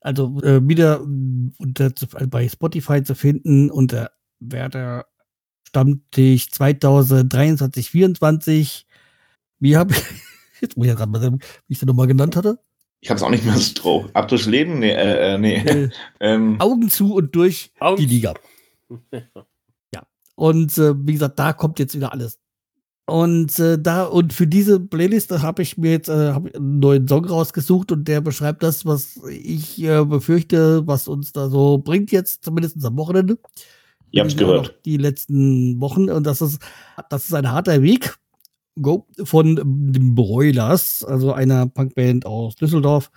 Also 0.00 0.40
äh, 0.42 0.66
wieder 0.66 1.00
äh, 1.00 1.52
unter, 1.58 1.84
also 1.84 2.28
bei 2.28 2.48
Spotify 2.48 3.02
zu 3.02 3.14
finden 3.14 3.70
unter 3.70 4.10
Werder 4.40 5.06
Stammtisch 5.68 6.50
2023, 6.50 7.90
24. 7.90 8.86
Wie 9.60 9.76
habe 9.76 9.92
ich, 9.92 10.02
jetzt 10.60 10.76
muss 10.76 10.86
ich 10.86 10.90
ja 10.90 10.96
gerade 10.96 11.12
mal 11.12 11.20
sagen, 11.20 11.38
wie 11.66 11.72
ich 11.72 11.78
es 11.78 11.86
nochmal 11.86 12.06
genannt 12.06 12.36
hatte. 12.36 12.58
Ich 13.00 13.10
hab's 13.10 13.22
auch 13.22 13.30
nicht 13.30 13.44
mehr 13.44 13.56
so 13.56 13.74
drauf. 13.74 14.04
Ab 14.14 14.28
durchs 14.28 14.46
Leben? 14.46 14.80
Nee, 14.80 14.90
äh, 14.90 15.34
äh, 15.34 15.38
nee. 15.38 15.56
Äh, 15.56 15.88
ähm, 16.20 16.60
Augen 16.60 16.88
zu 16.90 17.14
und 17.14 17.34
durch 17.34 17.72
Augen 17.80 18.00
die 18.00 18.06
Liga. 18.06 18.34
Ja. 19.94 20.02
Und 20.34 20.76
äh, 20.78 20.94
wie 21.06 21.12
gesagt, 21.12 21.38
da 21.38 21.52
kommt 21.52 21.78
jetzt 21.78 21.94
wieder 21.94 22.12
alles. 22.12 22.38
Und 23.06 23.58
äh, 23.58 23.78
da 23.80 24.04
und 24.04 24.34
für 24.34 24.46
diese 24.46 24.78
Playlist 24.80 25.30
habe 25.30 25.62
ich 25.62 25.78
mir 25.78 25.92
jetzt 25.92 26.08
äh, 26.08 26.32
hab 26.32 26.54
einen 26.54 26.78
neuen 26.78 27.08
Song 27.08 27.24
rausgesucht 27.24 27.90
und 27.90 28.06
der 28.06 28.20
beschreibt 28.20 28.62
das, 28.62 28.84
was 28.84 29.18
ich 29.30 29.82
äh, 29.82 30.04
befürchte, 30.04 30.86
was 30.86 31.08
uns 31.08 31.32
da 31.32 31.48
so 31.48 31.78
bringt 31.78 32.12
jetzt, 32.12 32.44
zumindest 32.44 32.84
am 32.84 32.98
Wochenende. 32.98 33.38
Ihr 34.10 34.22
habt's 34.22 34.34
Ja, 34.34 34.40
gehört. 34.40 34.78
Die 34.84 34.98
letzten 34.98 35.80
Wochen 35.80 36.10
und 36.10 36.26
das 36.26 36.42
ist 36.42 36.60
das 37.08 37.24
ist 37.24 37.34
ein 37.34 37.50
harter 37.50 37.80
Weg. 37.82 38.16
Go 38.80 39.06
von 39.24 39.56
den 39.92 40.14
Broilers, 40.14 41.04
also 41.04 41.32
einer 41.32 41.66
Punkband 41.66 42.26
aus 42.26 42.56
Düsseldorf, 42.56 43.10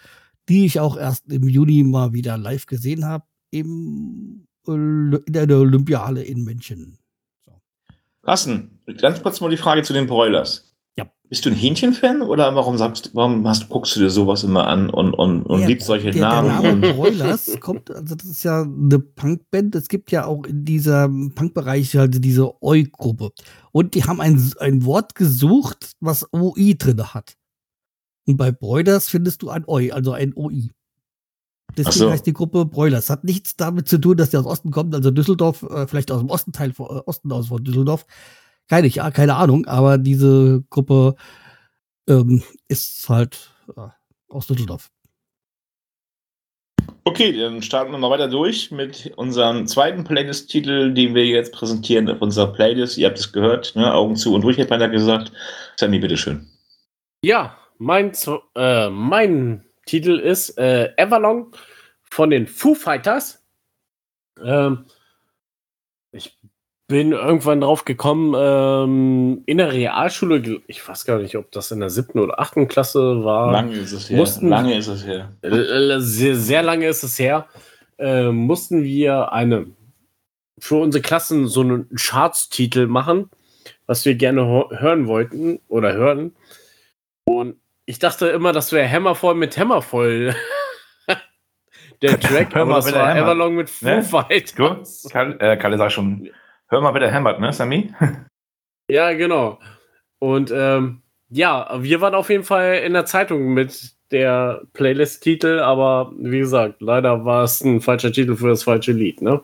die 0.50 0.66
ich 0.66 0.80
auch 0.80 0.98
erst 0.98 1.32
im 1.32 1.48
Juni 1.48 1.84
mal 1.84 2.14
wieder 2.14 2.38
live 2.38 2.66
gesehen 2.66 3.06
habe 3.06 3.26
in 3.52 4.48
der 4.68 5.50
Olympiahalle 5.50 6.24
in 6.24 6.44
München. 6.44 6.98
Carsten, 8.24 8.80
ganz 8.98 9.22
kurz 9.22 9.42
mal 9.42 9.50
die 9.50 9.58
Frage 9.58 9.82
zu 9.82 9.94
den 9.94 10.08
Broilers. 10.08 10.71
Ja. 11.32 11.36
Bist 11.38 11.46
du 11.46 11.50
ein 11.50 11.56
Hähnchen-Fan 11.56 12.22
oder 12.22 12.54
warum 12.56 12.78
sagst 12.78 13.12
warum 13.14 13.48
hast, 13.48 13.70
guckst 13.70 13.96
du 13.96 14.02
dir 14.02 14.10
sowas 14.10 14.44
immer 14.44 14.68
an 14.68 14.90
und, 14.90 15.14
und, 15.14 15.44
und 15.44 15.60
Der- 15.62 15.68
liebst 15.70 15.88
solche 15.88 16.12
der, 16.12 16.22
Namen? 16.22 16.62
Der 16.62 16.76
Name 16.76 16.94
Broilers 16.94 17.58
kommt, 17.62 17.90
also 17.90 18.16
das 18.16 18.28
ist 18.28 18.44
ja 18.44 18.64
eine 18.64 19.00
Punkband. 19.00 19.76
Es 19.76 19.88
gibt 19.88 20.12
ja 20.12 20.26
auch 20.26 20.46
in 20.46 20.66
diesem 20.66 21.34
Punkbereich 21.34 21.96
halt 21.96 22.24
diese 22.24 22.62
Oi-Gruppe. 22.62 23.32
Und 23.72 23.96
die 23.96 24.04
haben 24.04 24.20
ein, 24.20 24.42
ein 24.60 24.84
Wort 24.84 25.16
gesucht, 25.16 25.94
was 26.02 26.28
OI 26.34 26.76
drin 26.78 27.14
hat. 27.14 27.38
Und 28.28 28.36
bei 28.36 28.52
Broilers 28.52 29.08
findest 29.08 29.42
du 29.42 29.50
ein 29.50 29.64
Oi, 29.68 29.92
also 29.92 30.12
ein 30.12 30.34
OI. 30.36 30.70
Deswegen 31.78 31.96
so. 31.98 32.12
heißt 32.12 32.26
die 32.28 32.34
Gruppe 32.34 32.66
Broilers. 32.66 33.10
Hat 33.10 33.24
nichts 33.24 33.56
damit 33.56 33.88
zu 33.88 33.98
tun, 33.98 34.18
dass 34.18 34.32
die 34.32 34.38
aus 34.38 34.46
Osten 34.46 34.72
kommt, 34.72 34.94
also 34.94 35.10
Düsseldorf, 35.12 35.64
äh, 35.64 35.88
vielleicht 35.88 36.12
aus 36.12 36.20
dem 36.20 36.30
Ostenteil 36.30 36.74
von, 36.74 36.88
äh, 36.88 37.02
Osten 37.06 37.32
aus 37.32 37.48
von 37.48 37.64
Düsseldorf. 37.64 38.06
Keine, 38.70 38.88
ja, 38.88 39.12
keine 39.12 39.36
Ahnung, 39.36 39.66
aber 39.66 39.98
diese 39.98 40.64
Gruppe 40.70 41.16
ähm, 42.08 42.44
ist 42.68 43.08
halt 43.10 43.52
äh, 43.76 43.88
aus 44.30 44.48
Düsseldorf. 44.48 44.90
Okay, 47.04 47.36
dann 47.38 47.62
starten 47.64 47.92
wir 47.92 47.98
mal 47.98 48.12
weiter 48.12 48.28
durch 48.28 48.70
mit 48.70 49.12
unserem 49.16 49.66
zweiten 49.66 50.04
Playlist-Titel, 50.04 50.94
den 50.94 51.16
wir 51.16 51.26
jetzt 51.26 51.52
präsentieren 51.52 52.10
auf 52.10 52.22
unserer 52.22 52.54
Playlist. 52.54 52.98
Ihr 52.98 53.08
habt 53.08 53.18
es 53.18 53.34
gehört, 53.34 53.76
ne? 53.76 53.92
Augen 53.92 54.16
zu 54.16 54.36
und 54.36 54.44
ruhig, 54.44 54.60
hat 54.60 54.70
man 54.70 54.80
da 54.80 54.88
gesagt. 54.88 55.32
Sammy, 55.78 56.00
bitteschön. 56.00 56.48
Ja, 57.24 57.58
mein, 57.80 58.12
äh, 58.56 58.90
mein 58.90 59.66
Titel 59.88 60.20
ist 60.20 60.58
äh, 60.60 60.94
Everlong 60.98 61.56
von 62.04 62.30
den 62.30 62.46
Foo 62.46 62.76
Fighters. 62.76 63.44
Ähm, 64.44 64.86
bin 66.92 67.12
irgendwann 67.14 67.62
drauf 67.62 67.86
gekommen, 67.86 68.36
ähm, 68.38 69.42
in 69.48 69.58
der 69.58 69.72
Realschule, 69.74 70.62
ich 70.68 70.88
weiß 70.88 71.06
gar 71.06 71.18
nicht, 71.18 71.36
ob 71.38 71.52
das 71.52 71.72
in 71.72 71.80
der 71.80 71.90
siebten 71.90 72.20
oder 72.20 72.40
achten 72.40 72.68
Klasse 72.68 73.24
war. 73.24 73.52
Lange 73.52 73.76
ist 73.78 73.92
es 73.92 74.10
her. 74.10 74.18
Mussten- 74.18 74.50
Lange 74.50 74.78
ist 74.78 74.88
es 74.88 75.06
her. 75.06 75.32
Äh, 75.42 76.00
sehr, 76.00 76.36
sehr 76.36 76.62
lange 76.64 76.88
ist 76.88 77.04
es 77.04 77.18
her, 77.18 77.48
äh, 77.98 78.30
mussten 78.30 78.84
wir 78.84 79.32
eine 79.32 79.68
für 80.60 80.76
unsere 80.76 81.02
Klassen 81.02 81.48
so 81.48 81.62
einen 81.62 81.90
Charts-Titel 81.96 82.86
machen, 82.86 83.32
was 83.88 84.06
wir 84.06 84.14
gerne 84.14 84.44
hören 84.70 85.08
wollten 85.08 85.60
oder 85.68 85.94
hören. 85.94 86.36
Und 87.24 87.56
ich 87.88 87.98
dachte 87.98 88.28
immer, 88.28 88.52
das 88.54 88.72
wäre 88.72 88.88
Hammervoll 88.90 89.34
mit 89.36 89.58
Hammervoll. 89.58 90.36
Der 92.02 92.20
Track, 92.20 92.56
aber 92.56 92.76
das 92.76 92.94
war 92.94 93.10
hämmert. 93.10 93.24
Everlong 93.24 93.56
mit 93.56 93.70
Foo 93.70 93.86
Ne? 93.86 94.02
Fighters. 94.04 95.08
Kalle, 95.12 95.40
äh, 95.40 95.58
Kalle 95.58 95.78
sagt 95.78 95.92
schon, 95.94 96.30
hör 96.72 96.82
mal, 96.82 96.94
wer 96.94 97.02
der 97.02 97.12
hämmert, 97.12 97.40
ne, 97.40 97.54
Sammy? 97.54 97.94
Ja, 98.90 99.14
genau. 99.14 99.58
Und 100.20 100.52
ähm, 100.54 101.02
ja, 101.30 101.70
wir 101.82 102.02
waren 102.02 102.14
auf 102.14 102.30
jeden 102.30 102.44
Fall 102.44 102.80
in 102.80 102.92
der 102.92 103.06
Zeitung 103.06 103.54
mit 103.54 103.94
der 104.12 104.64
Playlist-Titel, 104.74 105.60
aber 105.60 106.12
wie 106.18 106.40
gesagt, 106.40 106.82
leider 106.82 107.24
war 107.24 107.46
es 107.46 107.62
ein 107.62 107.80
falscher 107.80 108.12
Titel 108.12 108.36
für 108.36 108.50
das 108.50 108.64
falsche 108.64 108.92
Lied, 108.92 109.22
ne? 109.22 109.40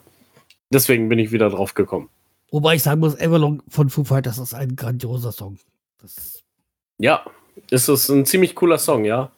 Deswegen 0.74 1.08
bin 1.08 1.18
ich 1.18 1.32
wieder 1.32 1.50
drauf 1.50 1.76
gekommen. 1.76 2.10
Wobei 2.52 2.76
ich 2.76 2.84
sagen 2.84 3.00
muss, 3.00 3.16
Everlong 3.18 3.64
von 3.70 3.90
Foo 3.90 4.04
Fighters 4.04 4.38
ist 4.38 4.54
ein 4.54 4.76
grandioser 4.76 5.32
Song. 5.32 5.58
Das, 6.02 6.44
Ja, 6.98 7.24
es 7.72 7.88
ist 7.88 8.10
ein 8.10 8.26
ziemlich 8.26 8.54
cooler 8.54 8.80
Song, 8.80 9.06
ja. 9.06 9.32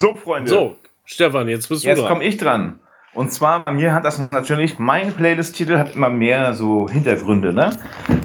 So, 0.00 0.14
Freunde. 0.16 0.50
So, 0.50 0.76
Stefan, 1.06 1.48
jetzt 1.48 1.70
bist 1.70 1.82
du 1.84 1.88
Jetzt 1.88 2.00
dran. 2.00 2.08
komme 2.08 2.24
ich 2.24 2.36
dran. 2.36 2.78
Und 3.14 3.30
zwar 3.30 3.64
bei 3.64 3.72
mir 3.72 3.94
hat 3.94 4.04
das 4.04 4.30
natürlich, 4.32 4.78
mein 4.78 5.12
Playlist-Titel 5.12 5.78
hat 5.78 5.94
immer 5.94 6.10
mehr 6.10 6.52
so 6.54 6.88
Hintergründe, 6.88 7.52
ne? 7.52 7.70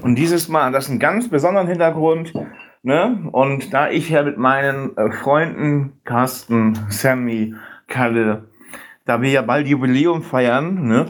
Und 0.01 0.15
dieses 0.15 0.49
Mal 0.49 0.65
hat 0.65 0.73
das 0.73 0.89
einen 0.89 0.99
ganz 0.99 1.29
besonderen 1.29 1.67
Hintergrund, 1.67 2.33
ne? 2.81 3.29
Und 3.31 3.71
da 3.71 3.89
ich 3.89 4.09
ja 4.09 4.23
mit 4.23 4.37
meinen 4.37 4.97
äh, 4.97 5.11
Freunden 5.11 5.93
Carsten, 6.05 6.77
Sammy, 6.89 7.53
Kalle, 7.87 8.45
da 9.05 9.21
wir 9.21 9.29
ja 9.29 9.43
bald 9.43 9.67
Jubiläum 9.67 10.23
feiern, 10.23 10.87
ne? 10.87 11.05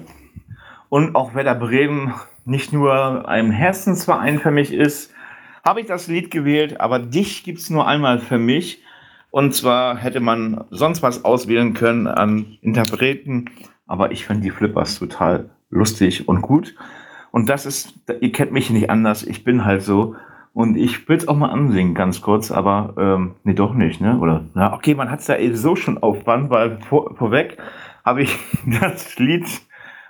Und 0.89 1.15
auch 1.15 1.33
Werder 1.33 1.55
Bremen 1.55 2.13
nicht 2.43 2.73
nur 2.73 3.29
ein 3.29 3.51
Herzensverein 3.51 4.39
für 4.39 4.51
mich 4.51 4.73
ist, 4.73 5.13
habe 5.63 5.81
ich 5.81 5.85
das 5.85 6.07
Lied 6.07 6.31
gewählt, 6.31 6.81
aber 6.81 6.99
dich 6.99 7.43
gibt's 7.43 7.69
nur 7.69 7.87
einmal 7.87 8.19
für 8.19 8.39
mich. 8.39 8.83
Und 9.31 9.53
zwar 9.53 9.97
hätte 9.97 10.19
man 10.19 10.65
sonst 10.71 11.03
was 11.03 11.23
auswählen 11.23 11.73
können 11.73 12.07
an 12.07 12.57
Interpreten, 12.61 13.45
aber 13.85 14.11
ich 14.11 14.25
finde 14.25 14.43
die 14.43 14.49
Flippers 14.49 14.97
total 14.97 15.51
lustig 15.69 16.27
und 16.27 16.41
gut. 16.41 16.75
Und 17.31 17.49
das 17.49 17.65
ist, 17.65 17.93
ihr 18.21 18.31
kennt 18.31 18.51
mich 18.51 18.69
nicht 18.69 18.89
anders, 18.89 19.23
ich 19.23 19.43
bin 19.43 19.65
halt 19.65 19.83
so. 19.83 20.15
Und 20.53 20.75
ich 20.75 21.07
will 21.07 21.17
es 21.17 21.27
auch 21.27 21.37
mal 21.37 21.51
ansingen, 21.51 21.93
ganz 21.93 22.21
kurz, 22.21 22.51
aber 22.51 22.95
ähm, 22.97 23.35
nee, 23.43 23.53
doch 23.53 23.73
nicht, 23.73 24.01
ne? 24.01 24.17
Oder, 24.17 24.45
na, 24.55 24.73
okay, 24.73 24.95
man 24.95 25.11
hat 25.11 25.19
es 25.19 25.27
ja 25.27 25.35
eh 25.35 25.53
so 25.53 25.75
schon 25.75 25.99
auf 25.99 26.23
Band, 26.23 26.49
weil 26.49 26.79
vor, 26.81 27.15
vorweg 27.15 27.57
habe 28.03 28.23
ich 28.23 28.37
das 28.81 29.17
Lied 29.19 29.45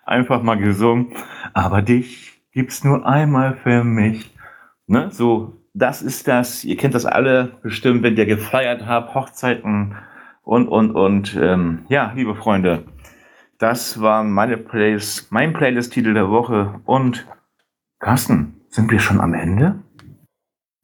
einfach 0.06 0.42
mal 0.42 0.56
gesungen. 0.56 1.14
Aber 1.54 1.82
dich 1.82 2.42
gibt's 2.54 2.84
nur 2.84 3.06
einmal 3.06 3.58
für 3.58 3.84
mich. 3.84 4.34
Ne? 4.88 5.12
So, 5.12 5.59
das 5.74 6.02
ist 6.02 6.28
das. 6.28 6.64
Ihr 6.64 6.78
kennt 6.78 6.96
das 6.96 7.06
alle 7.06 7.60
bestimmt, 7.62 8.04
wenn 8.04 8.18
ihr 8.18 8.26
gefeiert 8.26 8.86
habt, 8.86 9.16
Hochzeiten 9.16 9.96
und, 10.44 10.68
und, 10.68 10.92
und. 10.92 11.38
Ähm, 11.40 11.86
ja, 11.90 12.12
liebe 12.16 12.36
Freunde, 12.36 12.86
das 13.58 14.02
waren 14.02 14.32
meine 14.32 14.58
Plays, 14.58 15.28
mein 15.30 15.54
Playlist-Titel 15.54 16.14
der 16.14 16.30
Woche. 16.30 16.82
Und 16.86 17.28
Carsten, 18.00 18.62
sind 18.70 18.92
wir 18.92 19.00
schon 19.00 19.20
am 19.20 19.34
Ende? 19.34 19.84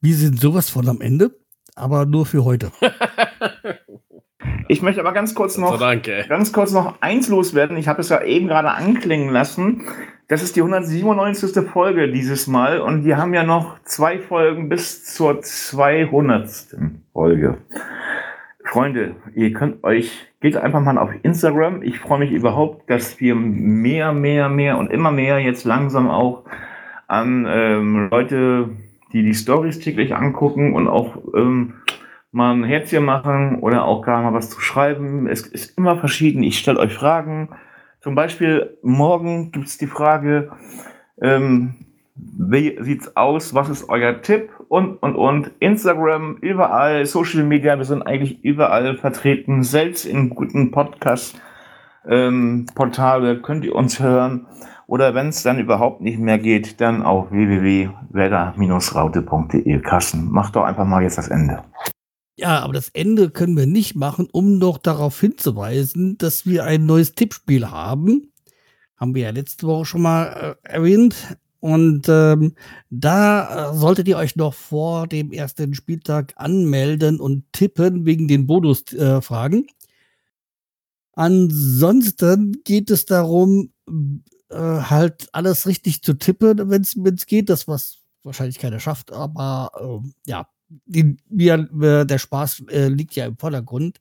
wir 0.06 0.16
sind 0.16 0.40
sowas 0.40 0.70
von 0.70 0.88
am 0.88 1.02
Ende, 1.02 1.32
aber 1.76 2.06
nur 2.06 2.26
für 2.26 2.46
heute. 2.46 2.72
Ich 4.68 4.82
möchte 4.82 5.00
aber 5.00 5.14
ganz 5.14 5.36
kurz 5.36 5.58
noch 5.58 5.74
So, 5.74 5.78
danke. 5.78 6.26
ganz 6.28 6.52
kurz 6.52 6.72
noch 6.72 7.00
eins 7.00 7.28
loswerden. 7.28 7.78
Ich 7.78 7.88
habe 7.88 8.02
es 8.02 8.10
ja 8.10 8.24
eben 8.24 8.48
gerade 8.48 8.72
anklingen 8.72 9.30
lassen. 9.30 9.84
Das 10.28 10.42
ist 10.42 10.56
die 10.56 10.62
197. 10.62 11.70
Folge 11.70 12.12
dieses 12.12 12.48
Mal 12.48 12.82
und 12.82 13.06
wir 13.06 13.18
haben 13.18 13.36
ja 13.36 13.44
noch 13.44 13.78
zwei 13.84 14.18
Folgen 14.18 14.70
bis 14.70 15.06
zur 15.06 15.42
200. 15.42 16.50
Folge. 17.14 17.60
Freunde, 18.64 19.16
ihr 19.36 19.54
könnt 19.54 19.84
euch, 19.84 20.26
geht 20.42 20.58
einfach 20.58 20.82
mal 20.82 20.98
auf 20.98 21.12
Instagram. 21.22 21.84
Ich 21.84 22.00
freue 22.00 22.18
mich 22.18 22.32
überhaupt, 22.32 22.90
dass 22.90 23.20
wir 23.20 23.36
mehr, 23.36 24.14
mehr, 24.14 24.50
mehr 24.50 24.80
und 24.80 24.90
immer 24.90 25.12
mehr 25.12 25.38
jetzt 25.38 25.64
langsam 25.64 26.10
auch 26.10 26.46
an 27.06 27.46
ähm, 27.48 28.08
Leute, 28.10 28.70
die 29.14 29.22
die 29.22 29.36
Stories 29.36 29.78
täglich 29.78 30.16
angucken 30.16 30.74
und 30.74 30.88
auch 30.88 31.18
ähm, 31.36 31.76
mal 32.32 32.52
ein 32.52 32.64
Herzchen 32.64 33.06
machen 33.06 33.60
oder 33.60 33.86
auch 33.86 34.02
gar 34.02 34.24
mal 34.24 34.34
was 34.34 34.50
zu 34.50 34.60
schreiben. 34.60 35.28
Es 35.28 35.46
ist 35.46 35.78
immer 35.78 35.98
verschieden. 35.98 36.42
Ich 36.42 36.58
stelle 36.58 36.80
euch 36.80 36.96
Fragen. 36.96 37.50
Zum 38.06 38.14
Beispiel 38.14 38.78
morgen 38.84 39.52
gibt 39.52 39.66
es 39.66 39.80
die 39.80 39.88
Frage, 39.88 40.52
ähm, 41.20 41.74
wie 42.14 42.78
sieht's 42.80 43.18
aus? 43.18 43.56
Was 43.56 43.68
ist 43.68 43.90
euer 43.90 44.22
Tipp? 44.22 44.52
Und, 44.68 45.02
und, 45.02 45.16
und. 45.16 45.50
Instagram, 45.58 46.38
überall, 46.40 47.08
Social 47.08 47.42
Media, 47.42 47.80
wir 47.80 47.86
sind 47.86 48.04
eigentlich 48.04 48.44
überall 48.44 48.96
vertreten. 48.98 49.64
Selbst 49.64 50.06
in 50.06 50.30
guten 50.30 50.70
Podcast-Portale 50.70 53.42
könnt 53.42 53.66
ihr 53.66 53.74
uns 53.74 54.00
hören. 54.00 54.46
Oder 54.86 55.16
wenn 55.16 55.30
es 55.30 55.42
dann 55.42 55.58
überhaupt 55.58 56.02
nicht 56.02 56.20
mehr 56.20 56.38
geht, 56.38 56.80
dann 56.82 57.02
auf 57.02 57.32
www.werder-raute.de. 57.32 59.80
Kassen, 59.80 60.28
mach 60.30 60.52
doch 60.52 60.64
einfach 60.64 60.86
mal 60.86 61.02
jetzt 61.02 61.18
das 61.18 61.30
Ende. 61.30 61.64
Ja, 62.38 62.60
aber 62.60 62.74
das 62.74 62.90
Ende 62.90 63.30
können 63.30 63.56
wir 63.56 63.66
nicht 63.66 63.96
machen, 63.96 64.28
um 64.32 64.58
noch 64.58 64.78
darauf 64.78 65.20
hinzuweisen, 65.20 66.18
dass 66.18 66.46
wir 66.46 66.66
ein 66.66 66.86
neues 66.86 67.14
Tippspiel 67.14 67.70
haben. 67.72 68.32
Haben 68.98 69.16
wir 69.16 69.24
ja 69.24 69.30
letzte 69.30 69.68
Woche 69.68 69.86
schon 69.86 70.02
mal 70.02 70.58
äh, 70.64 70.68
erwähnt. 70.68 71.16
Und 71.62 72.08
ähm, 72.10 72.54
da 72.90 73.72
äh, 73.72 73.76
solltet 73.76 74.08
ihr 74.08 74.18
euch 74.18 74.36
noch 74.36 74.54
vor 74.54 75.08
dem 75.08 75.32
ersten 75.32 75.74
Spieltag 75.74 76.34
anmelden 76.36 77.20
und 77.20 77.52
tippen 77.54 78.06
wegen 78.06 78.28
den 78.28 78.48
Bonusfragen. 78.48 79.64
Äh. 79.64 79.72
Ansonsten 81.14 82.62
geht 82.66 82.92
es 82.92 83.06
darum, 83.06 83.72
äh, 84.50 84.58
halt 84.58 85.30
alles 85.32 85.66
richtig 85.66 86.04
zu 86.04 86.14
tippen, 86.16 86.70
wenn 86.70 86.82
es 86.82 87.26
geht. 87.26 87.50
Das, 87.50 87.68
was 87.68 88.00
wahrscheinlich 88.24 88.60
keiner 88.60 88.80
schafft, 88.80 89.14
aber 89.14 89.72
äh, 89.80 90.10
ja, 90.30 90.48
die, 90.68 91.18
wir, 91.30 91.58
der 92.06 92.18
Spaß 92.18 92.64
äh, 92.70 92.88
liegt 92.88 93.16
ja 93.16 93.26
im 93.26 93.38
Vordergrund. 93.38 94.00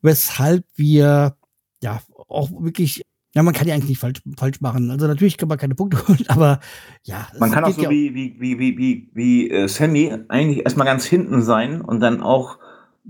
Weshalb 0.00 0.64
wir 0.76 1.36
ja 1.82 2.00
auch 2.28 2.50
wirklich 2.50 3.02
ja, 3.34 3.42
man 3.42 3.54
kann 3.54 3.68
ja 3.68 3.74
eigentlich 3.74 3.90
nicht 3.90 4.00
falsch, 4.00 4.20
falsch 4.36 4.60
machen. 4.60 4.90
Also 4.90 5.06
natürlich 5.06 5.36
kann 5.36 5.48
man 5.48 5.58
keine 5.58 5.74
Punkte 5.74 5.98
holen, 6.08 6.24
aber 6.28 6.60
ja. 7.04 7.28
Man 7.38 7.50
kann 7.50 7.64
auch 7.64 7.70
so 7.70 7.82
ja 7.82 7.90
wie, 7.90 8.14
wie, 8.14 8.36
wie, 8.40 8.58
wie, 8.58 8.78
wie, 8.78 9.10
wie 9.12 9.50
äh, 9.50 9.68
Sammy 9.68 10.12
eigentlich 10.28 10.64
erstmal 10.64 10.86
ganz 10.86 11.04
hinten 11.04 11.42
sein 11.42 11.80
und 11.80 12.00
dann 12.00 12.20
auch 12.22 12.58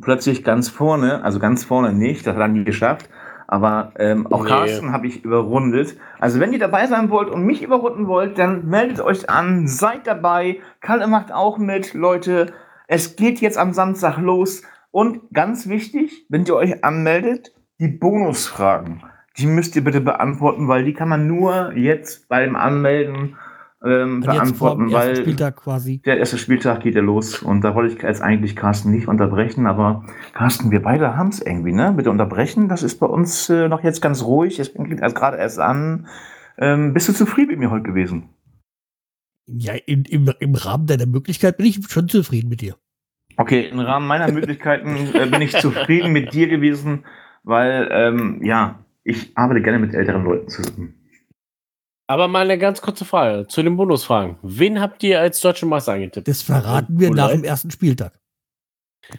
plötzlich 0.01 0.45
ganz 0.45 0.69
vorne, 0.69 1.23
also 1.23 1.39
ganz 1.39 1.65
vorne 1.65 1.93
nicht, 1.93 2.27
das 2.27 2.35
hat 2.35 2.43
er 2.43 2.49
nie 2.49 2.65
geschafft. 2.65 3.09
Aber 3.49 3.93
ähm, 3.99 4.27
auch 4.31 4.45
nee. 4.45 4.51
Carsten 4.51 4.93
habe 4.93 5.09
ich 5.09 5.25
überrundet. 5.25 5.97
Also 6.21 6.39
wenn 6.39 6.53
ihr 6.53 6.59
dabei 6.61 6.87
sein 6.87 7.11
wollt 7.11 7.31
und 7.31 7.45
mich 7.45 7.63
überrunden 7.63 8.07
wollt, 8.07 8.39
dann 8.39 8.69
meldet 8.69 9.01
euch 9.01 9.29
an, 9.29 9.67
seid 9.67 10.07
dabei. 10.07 10.61
Kalle 10.81 11.09
macht 11.09 11.33
auch 11.33 11.59
mit, 11.59 11.95
Leute. 11.95 12.53
Es 12.87 13.17
geht 13.17 13.41
jetzt 13.41 13.59
am 13.59 13.73
Samstag 13.73 14.19
los. 14.19 14.63
Und 14.91 15.33
ganz 15.33 15.69
wichtig, 15.69 16.27
wenn 16.29 16.45
ihr 16.45 16.55
euch 16.55 16.85
anmeldet, 16.85 17.53
die 17.81 17.89
Bonusfragen 17.89 19.03
die 19.39 19.47
müsst 19.47 19.77
ihr 19.77 19.85
bitte 19.85 20.01
beantworten, 20.01 20.69
weil 20.69 20.85
die 20.85 20.95
kann 20.95 21.09
man 21.09 21.27
nur 21.27 21.73
jetzt 21.75 22.29
beim 22.29 22.57
Anmelden 22.57 23.37
ähm, 23.85 24.21
beantworten, 24.21 24.91
weil 24.91 25.17
Spieltag 25.17 25.57
quasi. 25.57 26.01
der 26.05 26.19
erste 26.19 26.39
Spieltag 26.39 26.81
geht 26.81 26.95
ja 26.95 27.01
los 27.01 27.43
und 27.43 27.63
da 27.63 27.75
wollte 27.75 27.95
ich 27.95 28.03
jetzt 28.03 28.23
eigentlich 28.23 28.57
Carsten 28.57 28.91
nicht 28.91 29.07
unterbrechen, 29.07 29.67
aber 29.67 30.05
Carsten, 30.33 30.71
wir 30.71 30.83
beide 30.83 31.17
haben 31.17 31.29
es 31.29 31.41
irgendwie, 31.41 31.73
ne? 31.73 31.93
Bitte 31.97 32.11
unterbrechen, 32.11 32.69
das 32.69 32.83
ist 32.83 32.99
bei 32.99 33.07
uns 33.07 33.49
äh, 33.49 33.69
noch 33.69 33.85
jetzt 33.85 34.01
ganz 34.01 34.25
ruhig, 34.25 34.59
es 34.59 34.69
erst 34.69 35.15
gerade 35.15 35.37
erst 35.37 35.61
an. 35.61 36.09
Ähm, 36.59 36.93
bist 36.93 37.09
du 37.09 37.13
zufrieden 37.13 37.51
mit 37.51 37.61
mir 37.61 37.71
heute 37.71 37.85
gewesen? 37.85 38.31
Ja, 39.47 39.75
in, 39.87 40.05
im, 40.05 40.31
im 40.41 40.55
Rahmen 40.55 40.87
deiner 40.87 41.07
Möglichkeit 41.07 41.57
bin 41.57 41.67
ich 41.67 41.81
schon 41.89 42.09
zufrieden 42.09 42.49
mit 42.49 42.61
dir. 42.61 42.75
Okay, 43.37 43.69
im 43.69 43.79
Rahmen 43.79 44.09
meiner 44.09 44.31
Möglichkeiten 44.33 44.97
äh, 45.15 45.27
bin 45.27 45.41
ich 45.41 45.57
zufrieden 45.57 46.13
mit 46.13 46.35
dir 46.35 46.49
gewesen, 46.49 47.05
weil, 47.45 47.89
ähm, 47.93 48.41
ja, 48.43 48.85
ich 49.05 49.37
arbeite 49.37 49.63
gerne 49.63 49.79
mit 49.79 49.95
älteren 49.95 50.25
Leuten 50.25 50.49
zusammen. 50.49 50.98
Aber 52.11 52.27
mal 52.27 52.41
eine 52.41 52.57
ganz 52.57 52.81
kurze 52.81 53.05
Frage 53.05 53.47
zu 53.49 53.63
den 53.63 53.77
Bonusfragen. 53.77 54.37
Wen 54.43 54.81
habt 54.81 55.03
ihr 55.03 55.21
als 55.21 55.41
deutschen 55.43 55.69
Meister 55.69 55.93
angetippt? 55.93 56.27
Das 56.27 56.41
verraten 56.41 56.99
wir 56.99 57.11
nach 57.11 57.31
dem 57.31 57.45
ersten 57.45 57.71
Spieltag. 57.71 58.19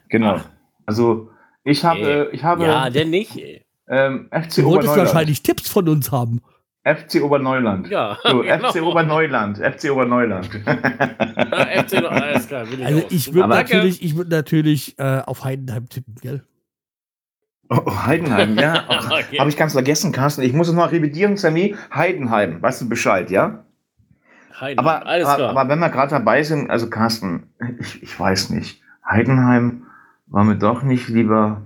Genau. 0.10 0.42
Also 0.88 1.30
ich 1.64 1.86
habe, 1.86 2.30
äh, 2.32 2.36
ich 2.36 2.44
habe. 2.44 2.66
Ja, 2.66 2.90
denn 2.90 3.12
nicht. 3.12 3.40
Ähm, 3.88 4.28
FC 4.32 4.58
du 4.58 4.66
wolltest 4.66 4.98
wahrscheinlich 4.98 5.44
Tipps 5.44 5.70
von 5.70 5.88
uns 5.88 6.12
haben. 6.12 6.42
FC 6.84 7.22
Oberneuland. 7.22 7.90
Ja. 7.90 8.18
So, 8.24 8.42
genau. 8.42 8.72
FC 8.72 8.82
Oberneuland. 8.82 9.58
FC 9.60 9.92
Oberneuland. 9.92 10.48
FC, 10.48 12.04
alles 12.04 12.48
klar, 12.48 12.66
ich 12.72 12.86
also 12.86 13.04
ich 13.10 13.34
würde 13.34 13.50
natürlich, 13.50 14.02
ich 14.02 14.16
würde 14.16 14.32
natürlich 14.32 14.98
äh, 14.98 15.22
auf 15.26 15.44
Heidenheim 15.44 15.90
tippen, 15.90 16.16
gell? 16.22 16.44
Oh, 17.70 17.82
oh, 17.86 18.06
Heidenheim, 18.06 18.58
ja. 18.58 18.84
Oh, 18.90 19.14
okay. 19.14 19.40
Habe 19.40 19.50
ich 19.50 19.58
ganz 19.58 19.74
vergessen, 19.74 20.12
Carsten. 20.12 20.42
Ich 20.42 20.54
muss 20.54 20.68
es 20.68 20.74
mal 20.74 20.88
revidieren, 20.88 21.38
Sammy. 21.38 21.76
Heidenheim, 21.94 22.62
weißt 22.62 22.82
du 22.82 22.90
Bescheid, 22.90 23.30
ja? 23.30 23.64
Heidenheim, 24.60 24.80
aber, 24.80 25.06
alles 25.06 25.24
klar. 25.26 25.50
Aber, 25.50 25.62
aber 25.62 25.70
wenn 25.70 25.80
wir 25.80 25.90
gerade 25.90 26.10
dabei 26.10 26.44
sind, 26.44 26.70
also 26.70 26.90
Carsten, 26.90 27.44
ich, 27.80 28.02
ich 28.02 28.20
weiß 28.20 28.50
nicht. 28.50 28.82
Heidenheim 29.08 29.84
war 30.28 30.44
mir 30.44 30.58
doch 30.58 30.84
nicht 30.84 31.10
lieber. 31.10 31.62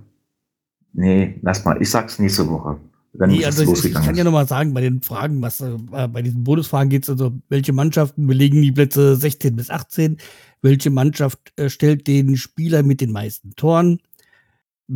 Nee, 0.94 1.40
lass 1.42 1.66
mal, 1.66 1.82
ich 1.82 1.90
sag's 1.90 2.20
nächste 2.20 2.50
Woche. 2.50 2.78
Wenn 3.14 3.30
nee, 3.30 3.46
also 3.46 3.72
ich, 3.72 3.86
ich, 3.86 3.94
kann 3.94 4.16
ja 4.16 4.24
nochmal 4.24 4.48
sagen, 4.48 4.74
bei 4.74 4.82
den 4.82 5.02
Fragen, 5.02 5.42
was 5.42 5.62
äh, 5.62 5.78
bei 6.08 6.22
diesen 6.22 6.44
Bonusfragen 6.44 6.90
geht 6.90 7.04
es 7.04 7.10
also, 7.10 7.32
welche 7.48 7.72
Mannschaften 7.72 8.26
belegen 8.26 8.62
die 8.62 8.72
Plätze 8.72 9.16
16 9.16 9.56
bis 9.56 9.70
18? 9.70 10.18
Welche 10.62 10.90
Mannschaft 10.90 11.54
äh, 11.56 11.70
stellt 11.70 12.08
den 12.08 12.38
Spieler 12.38 12.82
mit 12.82 13.02
den 13.02 13.12
meisten 13.12 13.56
Toren? 13.56 14.00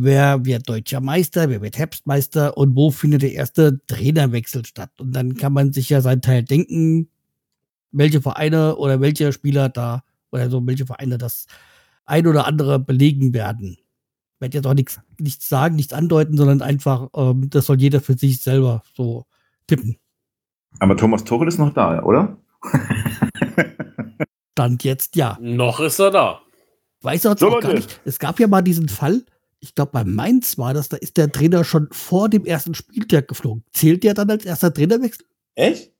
Wer 0.00 0.44
wird 0.44 0.68
deutscher 0.68 1.00
Meister, 1.00 1.48
wer 1.48 1.60
wird 1.60 1.76
Herbstmeister 1.76 2.56
und 2.56 2.76
wo 2.76 2.90
findet 2.90 3.22
der 3.22 3.32
erste 3.32 3.80
Trainerwechsel 3.86 4.64
statt. 4.64 4.90
Und 4.98 5.12
dann 5.12 5.34
kann 5.34 5.52
man 5.52 5.72
sich 5.72 5.88
ja 5.90 6.00
sein 6.00 6.22
Teil 6.22 6.44
denken, 6.44 7.10
welche 7.90 8.22
Vereine 8.22 8.76
oder 8.76 9.00
welche 9.00 9.32
Spieler 9.32 9.68
da 9.68 10.04
oder 10.30 10.50
so, 10.50 10.64
welche 10.66 10.86
Vereine 10.86 11.18
das 11.18 11.46
ein 12.06 12.26
oder 12.26 12.46
andere 12.46 12.78
belegen 12.78 13.34
werden. 13.34 13.76
Ich 14.36 14.40
werde 14.40 14.58
jetzt 14.58 14.66
auch 14.66 14.74
nichts, 14.74 15.00
nichts 15.18 15.48
sagen, 15.48 15.74
nichts 15.76 15.92
andeuten, 15.92 16.36
sondern 16.36 16.62
einfach, 16.62 17.08
ähm, 17.16 17.50
das 17.50 17.66
soll 17.66 17.80
jeder 17.80 18.00
für 18.00 18.16
sich 18.16 18.38
selber 18.38 18.82
so 18.94 19.26
tippen. 19.66 19.96
Aber 20.78 20.96
Thomas 20.96 21.24
Tuchel 21.24 21.48
ist 21.48 21.58
noch 21.58 21.74
da, 21.74 22.02
oder? 22.04 22.36
Stand 24.52 24.84
jetzt 24.84 25.16
ja. 25.16 25.38
Noch 25.40 25.80
ist 25.80 25.98
er 25.98 26.10
da. 26.10 26.40
Weiß 27.02 27.24
er 27.24 27.36
so, 27.36 27.48
auch 27.48 27.60
gar 27.60 27.74
nicht. 27.74 28.00
Es 28.04 28.18
gab 28.18 28.38
ja 28.38 28.46
mal 28.46 28.62
diesen 28.62 28.88
Fall, 28.88 29.24
ich 29.60 29.74
glaube, 29.74 29.92
bei 29.92 30.04
Mainz 30.04 30.58
war 30.58 30.74
das, 30.74 30.88
da 30.88 30.96
ist 30.96 31.16
der 31.16 31.30
Trainer 31.32 31.64
schon 31.64 31.88
vor 31.90 32.28
dem 32.28 32.44
ersten 32.44 32.74
Spieltag 32.74 33.28
geflogen. 33.28 33.64
Zählt 33.72 34.04
der 34.04 34.14
dann 34.14 34.30
als 34.30 34.44
erster 34.44 34.72
Trainerwechsel? 34.72 35.26
Echt? 35.54 35.92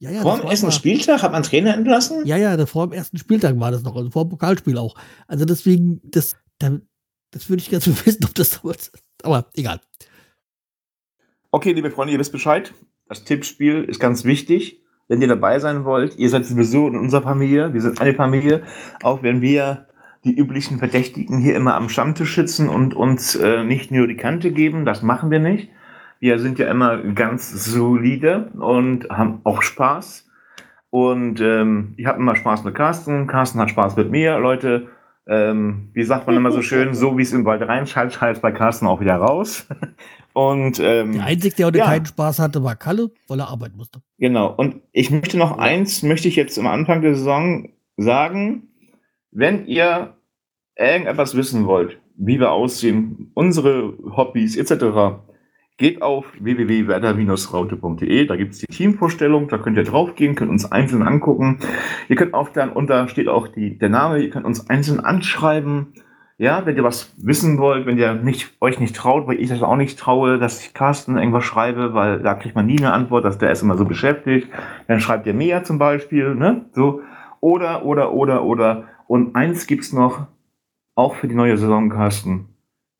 Ja, 0.00 0.10
ja, 0.10 0.22
vor 0.22 0.38
dem 0.38 0.50
ersten 0.50 0.72
Spieltag 0.72 1.22
hat 1.22 1.32
man 1.32 1.44
Trainer 1.44 1.74
entlassen? 1.74 2.26
Ja, 2.26 2.36
ja, 2.36 2.66
vor 2.66 2.88
dem 2.88 2.92
ersten 2.92 3.16
Spieltag 3.16 3.58
war 3.58 3.70
das 3.70 3.82
noch, 3.82 3.94
also 3.96 4.10
vor 4.10 4.24
dem 4.24 4.30
Pokalspiel 4.30 4.76
auch. 4.76 4.96
Also 5.28 5.44
deswegen, 5.44 6.00
das, 6.04 6.36
das 6.58 7.48
würde 7.48 7.62
ich 7.62 7.70
ganz 7.70 7.86
wissen, 8.06 8.24
ob 8.24 8.34
das 8.34 8.60
damals 8.60 8.88
ist. 8.88 9.04
Aber 9.22 9.50
egal. 9.54 9.80
Okay, 11.52 11.72
liebe 11.72 11.90
Freunde, 11.90 12.12
ihr 12.12 12.18
wisst 12.18 12.32
Bescheid. 12.32 12.74
Das 13.08 13.24
Tippspiel 13.24 13.84
ist 13.84 14.00
ganz 14.00 14.24
wichtig. 14.24 14.82
Wenn 15.06 15.22
ihr 15.22 15.28
dabei 15.28 15.58
sein 15.58 15.84
wollt, 15.84 16.16
ihr 16.16 16.30
seid 16.30 16.46
sowieso 16.46 16.88
in 16.88 16.96
unserer 16.96 17.22
Familie, 17.22 17.72
wir 17.72 17.80
sind 17.80 18.00
eine 18.00 18.14
Familie, 18.14 18.64
auch 19.02 19.22
wenn 19.22 19.40
wir 19.42 19.86
die 20.24 20.36
üblichen 20.36 20.78
Verdächtigen 20.78 21.38
hier 21.38 21.56
immer 21.56 21.74
am 21.74 21.88
Stammtisch 21.88 22.34
sitzen 22.34 22.68
und 22.68 22.94
uns 22.94 23.36
äh, 23.36 23.64
nicht 23.64 23.90
nur 23.90 24.06
die 24.06 24.16
Kante 24.16 24.50
geben. 24.52 24.84
Das 24.84 25.02
machen 25.02 25.30
wir 25.30 25.38
nicht. 25.38 25.68
Wir 26.20 26.38
sind 26.38 26.58
ja 26.58 26.70
immer 26.70 26.98
ganz 26.98 27.50
solide 27.50 28.50
und 28.54 29.08
haben 29.10 29.40
auch 29.44 29.62
Spaß. 29.62 30.26
Und 30.90 31.40
ähm, 31.40 31.94
ich 31.96 32.06
habe 32.06 32.18
immer 32.18 32.36
Spaß 32.36 32.64
mit 32.64 32.74
Carsten. 32.74 33.26
Carsten 33.26 33.60
hat 33.60 33.70
Spaß 33.70 33.96
mit 33.96 34.10
mir. 34.10 34.38
Leute, 34.38 34.88
ähm, 35.26 35.90
wie 35.92 36.04
sagt 36.04 36.26
man 36.26 36.36
immer 36.36 36.52
so 36.52 36.62
schön, 36.62 36.94
so 36.94 37.18
wie 37.18 37.22
es 37.22 37.32
im 37.32 37.44
Wald 37.44 37.62
reinschallt, 37.62 38.12
schallt 38.12 38.40
bei 38.40 38.52
Carsten 38.52 38.86
auch 38.86 39.00
wieder 39.00 39.16
raus. 39.16 39.66
Und 40.34 40.80
ähm, 40.80 41.12
der 41.12 41.24
Einzige, 41.24 41.54
der 41.56 41.66
heute 41.66 41.78
ja. 41.78 41.84
keinen 41.86 42.06
Spaß 42.06 42.38
hatte, 42.40 42.62
war 42.62 42.76
Kalle, 42.76 43.10
weil 43.28 43.40
er 43.40 43.48
arbeiten 43.48 43.76
musste. 43.76 44.00
Genau. 44.18 44.52
Und 44.52 44.80
ich 44.92 45.10
möchte 45.10 45.38
noch 45.38 45.58
eins, 45.58 46.02
möchte 46.02 46.28
ich 46.28 46.36
jetzt 46.36 46.58
am 46.58 46.66
Anfang 46.66 47.02
der 47.02 47.14
Saison 47.14 47.68
sagen. 47.96 48.68
Wenn 49.36 49.66
ihr 49.66 50.14
irgendetwas 50.76 51.36
wissen 51.36 51.66
wollt, 51.66 51.98
wie 52.16 52.38
wir 52.38 52.52
aussehen, 52.52 53.32
unsere 53.34 53.94
Hobbys 54.16 54.56
etc., 54.56 55.18
geht 55.76 56.02
auf 56.02 56.26
www.werder-raute.de. 56.38 58.26
Da 58.26 58.36
gibt 58.36 58.52
es 58.52 58.60
die 58.60 58.66
Teamvorstellung, 58.66 59.48
da 59.48 59.58
könnt 59.58 59.76
ihr 59.76 59.82
draufgehen, 59.82 60.36
könnt 60.36 60.52
uns 60.52 60.70
einzeln 60.70 61.02
angucken. 61.02 61.58
Ihr 62.08 62.14
könnt 62.14 62.32
auch 62.32 62.50
dann, 62.50 62.70
unter 62.70 63.08
steht 63.08 63.26
auch 63.26 63.48
die, 63.48 63.76
der 63.76 63.88
Name, 63.88 64.18
ihr 64.18 64.30
könnt 64.30 64.46
uns 64.46 64.70
einzeln 64.70 65.00
anschreiben. 65.00 65.94
Ja, 66.38 66.64
wenn 66.64 66.76
ihr 66.76 66.84
was 66.84 67.12
wissen 67.18 67.58
wollt, 67.58 67.86
wenn 67.86 67.98
ihr 67.98 68.14
nicht, 68.14 68.54
euch 68.60 68.78
nicht 68.78 68.94
traut, 68.94 69.26
weil 69.26 69.40
ich 69.40 69.48
das 69.48 69.64
auch 69.64 69.76
nicht 69.76 69.98
traue, 69.98 70.38
dass 70.38 70.64
ich 70.64 70.74
Carsten 70.74 71.18
irgendwas 71.18 71.44
schreibe, 71.44 71.92
weil 71.92 72.20
da 72.20 72.34
kriegt 72.34 72.54
man 72.54 72.66
nie 72.66 72.78
eine 72.78 72.92
Antwort, 72.92 73.24
dass 73.24 73.38
der 73.38 73.50
ist 73.50 73.62
immer 73.62 73.76
so 73.76 73.84
beschäftigt. 73.84 74.48
Dann 74.86 75.00
schreibt 75.00 75.26
ihr 75.26 75.34
mehr 75.34 75.64
zum 75.64 75.78
Beispiel, 75.80 76.36
ne? 76.36 76.66
So. 76.72 77.02
Oder, 77.40 77.84
oder, 77.84 78.12
oder, 78.12 78.44
oder. 78.44 78.84
Und 79.06 79.36
eins 79.36 79.66
gibt's 79.66 79.92
noch, 79.92 80.26
auch 80.94 81.16
für 81.16 81.28
die 81.28 81.34
neue 81.34 81.56
Saison, 81.58 81.90
Carsten. 81.90 82.48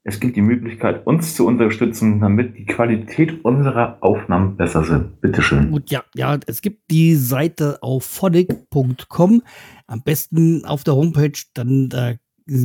Es 0.06 0.20
gibt 0.20 0.36
die 0.36 0.42
Möglichkeit, 0.42 1.06
uns 1.06 1.34
zu 1.34 1.46
unterstützen, 1.46 2.20
damit 2.20 2.58
die 2.58 2.66
Qualität 2.66 3.42
unserer 3.42 3.96
Aufnahmen 4.02 4.56
besser 4.56 4.84
sind. 4.84 5.18
Bitteschön. 5.22 5.70
Gut, 5.70 5.90
ja, 5.90 6.04
ja, 6.14 6.38
es 6.46 6.60
gibt 6.60 6.90
die 6.90 7.14
Seite 7.14 7.82
auf 7.82 8.04
phonic.com. 8.04 9.42
Am 9.86 10.02
besten 10.02 10.66
auf 10.66 10.84
der 10.84 10.94
Homepage, 10.94 11.32
dann 11.54 11.88
da 11.88 12.14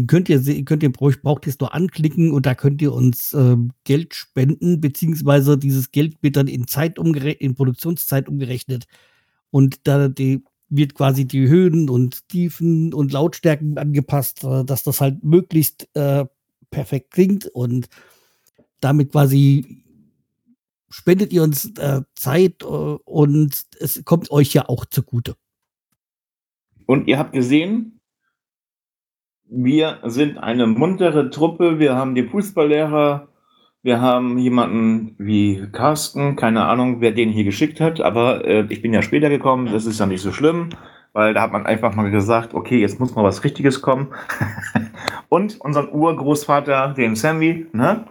könnt 0.08 0.28
ihr, 0.28 0.66
könnt 0.66 0.84
ihr, 0.84 0.92
braucht 0.92 1.48
es 1.48 1.60
nur 1.60 1.74
anklicken 1.74 2.32
und 2.32 2.46
da 2.46 2.56
könnt 2.56 2.82
ihr 2.82 2.92
uns 2.92 3.34
äh, 3.34 3.56
Geld 3.86 4.14
spenden, 4.14 4.82
beziehungsweise 4.82 5.58
dieses 5.58 5.92
Geld 5.92 6.22
wird 6.22 6.36
dann 6.36 6.48
in 6.48 6.68
Zeit 6.68 7.00
umgerechnet, 7.00 7.42
in 7.42 7.56
Produktionszeit 7.56 8.28
umgerechnet. 8.28 8.86
Und 9.52 9.88
da 9.88 10.10
die, 10.10 10.44
wird 10.70 10.96
quasi 10.96 11.26
die 11.26 11.48
Höhen 11.48 11.90
und 11.90 12.28
Tiefen 12.30 12.94
und 12.94 13.12
Lautstärken 13.12 13.78
angepasst, 13.78 14.44
äh, 14.44 14.64
dass 14.64 14.84
das 14.84 15.02
halt 15.02 15.24
möglichst 15.24 15.90
äh, 15.96 16.26
perfekt 16.72 17.12
klingt 17.12 17.48
und 17.48 17.90
damit 18.80 19.12
quasi 19.12 19.84
spendet 20.90 21.34
ihr 21.34 21.44
uns 21.44 21.78
äh, 21.78 22.02
Zeit 22.16 22.64
äh, 22.64 22.66
und 22.66 23.66
es 23.80 24.04
kommt 24.06 24.32
euch 24.32 24.54
ja 24.54 24.68
auch 24.68 24.86
zugute. 24.86 25.36
Und 26.86 27.08
ihr 27.08 27.20
habt 27.20 27.34
gesehen, 27.34 28.00
wir 29.52 30.00
sind 30.06 30.38
eine 30.38 30.68
muntere 30.68 31.30
Truppe. 31.30 31.80
Wir 31.80 31.96
haben 31.96 32.16
die 32.16 32.24
Fußballlehrer. 32.24 33.28
Wir 33.82 34.02
haben 34.02 34.38
jemanden 34.38 35.16
wie 35.18 35.70
Carsten, 35.72 36.36
keine 36.36 36.66
Ahnung, 36.66 37.00
wer 37.00 37.12
den 37.12 37.30
hier 37.30 37.46
geschickt 37.46 37.80
hat, 37.80 38.02
aber 38.02 38.44
äh, 38.46 38.66
ich 38.70 38.82
bin 38.82 38.94
ja 38.94 39.02
später 39.02 39.30
gekommen, 39.30 39.72
das 39.72 39.86
ist 39.86 40.00
ja 40.00 40.06
nicht 40.06 40.22
so 40.22 40.34
schlimm, 40.34 40.70
weil 41.14 41.34
da 41.34 41.42
hat 41.42 41.54
man 41.54 41.66
einfach 41.66 41.96
mal 41.96 42.12
gesagt, 42.12 42.54
okay, 42.54 42.80
jetzt 42.80 43.00
muss 43.00 43.16
mal 43.16 43.24
was 43.24 43.44
Richtiges 43.46 43.82
kommen. 43.82 44.10
Und 45.30 45.62
unseren 45.62 45.90
Urgroßvater, 45.90 46.94
den 46.98 47.16
Sammy, 47.16 47.68
ne? 47.72 48.06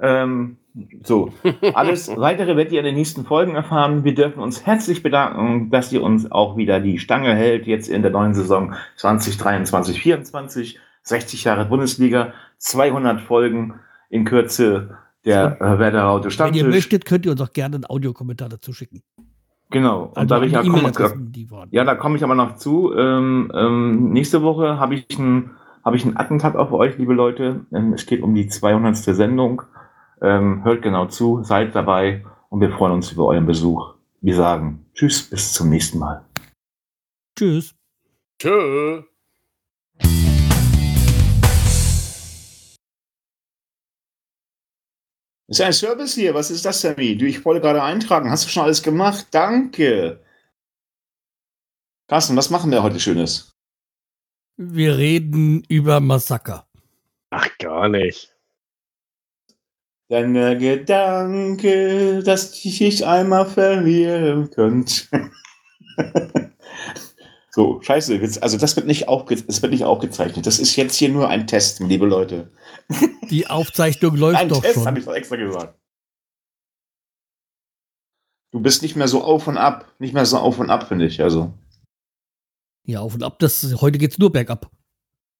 Ähm, 0.00 0.56
so, 1.02 1.34
alles 1.74 2.08
weitere 2.16 2.56
werdet 2.56 2.72
ihr 2.72 2.78
in 2.78 2.86
den 2.86 2.94
nächsten 2.94 3.26
Folgen 3.26 3.56
erfahren. 3.56 4.04
Wir 4.04 4.14
dürfen 4.14 4.40
uns 4.40 4.64
herzlich 4.64 5.02
bedanken, 5.02 5.68
dass 5.70 5.92
ihr 5.92 6.02
uns 6.02 6.32
auch 6.32 6.56
wieder 6.56 6.80
die 6.80 6.98
Stange 6.98 7.34
hält, 7.34 7.66
jetzt 7.66 7.88
in 7.88 8.00
der 8.00 8.10
neuen 8.10 8.32
Saison 8.32 8.74
2023, 8.96 9.96
2024. 9.96 10.80
60 11.02 11.44
Jahre 11.44 11.64
Bundesliga, 11.64 12.34
200 12.58 13.20
Folgen 13.20 13.80
in 14.10 14.24
Kürze 14.24 14.98
der 15.24 15.60
äh, 15.60 15.78
Werderaute 15.78 16.30
Stammtisch. 16.30 16.62
Wenn 16.62 16.70
ihr 16.70 16.74
möchtet, 16.74 17.04
könnt 17.04 17.26
ihr 17.26 17.32
uns 17.32 17.40
auch 17.40 17.52
gerne 17.52 17.76
einen 17.76 17.86
Audiokommentar 17.86 18.48
dazu 18.48 18.72
schicken. 18.72 19.02
Genau. 19.70 20.04
Und 20.04 20.16
also 20.16 20.34
da 20.34 20.42
ich 20.42 20.52
ja, 20.52 20.62
komm, 20.62 21.68
ja, 21.70 21.84
da 21.84 21.94
komme 21.94 22.16
ich 22.16 22.24
aber 22.24 22.34
noch 22.34 22.56
zu. 22.56 22.92
Ähm, 22.94 23.52
ähm, 23.54 24.10
nächste 24.10 24.42
Woche 24.42 24.78
habe 24.78 24.94
ich 24.96 25.18
ein 25.18 25.50
habe 25.84 25.96
ich 25.96 26.04
ein 26.04 26.16
Attentat 26.16 26.56
auf 26.56 26.72
euch, 26.72 26.98
liebe 26.98 27.14
Leute. 27.14 27.66
Ähm, 27.72 27.92
es 27.92 28.06
geht 28.06 28.22
um 28.22 28.34
die 28.34 28.48
200. 28.48 28.96
Sendung. 28.96 29.62
Ähm, 30.22 30.64
hört 30.64 30.82
genau 30.82 31.06
zu, 31.06 31.42
seid 31.42 31.74
dabei 31.74 32.24
und 32.50 32.60
wir 32.60 32.70
freuen 32.70 32.92
uns 32.92 33.10
über 33.12 33.26
euren 33.26 33.46
Besuch. 33.46 33.94
Wir 34.20 34.34
sagen 34.34 34.84
Tschüss, 34.92 35.22
bis 35.22 35.54
zum 35.54 35.70
nächsten 35.70 35.98
Mal. 35.98 36.24
Tschüss. 37.36 37.74
Tschüss. 38.38 39.04
Ist 45.50 45.60
ein 45.60 45.72
Service 45.72 46.14
hier. 46.14 46.32
Was 46.32 46.52
ist 46.52 46.64
das, 46.64 46.80
Sammy? 46.80 47.16
Du, 47.16 47.26
ich 47.26 47.44
wollte 47.44 47.60
gerade 47.60 47.82
eintragen. 47.82 48.30
Hast 48.30 48.44
du 48.44 48.48
schon 48.48 48.62
alles 48.62 48.84
gemacht? 48.84 49.26
Danke. 49.32 50.20
Carsten, 52.06 52.36
was 52.36 52.50
machen 52.50 52.70
wir 52.70 52.84
heute 52.84 53.00
Schönes? 53.00 53.52
Wir 54.56 54.96
reden 54.96 55.64
über 55.68 55.98
Massaker. 55.98 56.68
Ach, 57.30 57.48
gar 57.58 57.88
nicht. 57.88 58.32
Dein 60.08 60.34
Gedanke, 60.34 62.22
dass 62.22 62.64
ich 62.64 63.04
einmal 63.04 63.46
verlieren 63.46 64.50
könnte. 64.50 65.30
so, 67.50 67.82
scheiße. 67.82 68.20
Also 68.40 68.56
das 68.58 68.76
wird 68.76 68.86
nicht, 68.86 69.08
aufge 69.08 69.36
das 69.36 69.60
wird 69.60 69.72
nicht 69.72 69.84
aufgezeichnet. 69.84 70.46
Das 70.46 70.58
ist 70.60 70.76
jetzt 70.76 70.94
hier 70.94 71.08
nur 71.08 71.28
ein 71.28 71.46
Test, 71.46 71.80
liebe 71.80 72.06
Leute. 72.06 72.50
Die 73.28 73.48
Aufzeichnung 73.48 74.16
läuft 74.16 74.38
Ein 74.38 74.48
doch 74.48 74.60
Test, 74.62 74.74
schon. 74.74 74.86
habe 74.86 74.98
ich 75.00 75.04
doch 75.04 75.14
extra 75.14 75.36
gesagt. 75.36 75.78
Du 78.52 78.60
bist 78.60 78.82
nicht 78.82 78.96
mehr 78.96 79.08
so 79.08 79.22
auf 79.22 79.46
und 79.46 79.58
ab. 79.58 79.92
Nicht 79.98 80.14
mehr 80.14 80.26
so 80.26 80.38
auf 80.38 80.58
und 80.58 80.70
ab, 80.70 80.88
finde 80.88 81.06
ich. 81.06 81.22
Also. 81.22 81.52
Ja, 82.84 83.00
auf 83.00 83.14
und 83.14 83.22
ab. 83.22 83.38
Das, 83.38 83.80
heute 83.80 83.98
geht's 83.98 84.18
nur 84.18 84.32
bergab. 84.32 84.70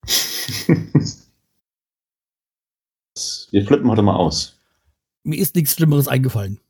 Wir 3.51 3.67
flippen 3.67 3.91
heute 3.91 4.03
mal 4.03 4.15
aus. 4.17 4.57
Mir 5.25 5.39
ist 5.39 5.55
nichts 5.57 5.75
Schlimmeres 5.75 6.09
eingefallen. 6.09 6.61